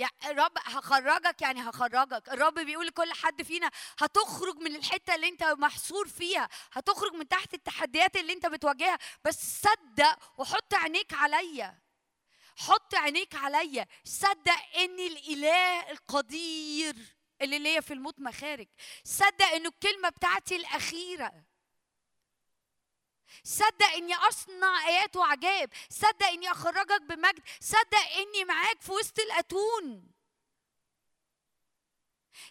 يا 0.00 0.10
الرب 0.24 0.52
هخرجك 0.58 1.42
يعني 1.42 1.60
هخرجك. 1.60 2.28
الرب 2.28 2.54
بيقول 2.54 2.86
لكل 2.86 3.12
حد 3.12 3.42
فينا 3.42 3.70
هتخرج 3.98 4.56
من 4.56 4.76
الحتة 4.76 5.14
اللي 5.14 5.28
انت 5.28 5.42
محصور 5.42 6.08
فيها 6.08 6.48
هتخرج 6.72 7.12
من 7.12 7.28
تحت 7.28 7.54
التحديات 7.54 8.16
اللي 8.16 8.32
انت 8.32 8.46
بتواجهها. 8.46 8.98
بس 9.24 9.60
صدق 9.62 10.18
وحط 10.38 10.74
عينيك 10.74 11.14
عليا. 11.14 11.78
حط 12.56 12.94
عينيك 12.94 13.34
عليا. 13.34 13.86
صدق 14.04 14.76
ان 14.76 15.00
الإله 15.00 15.90
القدير 15.90 16.96
اللي 17.42 17.58
ليا 17.58 17.80
في 17.80 17.94
الموت 17.94 18.20
مخارج. 18.20 18.68
صدق 19.04 19.46
إنه 19.54 19.68
الكلمة 19.68 20.08
بتاعتي 20.08 20.56
الأخيرة. 20.56 21.32
صدق 23.44 23.86
إني 23.96 24.14
أصنع 24.14 24.88
آيات 24.88 25.16
وعجائب. 25.16 25.70
صدق 25.90 26.26
إني 26.26 26.50
أخرجك 26.50 27.02
بمجد. 27.02 27.42
صدق 27.60 28.08
إني 28.16 28.44
معاك 28.44 28.82
في 28.82 28.92
وسط 28.92 29.18
الأتون. 29.18 30.10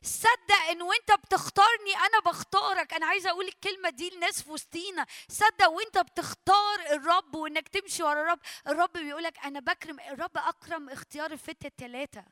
صدق 0.04 0.62
إن 0.70 0.82
وأنت 0.82 1.12
بتختارني 1.12 1.96
أنا 1.96 2.20
بختارك. 2.20 2.94
أنا 2.94 3.06
عايزة 3.06 3.30
أقول 3.30 3.48
الكلمة 3.48 3.90
دي 3.90 4.10
لناس 4.10 4.42
في 4.42 4.52
وسطينا. 4.52 5.06
صدق 5.30 5.68
وأنت 5.70 5.98
بتختار 5.98 6.80
الرب 6.92 7.36
وإنك 7.36 7.68
تمشي 7.68 8.04
ورا 8.04 8.22
الرب. 8.22 8.40
الرب 8.68 8.94
بيقولك 8.94 9.40
أنا 9.40 9.60
بكرم. 9.60 10.00
الرب 10.00 10.38
أكرم 10.38 10.90
اختيار 10.90 11.32
الفتة 11.32 11.68
الثلاثه 11.68 12.26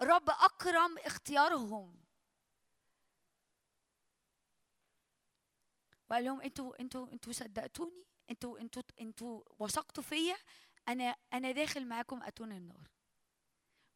الرب 0.00 0.30
أكرم 0.30 0.98
اختيارهم. 0.98 2.07
وقال 6.10 6.24
لهم 6.24 6.40
أنتوا 6.40 6.80
أنتوا 6.80 7.12
أنتوا 7.12 7.32
صدقتوني 7.32 8.04
أنتوا 8.30 8.60
أنتوا 8.60 8.82
أنتوا 9.00 9.42
وثقتوا 9.58 10.02
فيا 10.02 10.36
أنا 10.88 11.16
أنا 11.32 11.52
داخل 11.52 11.86
معاكم 11.86 12.22
أتون 12.22 12.52
النار. 12.52 12.88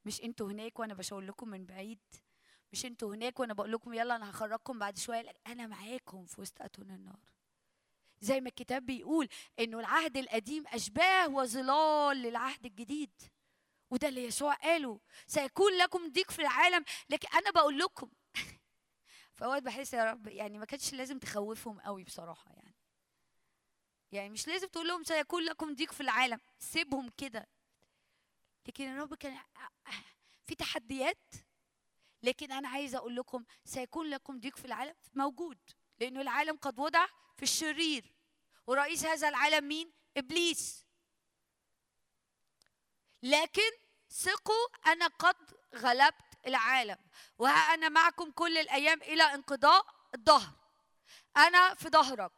مش 0.04 0.22
أنتوا 0.22 0.50
هناك 0.50 0.78
وأنا 0.78 0.94
بشاور 0.94 1.22
لكم 1.22 1.48
من 1.48 1.66
بعيد 1.66 2.00
مش 2.72 2.86
أنتوا 2.86 3.14
هناك 3.14 3.40
وأنا 3.40 3.54
بقول 3.54 3.72
لكم 3.72 3.94
يلا 3.94 4.16
أنا 4.16 4.30
هخرجكم 4.30 4.78
بعد 4.78 4.98
شوية 4.98 5.30
أنا 5.46 5.66
معاكم 5.66 6.26
في 6.26 6.40
وسط 6.40 6.62
أتون 6.62 6.90
النار. 6.90 7.20
زي 8.20 8.40
ما 8.40 8.48
الكتاب 8.48 8.86
بيقول 8.86 9.28
إنه 9.58 9.80
العهد 9.80 10.16
القديم 10.16 10.64
أشباه 10.66 11.28
وظلال 11.28 12.16
للعهد 12.16 12.66
الجديد. 12.66 13.22
وده 13.90 14.08
اللي 14.08 14.24
يسوع 14.24 14.54
قاله 14.54 15.00
سيكون 15.26 15.72
لكم 15.72 16.12
ضيق 16.12 16.30
في 16.30 16.42
العالم 16.42 16.84
لكن 17.10 17.28
أنا 17.34 17.50
بقول 17.50 17.78
لكم 17.78 18.10
فأوقات 19.34 19.62
بحس 19.62 19.94
يا 19.94 20.04
رب 20.04 20.26
يعني 20.26 20.58
ما 20.58 20.64
كانش 20.64 20.92
لازم 20.92 21.18
تخوفهم 21.18 21.80
قوي 21.80 22.04
بصراحة 22.04 22.50
يعني. 22.52 22.74
يعني 24.12 24.30
مش 24.30 24.48
لازم 24.48 24.68
تقول 24.68 24.88
لهم 24.88 25.04
سيكون 25.04 25.42
لكم 25.42 25.74
ضيق 25.74 25.92
في 25.92 26.00
العالم. 26.00 26.40
سيبهم 26.58 27.08
كده. 27.08 27.48
لكن 28.66 28.88
الرب 28.88 29.14
كان 29.14 29.38
في 30.46 30.54
تحديات. 30.54 31.34
لكن 32.22 32.52
أنا 32.52 32.68
عايزة 32.68 32.98
أقول 32.98 33.16
لكم 33.16 33.44
سيكون 33.64 34.10
لكم 34.10 34.40
ضيق 34.40 34.56
في 34.56 34.64
العالم. 34.64 34.94
موجود. 35.14 35.58
لأنه 36.00 36.20
العالم 36.20 36.56
قد 36.56 36.78
وضع 36.78 37.06
في 37.36 37.42
الشرير. 37.42 38.14
ورئيس 38.66 39.04
هذا 39.04 39.28
العالم 39.28 39.68
مين؟ 39.68 39.92
إبليس. 40.16 40.86
لكن 43.22 43.70
ثقوا 44.10 44.92
أنا 44.92 45.06
قد 45.06 45.36
غلبت 45.74 46.31
العالم. 46.46 46.98
وها 47.38 47.74
أنا 47.74 47.88
معكم 47.88 48.30
كل 48.30 48.58
الأيام 48.58 49.02
إلى 49.02 49.22
انقضاء 49.22 49.86
الظهر. 50.14 50.52
أنا 51.36 51.74
في 51.74 51.88
ظهرك. 51.88 52.32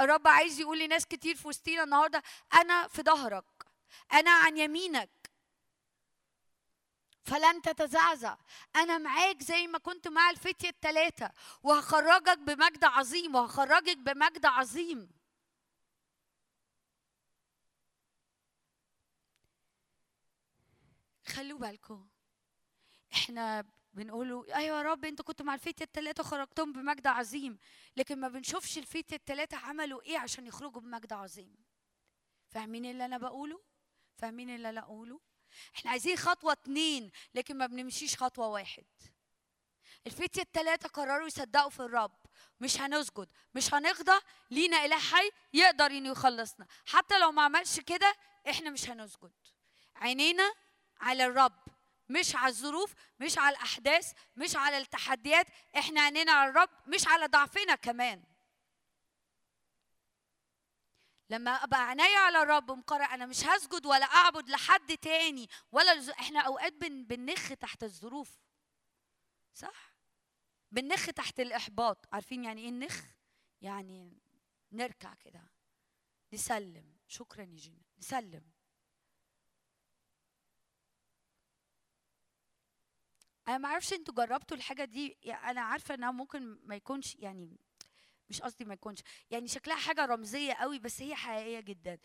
الرب 0.00 0.28
عايز 0.28 0.60
يقول 0.60 0.78
لناس 0.78 1.06
كتير 1.06 1.36
في 1.36 1.48
وسطينا 1.48 1.82
النهارده 1.82 2.22
أنا 2.54 2.88
في 2.88 3.02
ظهرك. 3.02 3.44
أنا 4.12 4.30
عن 4.30 4.56
يمينك. 4.56 5.10
فلن 7.24 7.62
تتزعزع. 7.62 8.36
أنا 8.76 8.98
معاك 8.98 9.42
زي 9.42 9.66
ما 9.66 9.78
كنت 9.78 10.08
مع 10.08 10.30
الفتية 10.30 10.68
الثلاثة 10.68 11.32
وهخرجك 11.62 12.38
بمجد 12.38 12.84
عظيم. 12.84 13.34
وهخرجك 13.34 13.96
بمجد 13.96 14.46
عظيم. 14.46 15.10
خلوا 21.26 21.58
بالكم. 21.58 22.08
إحنا 23.12 23.64
بنقولوا 23.92 24.56
أيوه 24.56 24.78
يا 24.78 24.82
رب 24.82 25.04
انت 25.04 25.22
كنت 25.22 25.42
مع 25.42 25.54
الفتية 25.54 25.84
التلاتة 25.84 26.22
خرجتهم 26.22 26.72
بمجد 26.72 27.06
عظيم 27.06 27.58
لكن 27.96 28.20
ما 28.20 28.28
بنشوفش 28.28 28.78
الفتية 28.78 29.16
التلاتة 29.16 29.56
عملوا 29.56 30.02
إيه 30.02 30.18
عشان 30.18 30.46
يخرجوا 30.46 30.80
بمجد 30.80 31.12
عظيم؟ 31.12 31.56
فاهمين 32.50 32.84
اللي 32.84 33.04
أنا 33.04 33.18
بقوله؟ 33.18 33.60
فاهمين 34.16 34.54
اللي 34.54 34.68
أنا 34.68 34.80
أقوله؟ 34.80 35.20
إحنا 35.76 35.90
عايزين 35.90 36.16
خطوة 36.16 36.52
اتنين 36.52 37.10
لكن 37.34 37.56
ما 37.58 37.66
بنمشيش 37.66 38.16
خطوة 38.16 38.48
واحد. 38.48 38.84
الفتية 40.06 40.42
التلاتة 40.42 40.88
قرروا 40.88 41.26
يصدقوا 41.26 41.70
في 41.70 41.80
الرب 41.80 42.16
مش 42.60 42.80
هنسجد 42.80 43.28
مش 43.54 43.74
هنخضع 43.74 44.18
لينا 44.50 44.84
إله 44.84 44.98
حي 44.98 45.30
يقدر 45.52 45.86
إنه 45.86 46.08
يخلصنا. 46.10 46.66
حتى 46.86 47.18
لو 47.18 47.32
ما 47.32 47.42
عملش 47.42 47.80
كده 47.80 48.14
إحنا 48.50 48.70
مش 48.70 48.90
هنسجد. 48.90 49.32
عينينا 49.96 50.52
على 51.00 51.24
الرب. 51.26 51.67
مش 52.08 52.36
على 52.36 52.48
الظروف 52.48 52.94
مش 53.20 53.38
على 53.38 53.56
الأحداث 53.56 54.12
مش 54.36 54.56
على 54.56 54.78
التحديات 54.78 55.46
إحنا 55.78 56.00
عينينا 56.00 56.32
على 56.32 56.50
الرب 56.50 56.70
مش 56.86 57.08
على 57.08 57.26
ضعفنا 57.26 57.74
كمان. 57.74 58.22
لما 61.30 61.50
أبقى 61.50 61.88
عينيا 61.88 62.18
على 62.18 62.42
الرب 62.42 62.70
مقرر 62.70 63.04
أنا 63.04 63.26
مش 63.26 63.44
هسجد 63.44 63.86
ولا 63.86 64.04
أعبد 64.06 64.48
لحد 64.48 64.98
تاني 64.98 65.48
ولا. 65.72 66.12
إحنا 66.12 66.40
أوقات 66.40 66.72
بن... 66.72 67.04
بنخ 67.04 67.48
تحت 67.48 67.84
الظروف. 67.84 68.38
صح؟ 69.54 69.94
بنخ 70.70 71.06
تحت 71.06 71.40
الإحباط. 71.40 72.06
عارفين 72.12 72.44
يعني 72.44 72.62
إيه 72.62 72.68
النخ 72.68 73.02
يعني 73.60 74.18
نركع 74.72 75.14
كده. 75.14 75.42
نسلم. 76.32 76.96
شكرا 77.08 77.42
يا 77.42 77.56
جينا. 77.56 77.82
نسلم. 77.98 78.57
أنا 83.48 83.58
ما 83.58 83.68
أعرفش 83.68 83.92
أنتوا 83.92 84.14
جربتوا 84.14 84.56
الحاجة 84.56 84.84
دي 84.84 85.16
أنا 85.26 85.60
عارفة 85.60 85.94
إنها 85.94 86.10
ممكن 86.10 86.58
ما 86.64 86.76
يكونش 86.76 87.14
يعني 87.14 87.58
مش 88.30 88.42
قصدي 88.42 88.64
ما 88.64 88.74
يكونش 88.74 88.98
يعني 89.30 89.48
شكلها 89.48 89.76
حاجة 89.76 90.06
رمزية 90.06 90.52
قوي 90.52 90.78
بس 90.78 91.02
هي 91.02 91.14
حقيقية 91.14 91.60
جدا 91.60 91.98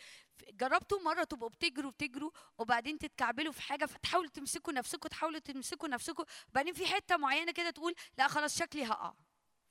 جربتوا 0.49 0.99
مرة 0.99 1.23
تبقوا 1.23 1.49
بتجروا 1.49 1.91
بتجروا 1.91 2.31
وبعدين 2.57 2.97
تتكعبلوا 2.97 3.51
في 3.51 3.61
حاجة 3.61 3.85
فتحاولوا 3.85 4.29
تمسكوا 4.29 4.73
نفسكم 4.73 5.09
تحاولوا 5.09 5.39
تمسكوا 5.39 5.87
نفسكم 5.87 6.23
وبعدين 6.49 6.73
في 6.73 6.85
حتة 6.85 7.17
معينة 7.17 7.51
كده 7.51 7.69
تقول 7.69 7.95
لا 8.17 8.27
خلاص 8.27 8.57
شكلي 8.59 8.85
هقع 8.85 9.13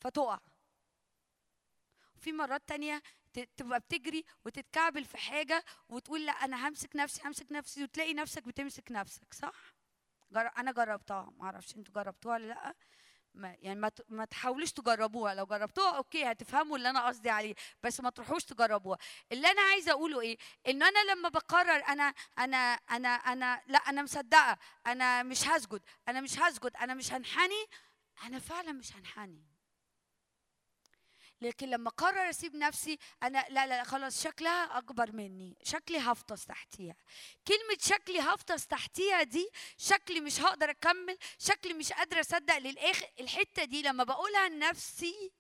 فتقع 0.01 0.41
في 2.17 2.33
مرات 2.33 2.63
تانية 2.69 3.03
تبقى 3.57 3.81
بتجري 3.81 4.25
وتتكعبل 4.45 5.05
في 5.05 5.19
حاجة 5.19 5.65
وتقول 5.89 6.27
لا 6.27 6.33
أنا 6.33 6.69
همسك 6.69 6.97
نفسي 6.97 7.21
همسك 7.25 7.53
نفسي 7.53 7.83
وتلاقي 7.83 8.15
نفسك 8.15 8.47
بتمسك 8.49 8.93
نفسك 8.93 9.35
صح؟ 9.35 9.82
جر... 10.33 10.51
أنا 10.59 10.73
جربتها 10.73 11.33
معرفش 11.37 11.77
أنتوا 11.77 11.95
جربتوها 11.95 12.35
ولا 12.35 12.47
لأ. 12.47 12.75
ما 13.35 13.57
يعني 13.61 13.81
ما. 13.81 13.91
ما 14.09 14.25
تحاولوش 14.25 14.73
تجربوها 14.73 15.35
لو 15.35 15.47
جربتوها 15.47 15.97
أوكي 15.97 16.25
هتفهموا 16.25 16.77
اللي 16.77 16.91
أنا 16.91 17.07
قصدي 17.07 17.31
عليه 17.31 17.55
بس 17.83 18.01
ما 18.01 18.11
تروحوش 18.11 18.45
تجربوها. 18.45 18.99
اللي 19.33 19.51
أنا 19.51 19.63
عايزة 19.63 19.93
أقوله 19.93 20.21
إيه؟ 20.21 20.39
إن 20.69 20.83
أنا 20.83 21.13
لما 21.13 21.29
بقرر 21.29 21.85
أنا 21.89 22.15
أنا 22.39 22.57
أنا 22.91 23.09
أنا 23.09 23.63
لأ 23.67 23.79
أنا 23.79 24.03
مصدقة 24.03 24.59
أنا 24.87 25.23
مش 25.23 25.49
هسجد 25.49 25.83
أنا 26.09 26.21
مش 26.21 26.39
هسجد 26.39 26.77
أنا 26.77 26.95
مش 26.95 27.13
هنحني 27.13 27.67
أنا 28.25 28.39
فعلا 28.39 28.73
مش 28.73 28.97
هنحني. 28.97 29.52
لكن 31.43 31.71
لما 31.71 31.91
قرر 31.91 32.31
أسيب 32.31 32.57
نفسي 32.57 32.99
أنا 33.23 33.47
لا 33.51 33.67
لا 33.67 33.85
خلاص 33.85 34.23
شكلها 34.23 34.79
أكبر 34.79 35.13
مني 35.13 35.57
شكلي 35.63 35.99
هفطس 35.99 36.45
تحتيها. 36.47 36.97
كلمة 37.49 37.79
شكلي 37.81 38.21
هفطس 38.21 38.67
تحتيها 38.67 39.23
دي 39.23 39.49
شكلي 39.77 40.21
مش 40.21 40.41
هقدر 40.41 40.71
أكمل 40.71 41.19
شكلي 41.39 41.75
مش 41.75 41.93
قادرة 41.93 42.21
أصدق 42.21 42.59
للآخر. 42.59 43.07
الحتة 43.21 43.65
دي 43.65 43.83
لما 43.83 44.05
بقولها 44.05 44.49
لنفسي 44.49 45.33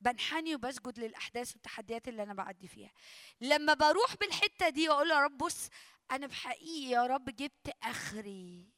بنحني 0.00 0.54
وبسجد 0.54 0.98
للأحداث 0.98 1.52
والتحديات 1.52 2.08
اللي 2.08 2.22
أنا 2.22 2.34
بعدي 2.34 2.68
فيها. 2.68 2.92
لما 3.40 3.74
بروح 3.74 4.16
بالحتة 4.16 4.68
دي 4.68 4.88
وأقول 4.88 5.10
يا 5.10 5.20
رب 5.20 5.38
بص 5.38 5.68
أنا 6.10 6.26
بحقيقي 6.26 6.90
يا 6.90 7.06
رب 7.06 7.24
جبت 7.24 7.70
آخري. 7.82 8.77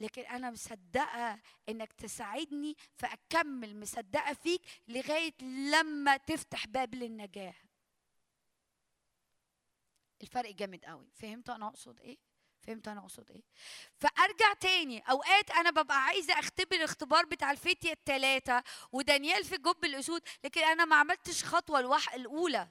لكن 0.00 0.22
أنا 0.22 0.50
مصدقة 0.50 1.40
إنك 1.68 1.92
تساعدني 1.92 2.76
فأكمل 2.96 3.80
مصدقة 3.80 4.34
فيك 4.34 4.62
لغاية 4.88 5.34
لما 5.42 6.16
تفتح 6.16 6.66
باب 6.66 6.94
للنجاة. 6.94 7.54
الفرق 10.22 10.50
جامد 10.50 10.84
قوي. 10.84 11.10
فهمتوا 11.14 11.54
أنا 11.54 11.68
أقصد 11.68 12.00
إيه؟ 12.00 12.18
فهمت 12.62 12.88
أنا 12.88 13.00
أقصد 13.00 13.30
إيه؟ 13.30 13.42
فأرجع 13.96 14.52
تاني. 14.52 14.98
أوقات 15.10 15.50
أنا 15.50 15.70
ببقى 15.70 16.04
عايزة 16.04 16.38
أختبر 16.38 16.76
الاختبار 16.76 17.24
بتاع 17.24 17.50
الفتية 17.50 17.92
الثلاثه 17.92 18.62
ودانيال 18.92 19.44
في 19.44 19.56
جب 19.56 19.84
الأسود 19.84 20.22
لكن 20.44 20.60
أنا 20.60 20.84
ما 20.84 20.96
عملتش 20.96 21.44
خطوة 21.44 21.78
الوح 21.78 22.14
الأولى. 22.14 22.68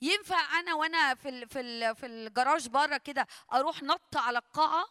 ينفع 0.00 0.60
أنا 0.60 0.74
وأنا 0.74 1.14
في 1.14 1.28
ال 1.28 1.48
في 1.48 1.60
ال 1.60 1.96
في 1.96 2.06
الجراج 2.06 2.68
بره 2.68 2.96
كده 2.96 3.26
أروح 3.52 3.82
نط 3.82 4.16
على 4.16 4.38
القاعة؟ 4.38 4.86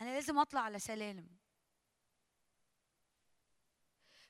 أنا 0.00 0.10
لازم 0.10 0.38
أطلع 0.38 0.60
على 0.60 0.78
سلالم. 0.78 1.26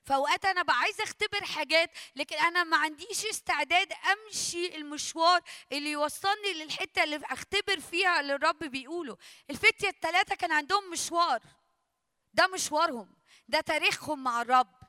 فأوقات 0.05 0.45
أنا 0.45 0.63
بقى 0.63 0.77
عايزة 0.79 1.05
أختبر 1.05 1.45
حاجات 1.45 1.91
لكن 2.17 2.37
أنا 2.37 2.65
ما 2.65 2.77
عنديش 2.77 3.27
استعداد 3.27 3.93
أمشي 3.93 4.77
المشوار 4.77 5.41
اللي 5.73 5.91
يوصلني 5.91 6.53
للحتة 6.53 7.05
اللي 7.05 7.21
أختبر 7.25 7.81
فيها 7.81 8.21
اللي 8.21 8.35
الرب 8.35 8.59
بيقوله. 8.59 9.17
الفتية 9.51 9.89
الثلاثه 9.89 10.35
كان 10.35 10.53
عندهم 10.53 10.91
مشوار. 10.91 11.43
ده 12.33 12.47
مشوارهم. 12.47 13.17
ده 13.49 13.61
تاريخهم 13.61 14.25
مع 14.25 14.43
الرب. 14.43 14.84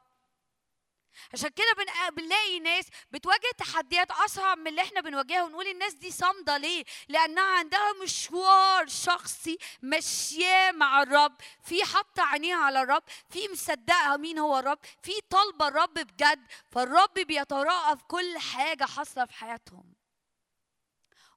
عشان 1.34 1.50
كده 1.50 1.74
بن- 1.78 2.16
بنلاقي 2.16 2.60
ناس 2.60 2.88
بتواجه 3.12 3.52
تحديات 3.58 4.12
أصعب 4.12 4.58
من 4.58 4.68
اللي 4.68 4.82
إحنا 4.82 5.02
بنواجهها 5.02 5.44
ونقول 5.44 5.68
الناس 5.68 5.94
دي 5.94 6.12
صامده 6.12 6.58
ليه؟ 6.58 6.84
لأنها 7.10 7.58
عندها 7.58 7.94
مشوار 8.04 8.88
شخصي 8.88 9.58
ماشياه 9.82 10.72
مع 10.72 11.02
الرب، 11.02 11.36
في 11.64 11.84
حاطة 11.84 12.24
عينيها 12.24 12.58
على 12.58 12.82
الرب، 12.82 13.04
في 13.30 13.40
مصدقه 13.52 14.18
مين 14.18 14.40
هو 14.40 14.60
الرب، 14.60 14.80
في 15.02 15.12
طالبة 15.30 15.68
الرب 15.68 15.94
بجد، 15.94 16.46
فالرب 16.72 17.14
بيتراءى 17.14 17.98
في 17.98 18.04
كل 18.04 18.38
حاجة 18.38 18.84
حاصلة 18.86 19.26
في 19.26 19.34
حياتهم. 19.34 19.94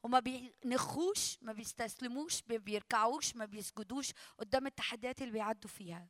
وما 0.03 0.21
بينخوش 0.21 1.39
ما 1.43 1.53
بيستسلموش 1.53 2.43
ما 2.49 2.57
بيركعوش 2.57 3.37
ما 3.37 3.45
بيسجدوش 3.45 4.13
قدام 4.39 4.67
التحديات 4.67 5.23
اللي 5.23 5.33
بيعدوا 5.33 5.71
فيها 5.71 6.09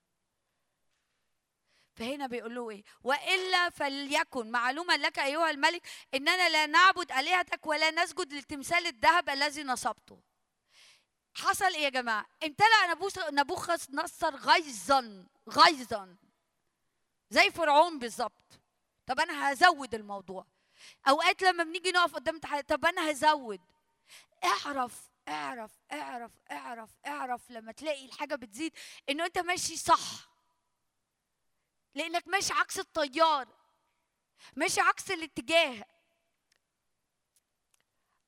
فهنا 1.99 2.27
بيقول 2.27 2.55
له 2.55 2.71
إيه؟ 2.71 2.83
وإلا 3.05 3.71
فليكن. 3.71 4.51
معلوما 4.51 4.93
لك 4.97 5.19
أيها 5.19 5.51
الملك 5.51 5.83
إننا 6.15 6.49
لا 6.49 6.67
نعبد 6.67 7.13
آلهتك 7.13 7.67
ولا 7.67 7.91
نسجد 7.91 8.33
للتمثال 8.33 8.87
الذهب 8.87 9.29
الذي 9.29 9.63
نصبته. 9.63 10.19
حصل 11.35 11.65
إيه 11.75 11.83
يا 11.85 11.89
جماعة؟ 11.89 12.27
امتلأ 12.45 12.95
نبوخ- 12.95 13.31
نبوخذ 13.33 13.81
نصر 13.93 14.37
غيظا 14.37 15.27
غيظا. 15.49 16.17
زي 17.31 17.51
فرعون 17.51 17.99
بالظبط. 17.99 18.61
طب 19.07 19.21
أنا 19.21 19.53
هزود 19.53 19.95
الموضوع. 19.95 20.47
أوقات 21.09 21.43
لما 21.43 21.65
بنيجي 21.65 21.91
نقف 21.93 22.15
قدام 22.15 22.41
طب 22.69 22.85
أنا 22.85 23.11
هزود. 23.11 23.61
اعرف 24.45 25.11
اعرف 25.29 25.71
اعرف 25.93 26.31
اعرف 26.51 26.91
اعرف 27.07 27.51
لما 27.51 27.73
تلاقي 27.73 28.05
الحاجة 28.05 28.35
بتزيد 28.35 28.73
إنه 29.09 29.25
أنت 29.27 29.39
ماشي 29.39 29.77
صح. 29.77 30.29
لأنك 31.99 32.29
ماشي 32.29 32.53
عكس 32.53 32.79
التيار 32.79 33.49
ماشي 34.57 34.81
عكس 34.81 35.11
الاتجاه. 35.11 35.85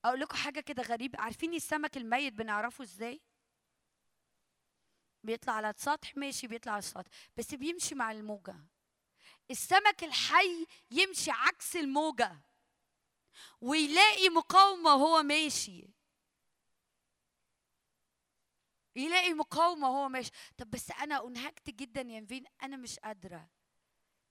أقول 0.04 0.20
لكم 0.20 0.36
حاجة 0.36 0.60
كده 0.60 0.82
غريبة 0.82 1.20
عارفين 1.20 1.54
السمك 1.54 1.96
الميت 1.96 2.32
بنعرفه 2.32 2.84
إزاي؟ 2.84 3.20
بيطلع 5.24 5.52
على 5.52 5.70
السطح 5.70 6.16
ماشي 6.16 6.46
بيطلع 6.46 6.72
على 6.72 6.78
السطح 6.78 7.10
بس 7.36 7.54
بيمشي 7.54 7.94
مع 7.94 8.12
الموجة. 8.12 8.56
السمك 9.50 10.04
الحي 10.04 10.66
يمشي 10.90 11.30
عكس 11.30 11.76
الموجة 11.76 12.40
ويلاقي 13.60 14.28
مقاومة 14.28 14.94
وهو 14.94 15.22
ماشي. 15.22 15.90
يلاقي 18.96 19.34
مقاومة 19.34 19.88
وهو 19.90 20.08
ماشي. 20.08 20.30
طب 20.58 20.70
بس 20.70 20.90
أنا 20.90 21.26
أنهكت 21.26 21.70
جدا 21.70 22.00
يا 22.00 22.20
نفين 22.20 22.44
أنا 22.62 22.76
مش 22.76 22.98
قادرة. 22.98 23.59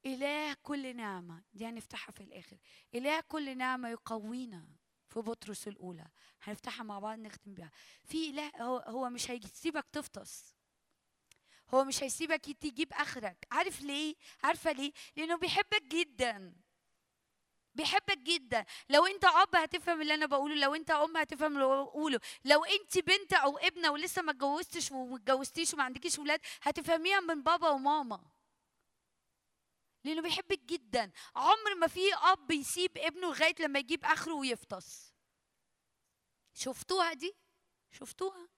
إله 0.05 0.53
كل 0.53 0.95
نعمة 0.95 1.43
دي 1.53 1.65
هنفتحها 1.65 2.11
في 2.11 2.21
الآخر. 2.21 2.57
إله 2.95 3.19
كل 3.19 3.57
نعمة 3.57 3.89
يقوينا 3.89 4.67
في 5.07 5.19
بطرس 5.19 5.67
الأولى 5.67 6.07
هنفتحها 6.43 6.83
مع 6.83 6.99
بعض 6.99 7.19
نختم 7.19 7.53
بيها. 7.53 7.71
في 8.05 8.29
إله 8.29 8.51
هو, 8.61 8.77
هو 8.77 9.09
مش 9.09 9.31
هيسيبك 9.31 9.85
تفطس. 9.91 10.55
هو 11.73 11.83
مش 11.83 12.03
هيسيبك 12.03 12.45
تجيب 12.45 12.93
آخرك. 12.93 13.47
عارف 13.51 13.81
ليه؟ 13.81 14.15
عارفة 14.43 14.71
ليه؟ 14.71 14.91
لأنه 15.15 15.37
بيحبك 15.37 15.83
جدا. 15.83 16.55
بيحبك 17.75 18.17
جدا. 18.17 18.65
لو 18.89 19.05
أنت 19.05 19.25
أب 19.25 19.55
هتفهم 19.55 20.01
اللي 20.01 20.13
أنا 20.13 20.25
بقوله 20.25 20.55
لو 20.55 20.75
أنت 20.75 20.91
أم 20.91 21.17
هتفهم 21.17 21.53
اللي 21.53 21.65
بقوله. 21.65 22.19
لو 22.45 22.65
أنت 22.65 22.97
بنت 22.97 23.33
أو 23.33 23.57
ابنة 23.57 23.91
ولسه 23.91 24.21
ما 24.21 24.31
اتجوزتش 24.31 24.91
وما 24.91 25.15
اتجوزتيش 25.15 25.73
وما 25.73 25.83
عندكيش 25.83 26.19
ولاد 26.19 26.39
هتفهميها 26.61 27.19
من 27.19 27.43
بابا 27.43 27.69
وماما. 27.69 28.21
لأنه 30.03 30.21
بيحبك 30.21 30.59
جدا. 30.59 31.11
عمر 31.35 31.75
ما 31.75 31.87
في 31.87 32.13
أب 32.15 32.51
يسيب 32.51 32.97
ابنه 32.97 33.27
لغاية 33.27 33.55
لما 33.59 33.79
يجيب 33.79 34.05
آخره 34.05 34.33
ويفطس. 34.33 35.13
شفتوها 36.53 37.13
دي؟ 37.13 37.35
شفتوها؟ 37.91 38.49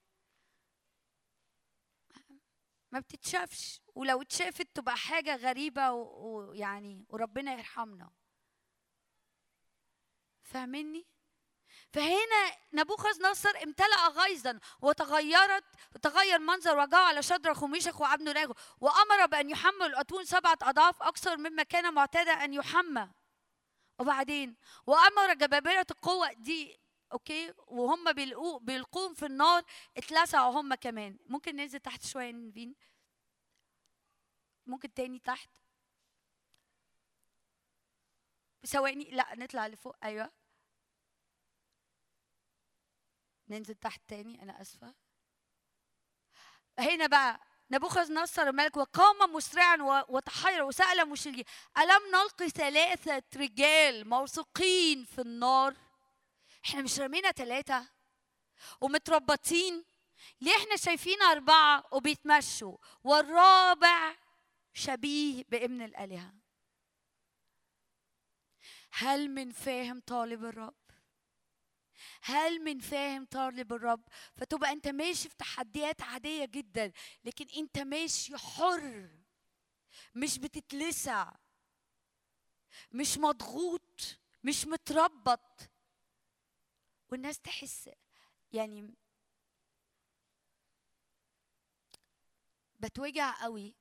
ما 2.91 2.99
بتتشافش. 2.99 3.81
ولو 3.95 4.21
اتشافت 4.21 4.67
تبقى 4.75 4.97
حاجة 4.97 5.35
غريبة 5.35 5.91
ويعني 5.91 7.05
وربنا 7.09 7.53
يرحمنا. 7.53 8.11
فاهمني؟ 10.43 11.10
فهنا 11.93 12.57
نبوخذ 12.73 13.23
نصر 13.23 13.49
امتلأ 13.63 14.07
غيظا 14.07 14.59
وتغيرت 14.81 15.63
تغير 16.01 16.39
منظر 16.39 16.79
وجهه 16.79 16.97
على 16.97 17.23
شدرخ 17.23 17.63
وميشخ 17.63 18.01
وعبد 18.01 18.29
ناغو 18.29 18.55
وأمر 18.81 19.25
بأن 19.25 19.49
يحمل 19.49 19.85
الأتون 19.85 20.25
سبعة 20.25 20.57
أضعاف 20.61 21.01
أكثر 21.03 21.37
مما 21.37 21.63
كان 21.63 21.93
معتادا 21.93 22.31
أن 22.31 22.53
يحمى. 22.53 23.09
وبعدين 23.99 24.55
وأمر 24.87 25.33
جبابرة 25.33 25.85
القوة 25.91 26.33
دي 26.33 26.79
أوكي؟ 27.13 27.53
وهم 27.57 28.13
بيلقوا 28.13 28.59
بيلقوهم 28.59 29.13
في 29.13 29.25
النار 29.25 29.63
اتلسعوا 29.97 30.61
هم 30.61 30.73
كمان. 30.75 31.17
ممكن 31.25 31.55
ننزل 31.55 31.79
تحت 31.79 32.05
شوية 32.05 32.31
نفين 32.31 32.75
ممكن 34.67 34.93
تاني 34.93 35.19
تحت؟ 35.19 35.49
ثواني 38.65 39.11
لا 39.11 39.35
نطلع 39.35 39.67
لفوق. 39.67 39.95
أيوه. 40.03 40.40
ننزل 43.51 43.75
تحت 43.75 44.01
تاني 44.07 44.43
أنا 44.43 44.61
آسفة. 44.61 44.93
هنا 46.79 47.07
بقى 47.07 47.39
نبوخذ 47.71 48.13
نصر 48.13 48.41
الملك 48.41 48.77
وقام 48.77 49.33
مسرعا 49.33 50.05
وتحير 50.09 50.63
وسأل 50.63 51.09
مشركين 51.09 51.43
ألم 51.77 52.01
نلقي 52.11 52.49
ثلاثة 52.49 53.23
رجال 53.35 54.09
موثوقين 54.09 55.05
في 55.05 55.21
النار؟ 55.21 55.75
إحنا 56.65 56.81
مش 56.81 56.99
رمينا 56.99 57.31
ثلاثة 57.31 57.87
ومتربطين. 58.81 59.85
ليه 60.41 60.55
إحنا 60.55 60.75
شايفين 60.75 61.21
أربعة 61.21 61.83
وبيتمشوا؟ 61.91 62.77
والرابع 63.03 64.15
شبيه 64.73 65.43
بابن 65.49 65.81
الآلهة. 65.81 66.33
هل 68.91 69.29
من 69.29 69.51
فاهم 69.51 69.99
طالب 70.07 70.45
الرب؟ 70.45 70.80
هل 72.21 72.59
من 72.63 72.79
فاهم 72.79 73.25
طالب 73.25 73.73
الرب؟ 73.73 74.03
فتبقى 74.35 74.71
أنت 74.71 74.87
ماشي 74.87 75.29
في 75.29 75.35
تحديات 75.37 76.01
عادية 76.01 76.45
جدا 76.45 76.91
لكن 77.23 77.45
أنت 77.57 77.77
ماشي 77.79 78.37
حر 78.37 79.09
مش 80.15 80.37
بتتلسع 80.39 81.33
مش 82.91 83.17
مضغوط 83.17 84.19
مش 84.43 84.65
متربط. 84.65 85.69
والناس 87.11 87.39
تحس 87.39 87.89
يعني 88.53 88.95
بتوجع 92.79 93.43
قوي 93.43 93.75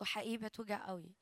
وحقيقي 0.00 0.36
بتوجع 0.36 0.86
قوي 0.86 1.14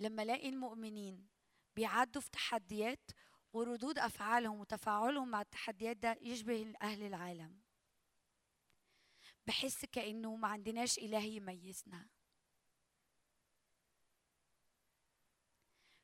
لما 0.00 0.22
ألاقي 0.22 0.48
المؤمنين 0.48 1.28
بيعدوا 1.76 2.22
في 2.22 2.30
تحديات 2.30 3.10
وردود 3.56 3.98
أفعالهم 3.98 4.60
وتفاعلهم 4.60 5.28
مع 5.30 5.40
التحديات 5.40 5.96
ده 5.96 6.18
يشبه 6.20 6.74
أهل 6.82 7.02
العالم. 7.02 7.60
بحس 9.46 9.84
كأنه 9.84 10.36
ما 10.36 10.48
عندناش 10.48 10.98
إله 10.98 11.24
يميزنا. 11.24 12.08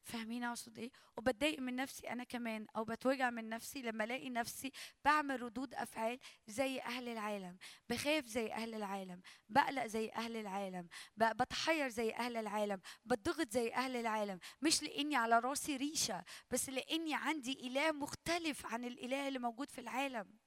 فاهمين 0.05 0.45
أقصد 0.45 0.79
إيه؟ 0.79 0.91
وبتضايق 1.16 1.61
من 1.61 1.77
نفسي 1.77 2.11
أنا 2.11 2.24
كمان 2.24 2.66
أو 2.77 2.85
بتوجع 2.85 3.31
من 3.31 3.49
نفسي 3.49 3.83
لما 3.83 4.05
ألاقي 4.05 4.31
نفسي 4.31 4.73
بعمل 5.05 5.43
ردود 5.43 5.74
أفعال 5.74 6.19
زي 6.47 6.81
أهل 6.81 7.09
العالم 7.09 7.57
بخاف 7.89 8.27
زي 8.27 8.53
أهل 8.53 8.74
العالم 8.74 9.20
بقلق 9.49 9.87
زي 9.87 10.11
أهل 10.11 10.37
العالم 10.37 10.89
بتحير 11.16 11.89
زي 11.89 12.11
أهل 12.12 12.37
العالم 12.37 12.81
بتضغط 13.05 13.51
زي 13.51 13.73
أهل 13.74 13.97
العالم 13.97 14.39
مش 14.62 14.83
لإني 14.83 15.16
على 15.16 15.39
راسي 15.39 15.77
ريشة 15.77 16.24
بس 16.51 16.69
لإني 16.69 17.15
عندي 17.15 17.66
إله 17.66 17.93
مختلف 17.93 18.66
عن 18.66 18.85
الإله 18.85 19.29
اللي 19.29 19.39
موجود 19.39 19.70
في 19.70 19.81
العالم. 19.81 20.39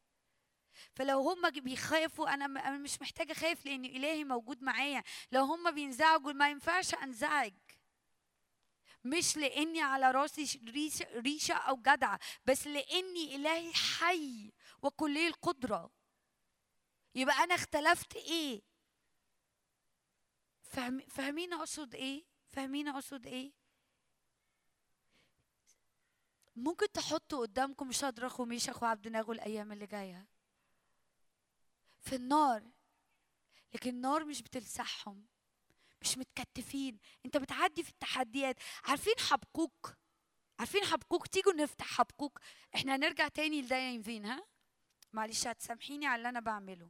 فلو 0.95 1.19
هم 1.29 1.49
بيخافوا 1.49 2.33
أنا 2.33 2.77
مش 2.77 3.01
محتاجة 3.01 3.31
أخاف 3.31 3.65
لإن 3.65 3.85
إلهي 3.85 4.23
موجود 4.23 4.63
معايا 4.63 5.03
لو 5.31 5.43
هم 5.43 5.71
بينزعجوا 5.71 6.31
ما 6.31 6.49
ينفعش 6.49 6.93
أنزعج. 6.93 7.53
مش 9.05 9.37
لاني 9.37 9.81
على 9.81 10.11
راسي 10.11 10.59
ريشة 11.15 11.53
أو 11.55 11.75
جدعه 11.75 12.19
بس 12.45 12.67
لاني 12.67 13.35
الهي 13.35 13.73
حي 13.73 14.51
وكلي 14.81 15.27
القدرة. 15.27 15.91
يبقى 17.15 17.43
أنا 17.43 17.55
اختلفت 17.55 18.15
إيه؟ 18.15 18.61
فاهم 20.63 20.99
فاهمين 20.99 21.53
اقصد 21.53 21.95
إيه؟ 21.95 22.25
فاهمين 22.47 22.87
اقصد 22.87 23.27
إيه؟ 23.27 23.51
ممكن 26.55 26.91
تحطوا 26.91 27.41
قدامكم 27.41 27.91
شدرخ 27.91 28.39
وميشخ 28.39 28.83
وعبد 28.83 29.07
ناغو 29.07 29.31
الأيام 29.31 29.71
اللي 29.71 29.85
جاية؟ 29.85 30.27
في 32.01 32.15
النار. 32.15 32.63
لكن 33.73 33.89
النار 33.89 34.25
مش 34.25 34.41
بتلسعهم. 34.41 35.25
مش 36.01 36.17
متكتفين. 36.17 36.99
انت 37.25 37.37
بتعدي 37.37 37.83
في 37.83 37.89
التحديات. 37.89 38.55
عارفين 38.85 39.13
حبقوك 39.19 39.95
عارفين 40.59 40.83
حبقوك 40.85 41.27
تيجوا 41.27 41.53
نفتح 41.53 41.85
حبقوك 41.85 42.39
إحنا 42.75 42.95
هنرجع 42.95 43.27
تاني 43.27 43.61
لده 43.61 43.75
ينفين 43.77 44.25
ها؟ 44.25 44.45
معلش 45.13 45.47
هتسامحيني 45.47 46.05
على 46.07 46.15
اللي 46.17 46.29
أنا 46.29 46.39
بعمله. 46.39 46.89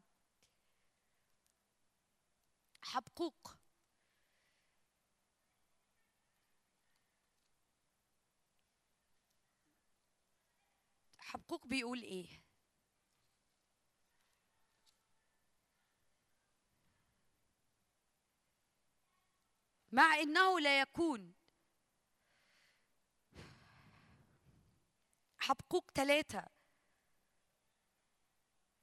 حبقوق 2.81 3.55
حبقوق 11.17 11.67
بيقول 11.67 12.01
إيه؟ 12.03 12.44
مع 19.95 20.15
إنه 20.19 20.59
لا 20.59 20.81
يكون. 20.81 21.33
حبقوق 25.37 25.91
ثلاثة 25.95 26.45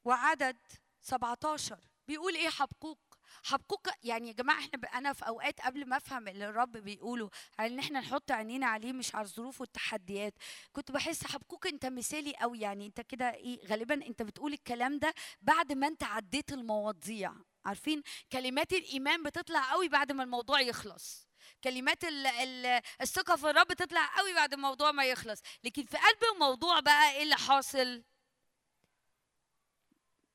وعدد 0.05 0.57
17 1.01 1.79
بيقول 2.07 2.35
إيه 2.35 2.49
حبقوق؟ 2.49 2.99
حبقوق 3.43 3.87
يعني 4.03 4.27
يا 4.27 4.33
جماعة 4.33 4.59
إحنا 4.59 4.87
أنا 4.93 5.13
في 5.13 5.27
أوقات 5.27 5.61
قبل 5.61 5.85
ما 5.89 5.97
أفهم 5.97 6.27
اللي 6.27 6.45
الرب 6.49 6.71
بيقوله 6.71 7.29
إن 7.59 7.79
إحنا 7.79 7.99
نحط 7.99 8.31
عينينا 8.31 8.67
عليه 8.67 8.93
مش 8.93 9.15
على 9.15 9.25
الظروف 9.25 9.61
والتحديات 9.61 10.33
كنت 10.71 10.91
بحس 10.91 11.23
حبقوق 11.27 11.67
أنت 11.67 11.85
مثالي 11.85 12.35
قوي. 12.35 12.59
يعني 12.59 12.85
أنت 12.87 13.01
كده 13.01 13.33
إيه 13.33 13.67
غالبا 13.67 13.93
أنت 14.07 14.21
بتقول 14.21 14.53
الكلام 14.53 14.99
ده 14.99 15.13
بعد 15.41 15.71
ما 15.73 15.87
أنت 15.87 16.03
عديت 16.03 16.53
المواضيع. 16.53 17.33
عارفين؟ 17.65 18.03
كلمات 18.31 18.73
الإيمان 18.73 19.23
بتطلع 19.23 19.71
قوي 19.71 19.89
بعد 19.89 20.11
ما 20.11 20.23
الموضوع 20.23 20.61
يخلص. 20.61 21.27
كلمات 21.63 22.03
ال- 22.03 22.27
ال- 22.27 22.81
الثقة 23.01 23.35
في 23.35 23.49
الرب 23.49 23.73
تطلع 23.73 24.17
قوي 24.17 24.33
بعد 24.33 24.53
الموضوع 24.53 24.91
ما 24.91 25.05
يخلص. 25.05 25.41
لكن 25.63 25.83
في 25.85 25.97
قلب 25.97 26.23
الموضوع 26.33 26.79
بقى 26.79 27.11
إيه 27.11 27.23
اللي 27.23 27.35
حاصل؟ 27.35 28.03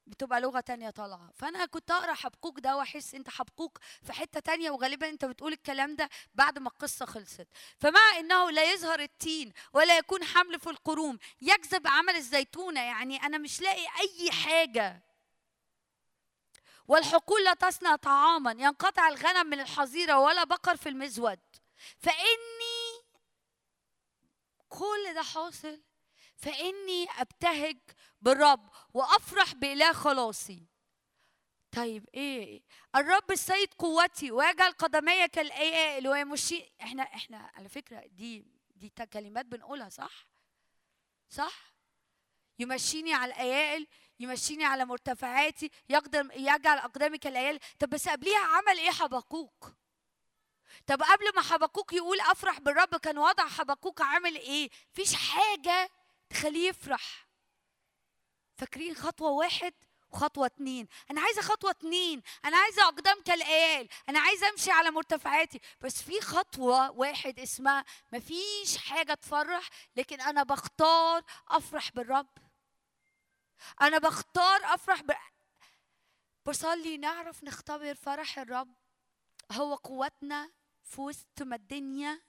بتبقى 0.07 0.41
لغة 0.41 0.61
تانية 0.61 0.91
طالعة. 0.91 1.31
فأنا 1.35 1.67
كنت 1.67 1.91
أقرأ 1.91 2.15
حبقوق 2.15 2.59
ده 2.59 2.77
وأحس 2.77 3.15
أنت 3.15 3.31
حبقوق 3.31 3.79
في 4.03 4.13
حتة 4.13 4.41
تانية 4.41 4.71
وغالبا 4.71 5.09
أنت 5.09 5.25
بتقول 5.25 5.53
الكلام 5.53 5.97
ده 5.97 6.09
بعد 6.35 6.59
ما 6.59 6.69
القصة 6.69 7.07
خلصت. 7.07 7.47
فمع 7.79 8.19
أنه 8.19 8.51
لا 8.51 8.73
يظهر 8.73 9.01
التين 9.01 9.53
ولا 9.73 9.99
يكون 9.99 10.25
حمل 10.25 10.61
في 10.61 10.71
القروم 10.71 11.19
يجذب 11.41 11.87
عمل 11.87 12.17
الزيتونة. 12.17 12.81
يعني 12.81 13.17
أنا 13.23 13.39
مش 13.39 13.61
لاقي 13.61 13.87
أي 14.01 14.31
حاجة. 14.31 15.08
والحقول 16.89 17.45
لا 17.45 17.55
تصنع 17.55 17.97
طعاما 17.97 18.51
ينقطع 18.51 19.09
الغنم 19.09 19.47
من 19.47 19.61
الحظيرة 19.61 20.19
ولا 20.19 20.45
بقر 20.45 20.77
في 20.77 20.89
المزود. 20.89 21.41
فإني 21.99 23.05
كل 24.69 25.15
ده 25.15 25.23
حاصل. 25.23 25.83
فإني 26.37 27.07
أبتهج 27.19 27.79
بالرب 28.21 28.71
وأفرح 28.95 29.55
بإله 29.55 29.93
خلاصي. 29.93 30.67
طيب 31.73 32.09
إيه؟ 32.15 32.63
الرب 32.97 33.31
السيد 33.31 33.75
قوتي 33.75 34.31
ويجعل 34.31 34.73
قدمي 34.73 35.29
كالايائل 35.29 36.09
ويمشي 36.09 36.73
إحنا 36.83 37.03
إحنا 37.03 37.51
على 37.55 37.69
فكرة 37.69 38.07
دي 38.07 38.47
دي 38.71 38.89
كلمات 39.13 39.47
بنقولها 39.47 39.89
صح؟ 39.89 40.27
صح؟ 41.29 41.75
يمشيني 42.59 43.15
على 43.15 43.33
الايائل 43.33 43.87
يمشيني 44.21 44.65
على 44.65 44.85
مرتفعاتي 44.85 45.71
يقدم 45.89 46.31
يجعل 46.35 46.79
أقدامي 46.79 47.19
كالايال 47.19 47.61
طب 47.79 47.89
بس 47.91 48.09
قبليها 48.09 48.39
عمل 48.39 48.79
إيه 48.79 48.91
حبقوك 48.91 49.73
طب 50.87 51.03
قبل 51.03 51.35
ما 51.37 51.43
حبقوك 51.43 51.93
يقول 51.93 52.21
أفرح 52.21 52.61
بالرب 52.61 52.97
كان 52.97 53.19
وضع 53.19 53.49
حبقوك 53.49 54.01
عامل 54.01 54.37
إيه؟ 54.37 54.71
فيش 54.93 55.15
حاجة 55.15 55.91
تخليه 56.31 56.69
يفرح. 56.69 57.29
فاكرين 58.57 58.95
خطوة 58.97 59.31
واحد 59.31 59.75
وخطوة 60.11 60.47
اتنين؟ 60.47 60.89
أنا 61.11 61.21
عايزة 61.21 61.43
خطوة 61.43 61.71
اتنين 61.71 62.23
أنا 62.45 62.57
عايزة 62.57 62.83
أقدام 62.85 63.23
كالآيال 63.23 63.89
أنا 64.09 64.21
عايزة 64.21 64.49
أمشي 64.49 64.71
على 64.71 64.91
مرتفعاتي. 64.91 65.61
بس 65.81 66.03
في 66.03 66.21
خطوة 66.21 66.91
واحد 66.91 67.39
اسمها 67.41 67.85
مفيش 68.13 68.77
حاجة 68.79 69.15
تفرح 69.15 69.69
لكن 69.97 70.21
أنا 70.21 70.43
بختار 70.43 71.23
أفرح 71.49 71.91
بالرب. 71.93 72.29
أنا 73.81 73.99
بختار 73.99 74.61
أفرح 74.65 75.03
ب... 75.03 75.13
بصلي 76.47 76.97
نعرف 76.97 77.45
نختبر 77.45 77.95
فرح 77.95 78.39
الرب. 78.39 78.75
هو 79.53 79.75
قوتنا 79.75 80.53
في 80.83 81.01
وسط 81.01 81.43
ما 81.43 81.57
الدنيا 81.57 82.23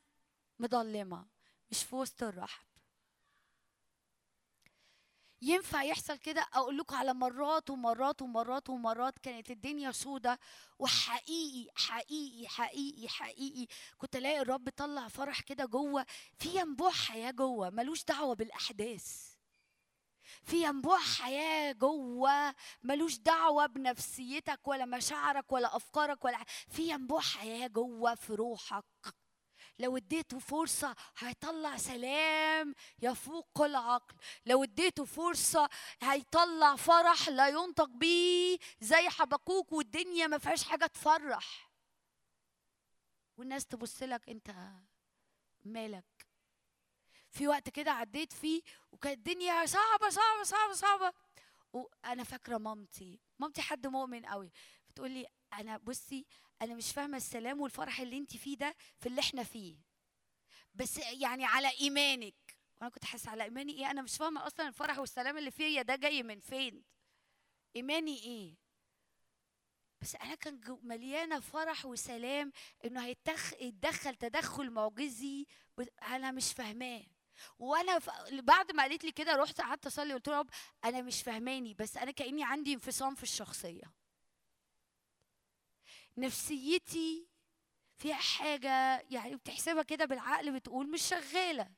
مظلمة 0.60 1.28
مش 1.72 1.84
في 1.84 1.96
وسط 1.96 2.24
الرحب. 2.24 2.70
ينفع 5.42 5.84
يحصل 5.84 6.18
كده؟ 6.18 6.48
أقول 6.54 6.78
لكم 6.78 6.96
على 6.96 7.14
مرات 7.14 7.70
ومرات 7.70 8.22
ومرات 8.22 8.70
ومرات 8.70 9.20
كانت 9.20 9.52
الدنيا 9.52 9.92
سودة 9.92 10.40
وحقيقي 10.80 11.72
حقيقي 11.76 12.48
حقيقي 12.48 13.08
حقيقي 13.10 13.68
كنت 13.98 14.16
ألاقي 14.16 14.42
الرب 14.42 14.70
طلع 14.70 15.08
فرح 15.08 15.42
كده 15.42 15.66
جوه. 15.66 16.06
في 16.40 16.60
ينبوع 16.60 16.92
حياه 16.92 17.32
جوه 17.32 17.70
ملوش 17.70 18.04
دعوة 18.04 18.36
بالأحداث. 18.36 19.29
في 20.44 20.64
ينبوع 20.64 21.00
حياة 21.00 21.72
جوة 21.72 22.56
ملوش 22.84 23.18
دعوة 23.18 23.66
بنفسيتك 23.66 24.68
ولا 24.68 24.86
مشاعرك 24.86 25.52
ولا 25.52 25.76
أفكارك 25.76 26.26
ولا 26.26 26.44
في 26.68 26.90
ينبوع 26.90 27.22
حياة 27.22 27.68
جوة 27.68 28.16
في 28.16 28.34
روحك. 28.36 28.86
لو 29.80 29.98
اديته 29.98 30.40
فرصة 30.40 30.96
هيطلع 31.18 31.78
سلام 31.78 32.76
يفوق 33.02 33.48
كل 33.54 33.76
عقل 33.76 34.16
لو 34.46 34.64
اديته 34.64 35.06
فرصة 35.06 35.70
هيطلع 36.02 36.76
فرح 36.76 37.30
لا 37.30 37.48
ينطق 37.48 37.90
بيه 37.90 38.58
زي 38.82 39.10
حبقوك 39.10 39.72
والدنيا 39.72 40.28
ما 40.28 40.38
فيهاش 40.38 40.64
حاجة 40.64 40.86
تفرح. 40.86 41.72
والناس 43.38 43.66
تبص 43.66 44.04
لك 44.04 44.30
انت 44.30 44.56
مالك؟ 45.66 46.19
في 47.32 47.48
وقت 47.48 47.70
كده 47.70 47.92
عديت 47.92 48.34
فيه 48.34 48.62
وكانت 48.92 49.18
الدنيا 49.18 49.66
صعبة 49.66 50.10
صعبة 50.10 50.44
صعبة 50.44 50.74
صعبة. 50.74 51.14
وأنا 51.74 52.24
فاكرة 52.24 52.58
مامتي 52.58 53.20
مامتي 53.40 53.62
حد 53.62 53.88
مؤمن 53.88 54.26
قوي 54.26 54.52
بتقول 54.90 55.12
لي 55.12 55.28
أنا 55.54 55.78
بصي 55.78 56.26
أنا 56.62 56.76
مش 56.76 56.92
فاهمة 56.92 57.18
السلام 57.18 57.62
والفرح 57.62 58.00
اللي 58.00 58.18
انت 58.18 58.38
فيه 58.38 58.58
ده 58.58 58.76
في 59.00 59.10
اللي 59.10 59.22
إحنا 59.22 59.44
فيه. 59.44 59.78
بس 60.74 60.98
يعني 60.98 61.46
على 61.46 61.70
إيمانك. 61.82 62.36
وأنا 62.82 62.90
كنت 62.92 63.06
حاسة 63.06 63.32
على 63.32 63.44
إيماني 63.44 63.74
إيه؟ 63.74 63.92
أنا 63.92 64.02
مش 64.02 64.18
فاهمة 64.18 64.48
أصلا 64.48 64.68
الفرح 64.68 65.00
والسلام 65.00 65.38
اللي 65.38 65.52
فيا 65.52 65.82
ده 65.82 65.96
جاي 65.96 66.24
من 66.24 66.40
فين؟ 66.40 66.84
إيماني 67.76 68.24
إيه؟ 68.24 68.56
بس 70.02 70.16
أنا 70.16 70.36
كان 70.36 70.80
مليانة 70.84 71.40
فرح 71.40 71.86
وسلام 71.86 72.52
إنه 72.86 73.06
هيتخ... 73.06 73.54
يتدخل 73.62 74.16
تدخل 74.16 74.72
معجزي 74.72 75.46
أنا 76.02 76.32
مش 76.32 76.54
فاهماه. 76.54 77.04
وأنا 77.60 78.00
ف... 78.00 78.10
بعد 78.32 78.72
ما 78.72 78.84
قالت 78.84 79.04
لي 79.04 79.12
كده 79.12 79.36
رحت 79.36 79.62
قعدت 79.62 79.86
أصلي 79.86 80.14
قلت 80.14 80.28
له 80.28 80.40
رب 80.40 80.50
أنا 80.86 81.02
مش 81.02 81.22
فاهماني 81.24 81.74
بس 81.74 81.98
أنا 81.98 82.12
كأني 82.12 82.44
عندي 82.44 82.74
انفصام 82.74 83.16
في 83.16 83.24
الشخصية. 83.24 83.94
نفسيتي 86.18 87.28
فيها 87.98 88.16
حاجة 88.16 89.00
يعني 89.10 89.36
بتحسبها 89.36 89.84
كده 89.84 90.06
بالعقل 90.06 90.52
بتقول 90.52 90.90
مش 90.92 91.02
شغالة. 91.02 91.70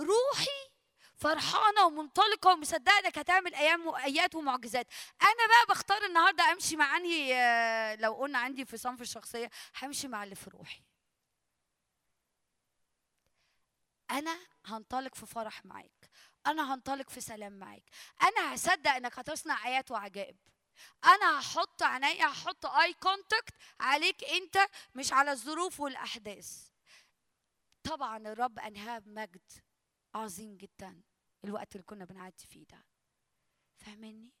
روحي 0.00 0.72
فرحانة 1.16 1.86
ومنطلقة 1.86 2.52
ومصدقة 2.52 2.98
إنك 2.98 3.18
هتعمل 3.18 3.54
أيام 3.54 3.94
أيات 3.94 4.34
ومعجزات. 4.34 4.86
أنا 5.22 5.46
بقى 5.48 5.74
بختار 5.74 6.04
النهاردة 6.04 6.52
أمشي 6.52 6.76
مع 6.76 6.96
أنهي 6.96 7.34
آه، 7.34 7.94
لو 7.94 8.12
قلنا 8.14 8.38
عندي 8.38 8.60
انفصام 8.60 8.96
في 8.96 9.02
الشخصية 9.02 9.50
همشي 9.82 10.08
مع 10.08 10.24
اللي 10.24 10.34
في 10.34 10.50
روحي. 10.50 10.82
أنا 14.12 14.38
هنطلق 14.66 15.14
في 15.14 15.26
فرح 15.26 15.64
معاك. 15.64 16.10
أنا 16.46 16.74
هنطلق 16.74 17.10
في 17.10 17.20
سلام 17.20 17.52
معاك. 17.52 17.84
أنا 18.22 18.54
هصدق 18.54 18.90
إنك 18.90 19.18
هتصنع 19.18 19.66
آيات 19.66 19.90
وعجائب. 19.90 20.36
أنا 21.04 21.40
هحط 21.40 21.82
عينيا 21.82 22.26
هحط 22.26 22.66
اي 22.66 22.94
كونتاكت 22.94 23.54
عليك 23.80 24.24
أنت 24.24 24.58
مش 24.94 25.12
على 25.12 25.32
الظروف 25.32 25.80
والأحداث. 25.80 26.68
طبعا 27.82 28.18
الرب 28.18 28.58
أنهاه 28.58 28.98
بمجد 28.98 29.52
عظيم 30.14 30.56
جدا 30.56 31.02
الوقت 31.44 31.72
اللي 31.76 31.84
كنا 31.84 32.04
بنعدي 32.04 32.46
فيه 32.46 32.64
ده. 32.64 32.84
فاهمني؟ 33.78 34.32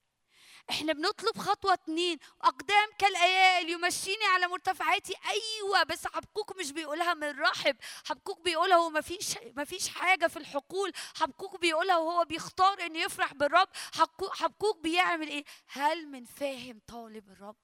إحنا 0.70 0.92
بنطلب 0.92 1.38
خطوة 1.38 1.72
اتنين 1.74 2.18
أقدام 2.42 2.88
كالايال 2.98 3.68
يمشيني 3.68 4.24
على 4.24 4.46
مرتفعاتي. 4.46 5.14
أيوه 5.26 5.82
بس 5.82 6.06
حبكوك 6.06 6.56
مش 6.58 6.72
بيقولها 6.72 7.14
من 7.14 7.40
رحب. 7.40 7.76
حبكوك 8.04 8.40
بيقولها 8.40 8.76
وما 8.78 9.00
فيش 9.00 9.38
ما 9.56 9.64
فيش 9.64 9.88
حاجة 9.88 10.26
في 10.26 10.36
الحقول. 10.36 10.92
حبكوك 11.16 11.60
بيقولها 11.60 11.96
وهو 11.98 12.24
بيختار 12.24 12.80
إن 12.86 12.96
يفرح 12.96 13.34
بالرب. 13.34 13.68
حبكوك 14.32 14.78
بيعمل 14.82 15.28
إيه؟ 15.28 15.44
هل 15.66 16.06
من 16.08 16.24
فاهم 16.24 16.80
طالب 16.86 17.28
الرب؟ 17.30 17.56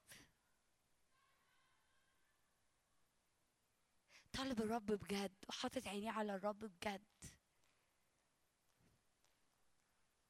طالب 4.33 4.61
الرب 4.61 4.87
بجد 4.87 5.33
وحاطط 5.49 5.87
عينيه 5.87 6.11
على 6.11 6.35
الرب 6.35 6.59
بجد. 6.59 7.03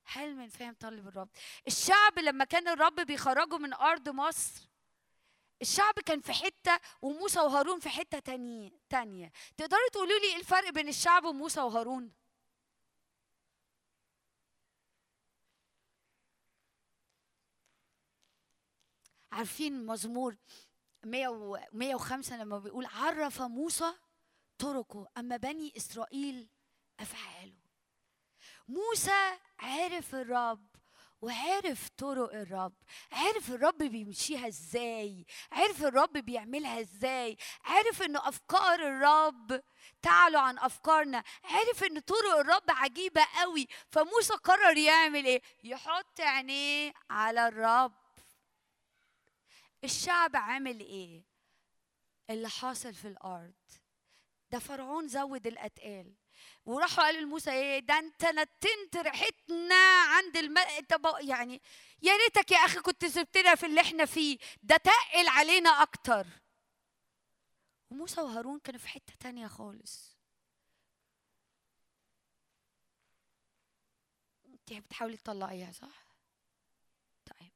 هل 0.08 0.36
من 0.36 0.48
فاهم 0.48 0.74
طالب 0.74 1.08
الرب. 1.08 1.28
الشعب 1.66 2.18
لما 2.18 2.44
كان 2.44 2.68
الرب 2.68 3.00
بيخرجه 3.00 3.58
من 3.58 3.74
أرض 3.74 4.08
مصر 4.08 4.68
الشعب 5.62 5.94
كان 5.94 6.20
في 6.20 6.32
حتة 6.32 6.80
وموسى 7.02 7.40
وهارون 7.40 7.80
في 7.80 7.88
حتة 7.88 8.18
تانية 8.18 8.70
تانية. 8.88 9.32
تقدروا 9.56 9.88
تقولوا 9.92 10.18
لي 10.18 10.26
إيه 10.26 10.36
الفرق 10.36 10.70
بين 10.70 10.88
الشعب 10.88 11.24
وموسى 11.24 11.60
وهارون؟ 11.60 12.12
عارفين 19.32 19.86
مزمور 19.86 20.36
100 21.04 21.28
و 21.28 21.58
105 21.72 22.36
لما 22.36 22.58
بيقول 22.58 22.86
عرف 22.86 23.42
موسى 23.42 23.94
طرقه 24.58 25.08
أما 25.18 25.36
بني 25.36 25.72
إسرائيل 25.76 26.48
أفعاله. 27.00 27.57
موسى 28.68 29.38
عرف 29.58 30.14
الرب 30.14 30.68
وعرف 31.20 31.88
طرق 31.88 32.34
الرب. 32.34 32.74
عرف 33.12 33.50
الرب 33.50 33.78
بيمشيها 33.78 34.48
إزاي 34.48 35.26
عرف 35.52 35.82
الرب 35.84 36.12
بيعملها 36.12 36.80
إزاي 36.80 37.36
عرف 37.64 38.02
ان 38.02 38.16
افكار 38.16 38.74
الرب 38.74 39.62
تعلو 40.02 40.38
عن 40.38 40.58
افكارنا 40.58 41.24
عرف 41.44 41.84
ان 41.84 41.98
طرق 42.00 42.38
الرب 42.38 42.70
عجيبة 42.70 43.24
قوي. 43.40 43.68
فموسى 43.90 44.34
قرر 44.34 44.76
يعمل 44.76 45.24
إيه؟ 45.24 45.42
يحط 45.64 46.20
عينيه 46.20 46.92
على 47.10 47.48
الرب. 47.48 47.98
الشعب 49.84 50.36
عامل 50.36 50.80
إيه؟ 50.80 51.24
اللي 52.30 52.48
حاصل 52.48 52.94
في 52.94 53.08
الأرض. 53.08 53.54
ده 54.50 54.58
فرعون 54.58 55.08
زود 55.08 55.46
الأتقال. 55.46 56.14
وراحوا 56.68 57.04
قالوا 57.04 57.20
لموسى 57.20 57.50
إيه 57.50 57.78
ده 57.78 57.98
أنت 57.98 58.24
نتنت 58.24 58.96
ريحتنا 58.96 59.74
عند 60.08 60.36
الم... 60.36 60.58
انت. 60.58 60.94
يعني 61.20 61.62
يا 62.02 62.12
ريتك 62.16 62.50
يا 62.50 62.56
أخي 62.58 62.80
كنت 62.80 63.04
سبتنا 63.04 63.54
في 63.54 63.66
اللي 63.66 63.80
إحنا 63.80 64.04
فيه 64.04 64.38
ده 64.62 64.76
تقل 64.76 65.28
علينا 65.28 65.70
أكتر. 65.82 66.26
وموسى 67.90 68.20
وهارون 68.20 68.58
كانوا 68.60 68.80
في 68.80 68.88
حتة 68.88 69.14
تانية 69.20 69.46
خالص. 69.46 70.16
أنت 74.46 74.72
بتحاولي 74.72 75.16
تطلعيها 75.16 75.72
صح؟ 75.72 76.06
طيب. 77.26 77.52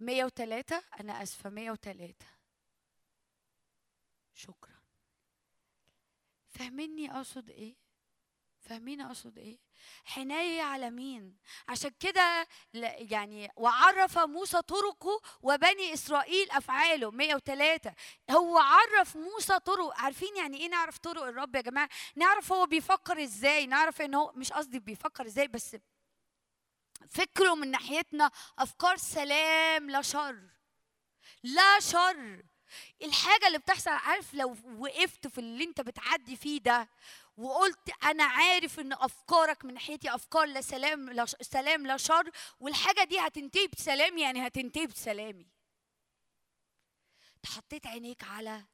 103 0.00 0.82
أنا 1.00 1.22
آسفة 1.22 1.50
103 1.50 2.14
شكرا. 4.34 4.69
فاهميني 6.60 7.16
أقصد 7.16 7.50
إيه؟ 7.50 7.76
فاهمين 8.60 9.00
أقصد 9.00 9.38
إيه؟ 9.38 9.58
حناية 10.04 10.62
على 10.62 10.90
مين؟ 10.90 11.36
عشان 11.68 11.90
كده 12.00 12.46
يعني 12.74 13.50
وعرف 13.56 14.18
موسى 14.18 14.62
طرقه 14.62 15.20
وبني 15.42 15.94
إسرائيل 15.94 16.50
أفعاله. 16.50 17.10
103 17.10 17.94
هو 18.30 18.58
عرف 18.58 19.16
موسى 19.16 19.58
طرق 19.58 19.92
عارفين 20.00 20.36
يعني 20.36 20.56
إيه 20.58 20.68
نعرف 20.68 20.98
طرق 20.98 21.22
الرب 21.22 21.56
يا 21.56 21.60
جماعة؟ 21.60 21.88
نعرف 22.16 22.52
هو 22.52 22.66
بيفكر 22.66 23.22
إزاي. 23.22 23.66
نعرف 23.66 24.02
إن 24.02 24.14
هو 24.14 24.32
مش 24.34 24.52
قصدي 24.52 24.78
بيفكر 24.78 25.26
إزاي 25.26 25.48
بس 25.48 25.76
فكره 27.08 27.54
من 27.54 27.70
ناحيتنا 27.70 28.30
أفكار 28.58 28.96
سلام 28.96 29.90
لا 29.90 30.02
شر. 30.02 30.40
لا 31.42 31.80
شر. 31.80 32.42
الحاجة 33.02 33.46
اللي 33.46 33.58
بتحصل 33.58 33.90
عارف 33.90 34.34
لو 34.34 34.56
وقفت 34.78 35.26
في 35.26 35.38
اللي 35.38 35.64
انت 35.64 35.80
بتعدي 35.80 36.36
فيه 36.36 36.60
ده 36.60 36.88
وقلت 37.36 37.90
أنا 38.04 38.24
عارف 38.24 38.80
إن 38.80 38.92
أفكارك 38.92 39.64
من 39.64 39.74
ناحيتي 39.74 40.14
أفكار 40.14 40.44
لا 40.44 40.60
سلام 40.60 41.10
لا 41.10 41.26
سلام 41.26 41.86
لا 41.86 41.96
شر 41.96 42.30
والحاجة 42.60 43.04
دي 43.04 43.18
هتنتهي 43.20 43.66
بسلام 43.66 44.18
يعني 44.18 44.46
هتنتهي 44.46 44.86
بسلامي. 44.86 45.46
حطيت 47.46 47.86
عينيك 47.86 48.24
على 48.24 48.64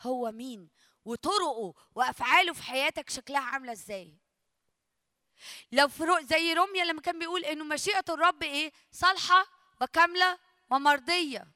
هو 0.00 0.32
مين 0.32 0.68
وطرقه 1.04 1.74
وأفعاله 1.94 2.52
في 2.52 2.62
حياتك 2.62 3.10
شكلها 3.10 3.40
عاملة 3.40 3.72
إزاي. 3.72 4.14
لو 5.72 5.88
في 5.88 6.04
رو- 6.04 6.20
زي 6.20 6.52
روميا 6.54 6.84
لما 6.84 7.00
كان 7.00 7.18
بيقول 7.18 7.44
إنه 7.44 7.64
مشيئة 7.64 8.04
الرب 8.08 8.42
إيه؟ 8.42 8.72
صالحة 8.92 9.46
وكامله 9.80 10.38
ومرضيه 10.70 11.48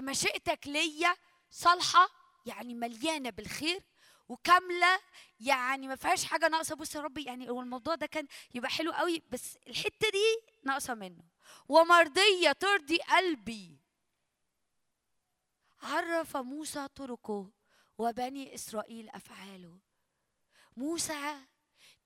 مشيئتك 0.00 0.66
ليا 0.66 1.16
صالحة 1.50 2.08
يعني 2.46 2.74
مليانة 2.74 3.30
بالخير 3.30 3.82
وكاملة 4.28 5.00
يعني 5.40 5.88
ما 5.88 5.96
فيهاش 5.96 6.24
حاجة 6.24 6.48
ناقصة. 6.48 6.74
بص 6.76 6.94
يا 6.94 7.00
ربي 7.00 7.22
يعني 7.22 7.50
هو 7.50 7.60
الموضوع 7.60 7.94
ده 7.94 8.06
كان 8.06 8.26
يبقى 8.54 8.70
حلو 8.70 8.92
قوي 8.92 9.22
بس 9.30 9.56
الحتة 9.66 10.10
دي 10.10 10.52
ناقصة 10.64 10.94
منه. 10.94 11.24
ومرضية 11.68 12.52
ترضي 12.52 12.98
قلبي. 12.98 13.78
عرف 15.82 16.36
موسى 16.36 16.88
طرقه 16.88 17.50
وبني 17.98 18.54
إسرائيل 18.54 19.08
أفعاله. 19.08 19.78
موسى 20.76 21.36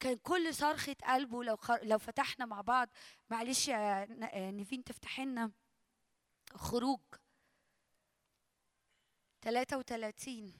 كان 0.01 0.17
كل 0.17 0.55
صرخة 0.55 0.97
قلبه 1.05 1.45
لو 1.45 1.57
خر... 1.57 1.79
لو 1.83 1.99
فتحنا 1.99 2.47
مع 2.47 2.61
بعض 2.61 2.89
معلش 3.31 3.69
يا 3.69 4.07
نيفين 4.51 4.85
تفتح 4.85 5.21
لنا 5.21 5.51
خروج. 6.55 7.01
33 9.43 10.53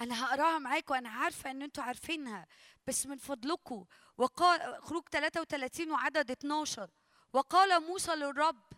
أنا 0.00 0.24
هقراها 0.24 0.58
معاكم 0.58 0.94
أنا 0.94 1.08
عارفة 1.08 1.50
إن 1.50 1.62
أنتوا 1.62 1.84
عارفينها 1.84 2.46
بس 2.86 3.06
من 3.06 3.18
فضلكم 3.18 3.84
وقال 4.18 4.82
خروج 4.82 5.08
33 5.08 5.92
وعدد 5.92 6.30
12 6.30 6.90
وقال 7.32 7.82
موسى 7.82 8.14
للرب 8.14 8.72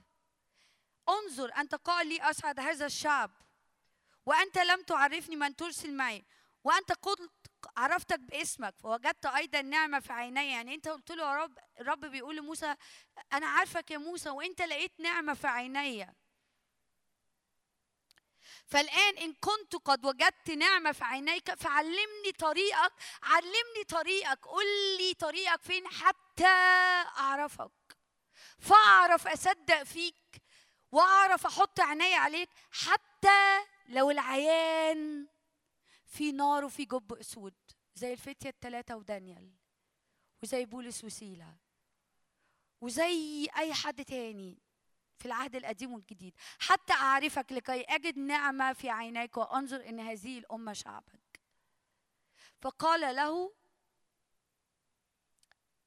انظر 1.08 1.52
أنت 1.56 1.74
قال 1.74 2.06
لي 2.06 2.22
اصعد 2.22 2.60
هذا 2.60 2.86
الشعب 2.86 3.30
وأنت 4.26 4.58
لم 4.58 4.82
تعرفني 4.82 5.36
من 5.36 5.56
ترسل 5.56 5.96
معي 5.96 6.24
وأنت 6.64 6.92
قلت 6.92 7.43
عرفتك 7.76 8.20
باسمك 8.20 8.74
فوجدت 8.78 9.26
أيضا 9.26 9.62
نعمة 9.62 10.00
في 10.00 10.12
عيني. 10.12 10.50
يعني 10.50 10.74
أنت 10.74 10.88
قلت 10.88 11.10
له 11.12 11.24
يا 11.24 11.36
رب 11.36 11.58
الرب 11.80 12.00
بيقول 12.00 12.36
لموسى 12.36 12.74
أنا 13.32 13.46
عارفك 13.46 13.90
يا 13.90 13.98
موسى 13.98 14.30
وأنت 14.30 14.62
لقيت 14.62 15.00
نعمة 15.00 15.34
في 15.34 15.46
عيني. 15.46 16.14
فالآن 18.66 19.16
إن 19.16 19.32
كنت 19.32 19.76
قد 19.76 20.06
وجدت 20.06 20.50
نعمة 20.50 20.92
في 20.92 21.04
عينيك 21.04 21.54
فعلمني 21.54 22.32
طريقك 22.38 22.92
علمني 23.22 23.84
طريقك. 23.88 24.46
قل 24.46 24.96
لي 24.98 25.14
طريقك 25.14 25.62
فين 25.62 25.88
حتى 25.88 26.46
أعرفك. 27.18 27.70
فأعرف 28.58 29.26
أصدق 29.26 29.82
فيك 29.82 30.42
وأعرف 30.92 31.46
أحط 31.46 31.80
عيني 31.80 32.14
عليك 32.14 32.48
حتى 32.70 33.64
لو 33.88 34.10
العيان 34.10 35.28
في 36.14 36.32
نار 36.32 36.64
وفي 36.64 36.84
جب 36.84 37.12
أسود 37.12 37.54
زي 37.94 38.12
الفتية 38.12 38.48
التلاتة 38.48 38.96
ودانيال 38.96 39.50
وزي 40.42 40.64
بولس 40.64 41.04
وسيلة 41.04 41.56
وزي 42.80 43.48
أي 43.56 43.74
حد 43.74 44.04
تاني 44.04 44.58
في 45.18 45.26
العهد 45.26 45.56
القديم 45.56 45.92
والجديد. 45.92 46.34
حتى 46.58 46.92
أعرفك 46.92 47.52
لكي 47.52 47.80
أجد 47.80 48.18
نعمة 48.18 48.72
في 48.72 48.90
عينيك 48.90 49.36
وأنظر 49.36 49.88
إن 49.88 50.00
هذه 50.00 50.38
الأمة 50.38 50.72
شعبك. 50.72 51.40
فقال 52.60 53.16
له 53.16 53.52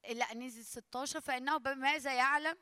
لا 0.10 0.34
نزل 0.34 0.66
16 0.66 1.22
فإنه 1.22 1.58
بماذا 1.58 2.14
يعلم؟ 2.14 2.58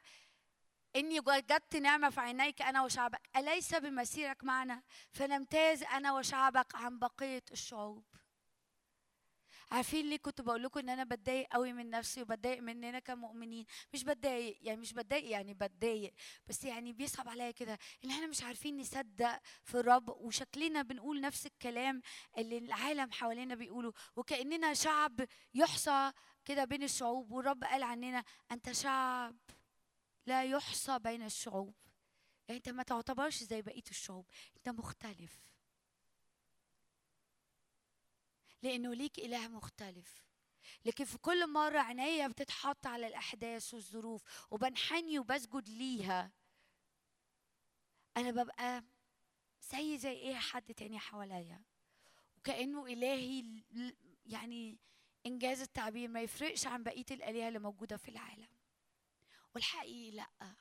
إني 0.95 1.19
وجدت 1.19 1.76
نعمة 1.76 2.09
في 2.09 2.19
عينيك 2.22 2.61
أنا 2.61 2.84
وشعبك. 2.84 3.30
أليس 3.35 3.76
بمسيرك 3.76 4.43
معنا؟ 4.43 4.84
فنمتاز 5.11 5.84
أنا 5.84 6.13
وشعبك 6.13 6.76
عن 6.76 6.99
بقية 6.99 7.43
الشعوب. 7.51 8.03
عارفين 9.72 10.09
ليه 10.09 10.17
كنت 10.17 10.41
بقول 10.41 10.63
لكم 10.63 10.80
إن 10.80 10.89
أنا 10.89 11.03
بتضايق 11.03 11.47
قوي 11.51 11.73
من 11.73 11.89
نفسي 11.89 12.22
وبتضايق 12.22 12.61
مننا 12.61 12.99
كمؤمنين؟ 12.99 13.65
مش 13.93 14.03
بتضايق 14.03 14.57
يعني 14.61 14.81
مش 14.81 14.93
بتضايق 14.93 15.30
يعني 15.31 15.53
بتضايق. 15.53 16.13
بس 16.47 16.63
يعني 16.63 16.93
بيصعب 16.93 17.30
عليا 17.30 17.51
كده 17.51 17.77
إن 18.05 18.11
إحنا 18.11 18.27
مش 18.27 18.43
عارفين 18.43 18.77
نصدق 18.77 19.39
في 19.63 19.76
الرب 19.80 20.09
وشكلنا 20.09 20.81
بنقول 20.81 21.22
نفس 21.22 21.45
الكلام 21.45 22.01
اللي 22.38 22.57
العالم 22.57 23.11
حوالينا 23.11 23.55
بيقوله. 23.55 23.93
وكأننا 24.15 24.73
شعب 24.73 25.22
يحصى 25.53 26.11
كده 26.45 26.65
بين 26.65 26.84
الشعوب 26.84 27.31
والرب 27.31 27.63
قال 27.63 27.84
عننا 27.84 28.23
أنت 28.51 28.72
شعب. 28.72 29.35
لا 30.26 30.43
يحصى 30.43 30.99
بين 30.99 31.22
الشعوب. 31.23 31.73
يعني 32.47 32.57
أنت 32.57 32.69
ما 32.69 32.84
تعتبرش 32.84 33.43
زي 33.43 33.61
بقية 33.61 33.84
الشعوب. 33.91 34.26
أنت 34.57 34.69
مختلف. 34.69 35.39
لأنه 38.61 38.93
ليك 38.93 39.19
إله 39.19 39.47
مختلف. 39.47 40.26
لكن 40.85 41.06
في 41.06 41.18
كل 41.18 41.49
مرة 41.53 41.80
عينيا 41.80 42.27
بتتحط 42.27 42.88
على 42.88 43.07
الأحداث 43.07 43.73
والظروف 43.73 44.23
وبنحني 44.52 45.19
وبسجد 45.19 45.69
ليها 45.69 46.31
أنا 48.18 48.31
ببقى 48.31 48.84
زي 49.72 49.97
زي 49.97 50.11
إيه 50.11 50.35
حد 50.35 50.73
تاني 50.73 50.99
حواليا. 50.99 51.61
وكأنه 52.38 52.85
إلهي 52.85 53.41
ل- 53.41 53.95
يعني 54.26 54.77
إنجاز 55.26 55.61
التعبير 55.61 56.07
ما 56.10 56.22
يفرقش 56.22 56.68
عن 56.68 56.84
بقية 56.84 57.06
الآلهة 57.11 57.47
اللي 57.47 57.60
موجودة 57.60 57.97
في 57.97 58.10
العالم. 58.10 58.55
والحقيقي 59.56 60.11
لأ. 60.11 60.56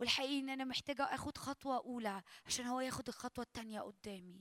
والحقيقي 0.00 0.38
إن 0.40 0.48
أنا 0.50 0.64
محتاجة 0.64 1.02
آخد 1.02 1.38
خطوة 1.38 1.76
أولى 1.76 2.22
عشان 2.46 2.66
هو 2.66 2.80
ياخد 2.80 3.08
الخطوة 3.08 3.44
التانية 3.44 3.80
قدامي. 3.80 4.40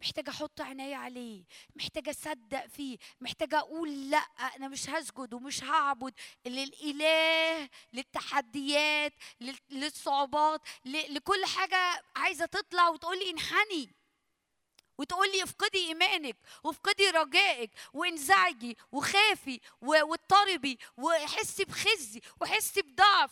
محتاجة 0.00 0.30
أحط 0.30 0.60
عيني 0.60 0.94
عليه 0.94 1.44
محتاجة 1.76 2.10
أصدق 2.10 2.66
فيه 2.66 2.98
محتاجة 3.20 3.58
أقول 3.58 4.10
لأ 4.10 4.18
أنا 4.18 4.68
مش 4.68 4.90
هسجد 4.90 5.34
ومش 5.34 5.64
هعبد 5.64 6.14
للإله 6.46 7.68
للتحديات 7.92 9.12
لل- 9.40 9.58
للصعوبات 9.70 10.60
لكل 10.84 11.44
حاجة 11.44 12.02
عايزة 12.16 12.46
تطلع 12.46 12.88
وتقول 12.88 13.18
لي 13.18 13.30
انحني. 13.30 13.97
وتقول 14.98 15.32
لي 15.32 15.42
افقدي 15.42 15.78
إيمانك 15.78 16.36
وافقدي 16.64 17.10
رجائك 17.10 17.70
وانزعجي 17.92 18.76
وخافي 18.92 19.60
واضطربي 19.80 20.78
وحسي 20.96 21.64
بخزي 21.64 22.20
وحسي 22.40 22.82
بضعف. 22.82 23.30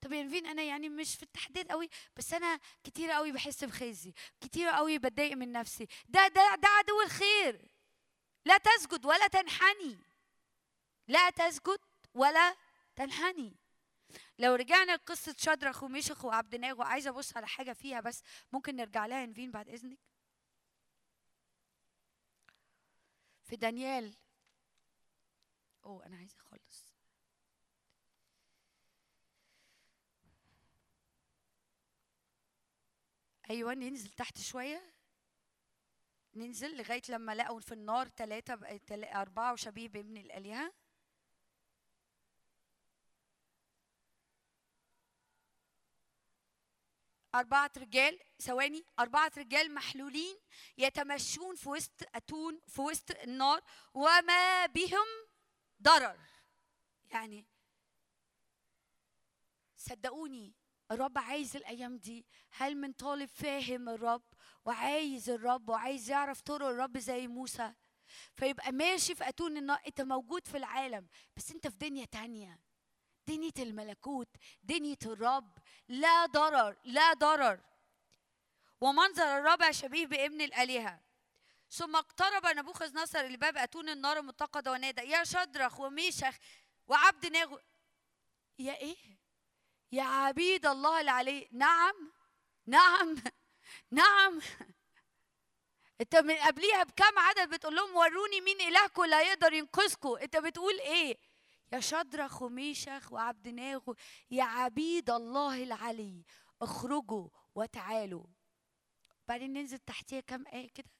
طب 0.00 0.12
يا 0.12 0.22
نفين 0.22 0.46
أنا 0.46 0.62
يعني 0.62 0.88
مش 0.88 1.14
في 1.14 1.22
التحديد 1.22 1.68
قوي 1.68 1.88
بس 2.16 2.32
أنا 2.32 2.60
كتير 2.84 3.10
قوي 3.10 3.32
بحس 3.32 3.64
بخزي 3.64 4.12
كتير 4.40 4.68
قوي 4.68 4.98
بتضايق 4.98 5.36
من 5.36 5.52
نفسي. 5.52 5.86
ده 6.08 6.28
ده 6.28 6.54
ده 6.54 6.68
عدو 6.68 7.02
الخير. 7.02 7.68
لا 8.44 8.58
تسجد 8.58 9.06
ولا 9.06 9.26
تنحني. 9.26 9.98
لا 11.08 11.30
تسجد 11.30 11.80
ولا 12.14 12.56
تنحني. 12.96 13.56
لو 14.38 14.54
رجعنا 14.54 14.92
لقصة 14.92 15.34
شدرخ 15.38 15.82
وميشخ 15.82 16.24
وعبد 16.24 16.54
ناغو 16.56 16.82
عايزة 16.82 17.10
أبص 17.10 17.36
على 17.36 17.46
حاجة 17.46 17.72
فيها 17.72 18.00
بس 18.00 18.22
ممكن 18.52 18.76
نرجع 18.76 19.06
لها 19.06 19.26
نفين 19.26 19.50
بعد 19.50 19.68
إذنك؟ 19.68 19.98
في 23.44 23.56
دانيال. 23.56 24.14
أوه 25.84 26.06
أنا 26.06 26.16
عايزة 26.16 26.36
أخلص. 26.40 26.88
أيوة 33.50 33.74
ننزل 33.74 34.10
تحت 34.10 34.38
شوية. 34.40 34.94
ننزل 36.34 36.76
لغاية 36.76 37.02
لما 37.08 37.34
لقوا 37.34 37.60
في 37.60 37.72
النار 37.72 38.08
ثلاثة 38.08 38.54
أربعة 39.20 39.52
وشبيه 39.52 39.88
بابن 39.88 40.16
الآلهة. 40.16 40.72
أربعة 47.38 47.70
رجال 47.76 48.18
ثواني 48.38 48.84
أربعة 48.98 49.32
رجال 49.38 49.74
محلولين 49.74 50.36
يتمشون 50.78 51.56
في 51.56 51.68
وسط 51.68 52.02
أتون 52.14 52.60
في 52.66 52.80
وسط 52.80 53.10
النار 53.10 53.60
وما 53.94 54.66
بهم 54.66 55.06
ضرر. 55.82 56.18
يعني 57.10 57.46
صدقوني 59.76 60.54
الرب 60.90 61.18
عايز 61.18 61.56
الأيام 61.56 61.96
دي. 61.96 62.26
هل 62.50 62.76
من 62.76 62.92
طالب 62.92 63.28
فاهم 63.28 63.88
الرب 63.88 64.22
وعايز 64.64 65.30
الرب 65.30 65.68
وعايز 65.68 66.10
يعرف 66.10 66.40
طرق 66.40 66.66
الرب 66.66 66.98
زي 66.98 67.26
موسى؟ 67.28 67.74
فيبقى 68.34 68.72
ماشي 68.72 69.14
في 69.14 69.28
أتون 69.28 69.56
النار 69.56 69.80
أنت 69.86 70.00
موجود 70.00 70.46
في 70.46 70.56
العالم 70.56 71.08
بس 71.36 71.50
أنت 71.50 71.68
في 71.68 71.76
دنيا 71.76 72.04
تانية. 72.04 72.67
دنيا 73.28 73.52
الملكوت 73.58 74.28
دنيا 74.62 74.96
الرب 75.06 75.58
لا 75.88 76.26
ضرر 76.26 76.76
لا 76.84 77.12
ضرر. 77.12 77.60
ومنظر 78.80 79.38
الرابع 79.38 79.70
شبيه 79.70 80.06
بابن 80.06 80.40
الآلهة. 80.40 81.00
ثم 81.70 81.96
اقترب 81.96 82.46
نبوخذ 82.46 82.94
نصر 82.94 83.26
لباب 83.26 83.56
أتون 83.56 83.88
النار 83.88 84.18
المتقدة 84.18 84.72
ونادى 84.72 85.02
يا 85.02 85.24
شدرخ 85.24 85.80
وميشخ 85.80 86.34
وعبد 86.86 87.26
ناغو 87.26 87.58
يا 88.58 88.74
إيه؟ 88.74 88.96
يا 89.92 90.02
عبيد 90.02 90.66
الله 90.66 91.00
العلي 91.00 91.48
نعم 91.52 92.12
نعم 92.66 93.16
نعم. 93.90 94.40
أنت 96.00 96.16
من 96.16 96.36
قبليها 96.36 96.82
بكم 96.82 97.18
عدد 97.18 97.50
بتقول 97.50 97.76
لهم 97.76 97.96
وروني 97.96 98.40
مين 98.40 98.60
إلهكم 98.60 99.04
لا 99.04 99.22
يقدر 99.22 99.52
ينقذكم. 99.52 100.16
أنت 100.22 100.36
بتقول 100.36 100.80
إيه؟ 100.80 101.18
يا 101.72 101.80
شدرخ 101.80 102.42
وميشخ 102.42 103.12
وعبد 103.12 103.48
ناغو 103.48 103.96
يا 104.30 104.44
عبيد 104.44 105.10
الله 105.10 105.62
العلي 105.62 106.24
اخرجوا 106.62 107.28
وتعالوا. 107.54 108.26
بعدين 109.28 109.52
ننزل 109.52 109.78
تحتيها 109.78 110.20
كم 110.20 110.46
آية 110.46 110.70
كده؟ 110.70 110.90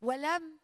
ولم 0.00 0.60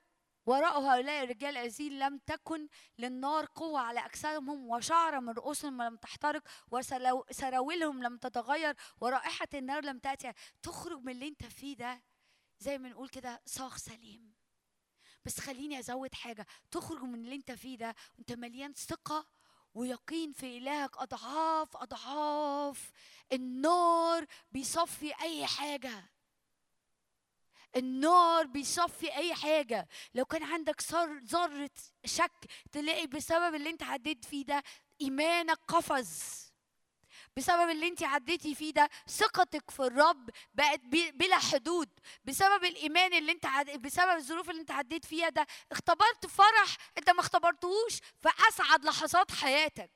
وراء 0.46 0.80
هؤلاء 0.80 1.24
الرجال 1.24 1.56
الذين 1.56 1.98
لم 1.98 2.18
تكن 2.18 2.68
للنار 2.98 3.46
قوة 3.55 3.80
على 3.80 4.00
أجسادهم 4.00 4.68
وشعر 4.70 5.20
من 5.20 5.32
رؤوسهم 5.32 5.82
لم 5.82 5.96
تحترق 5.96 6.42
وسراويلهم 6.70 8.02
لم 8.02 8.16
تتغير 8.16 8.74
ورائحة 9.00 9.48
النار 9.55 9.84
لم 9.84 9.98
تأتي. 9.98 10.32
تخرج 10.62 10.98
من 10.98 11.12
اللي 11.12 11.28
انت 11.28 11.44
فيه 11.44 11.76
ده 11.76 12.02
زي 12.59 12.78
ما 12.78 12.88
نقول 12.88 13.09
كده 13.09 13.42
صاغ 13.44 13.76
سليم. 13.76 14.38
بس 15.28 15.40
خليني 15.40 15.78
أزود 15.78 16.14
حاجة. 16.14 16.46
تخرج 16.70 17.02
من 17.02 17.14
اللي 17.14 17.34
أنت 17.34 17.52
فيه 17.52 17.78
ده 17.78 17.94
وأنت 18.18 18.32
مليان 18.32 18.72
ثقة 18.72 19.26
ويقين 19.74 20.32
في 20.32 20.59
إلهك 20.59 20.96
أضعاف 20.96 21.76
أضعاف. 21.76 22.90
النار 23.32 24.26
بيصفي 24.52 25.20
أي 25.22 25.46
حاجة. 25.46 26.10
النار 27.76 28.46
بيصفي 28.46 29.16
أي 29.16 29.34
حاجة. 29.34 29.88
لو 30.14 30.24
كان 30.24 30.42
عندك 30.42 30.82
ذرة 31.24 31.70
شك 32.05 32.46
تلاقي 32.72 33.06
بسبب 33.06 33.55
اللي 33.55 33.70
أنت 33.70 33.82
عديت 33.82 34.24
فيه 34.24 34.44
ده 34.44 34.62
إيمانك 35.00 35.59
قفز. 35.68 36.48
بسبب 37.39 37.70
اللي 37.70 37.89
انت 37.89 38.02
عديتي 38.02 38.55
فيه 38.55 38.73
ده 38.73 38.90
ثقتك 39.09 39.70
في 39.70 39.81
الرب 39.81 40.31
بقت 40.55 40.81
بلا 41.15 41.39
حدود. 41.39 41.89
بسبب 42.24 42.65
الإيمان 42.65 43.15
اللي 43.15 43.32
انت 43.32 43.47
عد... 43.47 43.70
بسبب 43.82 44.16
الظروف 44.16 44.51
اللي 44.51 44.60
انت 44.60 44.70
عديت 44.70 45.05
فيها 45.05 45.28
ده 45.28 45.47
اختبرت 45.73 46.27
فرح 46.27 46.77
انت 46.98 47.10
ما 47.10 47.20
اختبرتهوش 47.20 47.97
في 48.20 48.28
أسعد 48.48 48.85
لحظات 48.85 49.31
حياتك. 49.32 49.90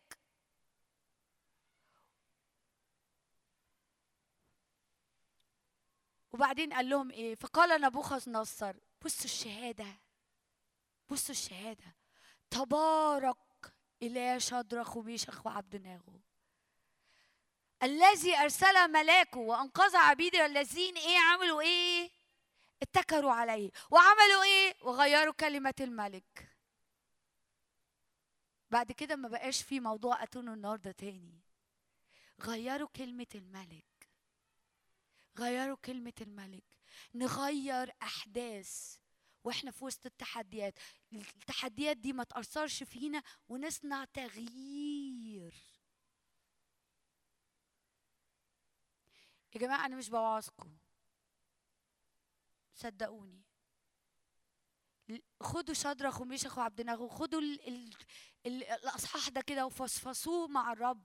وبعدين 6.33 6.73
قال 6.73 6.89
لهم 6.89 7.11
إيه؟ 7.11 7.35
فقال 7.35 7.81
نبوخذ 7.81 8.31
نصر 8.31 8.77
بصوا 9.05 9.25
الشهادة 9.25 9.87
بصوا 11.11 11.31
الشهادة. 11.35 11.95
تبارك 12.51 13.37
إله 14.03 14.39
شدرخ 14.39 14.97
وميشخ 14.97 15.47
وعبد 15.47 15.77
ناغو 15.77 16.21
الذي 17.83 18.37
أرسل 18.37 18.93
ملاكه 18.93 19.39
وأنقذ 19.41 19.97
عبيده 19.97 20.47
الذين 20.47 20.97
إيه 20.97 21.19
عملوا 21.19 21.61
إيه؟ 21.61 22.11
اتكروا 22.83 23.33
عليه. 23.33 23.71
وعملوا 23.91 24.43
إيه؟ 24.45 24.75
وغيروا 24.83 25.35
كلمة 25.35 25.75
الملك. 25.81 26.49
بعد 28.71 28.93
كده 28.93 29.17
ما 29.17 29.29
بقاش 29.29 29.63
في 29.63 29.81
موضوع 29.81 30.23
أتون 30.23 30.49
النار 30.49 30.77
ده 30.77 30.93
تاني. 30.93 31.41
غيروا 32.41 32.89
كلمة 32.97 33.27
الملك. 33.35 34.09
غيروا 35.39 35.77
كلمة 35.77 36.13
الملك. 36.21 36.65
نغير 37.15 37.93
أحداث 38.03 38.97
وإحنا 39.45 39.71
في 39.71 39.85
وسط 39.85 40.07
التحديات. 40.07 40.75
التحديات 41.13 41.97
دي 41.97 42.13
ما 42.13 42.25
تأثرش 42.25 42.83
فينا 42.83 43.23
ونصنع 43.49 44.05
تغيير. 44.05 45.72
يا 49.55 49.61
جماعة 49.61 49.87
أنا 49.87 49.97
مش 49.97 50.09
بوعظكم 50.11 50.77
صدقوني. 52.75 53.43
خدوا 55.43 55.75
شدرخ 55.75 56.21
وميشخ 56.21 56.59
وعبد 56.59 56.81
ناغو 56.81 57.09
خدوا 57.09 57.41
ال 57.41 57.69
ال 57.69 57.95
ال 58.47 58.65
الأصحاح 58.65 59.29
ده 59.29 59.41
كده 59.41 59.67
وفصفصوه 59.67 60.47
مع 60.49 60.73
الرب. 60.73 61.05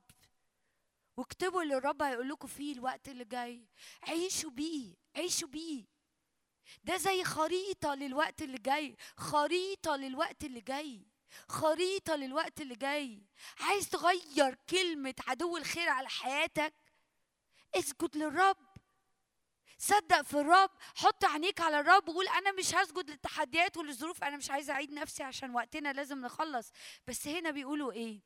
واكتبوا 1.18 1.61
اللي 1.64 1.78
الرب 1.78 2.02
هيقول 2.02 2.30
لكم 2.30 2.48
فيه 2.48 2.74
الوقت 2.74 3.10
اللي 3.10 3.26
جاي. 3.26 3.68
عيشوا 4.03 4.52
بيه 4.52 4.95
عيشوا 5.15 5.48
بيه. 5.48 5.86
ده 6.84 6.98
زي 6.98 7.24
خريطة 7.24 7.95
للوقت 7.95 8.41
اللي 8.41 8.57
جاي. 8.57 8.95
خريطة 9.18 9.95
للوقت 9.95 10.44
اللي 10.44 10.61
جاي. 10.61 11.07
خريطة 11.49 12.15
للوقت 12.15 12.61
اللي 12.61 12.76
جاي. 12.76 13.24
عايز 13.60 13.90
تغير 13.90 14.56
كلمة 14.69 15.15
عدو 15.28 15.57
الخير 15.57 15.90
على 15.90 16.10
حياتك؟ 16.10 16.74
اسجد 17.76 18.18
للرب. 18.18 18.57
صدق 19.77 20.22
في 20.22 20.34
الرب. 20.39 20.69
حط 20.95 21.26
عينيك 21.26 21.61
على 21.61 21.80
الرب 21.80 22.10
وقول 22.10 22.27
أنا 22.27 22.52
مش 22.52 22.76
هسجد 22.76 23.10
للتحديات 23.10 23.77
وللظروف. 23.77 24.23
أنا 24.23 24.38
مش 24.38 24.52
عايزة 24.52 24.73
أعيد 24.73 24.91
نفسي 24.91 25.23
عشان 25.23 25.56
وقتنا 25.56 25.94
لازم 25.94 26.22
نخلص. 26.22 26.72
بس 27.07 27.27
هنا 27.27 27.52
بيقولوا 27.52 27.91
إيه؟ 27.91 28.22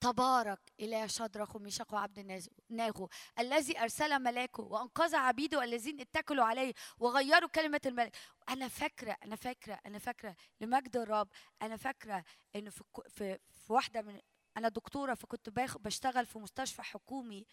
تبارك 0.00 0.60
إله 0.80 1.06
شدرخ 1.06 1.56
وميشخ 1.56 1.92
وعبد 1.92 2.42
ناغو 2.68 3.08
الذي 3.38 3.80
أرسل 3.80 4.18
ملاكه 4.18 4.62
وأنقذ 4.62 5.14
عبيده 5.14 5.64
الذين 5.64 6.00
اتكلوا 6.00 6.44
عليه 6.44 6.74
وغيروا 6.98 7.48
كلمة 7.48 7.80
الملك. 7.86 8.16
أنا 8.48 8.68
فاكرة 8.68 9.16
أنا 9.24 9.36
فاكرة 9.36 9.80
أنا 9.86 9.98
فاكرة 9.98 10.36
لمجد 10.60 10.96
الرب. 10.96 11.28
أنا 11.62 11.76
فاكرة 11.76 12.24
إنه 12.56 12.70
في 12.70 12.84
في 13.08 13.38
في 13.66 13.72
واحدة 13.72 14.02
من 14.02 14.20
أنا 14.58 14.68
دكتورة 14.68 15.14
فكنت 15.14 15.48
بشتغل 15.78 16.26
في 16.26 16.38
مستشفى 16.38 16.82
حكومي 16.82 17.46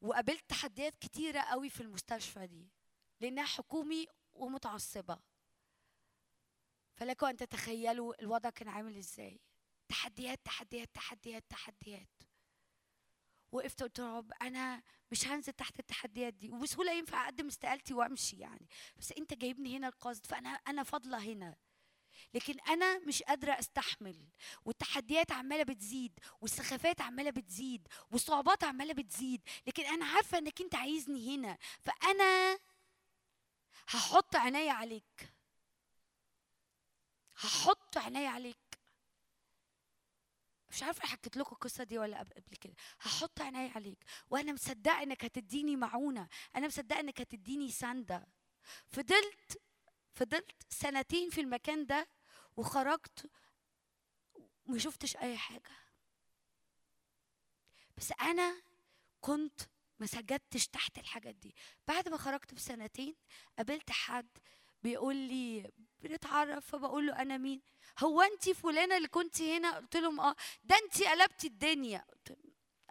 وقابلت 0.00 0.44
تحديات 0.48 0.96
كتيرة 0.96 1.40
قوي 1.40 1.70
في 1.70 1.80
المستشفى 1.80 2.46
دي 2.46 2.68
لأنها 3.20 3.44
حكومي 3.44 4.06
ومتعصبة. 4.34 5.18
فلكم 6.94 7.26
أن 7.26 7.36
تتخيلوا 7.36 8.22
الوضع 8.22 8.50
كان 8.50 8.68
عامل 8.68 8.96
إزاي. 8.96 9.40
تحديات 9.88 10.40
تحديات 10.44 10.88
تحديات 10.94 11.44
تحديات. 11.50 12.08
وقفت 13.52 13.82
قلت 13.82 14.00
رب 14.00 14.32
أنا 14.42 14.82
مش 15.10 15.28
هنزل 15.28 15.52
تحت 15.52 15.78
التحديات 15.78 16.34
دي 16.34 16.50
وبسهولة 16.50 16.92
ينفع 16.92 17.24
أقدم 17.24 17.46
استقالتي 17.46 17.94
وأمشي 17.94 18.36
يعني. 18.36 18.68
بس 18.96 19.12
أنت 19.12 19.34
جايبني 19.34 19.76
هنا 19.76 19.88
القصد 19.88 20.26
فأنا 20.26 20.48
أنا 20.48 20.82
فاضلة 20.82 21.18
هنا. 21.18 21.56
لكن 22.34 22.60
أنا 22.60 22.98
مش 22.98 23.22
قادرة 23.22 23.52
أستحمل 23.52 24.28
والتحديات 24.64 25.32
عمالة 25.32 25.62
بتزيد 25.62 26.18
والسخافات 26.40 27.00
عمالة 27.00 27.30
بتزيد 27.30 27.88
والصعوبات 28.10 28.64
عمالة 28.64 28.94
بتزيد 28.94 29.40
لكن 29.66 29.84
أنا 29.84 30.04
عارفة 30.06 30.38
إنك 30.38 30.60
أنت 30.60 30.74
عايزني 30.74 31.36
هنا 31.36 31.58
فأنا 31.80 32.58
هحط 33.88 34.36
عيني 34.36 34.70
عليك. 34.70 35.32
هحط 37.36 37.98
عيني 37.98 38.26
عليك. 38.26 38.56
مش 40.70 40.82
عارفة 40.82 41.06
حكيت 41.06 41.36
لكم 41.36 41.52
القصة 41.52 41.84
دي 41.84 41.98
ولا 41.98 42.18
قبل 42.18 42.56
كده. 42.60 42.74
هحط 43.00 43.40
عيني 43.40 43.68
عليك 43.70 43.98
وأنا 44.30 44.52
مصدقة 44.52 45.02
إنك 45.02 45.24
هتديني 45.24 45.76
معونة 45.76 46.28
أنا 46.56 46.66
مصدقة 46.66 47.00
إنك 47.00 47.20
هتديني 47.20 47.70
سندة. 47.70 48.26
فضلت 48.86 49.62
فضلت 50.16 50.62
سنتين 50.68 51.30
في 51.30 51.40
المكان 51.40 51.86
ده 51.86 52.08
وخرجت 52.56 53.30
ما 54.66 54.78
شفتش 54.78 55.16
أي 55.16 55.36
حاجة. 55.36 55.70
بس 57.96 58.12
أنا 58.20 58.62
كنت 59.20 59.60
ما 59.98 60.06
سجدتش 60.06 60.68
تحت 60.68 60.98
الحاجات 60.98 61.34
دي. 61.34 61.54
بعد 61.88 62.08
ما 62.08 62.16
خرجت 62.16 62.54
بسنتين 62.54 63.14
قابلت 63.56 63.90
حد 63.90 64.28
بيقول 64.82 65.16
لي 65.16 65.72
بنتعرف 65.98 66.66
فبقول 66.66 67.06
له 67.06 67.22
أنا 67.22 67.36
مين؟ 67.36 67.62
هو 67.98 68.22
أنت 68.22 68.50
فلانة 68.50 68.96
اللي 68.96 69.08
كنت 69.08 69.42
هنا؟ 69.42 69.76
قلت 69.76 69.96
لهم 69.96 70.20
آه. 70.20 70.36
ده 70.64 70.76
أنت 70.84 71.02
قلبتي 71.02 71.46
الدنيا. 71.46 72.04
قلت 72.12 72.38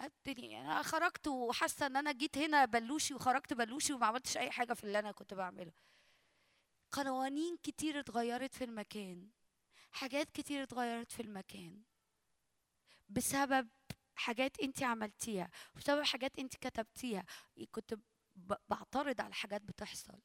الدنيا 0.01 0.61
أنا 0.61 0.83
خرجت 0.83 1.27
وحاسة 1.27 1.85
إن 1.85 1.95
أنا 1.95 2.11
جيت 2.11 2.37
هنا 2.37 2.65
بلوشي 2.65 3.13
وخرجت 3.13 3.53
بلوشي 3.53 3.93
وما 3.93 4.05
عملتش 4.05 4.37
أي 4.37 4.51
حاجة 4.51 4.73
في 4.73 4.83
اللي 4.83 4.99
أنا 4.99 5.11
كنت 5.11 5.33
بعمله. 5.33 5.71
قوانين 7.03 7.57
كتير 7.57 7.99
اتغيرت 7.99 8.53
في 8.55 8.63
المكان 8.63 9.29
حاجات 9.91 10.31
كتير 10.31 10.63
اتغيرت 10.63 11.11
في 11.11 11.21
المكان 11.21 11.83
بسبب 13.09 13.69
حاجات 14.15 14.59
انت 14.59 14.83
عملتيها 14.83 15.49
بسبب 15.75 16.03
حاجات 16.03 16.39
انت 16.39 16.55
كتبتيها. 16.55 17.25
كنت 17.71 17.97
بعترض 18.69 19.21
على 19.21 19.33
حاجات 19.33 19.61
بتحصل. 19.61 20.21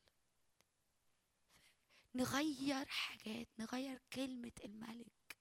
نغير 2.14 2.86
حاجات 2.88 3.48
نغير 3.58 4.00
كلمة 4.12 4.52
الملك 4.64 5.36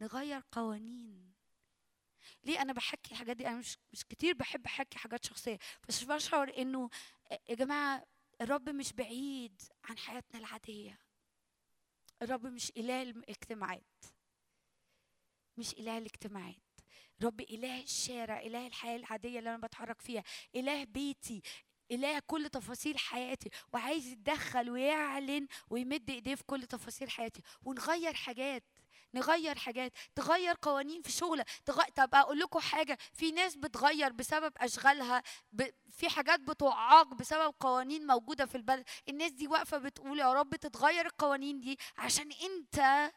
نغير 0.00 0.42
قوانين. 0.52 1.32
ليه 2.44 2.62
أنا 2.62 2.72
بحكي 2.72 3.12
الحاجات 3.12 3.36
دي؟ 3.36 3.48
أنا 3.48 3.56
مش 3.58 3.78
مش 3.92 4.04
كتير 4.04 4.34
بحب 4.34 4.66
أحكي 4.66 4.98
حاجات 4.98 5.24
شخصية 5.24 5.58
بس 5.88 6.04
بشعر 6.04 6.52
إنه 6.58 6.90
يا 7.48 7.54
جماعة 7.54 8.06
الرب 8.42 8.68
مش 8.68 8.92
بعيد 8.92 9.62
عن 9.84 9.98
حياتنا 9.98 10.40
العادية. 10.40 10.98
الرب 12.22 12.46
مش 12.46 12.72
إله 12.76 13.02
الاجتماعات. 13.02 14.04
مش 15.56 15.72
إله 15.72 15.98
الاجتماعات. 15.98 16.56
رب 17.22 17.40
إله 17.40 17.82
الشارع 17.82 18.40
إله 18.40 18.66
الحياة 18.66 18.96
العادية 18.96 19.38
اللي 19.38 19.54
أنا 19.54 19.66
بتحرك 19.66 20.00
فيها. 20.00 20.24
إله 20.54 20.84
بيتي 20.84 21.42
إله 21.90 22.18
كل 22.26 22.48
تفاصيل 22.48 22.98
حياتي. 22.98 23.50
وعايز 23.72 24.06
يتدخل 24.06 24.70
ويعلن 24.70 25.46
ويمد 25.70 26.10
إيديه 26.10 26.34
في 26.34 26.44
كل 26.44 26.66
تفاصيل 26.66 27.10
حياتي. 27.10 27.42
ونغير 27.64 28.14
حاجات. 28.14 28.64
نغير 29.14 29.58
حاجات 29.58 29.92
تغير 30.14 30.56
قوانين 30.62 31.02
في 31.02 31.12
شغلك 31.12 31.46
تغ... 31.64 31.82
طب 31.82 32.14
أقول 32.14 32.38
لكم 32.38 32.58
حاجة 32.60 32.98
في 33.12 33.30
ناس 33.32 33.56
بتغير 33.56 34.12
بسبب 34.12 34.52
أشغالها 34.56 35.22
ب... 35.52 35.70
في 35.90 36.08
حاجات 36.08 36.40
بتعاق 36.40 37.14
بسبب 37.14 37.54
قوانين 37.60 38.06
موجودة 38.06 38.46
في 38.46 38.54
البلد. 38.54 38.84
الناس 39.08 39.32
دي 39.32 39.48
واقفة 39.48 39.78
بتقول 39.78 40.18
يا 40.18 40.32
رب 40.32 40.56
تتغير 40.56 41.06
القوانين 41.06 41.60
دي 41.60 41.78
عشان 41.96 42.32
أنت 42.32 43.10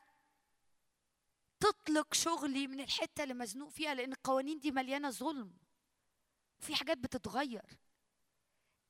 تطلق 1.59 2.13
شغلي 2.13 2.67
من 2.67 2.79
الحتة 2.81 3.23
اللي 3.23 3.33
مزنوق 3.33 3.69
فيها 3.69 3.93
لأن 3.93 4.11
القوانين 4.11 4.59
دي 4.59 4.71
مليانة 4.71 5.09
ظلم. 5.09 5.53
في 6.59 6.75
حاجات 6.75 6.97
بتتغير. 6.97 7.77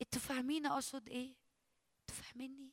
أنتوا 0.02 0.20
فاهمين 0.20 0.66
أقصد 0.66 1.08
إيه؟ 1.08 1.34
أنتوا 2.00 2.22
فاهميني 2.22 2.70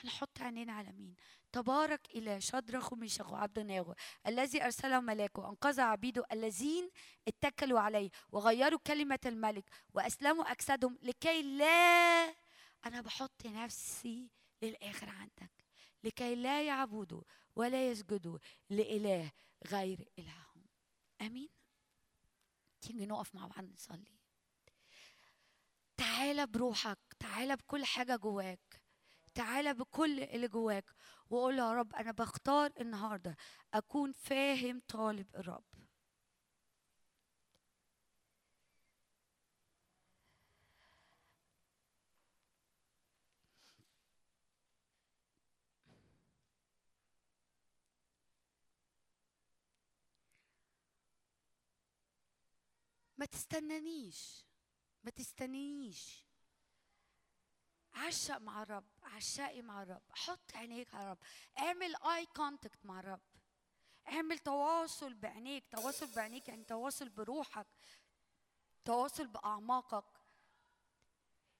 هنحط 0.00 0.40
عينينا 0.40 0.72
على 0.72 0.92
مين؟ 0.92 1.14
تبارك 1.54 2.06
إلى 2.14 2.40
شدرخ 2.40 2.92
وميشخ 2.92 3.32
وعبد 3.32 3.58
ناغو 3.58 3.94
الذي 4.26 4.64
أرسله 4.64 5.00
ملاكه 5.00 5.42
وأنقذ 5.42 5.80
عبيده 5.80 6.24
الذين 6.32 6.90
اتكلوا 7.28 7.80
عليه 7.80 8.10
وغيروا 8.32 8.78
كلمة 8.86 9.18
الملك 9.26 9.64
وأسلموا 9.94 10.44
أجسادهم 10.44 10.98
لكي 11.02 11.42
لا 11.42 12.34
أنا 12.86 13.00
بحط 13.00 13.46
نفسي 13.46 14.30
للآخر 14.62 15.08
عندك 15.08 15.64
لكي 16.04 16.34
لا 16.34 16.62
يعبدوا 16.62 17.22
ولا 17.56 17.90
يسجدوا 17.90 18.38
لإله 18.70 19.32
غير 19.66 20.08
إلههم. 20.18 20.66
آمين. 21.20 21.48
تيجي 22.80 23.06
نقف 23.06 23.34
مع 23.34 23.46
بعض 23.46 23.64
نصلي؟ 23.64 24.18
تعالى 25.96 26.46
بروحك 26.46 26.98
تعالى 27.18 27.56
بكل 27.56 27.84
حاجة 27.84 28.16
جواك 28.16 28.82
تعالى 29.34 29.74
بكل 29.74 30.20
اللي 30.20 30.48
جواك. 30.48 30.84
وقول 31.30 31.58
يا 31.58 31.72
رب 31.74 31.94
أنا 31.94 32.12
بختار 32.12 32.70
النهارده 32.80 33.36
أكون 33.74 34.12
فاهم 34.12 34.82
طالب 34.88 35.26
الرب. 35.36 35.64
ما 53.18 53.26
تستنانيش 53.26 54.46
ما 55.04 55.10
تستنينيش 55.10 56.23
عشق 57.94 58.38
مع 58.38 58.62
الرب 58.62 58.84
عشقي 59.02 59.62
مع 59.62 59.82
الرب 59.82 60.02
حط 60.12 60.52
عينيك 60.54 60.94
على 60.94 61.04
الرب 61.04 61.18
اعمل 61.58 61.96
اي 61.96 62.26
كونتاكت 62.26 62.86
مع 62.86 63.00
الرب 63.00 63.20
اعمل 64.08 64.38
تواصل 64.38 65.14
بعينيك 65.14 65.66
تواصل 65.66 66.14
بعينيك 66.16 66.48
يعني 66.48 66.64
تواصل 66.64 67.08
بروحك 67.08 67.66
تواصل 68.84 69.26
بأعماقك. 69.26 70.04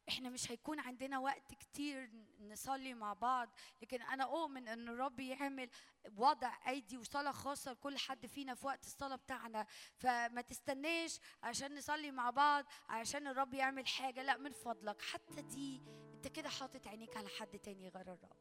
إحنا 0.09 0.29
مش 0.31 0.51
هيكون 0.51 0.81
عندنا 0.81 1.19
وقت 1.19 1.55
كتير 1.55 2.11
نصلي 2.41 2.95
مع 2.95 3.13
بعض 3.13 3.49
لكن 3.83 4.03
أنا 4.03 4.25
أؤمن 4.25 4.69
إن 4.69 4.89
الرب 4.89 5.21
يعمل 5.21 5.71
وضع 6.17 6.69
أيدي 6.69 6.99
وصلاة 6.99 7.33
خاصة 7.33 7.73
لكل 7.73 7.99
حد 7.99 8.27
فينا 8.27 8.55
في 8.55 8.67
وقت 8.67 8.85
الصلاة 8.85 9.17
بتاعنا. 9.17 9.67
فما 9.97 10.41
تستناش 10.41 11.21
عشان 11.43 11.75
نصلي 11.75 12.11
مع 12.11 12.31
بعض 12.31 12.65
عشان 12.89 13.27
الرب 13.27 13.55
يعمل 13.55 13.87
حاجة 13.87 14.23
لا 14.23 14.37
من 14.37 14.53
فضلك. 14.53 15.03
حتى 15.03 15.43
دي 15.43 15.83
انت 16.25 16.37
كده 16.37 16.49
حاطط 16.49 16.87
عينيك 16.87 17.17
على 17.17 17.29
حد 17.29 17.59
تاني 17.59 17.89
غير 17.89 18.03
الرب. 18.03 18.37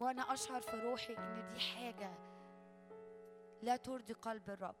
وأنا 0.00 0.22
اشعر 0.22 0.60
في 0.60 0.76
روحي 0.76 1.16
ان 1.16 1.46
دي 1.52 1.60
حاجة 1.60 2.10
لا 3.62 3.76
ترضي 3.76 4.12
قلب 4.12 4.50
الرب. 4.50 4.76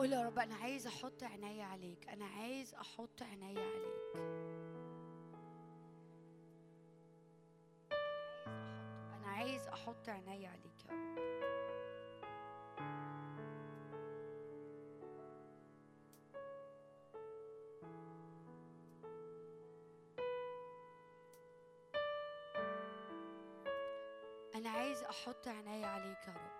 قول 0.00 0.12
يا 0.12 0.22
رب 0.22 0.38
أنا 0.38 0.54
عايز 0.54 0.86
أحط 0.86 1.22
عيني 1.22 1.62
عليك 1.62 2.08
أنا 2.08 2.24
عايز 2.26 2.74
أحط 2.74 3.22
عيني 3.22 3.60
عليك. 3.60 4.16
أنا 9.14 9.26
عايز 9.26 9.66
أحط 9.66 10.08
عيني 10.08 10.46
عليك 10.46 10.84
يا 10.84 10.92
رب. 10.92 11.18
أنا 24.54 24.70
عايز 24.70 25.02
أحط 25.02 25.48
عيني 25.48 25.84
عليك 25.84 26.28
يا 26.28 26.32
رب. 26.32 26.59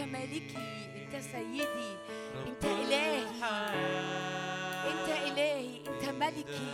انت 0.00 0.08
مالكي 0.08 0.56
انت 0.96 1.22
سيدي 1.22 1.96
انت 2.46 2.64
إلهي. 2.64 3.22
انت 4.90 5.08
إلهي 5.08 5.80
انت 5.88 6.08
ملكي. 6.08 6.70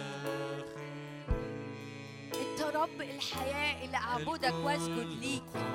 انت 2.34 2.76
رب 2.76 3.00
الحياة 3.00 3.84
اللي 3.84 3.96
أعبدك 3.96 4.54
وأسجد 4.64 5.08
ليك. 5.20 5.65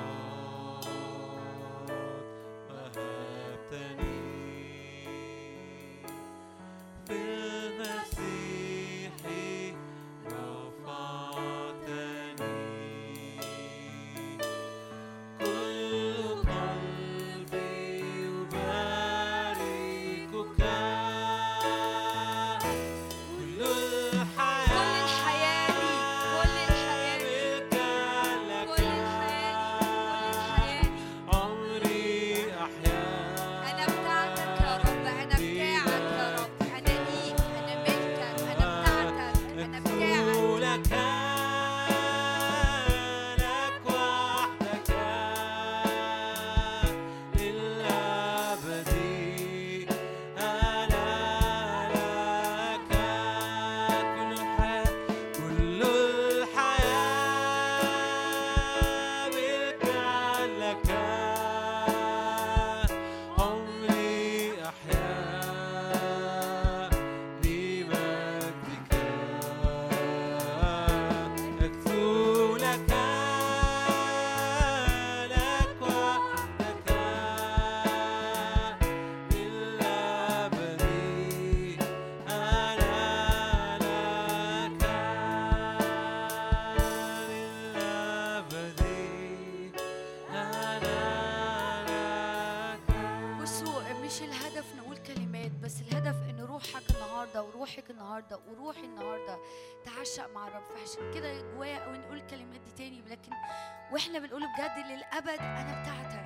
وإحنا 103.92 104.18
بنقول 104.18 104.42
بجد 104.42 104.86
للأبد 104.86 105.38
أنا 105.40 105.82
بتاعتك 105.82 106.22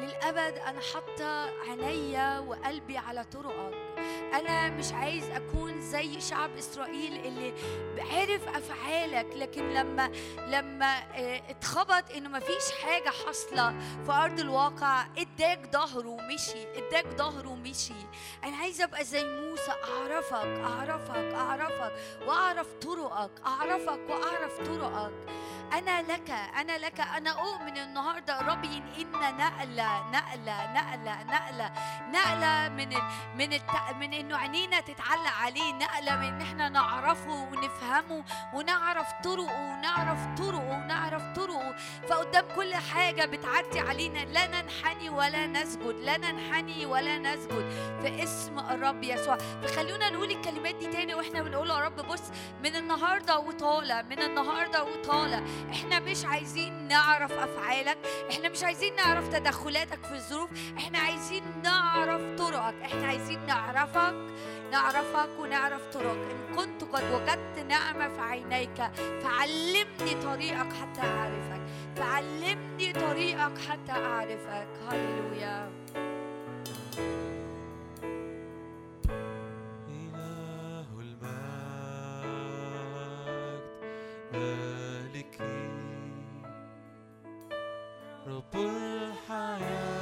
للأبد 0.00 0.58
أنا 0.58 0.80
حاطة 0.94 1.50
عينيا 1.70 2.38
وقلبي 2.38 2.98
على 2.98 3.24
طرقك. 3.24 3.74
أنا 4.34 4.70
مش 4.70 4.92
عايز 4.92 5.30
أكون 5.30 5.80
زي 5.80 6.20
شعب 6.20 6.56
إسرائيل 6.58 7.26
اللي 7.26 7.52
عرف 7.98 8.48
أفعالك 8.48 9.26
لكن 9.36 9.68
لما 9.74 10.10
لما 10.46 10.98
آه، 10.98 11.42
اتخبط 11.50 12.10
إنه 12.16 12.28
مفيش 12.28 12.72
حاجة 12.84 13.10
حاصلة 13.26 13.74
في 14.06 14.12
أرض 14.12 14.40
الواقع 14.40 15.04
اداك 15.18 15.72
ظهره 15.72 16.08
ومشي 16.08 16.66
اداك 16.76 17.06
ظهره 17.16 17.48
ومشي. 17.48 17.94
أنا 18.44 18.56
عايزه 18.56 18.84
أبقى 18.84 19.04
زي 19.04 19.24
موسى 19.24 19.72
أعرفك 19.84 20.60
أعرفك 20.64 21.34
أعرفك 21.34 21.92
وأعرف 22.26 22.66
طرقك 22.82 23.30
أعرفك 23.46 24.00
وأعرف 24.08 24.58
طرقك. 24.60 25.12
أنا 25.72 26.02
لك 26.02 26.30
أنا 26.30 26.78
لك 26.78 27.00
أنا 27.00 27.30
أؤمن 27.30 27.78
النهارده 27.78 28.40
الرب 28.40 28.64
ينقلنا 28.64 29.30
نقلة 29.30 30.10
نقلة 30.10 30.72
نقلة 30.72 31.22
نقلة 31.22 31.72
نقلة 32.12 32.68
من 32.68 32.88
من 33.36 33.52
الت 33.52 33.70
من 33.92 34.12
إنه 34.14 34.36
عينينا 34.36 34.80
تتعلق 34.80 35.30
عليه 35.42 35.72
نقلة 35.72 36.16
من 36.16 36.24
إن 36.28 36.40
إحنا 36.40 36.68
نعرفه 36.68 37.30
ونفهمه 37.30 38.24
ونعرف 38.54 39.12
طرقه 39.24 39.60
ونعرف 39.72 40.18
طرقه 40.38 40.70
ونعرف 40.70 41.22
طرقه. 41.36 41.76
فقدام 42.08 42.44
كل 42.56 42.74
حاجة 42.74 43.24
بتعدي 43.24 43.80
علينا 43.80 44.18
لا 44.18 44.46
ننحني 44.46 45.08
ولا 45.08 45.46
نسجد 45.46 45.96
لا 46.00 46.16
ننحني 46.16 46.86
ولا 46.86 47.18
نسجد 47.18 47.70
في 48.02 48.22
اسم 48.22 48.58
الرب 48.58 49.02
يسوع. 49.02 49.36
فخلونا 49.36 50.10
نقول 50.10 50.30
الكلمات 50.30 50.74
دي 50.74 50.86
تاني 50.86 51.14
وإحنا 51.14 51.42
بنقول 51.42 51.70
يا 51.70 51.78
رب 51.78 51.96
بص 51.96 52.22
من 52.64 52.76
النهارده 52.76 53.38
وطالع 53.38 54.02
من 54.02 54.22
النهارده 54.22 54.84
وطالع. 54.84 55.42
إحنا 55.72 55.98
مش 56.00 56.24
عايزين 56.24 56.88
نعرف 56.88 57.32
أفعالك 57.32 57.98
إحنا 58.30 58.48
مش 58.48 58.62
عايزين 58.64 58.96
نعرف 58.96 59.28
تدخلاتك 59.28 60.04
في 60.04 60.14
الظروف 60.14 60.50
إحنا 60.78 60.98
عايزين 60.98 61.42
نعرف 61.62 62.22
طرقك 62.38 62.74
إحنا 62.82 63.06
عايزين 63.06 63.46
نعرفك 63.78 64.14
نعرفك 64.72 65.28
ونعرف 65.40 65.86
طرقك 65.94 66.30
إن 66.30 66.56
كنت 66.56 66.84
قد 66.84 67.02
وجدت 67.12 67.58
نعمة 67.68 68.08
في 68.08 68.20
عينيك 68.20 68.90
فعلمني 69.22 70.22
طريقك 70.22 70.72
حتى 70.72 71.00
أعرفك. 71.00 71.60
فعلمني 71.96 72.92
طريقك 72.92 73.58
حتى 73.58 73.92
أعرفك. 73.92 74.68
هللويا. 74.88 75.70
إله 79.88 80.88
المجد 81.00 81.22
رب 88.26 88.54
الحياة. 88.54 89.97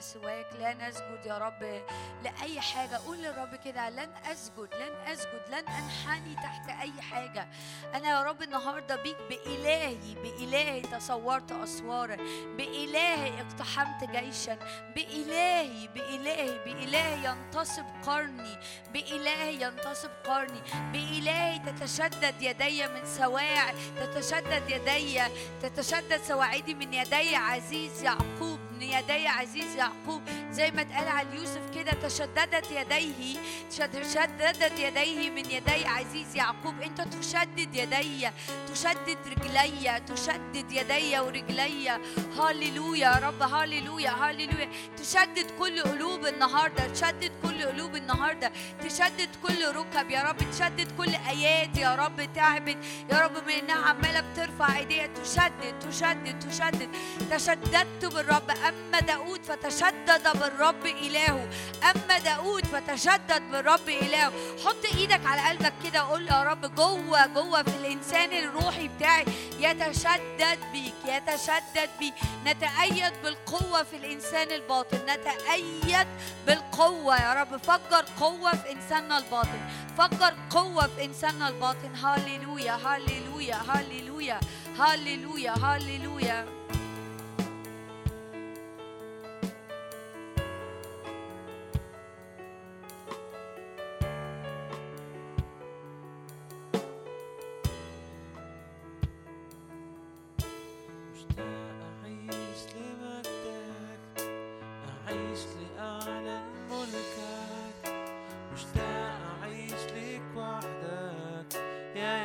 سواك 0.00 0.46
لا 0.58 0.74
نسجد 0.88 1.26
يا 1.26 1.38
رب 1.38 1.82
لأي 2.24 2.60
حاجة. 2.60 2.96
قول 3.06 3.18
للرب 3.18 3.54
كده 3.64 3.90
لن 3.90 4.10
أسجد 4.32 4.68
لن 4.74 5.12
أسجد 5.12 5.42
لن 5.48 5.68
أنحني 5.68 6.34
تحت 6.34 6.68
أي 6.80 7.02
حاجة. 7.02 7.48
أنا 7.94 8.08
يا 8.08 8.22
رب 8.22 8.42
النهاردة 8.42 8.96
بيك 8.96 9.16
بإلهي 9.28 10.14
بإلهي 10.14 10.80
تصورت 10.80 11.52
أسوارا 11.52 12.16
بإلهي 12.56 13.40
اقتحمت 13.40 14.04
جيشا 14.10 14.58
بإلهي 14.96 15.88
بإلهي 15.88 16.58
بإلهي 16.64 17.30
ينتصب 17.30 17.84
قرني 18.06 18.56
بإلهي 18.92 19.62
ينتصب 19.62 20.10
قرني 20.24 20.60
بإلهي 20.92 21.58
تتشدد 21.58 22.42
يدي 22.42 22.86
من 22.86 23.06
سواع 23.06 23.72
تتشدد 24.00 24.70
يدي 24.70 25.20
تتشدد 25.62 26.22
سواعدي 26.22 26.74
من 26.74 26.94
يدي 26.94 27.36
عزيز 27.36 28.02
يعقوب. 28.02 28.63
من 28.74 28.82
يدي 28.82 29.28
عزيز 29.28 29.76
يعقوب 29.76 30.22
زي 30.50 30.70
ما 30.70 30.82
اتقال 30.82 31.08
على 31.08 31.28
يوسف 31.36 31.60
كده 31.74 31.92
تشددت 31.92 32.70
يديه 32.70 33.36
تشددت 33.70 34.78
يديه 34.78 35.30
من 35.30 35.50
يدي 35.50 35.86
عزيز 35.86 36.36
يعقوب. 36.36 36.80
انت 36.80 37.00
تشدد 37.00 37.74
يدي 37.74 38.30
تشدد 38.72 39.18
رجلي 39.26 40.00
تشدد 40.08 40.72
يدي 40.72 41.20
ورجلي. 41.20 42.00
هاليلويا 42.38 43.04
يا 43.04 43.20
رب 43.28 43.42
هاليلويا 43.42 44.10
هاليلويا 44.10 44.68
تشدد 44.96 45.50
كل 45.58 45.80
قلوب 45.82 46.26
النهارده 46.26 46.86
تشدد 46.86 47.32
كل 47.42 47.62
قلوب 47.62 47.96
النهارده. 47.96 48.52
تشدد 48.84 49.28
كل 49.42 49.76
ركب 49.76 50.10
يا 50.10 50.22
رب 50.22 50.36
تشدد 50.52 50.92
كل 50.98 51.14
ايات 51.14 51.76
يا 51.76 51.94
رب. 51.94 52.32
تعبت 52.34 52.78
يا 53.12 53.18
رب 53.18 53.46
من 53.46 53.52
إنها 53.52 53.88
عمالة 53.88 54.20
بترفع 54.20 54.78
إيديها. 54.78 55.06
تشدد 55.06 55.78
تشدد 55.78 56.38
تشدد. 56.38 56.88
تشددت 57.30 58.04
بالرب 58.14 58.50
أما 58.68 59.00
داود 59.00 59.42
فتشدد 59.42 60.38
بالرب 60.38 60.86
إلهه. 60.86 61.48
أما 61.90 62.18
داود 62.18 62.66
فتشدد 62.66 63.42
بالرب 63.50 63.88
إلهه. 63.88 64.32
حط 64.64 64.84
إيدك 64.94 65.20
على 65.26 65.48
قلبك 65.48 65.72
كده 65.84 66.00
قول 66.00 66.28
يا 66.28 66.42
رب 66.42 66.74
جوه 66.74 67.26
جوه 67.26 67.62
في 67.62 67.76
الإنسان 67.76 68.32
الروحي 68.32 68.88
بتاعي 68.88 69.24
يتشدد 69.58 70.58
بيك 70.72 70.94
يتشدد 71.04 71.90
بيك. 71.98 72.14
نتأيد 72.46 73.12
بالقوة 73.22 73.82
في 73.82 73.96
الإنسان 73.96 74.50
الباطن. 74.50 74.98
نتأيد 74.98 76.08
بالقوة 76.46 77.22
يا 77.22 77.34
رب. 77.34 77.56
فجر 77.56 78.04
قوة 78.20 78.50
في 78.50 78.72
إنساننا 78.72 79.18
الباطن. 79.18 79.60
فجر 79.98 80.34
قوة 80.50 80.86
في 80.86 81.04
إنساننا 81.04 81.48
الباطن. 81.48 81.94
هاليلويا 81.94 82.72
هاليلويا 82.72 83.56
هاليلويا 83.68 84.40
هاليلويا 84.78 85.52
هاليلويا 85.52 86.46
مشتاق 86.46 86.63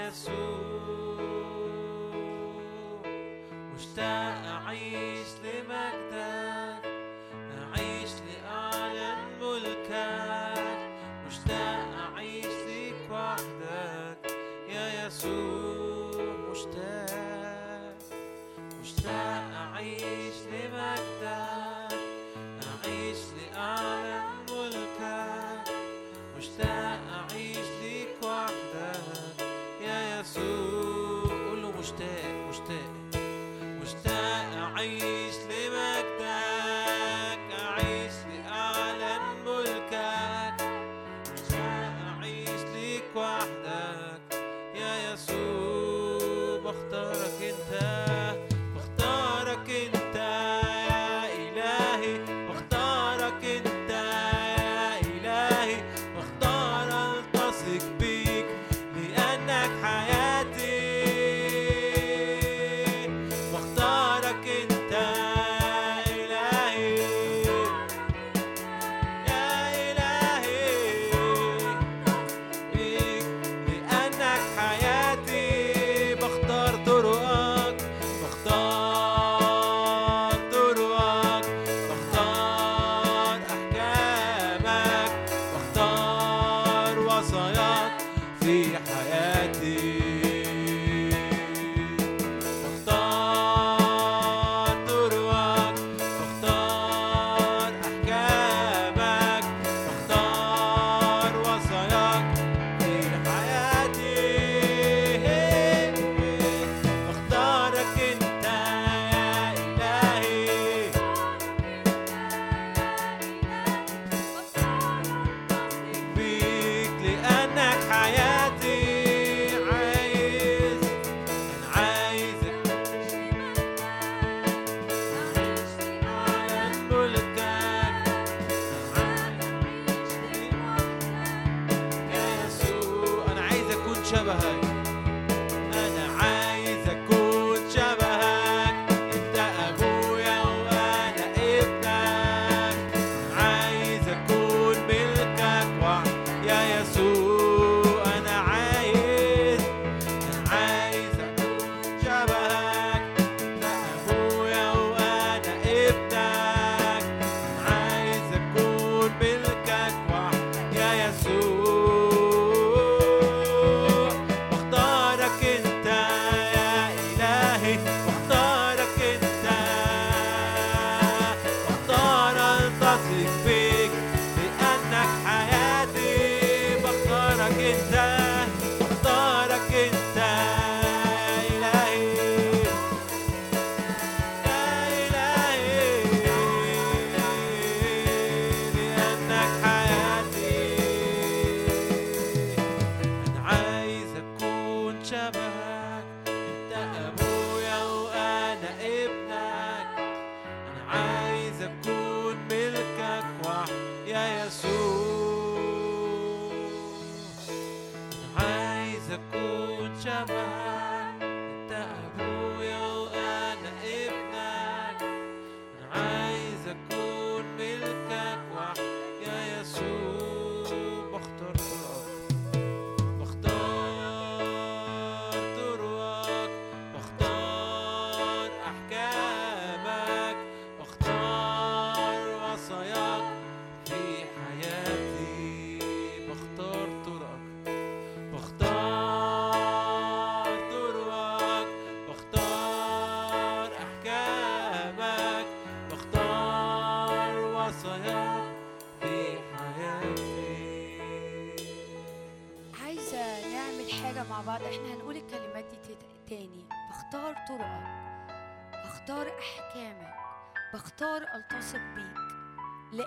يسوع 0.10 0.60
مشتاق 3.76 4.46
أعيش 4.46 5.19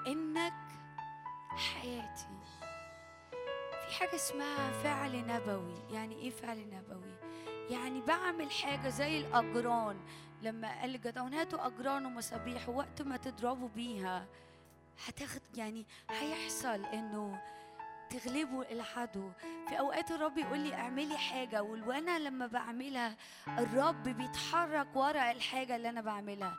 لانك 0.05 0.53
حياتي. 1.49 2.27
في 3.89 3.99
حاجة 3.99 4.15
اسمها 4.15 4.73
فعل 4.83 5.27
نبوي. 5.27 5.95
يعني 5.95 6.15
إيه 6.15 6.31
فعل 6.31 6.59
نبوي؟ 6.71 7.15
يعني 7.71 8.01
بعمل 8.01 8.51
حاجة 8.51 8.89
زي 8.89 9.19
الأجران. 9.21 10.01
لما 10.43 10.81
قال 10.81 11.01
جدعون 11.01 11.35
هاتوا 11.35 11.67
أجران 11.67 12.07
ومصابيح 12.07 12.69
وقت 12.69 13.03
ما 13.03 13.17
تضربوا 13.17 13.69
بيها 13.69 14.27
هتاخد 15.07 15.41
يعني 15.55 15.87
هيحصل 16.11 16.85
إنه 16.85 17.43
تغلبوا 18.11 18.73
العدو. 18.73 19.31
في 19.69 19.79
أوقات 19.79 20.11
الرب 20.11 20.39
يقول 20.39 20.59
لي 20.59 20.75
اعملي 20.75 21.19
حاجة 21.19 21.63
وأنا 21.63 22.19
لما 22.19 22.47
بعملها 22.47 23.17
الرب 23.49 24.03
بيتحرك 24.03 24.97
ورا 24.97 25.31
الحاجة 25.31 25.77
اللي 25.77 25.89
أنا 25.89 26.01
بعملها. 26.01 26.57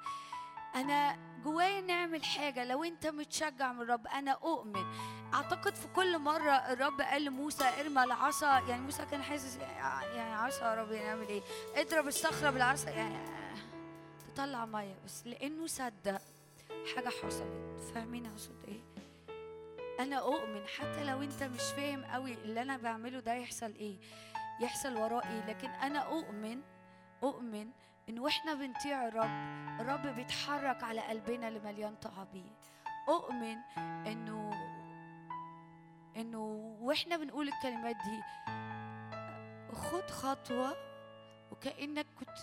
أنا 0.75 1.17
جوايا 1.43 1.81
نعمل 1.81 2.23
حاجة. 2.23 2.65
لو 2.65 2.83
أنت 2.83 3.07
متشجع 3.07 3.73
من 3.73 3.81
الرب 3.81 4.07
أنا 4.07 4.31
أؤمن. 4.31 4.85
أعتقد 5.33 5.75
في 5.75 5.87
كل 5.87 6.19
مرة 6.19 6.51
الرب 6.51 7.01
قال 7.01 7.25
لموسى 7.25 7.63
ارمى 7.79 8.03
العصا. 8.03 8.59
يعني 8.59 8.81
موسى 8.81 9.05
كان 9.05 9.23
حاسس 9.23 9.57
يعني 9.57 10.33
عصا 10.33 10.75
يا 10.75 10.81
رب 10.81 10.91
نعمل 10.91 11.27
إيه؟ 11.27 11.41
اضرب 11.75 12.07
الصخره 12.07 12.49
بالعصا 12.49 12.89
يعني 12.89 13.17
تطلع 14.27 14.65
مية. 14.65 14.95
بس 15.05 15.27
لأنه 15.27 15.67
صدق 15.67 16.21
حاجة 16.95 17.09
حصلت. 17.09 17.81
فاهمين 17.95 18.25
أقصد 18.25 18.63
إيه؟ 18.67 18.81
أنا 19.99 20.15
أؤمن. 20.15 20.67
حتى 20.67 21.03
لو 21.03 21.21
أنت 21.21 21.43
مش 21.43 21.61
فاهم 21.75 22.03
قوي 22.03 22.33
اللي 22.33 22.61
أنا 22.61 22.77
بعمله 22.77 23.19
ده 23.19 23.33
يحصل 23.33 23.73
إيه؟ 23.75 23.97
يحصل 24.61 24.97
ورائي. 24.97 25.41
لكن 25.47 25.69
أنا 25.69 25.99
أؤمن 25.99 26.61
أؤمن 27.23 27.69
إن 28.09 28.19
وإحنا 28.19 28.53
بنطيع 28.53 29.07
الرب 29.07 29.53
الرب 29.81 30.07
بيتحرك 30.15 30.83
على 30.83 31.01
قلبنا 31.01 31.47
اللي 31.47 31.59
مليان 31.59 31.99
بيه 32.33 32.51
أؤمن 33.09 33.57
إنه 34.07 34.51
إنه 36.17 36.39
وإحنا 36.81 37.17
بنقول 37.17 37.47
الكلمات 37.47 37.95
دي 37.95 38.21
خد 39.75 40.09
خطوة 40.11 40.75
وكأنك 41.51 42.05
كنت 42.19 42.37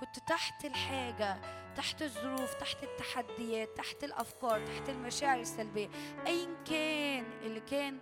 كنت 0.00 0.18
تحت 0.18 0.64
الحاجة 0.64 1.40
تحت 1.76 2.02
الظروف 2.02 2.54
تحت 2.54 2.82
التحديات 2.82 3.76
تحت 3.76 4.04
الأفكار 4.04 4.66
تحت 4.66 4.88
المشاعر 4.88 5.40
السلبية. 5.40 5.88
ايا 6.26 6.48
كان 6.70 7.24
اللي 7.42 7.60
كان 7.60 7.98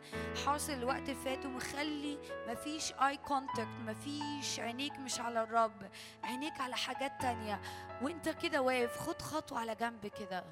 حاصل 0.47 0.73
الوقت 0.73 1.09
اللي 1.09 1.15
فات 1.15 1.47
ومخلي 1.47 2.19
مفيش 2.49 2.93
اي 2.93 3.17
كونتاكت 3.17 3.69
مفيش 3.87 4.61
عينيك 4.61 4.93
مش 4.99 5.21
على 5.21 5.43
الرب 5.43 5.91
عينيك 6.25 6.61
على 6.61 6.77
حاجات 6.77 7.13
تانية. 7.21 7.61
وأنت 8.03 8.29
كده 8.29 8.63
واقف 8.63 8.99
خد 8.99 9.23
خطوة 9.23 9.59
على 9.59 9.75
جنب 9.75 10.07
كده. 10.07 10.45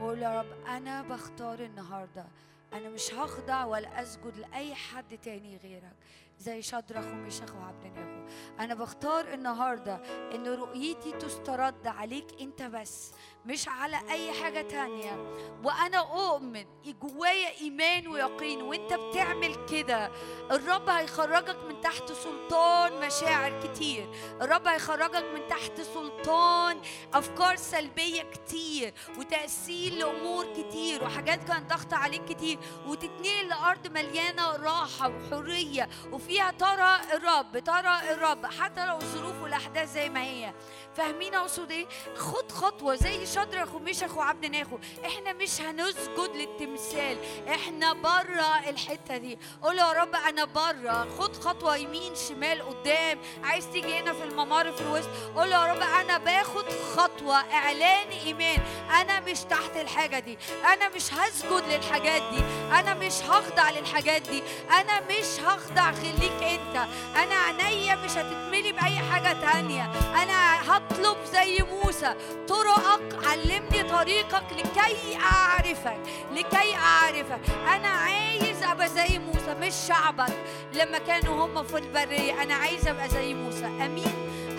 وقول 0.00 0.22
يا 0.22 0.40
رب 0.40 0.66
أنا 0.66 1.02
بختار 1.02 1.58
النهاردة. 1.58 2.26
أنا 2.72 2.88
مش 2.88 3.14
هخضع 3.14 3.64
ولا 3.64 4.02
أسجد 4.02 4.36
لأي 4.36 4.74
حد 4.74 5.18
تاني 5.18 5.56
غيرك. 5.56 5.96
زي 6.40 6.62
شدرخ 6.62 7.04
وميشخ 7.06 7.54
وعبدناغو 7.54 8.26
أنا 8.60 8.74
بختار 8.74 9.34
النهارده 9.34 9.94
إن 10.34 10.46
رؤيتي 10.46 11.12
تسترد 11.12 11.86
عليك 11.86 12.26
أنت 12.40 12.62
بس 12.62 13.12
مش 13.46 13.68
على 13.68 14.00
أي 14.10 14.32
حاجة 14.42 14.60
تانية. 14.62 15.32
وأنا 15.64 15.98
أؤمن 15.98 16.64
جوايا 17.02 17.60
إيمان 17.60 18.08
ويقين 18.08 18.62
وأنت 18.62 18.94
بتعمل 18.94 19.66
كده. 19.66 20.10
الرب 20.50 20.88
هيخرجك 20.88 21.56
من 21.68 21.80
تحت 21.80 22.12
سلطان 22.12 23.06
مشاعر 23.06 23.66
كتير. 23.66 24.08
الرب 24.42 24.66
هيخرجك 24.66 25.24
من 25.34 25.48
تحت 25.48 25.80
سلطان 25.80 26.80
أفكار 27.14 27.56
سلبية 27.56 28.22
كتير 28.22 28.94
وتأثير 29.18 29.92
لأمور 29.92 30.46
كتير 30.52 31.04
وحاجات 31.04 31.44
كانت 31.44 31.70
ضغط 31.70 31.94
عليك 31.94 32.24
كتير 32.24 32.58
وتتنقل 32.86 33.48
لأرض 33.48 33.86
مليانة 33.86 34.56
راحة 34.56 35.08
وحرية 35.08 35.88
وفيها 36.30 36.50
ترى 36.50 37.00
الرب 37.12 37.58
ترى 37.58 38.00
الرب 38.10 38.46
حتى 38.46 38.86
لو 38.86 38.96
الظروف 38.96 39.42
والأحداث 39.42 39.92
زي 39.92 40.08
ما 40.08 40.22
هي. 40.22 40.52
فاهمين 40.96 41.34
أقصد 41.34 41.70
إيه؟ 41.70 41.86
خد 42.16 42.52
خطوة 42.52 42.94
زي 42.94 43.26
شدرخ 43.26 43.74
وميشخ 43.74 44.16
وعبد 44.16 44.46
ناخو. 44.46 44.78
إحنا 45.06 45.32
مش 45.32 45.60
هنسجد 45.60 46.30
للتمثال 46.34 47.18
إحنا 47.48 47.92
بره 47.92 48.68
الحتة 48.68 49.16
دي. 49.16 49.38
قول 49.62 49.78
يا 49.78 49.92
رب 49.92 50.14
أنا 50.14 50.44
بره 50.44 51.08
خد 51.18 51.36
خطوة 51.36 51.76
يمين 51.76 52.14
شمال 52.28 52.62
قدام. 52.62 53.18
عايز 53.44 53.68
تيجي 53.68 53.98
هنا 53.98 54.12
في 54.12 54.24
الممر 54.24 54.72
في 54.72 54.80
الوسط؟ 54.80 55.08
قول 55.36 55.52
يا 55.52 55.64
رب 55.64 55.82
أنا 55.82 56.18
باخد 56.18 56.64
خطوة 56.96 57.36
إعلان 57.36 58.08
إيمان. 58.08 58.58
أنا 59.00 59.20
مش 59.20 59.40
تحت 59.40 59.76
الحاجة 59.76 60.18
دي. 60.18 60.38
أنا 60.72 60.88
مش 60.88 61.14
هسجد 61.14 61.64
للحاجات 61.68 62.22
دي. 62.22 62.42
أنا 62.78 62.94
مش 62.94 63.14
هخضع 63.22 63.70
للحاجات 63.70 64.22
دي. 64.22 64.42
أنا 64.70 65.00
مش 65.00 65.40
هخضع 65.40 65.90
خليك 66.20 66.42
انت. 66.42 66.76
أنا 67.16 67.34
عينيا 67.64 67.94
مش 67.94 68.10
هتتملي 68.10 68.72
بأي 68.72 68.98
حاجة 68.98 69.32
تانية. 69.40 69.90
أنا 70.22 70.60
هطلب 70.76 71.16
زي 71.32 71.58
موسى. 71.62 72.14
طرقك 72.48 73.26
علمني 73.26 73.82
طريقك 73.82 74.44
لكي 74.52 75.16
أعرفك 75.16 76.00
لكي 76.34 76.76
أعرفك. 76.76 77.40
أنا 77.74 77.88
عايز 77.88 78.62
أبقى 78.62 78.88
زي 78.88 79.18
موسى 79.18 79.54
مش 79.60 79.74
شعبك. 79.88 80.32
لما 80.74 80.98
كانوا 80.98 81.46
هم 81.46 81.62
في 81.64 81.78
البرية 81.78 82.42
أنا 82.42 82.54
عايز 82.54 82.88
أبقى 82.88 83.08
زي 83.08 83.34
موسى. 83.34 83.66
أمين؟ 83.66 84.14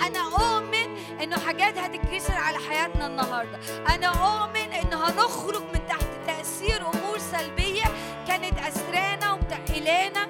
أنا 0.08 0.20
اؤمن 0.20 0.98
إنه 1.24 1.40
حاجات 1.40 1.78
هتتكسر 1.78 2.34
على 2.34 2.58
حياتنا 2.58 3.08
النهارده. 3.08 3.60
أنا 3.96 4.08
اؤمن 4.08 4.74
ان 4.74 4.94
هنخرج 4.94 5.62
من 5.74 5.88
تحت 5.90 6.08
تأثير 6.28 6.82
أمور 6.94 7.18
سلبية 7.18 7.84
كانت 8.28 8.60
أسرانا 8.60 9.32
ومتقلانا 9.34 10.28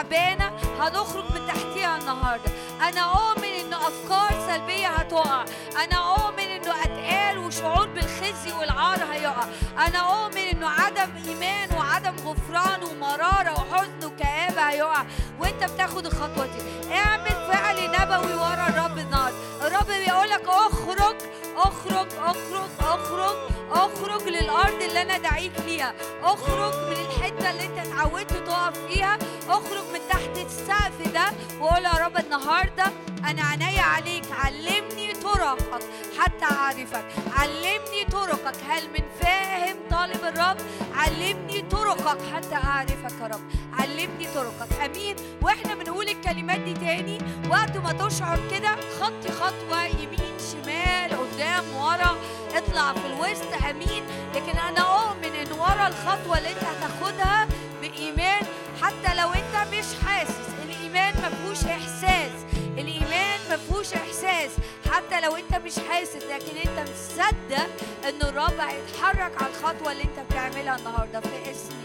وتعبانه 0.00 0.52
هنخرج 0.80 1.24
من 1.24 1.46
تحتها 1.46 1.98
النهارده. 1.98 2.50
أنا 2.88 3.00
اؤمن 3.00 3.44
إنه 3.44 3.76
أفكار 3.76 4.30
سلبية 4.48 4.86
هتقع. 4.88 5.44
أنا 5.84 5.96
اؤمن 5.96 6.38
إنه 6.38 6.74
أتقال 6.84 7.38
وشعور 7.38 7.86
بالخزي 7.86 8.52
والعار 8.60 8.98
هيقع. 9.12 9.44
أنا 9.86 9.98
اؤمن 9.98 10.38
إنه 10.38 10.68
عدم 10.68 11.10
إيمان 11.28 11.68
وعدم 12.04 12.16
غفران 12.28 12.82
ومرارة 12.84 13.52
وحزن 13.52 14.04
وكآبة 14.04 14.62
هيقع 14.62 15.04
وانت 15.40 15.64
بتاخد 15.64 16.06
الخطوة 16.06 16.46
دي. 16.46 16.94
اعمل 16.94 17.30
فعل 17.30 17.76
نبوي 17.90 18.34
ورا 18.34 18.66
الرب 18.68 18.98
النهارده 18.98 19.36
الرب 19.66 19.86
بيقول 19.86 20.30
لك 20.30 20.48
اخرج 20.48 21.16
اخرج 21.56 22.08
اخرج 22.18 22.70
اخرج 22.80 23.36
اخرج 23.72 24.22
للأرض 24.28 24.82
اللي 24.82 25.02
أنا 25.02 25.18
دعيك 25.18 25.52
ليها. 25.66 25.94
اخرج 26.22 26.74
من 26.74 26.96
الحتة 27.06 27.50
اللي 27.50 27.66
أنت 27.66 27.78
اتعودت 27.78 28.32
تقف 28.32 28.78
فيها. 28.88 29.18
اخرج 29.48 29.84
من 29.92 30.00
تحت 30.10 30.36
السقف 30.46 31.12
ده 31.14 31.24
وقول 31.60 31.84
يا 31.84 31.92
رب 32.06 32.16
النهارده 32.16 32.84
أنا 33.30 33.42
عينيا 33.42 33.82
عليك. 33.82 34.24
علمني 34.32 35.12
طرقك 35.12 35.82
حتى 36.18 36.44
أعرفك. 36.44 37.04
علمني 37.36 38.04
طرقك. 38.12 38.54
هل 38.68 38.88
من 38.90 39.04
فاهم 39.20 39.76
طالب 39.90 40.24
الرب؟ 40.24 40.56
علمني 40.94 41.62
طرقك. 41.62 41.89
حتى 41.98 42.54
أعرفك 42.54 43.20
يا 43.20 43.26
رب. 43.26 43.40
علمني 43.72 44.26
طرقك. 44.34 44.72
أمين. 44.84 45.16
وإحنا 45.42 45.74
بنقول 45.74 46.08
الكلمات 46.08 46.60
دي 46.60 46.74
تاني. 46.74 47.18
وقت 47.50 47.76
ما 47.76 47.92
تشعر 47.92 48.40
كده 48.50 48.76
خطي 49.00 49.32
خطوة 49.32 49.84
يمين 49.84 50.36
شمال 50.52 51.10
قدام 51.10 51.64
ورا. 51.76 52.16
اطلع 52.54 52.92
في 52.92 53.06
الوسط. 53.06 53.64
أمين. 53.70 54.04
لكن 54.34 54.58
أنا 54.58 54.80
أؤمن 54.80 55.24
إن 55.34 55.52
ورا 55.52 55.88
الخطوة 55.88 56.38
اللي 56.38 56.48
أنت 56.50 56.64
هتاخدها 56.64 57.48
بإيمان. 57.80 58.42
حتى 58.82 59.14
لو 59.14 59.28
أنت 59.32 59.74
مش 59.74 59.86
حاسس. 60.06 60.50
الإيمان 60.64 61.14
ما 61.22 61.28
فيهوش 61.28 61.64
إحساس. 61.64 62.32
الإيمان 62.78 63.40
ما 63.50 63.56
فيهوش 63.56 63.94
إحساس. 63.94 64.50
حتى 64.90 65.20
لو 65.20 65.36
أنت 65.36 65.54
مش 65.64 65.74
حاسس. 65.88 66.16
لكن 66.16 66.56
أنت 66.70 66.90
مصدق 66.90 67.68
إن 68.08 68.22
الرب 68.22 68.60
هيتحرك 68.60 69.42
على 69.42 69.50
الخطوة 69.50 69.92
اللي 69.92 70.02
أنت 70.02 70.20
بتعملها 70.30 70.76
النهارده. 70.76 71.20
في 71.20 71.50
اسم 71.50 71.79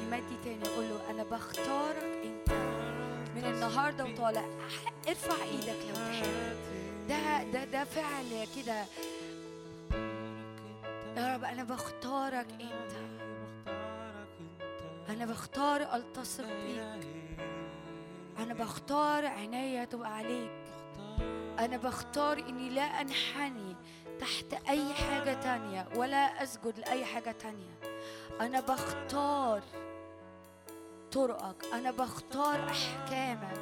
الكلمات 0.00 0.22
دي 0.22 0.36
تاني 0.44 0.76
قول 0.76 0.84
له 0.88 1.10
أنا 1.10 1.22
بختارك 1.22 2.18
أنت 2.24 2.52
من 3.36 3.44
النهارده 3.44 4.04
وطالع. 4.04 4.44
ارفع 5.08 5.44
إيدك 5.44 5.76
لو 5.88 5.94
تحب. 5.94 6.56
ده 7.08 7.42
ده 7.42 7.64
ده 7.64 7.84
فعل 7.84 8.46
كده. 8.56 8.84
يا 11.16 11.34
رب 11.34 11.44
أنا 11.44 11.64
بختارك 11.64 12.46
أنت. 12.60 12.92
أنا 15.08 15.26
بختار 15.26 15.94
ألتصق 15.94 16.44
بيك. 16.44 17.06
أنا 18.38 18.54
بختار 18.54 19.26
عينيا 19.26 19.84
تبقى 19.84 20.16
عليك. 20.16 20.50
أنا 21.58 21.76
بختار 21.76 22.38
إني 22.38 22.70
لا 22.70 22.82
أنحني 22.82 23.76
تحت 24.20 24.68
أي 24.68 24.94
حاجة 24.94 25.32
تانية 25.32 25.88
ولا 25.96 26.42
أسجد 26.42 26.78
لأي 26.78 27.04
حاجة 27.04 27.30
تانية. 27.32 27.80
أنا 28.40 28.60
بختار 28.60 29.62
طرقك. 31.12 31.64
أنا 31.72 31.90
بختار 31.90 32.70
أحكامك. 32.70 33.60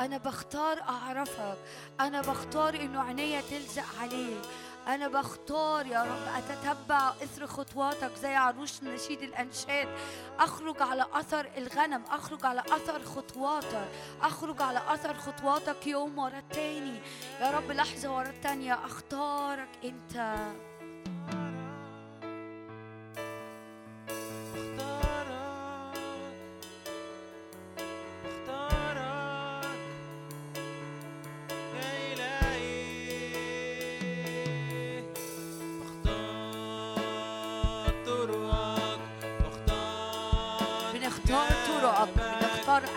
أنا 0.00 0.18
بختار 0.18 0.82
أعرفك. 0.82 1.58
أنا 2.00 2.20
بختار 2.20 2.74
إنه 2.74 3.02
عينيا 3.02 3.40
تلزق 3.40 3.84
عليك. 4.00 4.42
أنا 4.88 5.08
بختار 5.08 5.86
يا 5.86 6.02
رب 6.02 6.34
أتتبع 6.36 7.12
إثر 7.22 7.46
خطواتك 7.46 8.10
زي 8.22 8.34
عروش 8.34 8.82
نشيد 8.82 9.22
الأنشاد. 9.22 9.88
أخرج 10.38 10.82
على 10.82 11.06
أثر 11.12 11.50
الغنم. 11.56 12.02
أخرج 12.10 12.46
على 12.46 12.60
أثر 12.60 13.02
خطواتك. 13.04 13.88
أخرج 14.22 14.62
على 14.62 14.80
أثر 14.88 15.14
خطواتك 15.14 15.86
يوم 15.86 16.18
ورا 16.18 16.38
التاني. 16.38 17.00
يا 17.40 17.50
رب 17.50 17.70
لحظة 17.70 18.16
ورا 18.16 18.28
التانية 18.28 18.74
أختارك 18.74 19.68
أنت. 19.84 20.36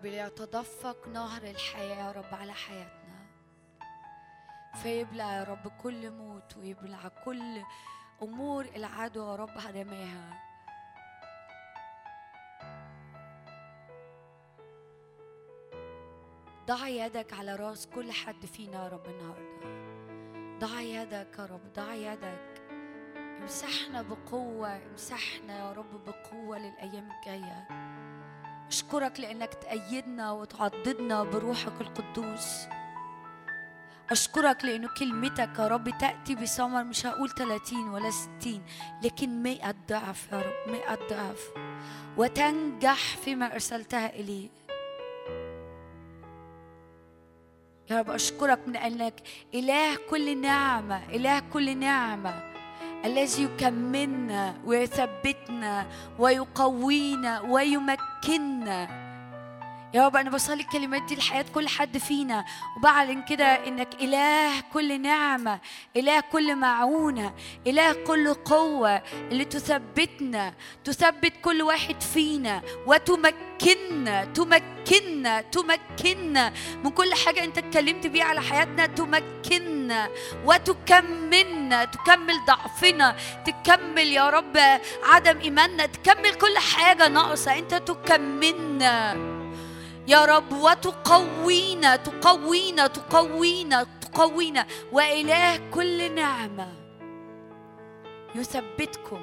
رب 0.00 0.06
ليتدفق 0.06 1.08
نهر 1.08 1.42
الحياة 1.42 2.06
يا 2.06 2.12
رب 2.12 2.34
على 2.34 2.52
حياتنا. 2.52 3.26
فيبلع 4.82 5.32
يا 5.38 5.44
رب 5.44 5.68
كل 5.82 6.10
موت 6.10 6.56
ويبلع 6.56 7.08
كل 7.24 7.62
أمور 8.22 8.64
العدو 8.64 9.30
يا 9.30 9.36
رب 9.36 9.58
رماها 9.74 10.42
ضع 16.66 16.88
يدك 16.88 17.32
على 17.32 17.56
رأس 17.56 17.86
كل 17.86 18.12
حد 18.12 18.46
فينا 18.46 18.84
يا 18.84 18.88
رب 18.88 19.06
النهارده. 19.06 19.60
ضع 20.58 20.80
يدك 20.80 21.38
يا 21.38 21.46
رب 21.46 21.72
ضع 21.76 21.94
يدك. 21.94 22.62
امسحنا 23.40 24.02
بقوة 24.02 24.76
امسحنا 24.76 25.58
يا 25.58 25.72
رب 25.72 26.04
بقوة 26.04 26.58
للأيام 26.58 27.10
الجاية. 27.12 27.89
أشكرك 28.70 29.20
لأنك 29.20 29.54
تأيدنا 29.54 30.32
وتعضدنا 30.32 31.22
بروحك 31.22 31.80
القدوس. 31.80 32.66
أشكرك 34.10 34.64
لأنه 34.64 34.88
كلمتك 34.98 35.58
يا 35.58 35.68
رب 35.68 35.90
تأتي 36.00 36.34
بثمر 36.34 36.84
مش 36.84 37.06
هقول 37.06 37.30
30 37.30 37.88
ولا 37.88 38.10
60 38.10 38.62
لكن 39.02 39.42
100 39.42 39.74
ضعف 39.88 40.32
يا 40.32 40.38
رب 40.38 40.72
100 40.72 40.98
ضعف. 41.10 41.50
وتنجح 42.16 43.16
فيما 43.16 43.52
أرسلتها 43.54 44.14
إليه 44.14 44.48
يا 47.90 47.98
رب 47.98 48.10
أشكرك 48.10 48.68
من 48.68 48.76
أنك 48.76 49.22
إله 49.54 49.96
كل 50.10 50.40
نعمة 50.40 51.04
إله 51.04 51.40
كل 51.52 51.76
نعمة. 51.78 52.49
الذي 53.04 53.42
يكملنا 53.42 54.54
ويثبتنا 54.66 55.86
ويقوينا 56.18 57.40
ويمكننا. 57.40 58.99
يا 59.94 60.06
رب 60.06 60.16
أنا 60.16 60.30
بصلي 60.30 60.62
الكلمات 60.62 61.02
دي 61.02 61.16
لحياة 61.16 61.44
كل 61.54 61.68
حد 61.68 61.98
فينا. 61.98 62.44
وبعلن 62.76 63.22
كده 63.22 63.44
إنك 63.44 63.88
إله 63.94 64.60
كل 64.72 65.00
نعمة 65.00 65.60
إله 65.96 66.20
كل 66.20 66.56
معونة 66.56 67.34
إله 67.66 67.92
كل 67.92 68.34
قوة 68.34 69.02
اللي 69.14 69.44
تثبتنا 69.44 70.54
تثبت 70.84 71.32
كل 71.42 71.62
واحد 71.62 72.00
فينا. 72.00 72.62
وتمكننا 72.86 74.24
تمكننا 74.24 75.40
تمكننا 75.40 76.52
من 76.84 76.90
كل 76.90 77.14
حاجة 77.14 77.44
أنت 77.44 77.58
اتكلمت 77.58 78.06
بيها 78.06 78.24
على 78.24 78.40
حياتنا. 78.40 78.86
تمكننا 78.86 80.08
وتكملنا 80.44 81.84
تكمل 81.84 82.44
ضعفنا 82.46 83.16
تكمل 83.46 84.06
يا 84.06 84.30
رب 84.30 84.56
عدم 85.04 85.38
إيماننا 85.40 85.86
تكمل 85.86 86.34
كل 86.34 86.58
حاجة 86.58 87.08
ناقصة. 87.08 87.58
أنت 87.58 87.74
تكملنا. 87.74 89.39
يا 90.10 90.24
رب 90.24 90.52
وتقوينا 90.52 91.96
تقوينا 91.96 92.86
تقوينا 92.86 93.86
تقوينا. 94.00 94.66
وإله 94.92 95.70
كل 95.70 96.14
نعمة 96.14 96.72
يثبتكم 98.34 99.22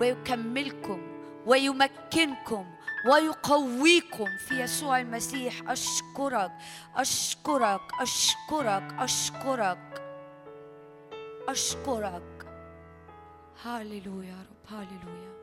ويكملكم 0.00 1.00
ويمكنكم 1.46 2.66
ويقويكم. 3.10 4.28
في 4.48 4.60
يسوع 4.62 5.00
المسيح 5.00 5.70
أشكرك 5.70 6.52
أشكرك 6.96 7.80
أشكرك 8.00 8.94
أشكرك 8.98 10.02
أشكرك. 11.48 12.46
هاليلويا 13.64 14.28
يا 14.28 14.46
رب 14.50 14.72
هاليلويا 14.72 15.34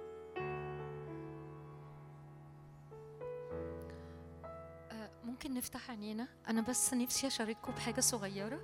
ممكن 5.51 5.59
نفتح 5.59 5.89
عينينا؟ 5.89 6.27
أنا 6.49 6.61
بس 6.61 6.93
نفسي 6.93 7.27
أشارككم 7.27 7.71
بحاجة 7.71 7.99
صغيرة. 7.99 8.61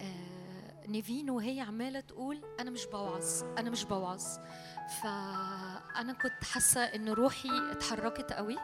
آه، 0.00 0.86
نيفين 0.86 1.30
وهي 1.30 1.60
عمالة 1.60 2.00
تقول 2.00 2.44
أنا 2.60 2.70
مش 2.70 2.86
بوعظ 2.86 3.42
أنا 3.58 3.70
مش 3.70 3.84
بوعظ. 3.84 4.22
فأنا 5.02 6.12
كنت 6.12 6.44
حاسة 6.44 6.80
إن 6.80 7.08
روحي 7.08 7.48
اتحركت 7.70 8.32
قوي. 8.32 8.56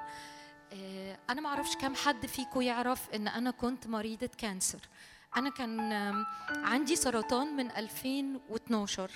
آه، 0.73 1.19
أنا 1.31 1.41
ما 1.41 1.49
أعرفش 1.49 1.77
كام 1.77 1.95
حد 1.95 2.27
فيكم 2.27 2.63
يعرف 2.63 3.11
إن 3.15 3.29
أنا 3.29 3.51
كنت 3.51 3.87
مريضة 3.87 4.31
كانسر. 4.39 4.81
أنا 5.37 5.51
كان 5.51 5.93
عندي 6.51 6.97
سرطان 6.97 7.57
من 7.57 7.71
2012 7.71 9.11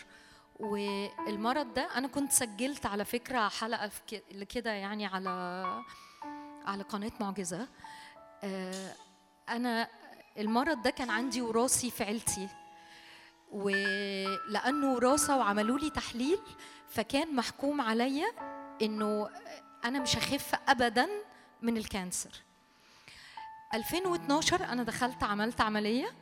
والمرض 0.60 1.74
ده 1.74 1.88
أنا 1.98 2.08
كنت 2.08 2.32
سجلت 2.32 2.86
على 2.86 3.04
فكرة 3.04 3.48
حلقة 3.48 3.90
كده 4.48 4.70
يعني 4.70 5.06
على 5.06 5.64
على 6.66 6.82
قناة 6.82 7.12
معجزة. 7.20 7.68
أنا 9.48 9.88
المرض 10.38 10.82
ده 10.82 10.90
كان 10.90 11.10
عندي 11.10 11.42
وراثي 11.42 11.90
في 11.90 12.04
عيلتي. 12.04 12.48
ولأنه 13.52 14.94
وراثة 14.94 15.36
وعملوا 15.36 15.78
لي 15.78 15.90
تحليل 15.90 16.38
فكان 16.88 17.36
محكوم 17.36 17.80
عليا 17.80 18.26
إنه 18.82 19.28
أنا 19.84 19.98
مش 19.98 20.16
هخف 20.16 20.54
ابدا 20.68 21.08
من 21.62 21.76
الكانسر. 21.76 22.30
2012 23.74 24.64
أنا 24.64 24.82
دخلت 24.82 25.22
عملت 25.22 25.60
عملية 25.60 26.12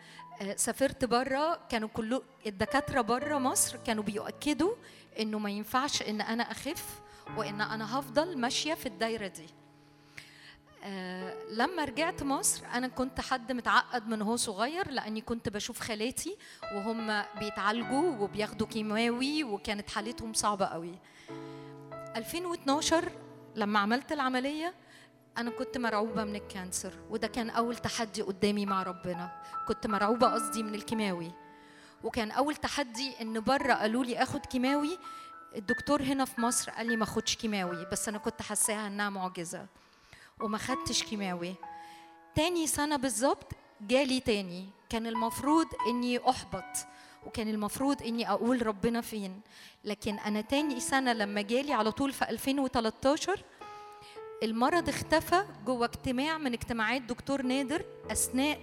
آه، 0.42 0.56
سافرت 0.56 1.04
بره 1.04 1.60
كانوا 1.68 1.88
كله 1.88 2.22
الدكاترة 2.46 3.00
بره 3.00 3.38
مصر 3.38 3.76
كانوا 3.76 4.04
بيؤكدوا 4.04 4.74
إنه 5.20 5.38
ما 5.38 5.50
ينفعش 5.50 6.02
إن 6.02 6.20
أنا 6.20 6.50
أخف 6.50 7.00
وإن 7.36 7.60
أنا 7.60 7.98
هفضل 7.98 8.38
ماشية 8.38 8.74
في 8.74 8.86
الدايرة 8.86 9.26
دي. 9.26 9.46
آه، 10.84 11.36
لما 11.50 11.84
رجعت 11.84 12.22
مصر 12.22 12.62
أنا 12.74 12.88
كنت 12.88 13.20
حد 13.20 13.52
متعقد 13.52 14.08
من 14.08 14.22
هو 14.22 14.36
صغير 14.36 14.90
لأني 14.90 15.20
كنت 15.20 15.48
بشوف 15.48 15.80
خالاتي 15.80 16.36
وهم 16.74 17.22
بيتعالجوا 17.38 18.16
وبياخدوا 18.18 18.66
كيماوي 18.66 19.44
وكانت 19.44 19.90
حالتهم 19.90 20.32
صعبة 20.32 20.66
قوي. 20.66 20.98
2012 22.16 23.12
لما 23.56 23.78
عملت 23.78 24.12
العملية 24.12 24.74
أنا 25.38 25.50
كنت 25.50 25.78
مرعوبة 25.78 26.24
من 26.24 26.36
ال 26.36 26.44
cancer 26.44 26.92
وده 27.10 27.26
كان 27.26 27.50
أول 27.50 27.76
تحدي 27.76 28.22
قدامي 28.22 28.66
مع 28.66 28.82
ربنا. 28.82 29.42
كنت 29.68 29.86
مرعوبة 29.86 30.26
قصدي 30.26 30.62
من 30.62 30.74
الكيماوي. 30.74 31.32
وكان 32.04 32.30
أول 32.30 32.56
تحدي 32.56 33.14
إن 33.20 33.40
بره 33.40 33.72
قالوا 33.72 34.04
لي 34.04 34.22
آخد 34.22 34.46
كيماوي. 34.46 34.98
الدكتور 35.56 36.02
هنا 36.02 36.24
في 36.24 36.40
مصر 36.40 36.70
قال 36.70 36.86
لي 36.86 36.96
ما 36.96 37.04
اخدش 37.04 37.36
كيماوي 37.36 37.86
بس 37.92 38.08
أنا 38.08 38.18
كنت 38.18 38.42
حاساها 38.42 38.86
إنها 38.86 39.10
معجزة. 39.10 39.66
وما 40.42 40.58
خدتش 40.58 41.02
كيماوي. 41.02 41.54
تاني 42.34 42.66
سنة 42.66 42.96
بالظبط 42.96 43.52
جالي 43.80 44.20
تاني. 44.20 44.68
كان 44.88 45.06
المفروض 45.06 45.66
إني 45.88 46.30
أحبط 46.30 46.86
وكان 47.26 47.48
المفروض 47.48 48.02
إني 48.02 48.30
أقول 48.30 48.66
ربنا 48.66 49.00
فين. 49.00 49.40
لكن 49.84 50.18
أنا 50.18 50.40
تاني 50.40 50.80
سنة 50.80 51.12
لما 51.12 51.40
جالي 51.42 51.72
على 51.72 51.92
طول 51.92 52.12
في 52.12 52.30
2013 52.30 53.44
المرض 54.42 54.88
اختفى 54.88 55.44
جوه 55.66 55.84
اجتماع 55.86 56.38
من 56.38 56.52
اجتماعات 56.52 57.02
دكتور 57.02 57.42
نادر 57.42 57.84
أثناء 58.10 58.60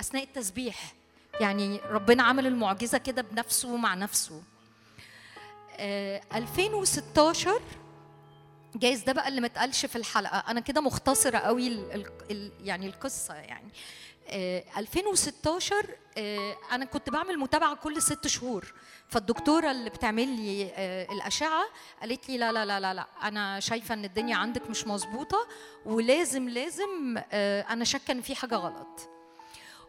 أثناء 0.00 0.22
التسبيح. 0.24 0.92
يعني 1.40 1.80
ربنا 1.90 2.22
عمل 2.22 2.46
المعجزة 2.46 2.98
كده 2.98 3.22
بنفسه 3.22 3.76
مع 3.76 3.94
نفسه. 3.94 4.42
آه 5.76 6.20
2016 6.34 7.60
جايز 8.74 9.02
ده 9.02 9.12
بقى 9.12 9.28
اللي 9.28 9.40
ما 9.40 9.46
اتقالش 9.46 9.86
في 9.86 9.96
الحلقة. 9.96 10.38
أنا 10.38 10.60
كده 10.60 10.80
مختصرة 10.80 11.38
قوي 11.38 11.68
ال 11.68 11.92
ال 11.92 12.06
ال 12.30 12.52
يعني 12.60 12.86
القصة 12.86 13.34
يعني. 13.34 13.72
آه 14.28 14.64
2016 14.76 15.86
آه 16.18 16.56
أنا 16.72 16.84
كنت 16.84 17.10
بعمل 17.10 17.38
متابعة 17.38 17.74
كل 17.76 18.02
ست 18.02 18.26
شهور. 18.26 18.74
فالدكتورة 19.08 19.70
اللي 19.70 19.90
بتعمل 19.90 20.28
لي 20.28 20.70
آه 20.74 21.12
الأشعة 21.12 21.64
قالت 22.00 22.28
لي 22.28 22.38
لا 22.38 22.52
لا 22.52 22.64
لا 22.64 22.80
لا 22.80 22.94
لا 22.94 23.06
أنا 23.22 23.60
شايفة 23.60 23.94
إن 23.94 24.04
الدنيا 24.04 24.36
عندك 24.36 24.70
مش 24.70 24.86
مظبوطة 24.86 25.48
ولازم 25.86 26.48
لازم 26.48 27.20
آه 27.32 27.62
أنا 27.62 27.84
شاكة 27.84 28.12
إن 28.12 28.20
في 28.20 28.34
حاجة 28.34 28.54
غلط. 28.56 29.08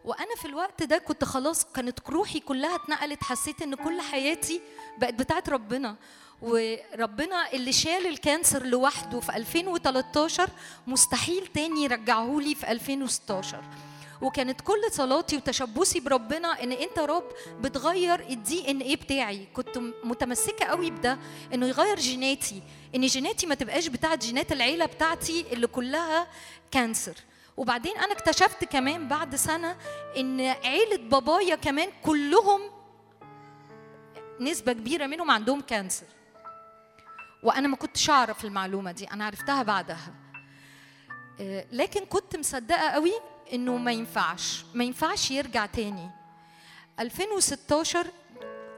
وأنا 0.05 0.35
في 0.35 0.45
الوقت 0.45 0.83
ده 0.83 0.97
كنت 0.97 1.23
خلاص 1.23 1.65
كانت 1.65 2.09
روحي 2.09 2.39
كلها 2.39 2.75
اتنقلت 2.75 3.23
حسيت 3.23 3.61
إن 3.61 3.75
كل 3.75 4.01
حياتي 4.01 4.61
بقت 4.97 5.13
بتاعت 5.13 5.49
ربنا. 5.49 5.95
وربنا 6.43 7.53
اللي 7.53 7.71
شال 7.71 8.07
الكانسر 8.07 8.65
لوحده 8.65 9.19
في 9.19 9.35
2013 9.35 10.49
مستحيل 10.87 11.47
تاني 11.47 11.83
يرجعه 11.83 12.39
لي 12.39 12.55
في 12.55 12.71
2016 12.71 13.63
وكانت 14.21 14.61
كل 14.61 14.81
صلاتي 14.91 15.37
وتشبثي 15.37 15.99
بربنا 15.99 16.63
إن 16.63 16.71
أنت 16.71 16.99
رب 16.99 17.23
بتغير 17.61 18.19
ال 18.29 18.71
DNA 18.71 18.95
بتاعي. 18.95 19.47
كنت 19.53 19.77
متمسكة 20.03 20.65
قوي 20.65 20.91
بده 20.91 21.17
إنه 21.53 21.67
يغير 21.67 21.99
جيناتي 21.99 22.61
إن 22.95 23.05
جيناتي 23.05 23.45
ما 23.47 23.55
تبقاش 23.55 23.87
بتاعت 23.87 24.25
جينات 24.25 24.51
العيلة 24.51 24.85
بتاعتي 24.85 25.45
اللي 25.53 25.67
كلها 25.67 26.27
cancer. 26.71 27.15
وبعدين 27.57 27.97
أنا 27.97 28.11
اكتشفت 28.11 28.63
كمان 28.63 29.07
بعد 29.07 29.35
سنة 29.35 29.75
إن 30.17 30.41
عيلة 30.41 30.97
بابايا 30.97 31.55
كمان 31.55 31.89
كلهم 32.03 32.61
نسبة 34.39 34.73
كبيرة 34.73 35.05
منهم 35.07 35.31
عندهم 35.31 35.61
cancer. 35.61 36.05
وأنا 37.43 37.67
ما 37.67 37.75
كنتش 37.75 38.09
أعرف 38.09 38.45
المعلومة 38.45 38.91
دي 38.91 39.05
أنا 39.05 39.25
عرفتها 39.25 39.63
بعدها. 39.63 40.13
آه، 41.39 41.65
لكن 41.71 42.05
كنت 42.05 42.35
مصدقة 42.35 42.89
قوي 42.89 43.13
إنه 43.53 43.77
ما 43.77 43.91
ينفعش 43.91 44.65
ما 44.73 44.83
ينفعش 44.83 45.31
يرجع 45.31 45.65
تاني. 45.65 46.09
2016 46.99 48.07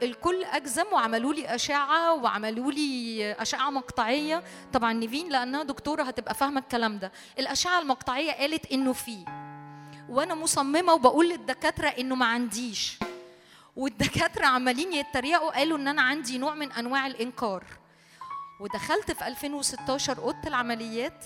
الكل 0.02 0.44
أجزم 0.44 0.84
وعملوا 0.92 1.34
لي 1.34 1.54
أشعة 1.54 2.14
وعملوا 2.14 2.72
لي 2.72 3.32
أشعة 3.32 3.70
مقطعية. 3.70 4.42
طبعا 4.72 4.92
نيفين 4.92 5.28
لأنها 5.28 5.62
دكتورة 5.62 6.02
هتبقى 6.02 6.34
فاهمة 6.34 6.60
الكلام 6.60 6.98
ده. 6.98 7.12
الأشعة 7.38 7.80
المقطعية 7.80 8.32
قالت 8.32 8.72
إنه 8.72 8.92
في 8.92 9.24
وأنا 10.08 10.34
مصممة 10.34 10.92
وبقول 10.92 11.28
للدكاترة 11.28 11.88
إنه 11.88 12.14
ما 12.14 12.26
عنديش. 12.26 12.98
والدكاترة 13.76 14.46
عمالين 14.46 14.92
يتريقوا 14.92 15.50
قالوا 15.50 15.78
إن 15.78 15.88
أنا 15.88 16.02
عندي 16.02 16.38
نوع 16.38 16.54
من 16.54 16.72
أنواع 16.72 17.06
الإنكار. 17.06 17.64
ودخلت 18.60 19.12
في 19.12 19.26
2016 19.26 20.18
اوضه 20.18 20.38
العمليات 20.48 21.24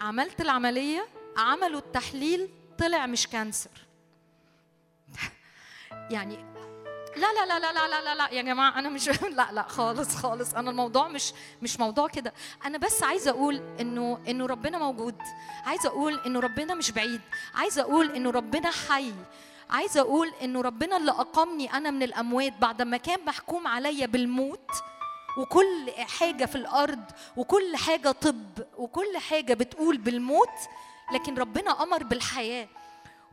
عملت 0.00 0.40
العملية 0.40 1.06
عملوا 1.36 1.78
التحليل 1.80 2.48
طلع 2.78 3.06
مش 3.06 3.26
كانسر. 3.26 3.70
يعني 6.10 6.36
لا 7.16 7.32
لا 7.32 7.46
لا 7.46 7.58
لا 7.58 7.88
لا 7.88 8.00
لا 8.04 8.14
لا 8.14 8.30
يا 8.30 8.42
جماعة 8.42 8.78
أنا 8.78 8.88
مش 8.88 9.08
لا 9.38 9.52
لا 9.52 9.62
خالص 9.62 10.14
خالص 10.16 10.54
أنا 10.54 10.70
الموضوع 10.70 11.08
مش 11.08 11.32
مش 11.62 11.80
موضوع 11.80 12.08
كده. 12.08 12.32
أنا 12.64 12.78
بس 12.78 13.02
عايزة 13.02 13.30
أقول 13.30 13.56
إنه 13.80 14.18
إنه 14.28 14.46
ربنا 14.46 14.78
موجود. 14.78 15.14
عايزة 15.66 15.88
أقول 15.88 16.20
إنه 16.26 16.40
ربنا 16.40 16.74
مش 16.74 16.90
بعيد. 16.90 17.20
عايزة 17.54 17.82
أقول 17.82 18.10
إنه 18.10 18.30
ربنا 18.30 18.70
حي. 18.70 19.12
عايزة 19.70 20.00
أقول 20.00 20.32
إنه 20.42 20.60
ربنا 20.60 20.96
اللي 20.96 21.10
أقامني 21.10 21.72
أنا 21.72 21.90
من 21.90 22.02
الأموات 22.02 22.52
بعد 22.60 22.82
ما 22.82 22.96
كان 22.96 23.24
محكوم 23.24 23.66
عليا 23.66 24.06
بالموت 24.06 24.70
وكل 25.38 25.90
حاجة 26.18 26.44
في 26.44 26.56
الأرض 26.56 27.04
وكل 27.36 27.76
حاجة 27.76 28.10
طب 28.10 28.44
وكل 28.76 29.18
حاجة 29.18 29.54
بتقول 29.54 29.98
بالموت 29.98 30.48
لكن 31.14 31.34
ربنا 31.38 31.82
أمر 31.82 32.02
بالحياة. 32.02 32.68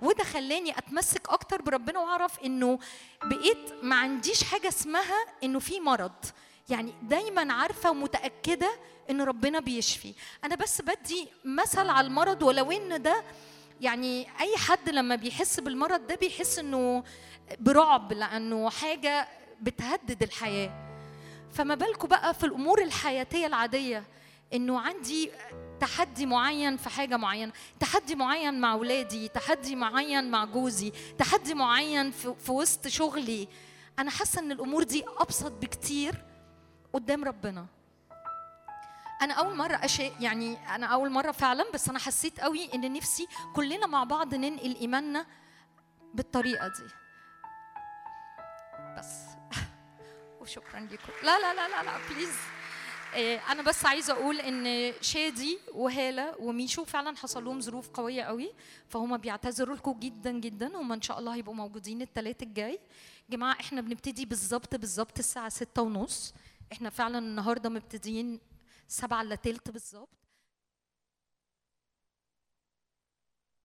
وده 0.01 0.23
خلاني 0.23 0.77
أتمسك 0.77 1.29
أكتر 1.29 1.61
بربنا 1.61 1.99
وأعرف 1.99 2.39
إنه 2.39 2.79
بقيت 3.23 3.73
ما 3.83 3.95
عنديش 3.95 4.43
حاجة 4.43 4.67
اسمها 4.67 5.25
إنه 5.43 5.59
في 5.59 5.79
مرض. 5.79 6.11
يعني 6.69 6.93
دايما 7.01 7.53
عارفة 7.53 7.89
ومتأكدة 7.91 8.69
إن 9.09 9.21
ربنا 9.21 9.59
بيشفي. 9.59 10.13
أنا 10.43 10.55
بس 10.55 10.81
بدي 10.81 11.27
مثل 11.45 11.89
على 11.89 12.07
المرض 12.07 12.43
ولو 12.43 12.71
إن 12.71 13.01
ده 13.01 13.23
يعني 13.81 14.27
أي 14.41 14.57
حد 14.57 14.89
لما 14.89 15.15
بيحس 15.15 15.59
بالمرض 15.59 16.07
ده 16.07 16.15
بيحس 16.15 16.59
إنه 16.59 17.03
برعب 17.59 18.13
لأنه 18.13 18.69
حاجة 18.69 19.27
بتهدد 19.61 20.23
الحياة. 20.23 20.86
فما 21.57 21.75
بالكم 21.75 22.07
بقى 22.07 22.33
في 22.33 22.45
الأمور 22.45 22.81
الحياتية 22.81 23.47
العادية 23.47 24.03
إنه 24.53 24.79
عندي 24.79 25.31
تحدي 25.79 26.25
معين 26.25 26.77
في 26.77 26.89
حاجة 26.89 27.17
معينة 27.17 27.51
تحدي 27.79 28.15
معين 28.15 28.59
مع 28.59 28.73
اولادي 28.73 29.27
تحدي 29.27 29.75
معين 29.75 30.31
مع 30.31 30.45
جوزي 30.45 30.91
تحدي 31.17 31.53
معين 31.53 32.11
في, 32.11 32.35
في 32.39 32.51
وسط 32.51 32.87
شغلي. 32.87 33.47
أنا 33.99 34.11
حاسة 34.11 34.41
إن 34.41 34.51
الأمور 34.51 34.83
دي 34.83 35.05
أبسط 35.17 35.51
بكتير 35.51 36.25
قدام 36.93 37.23
ربنا. 37.23 37.65
أنا 39.21 39.33
أول 39.33 39.55
مرة 39.55 39.75
أشيء 39.75 40.13
يعني 40.19 40.75
أنا 40.75 40.85
أول 40.85 41.09
مرة 41.09 41.31
فعلا 41.31 41.65
بس 41.73 41.89
أنا 41.89 41.99
حسيت 41.99 42.39
قوي 42.39 42.73
إن 42.73 42.93
نفسي 42.93 43.27
كلنا 43.55 43.87
مع 43.87 44.03
بعض 44.03 44.35
ننقل 44.35 44.75
إيماننا 44.75 45.25
بالطريقة 46.13 46.67
دي. 46.67 46.93
بس. 48.97 49.26
وشكرا 50.47 50.79
لكم 50.79 51.13
لا 51.23 51.39
لا 51.39 51.53
لا 51.53 51.67
لا 51.67 51.83
لا 51.83 51.97
بليز 52.09 52.35
إيه، 53.13 53.51
أنا 53.51 53.61
بس 53.61 53.85
عايزة 53.85 54.13
أقول 54.13 54.39
إن 54.39 54.93
شادي 55.01 55.59
وهالة 55.73 56.35
وميشو 56.39 56.85
فعلا 56.85 57.17
حصل 57.17 57.45
لهم 57.45 57.61
ظروف 57.61 57.89
قوية 57.89 58.23
قوي 58.23 58.53
فهم 58.89 59.17
بيعتذروا 59.17 59.75
لكم 59.75 59.99
جدا 59.99 60.31
جدا. 60.31 60.67
هم 60.77 60.91
إن 60.91 61.01
شاء 61.01 61.19
الله 61.19 61.35
هيبقوا 61.35 61.55
موجودين 61.55 62.01
الثلاث 62.01 62.43
الجاي. 62.43 62.79
جماعة 63.29 63.53
إحنا 63.59 63.81
بنبتدي 63.81 64.25
بالظبط 64.25 64.75
بالظبط 64.75 65.19
الساعة 65.19 65.49
ستة 65.49 65.81
ونص. 65.81 66.33
إحنا 66.71 66.89
فعلا 66.89 67.19
النهارده 67.19 67.69
مبتدئين 67.69 68.39
سبعة 68.87 69.21
الا 69.21 69.35
تلت 69.35 69.69
بالظبط. 69.69 70.09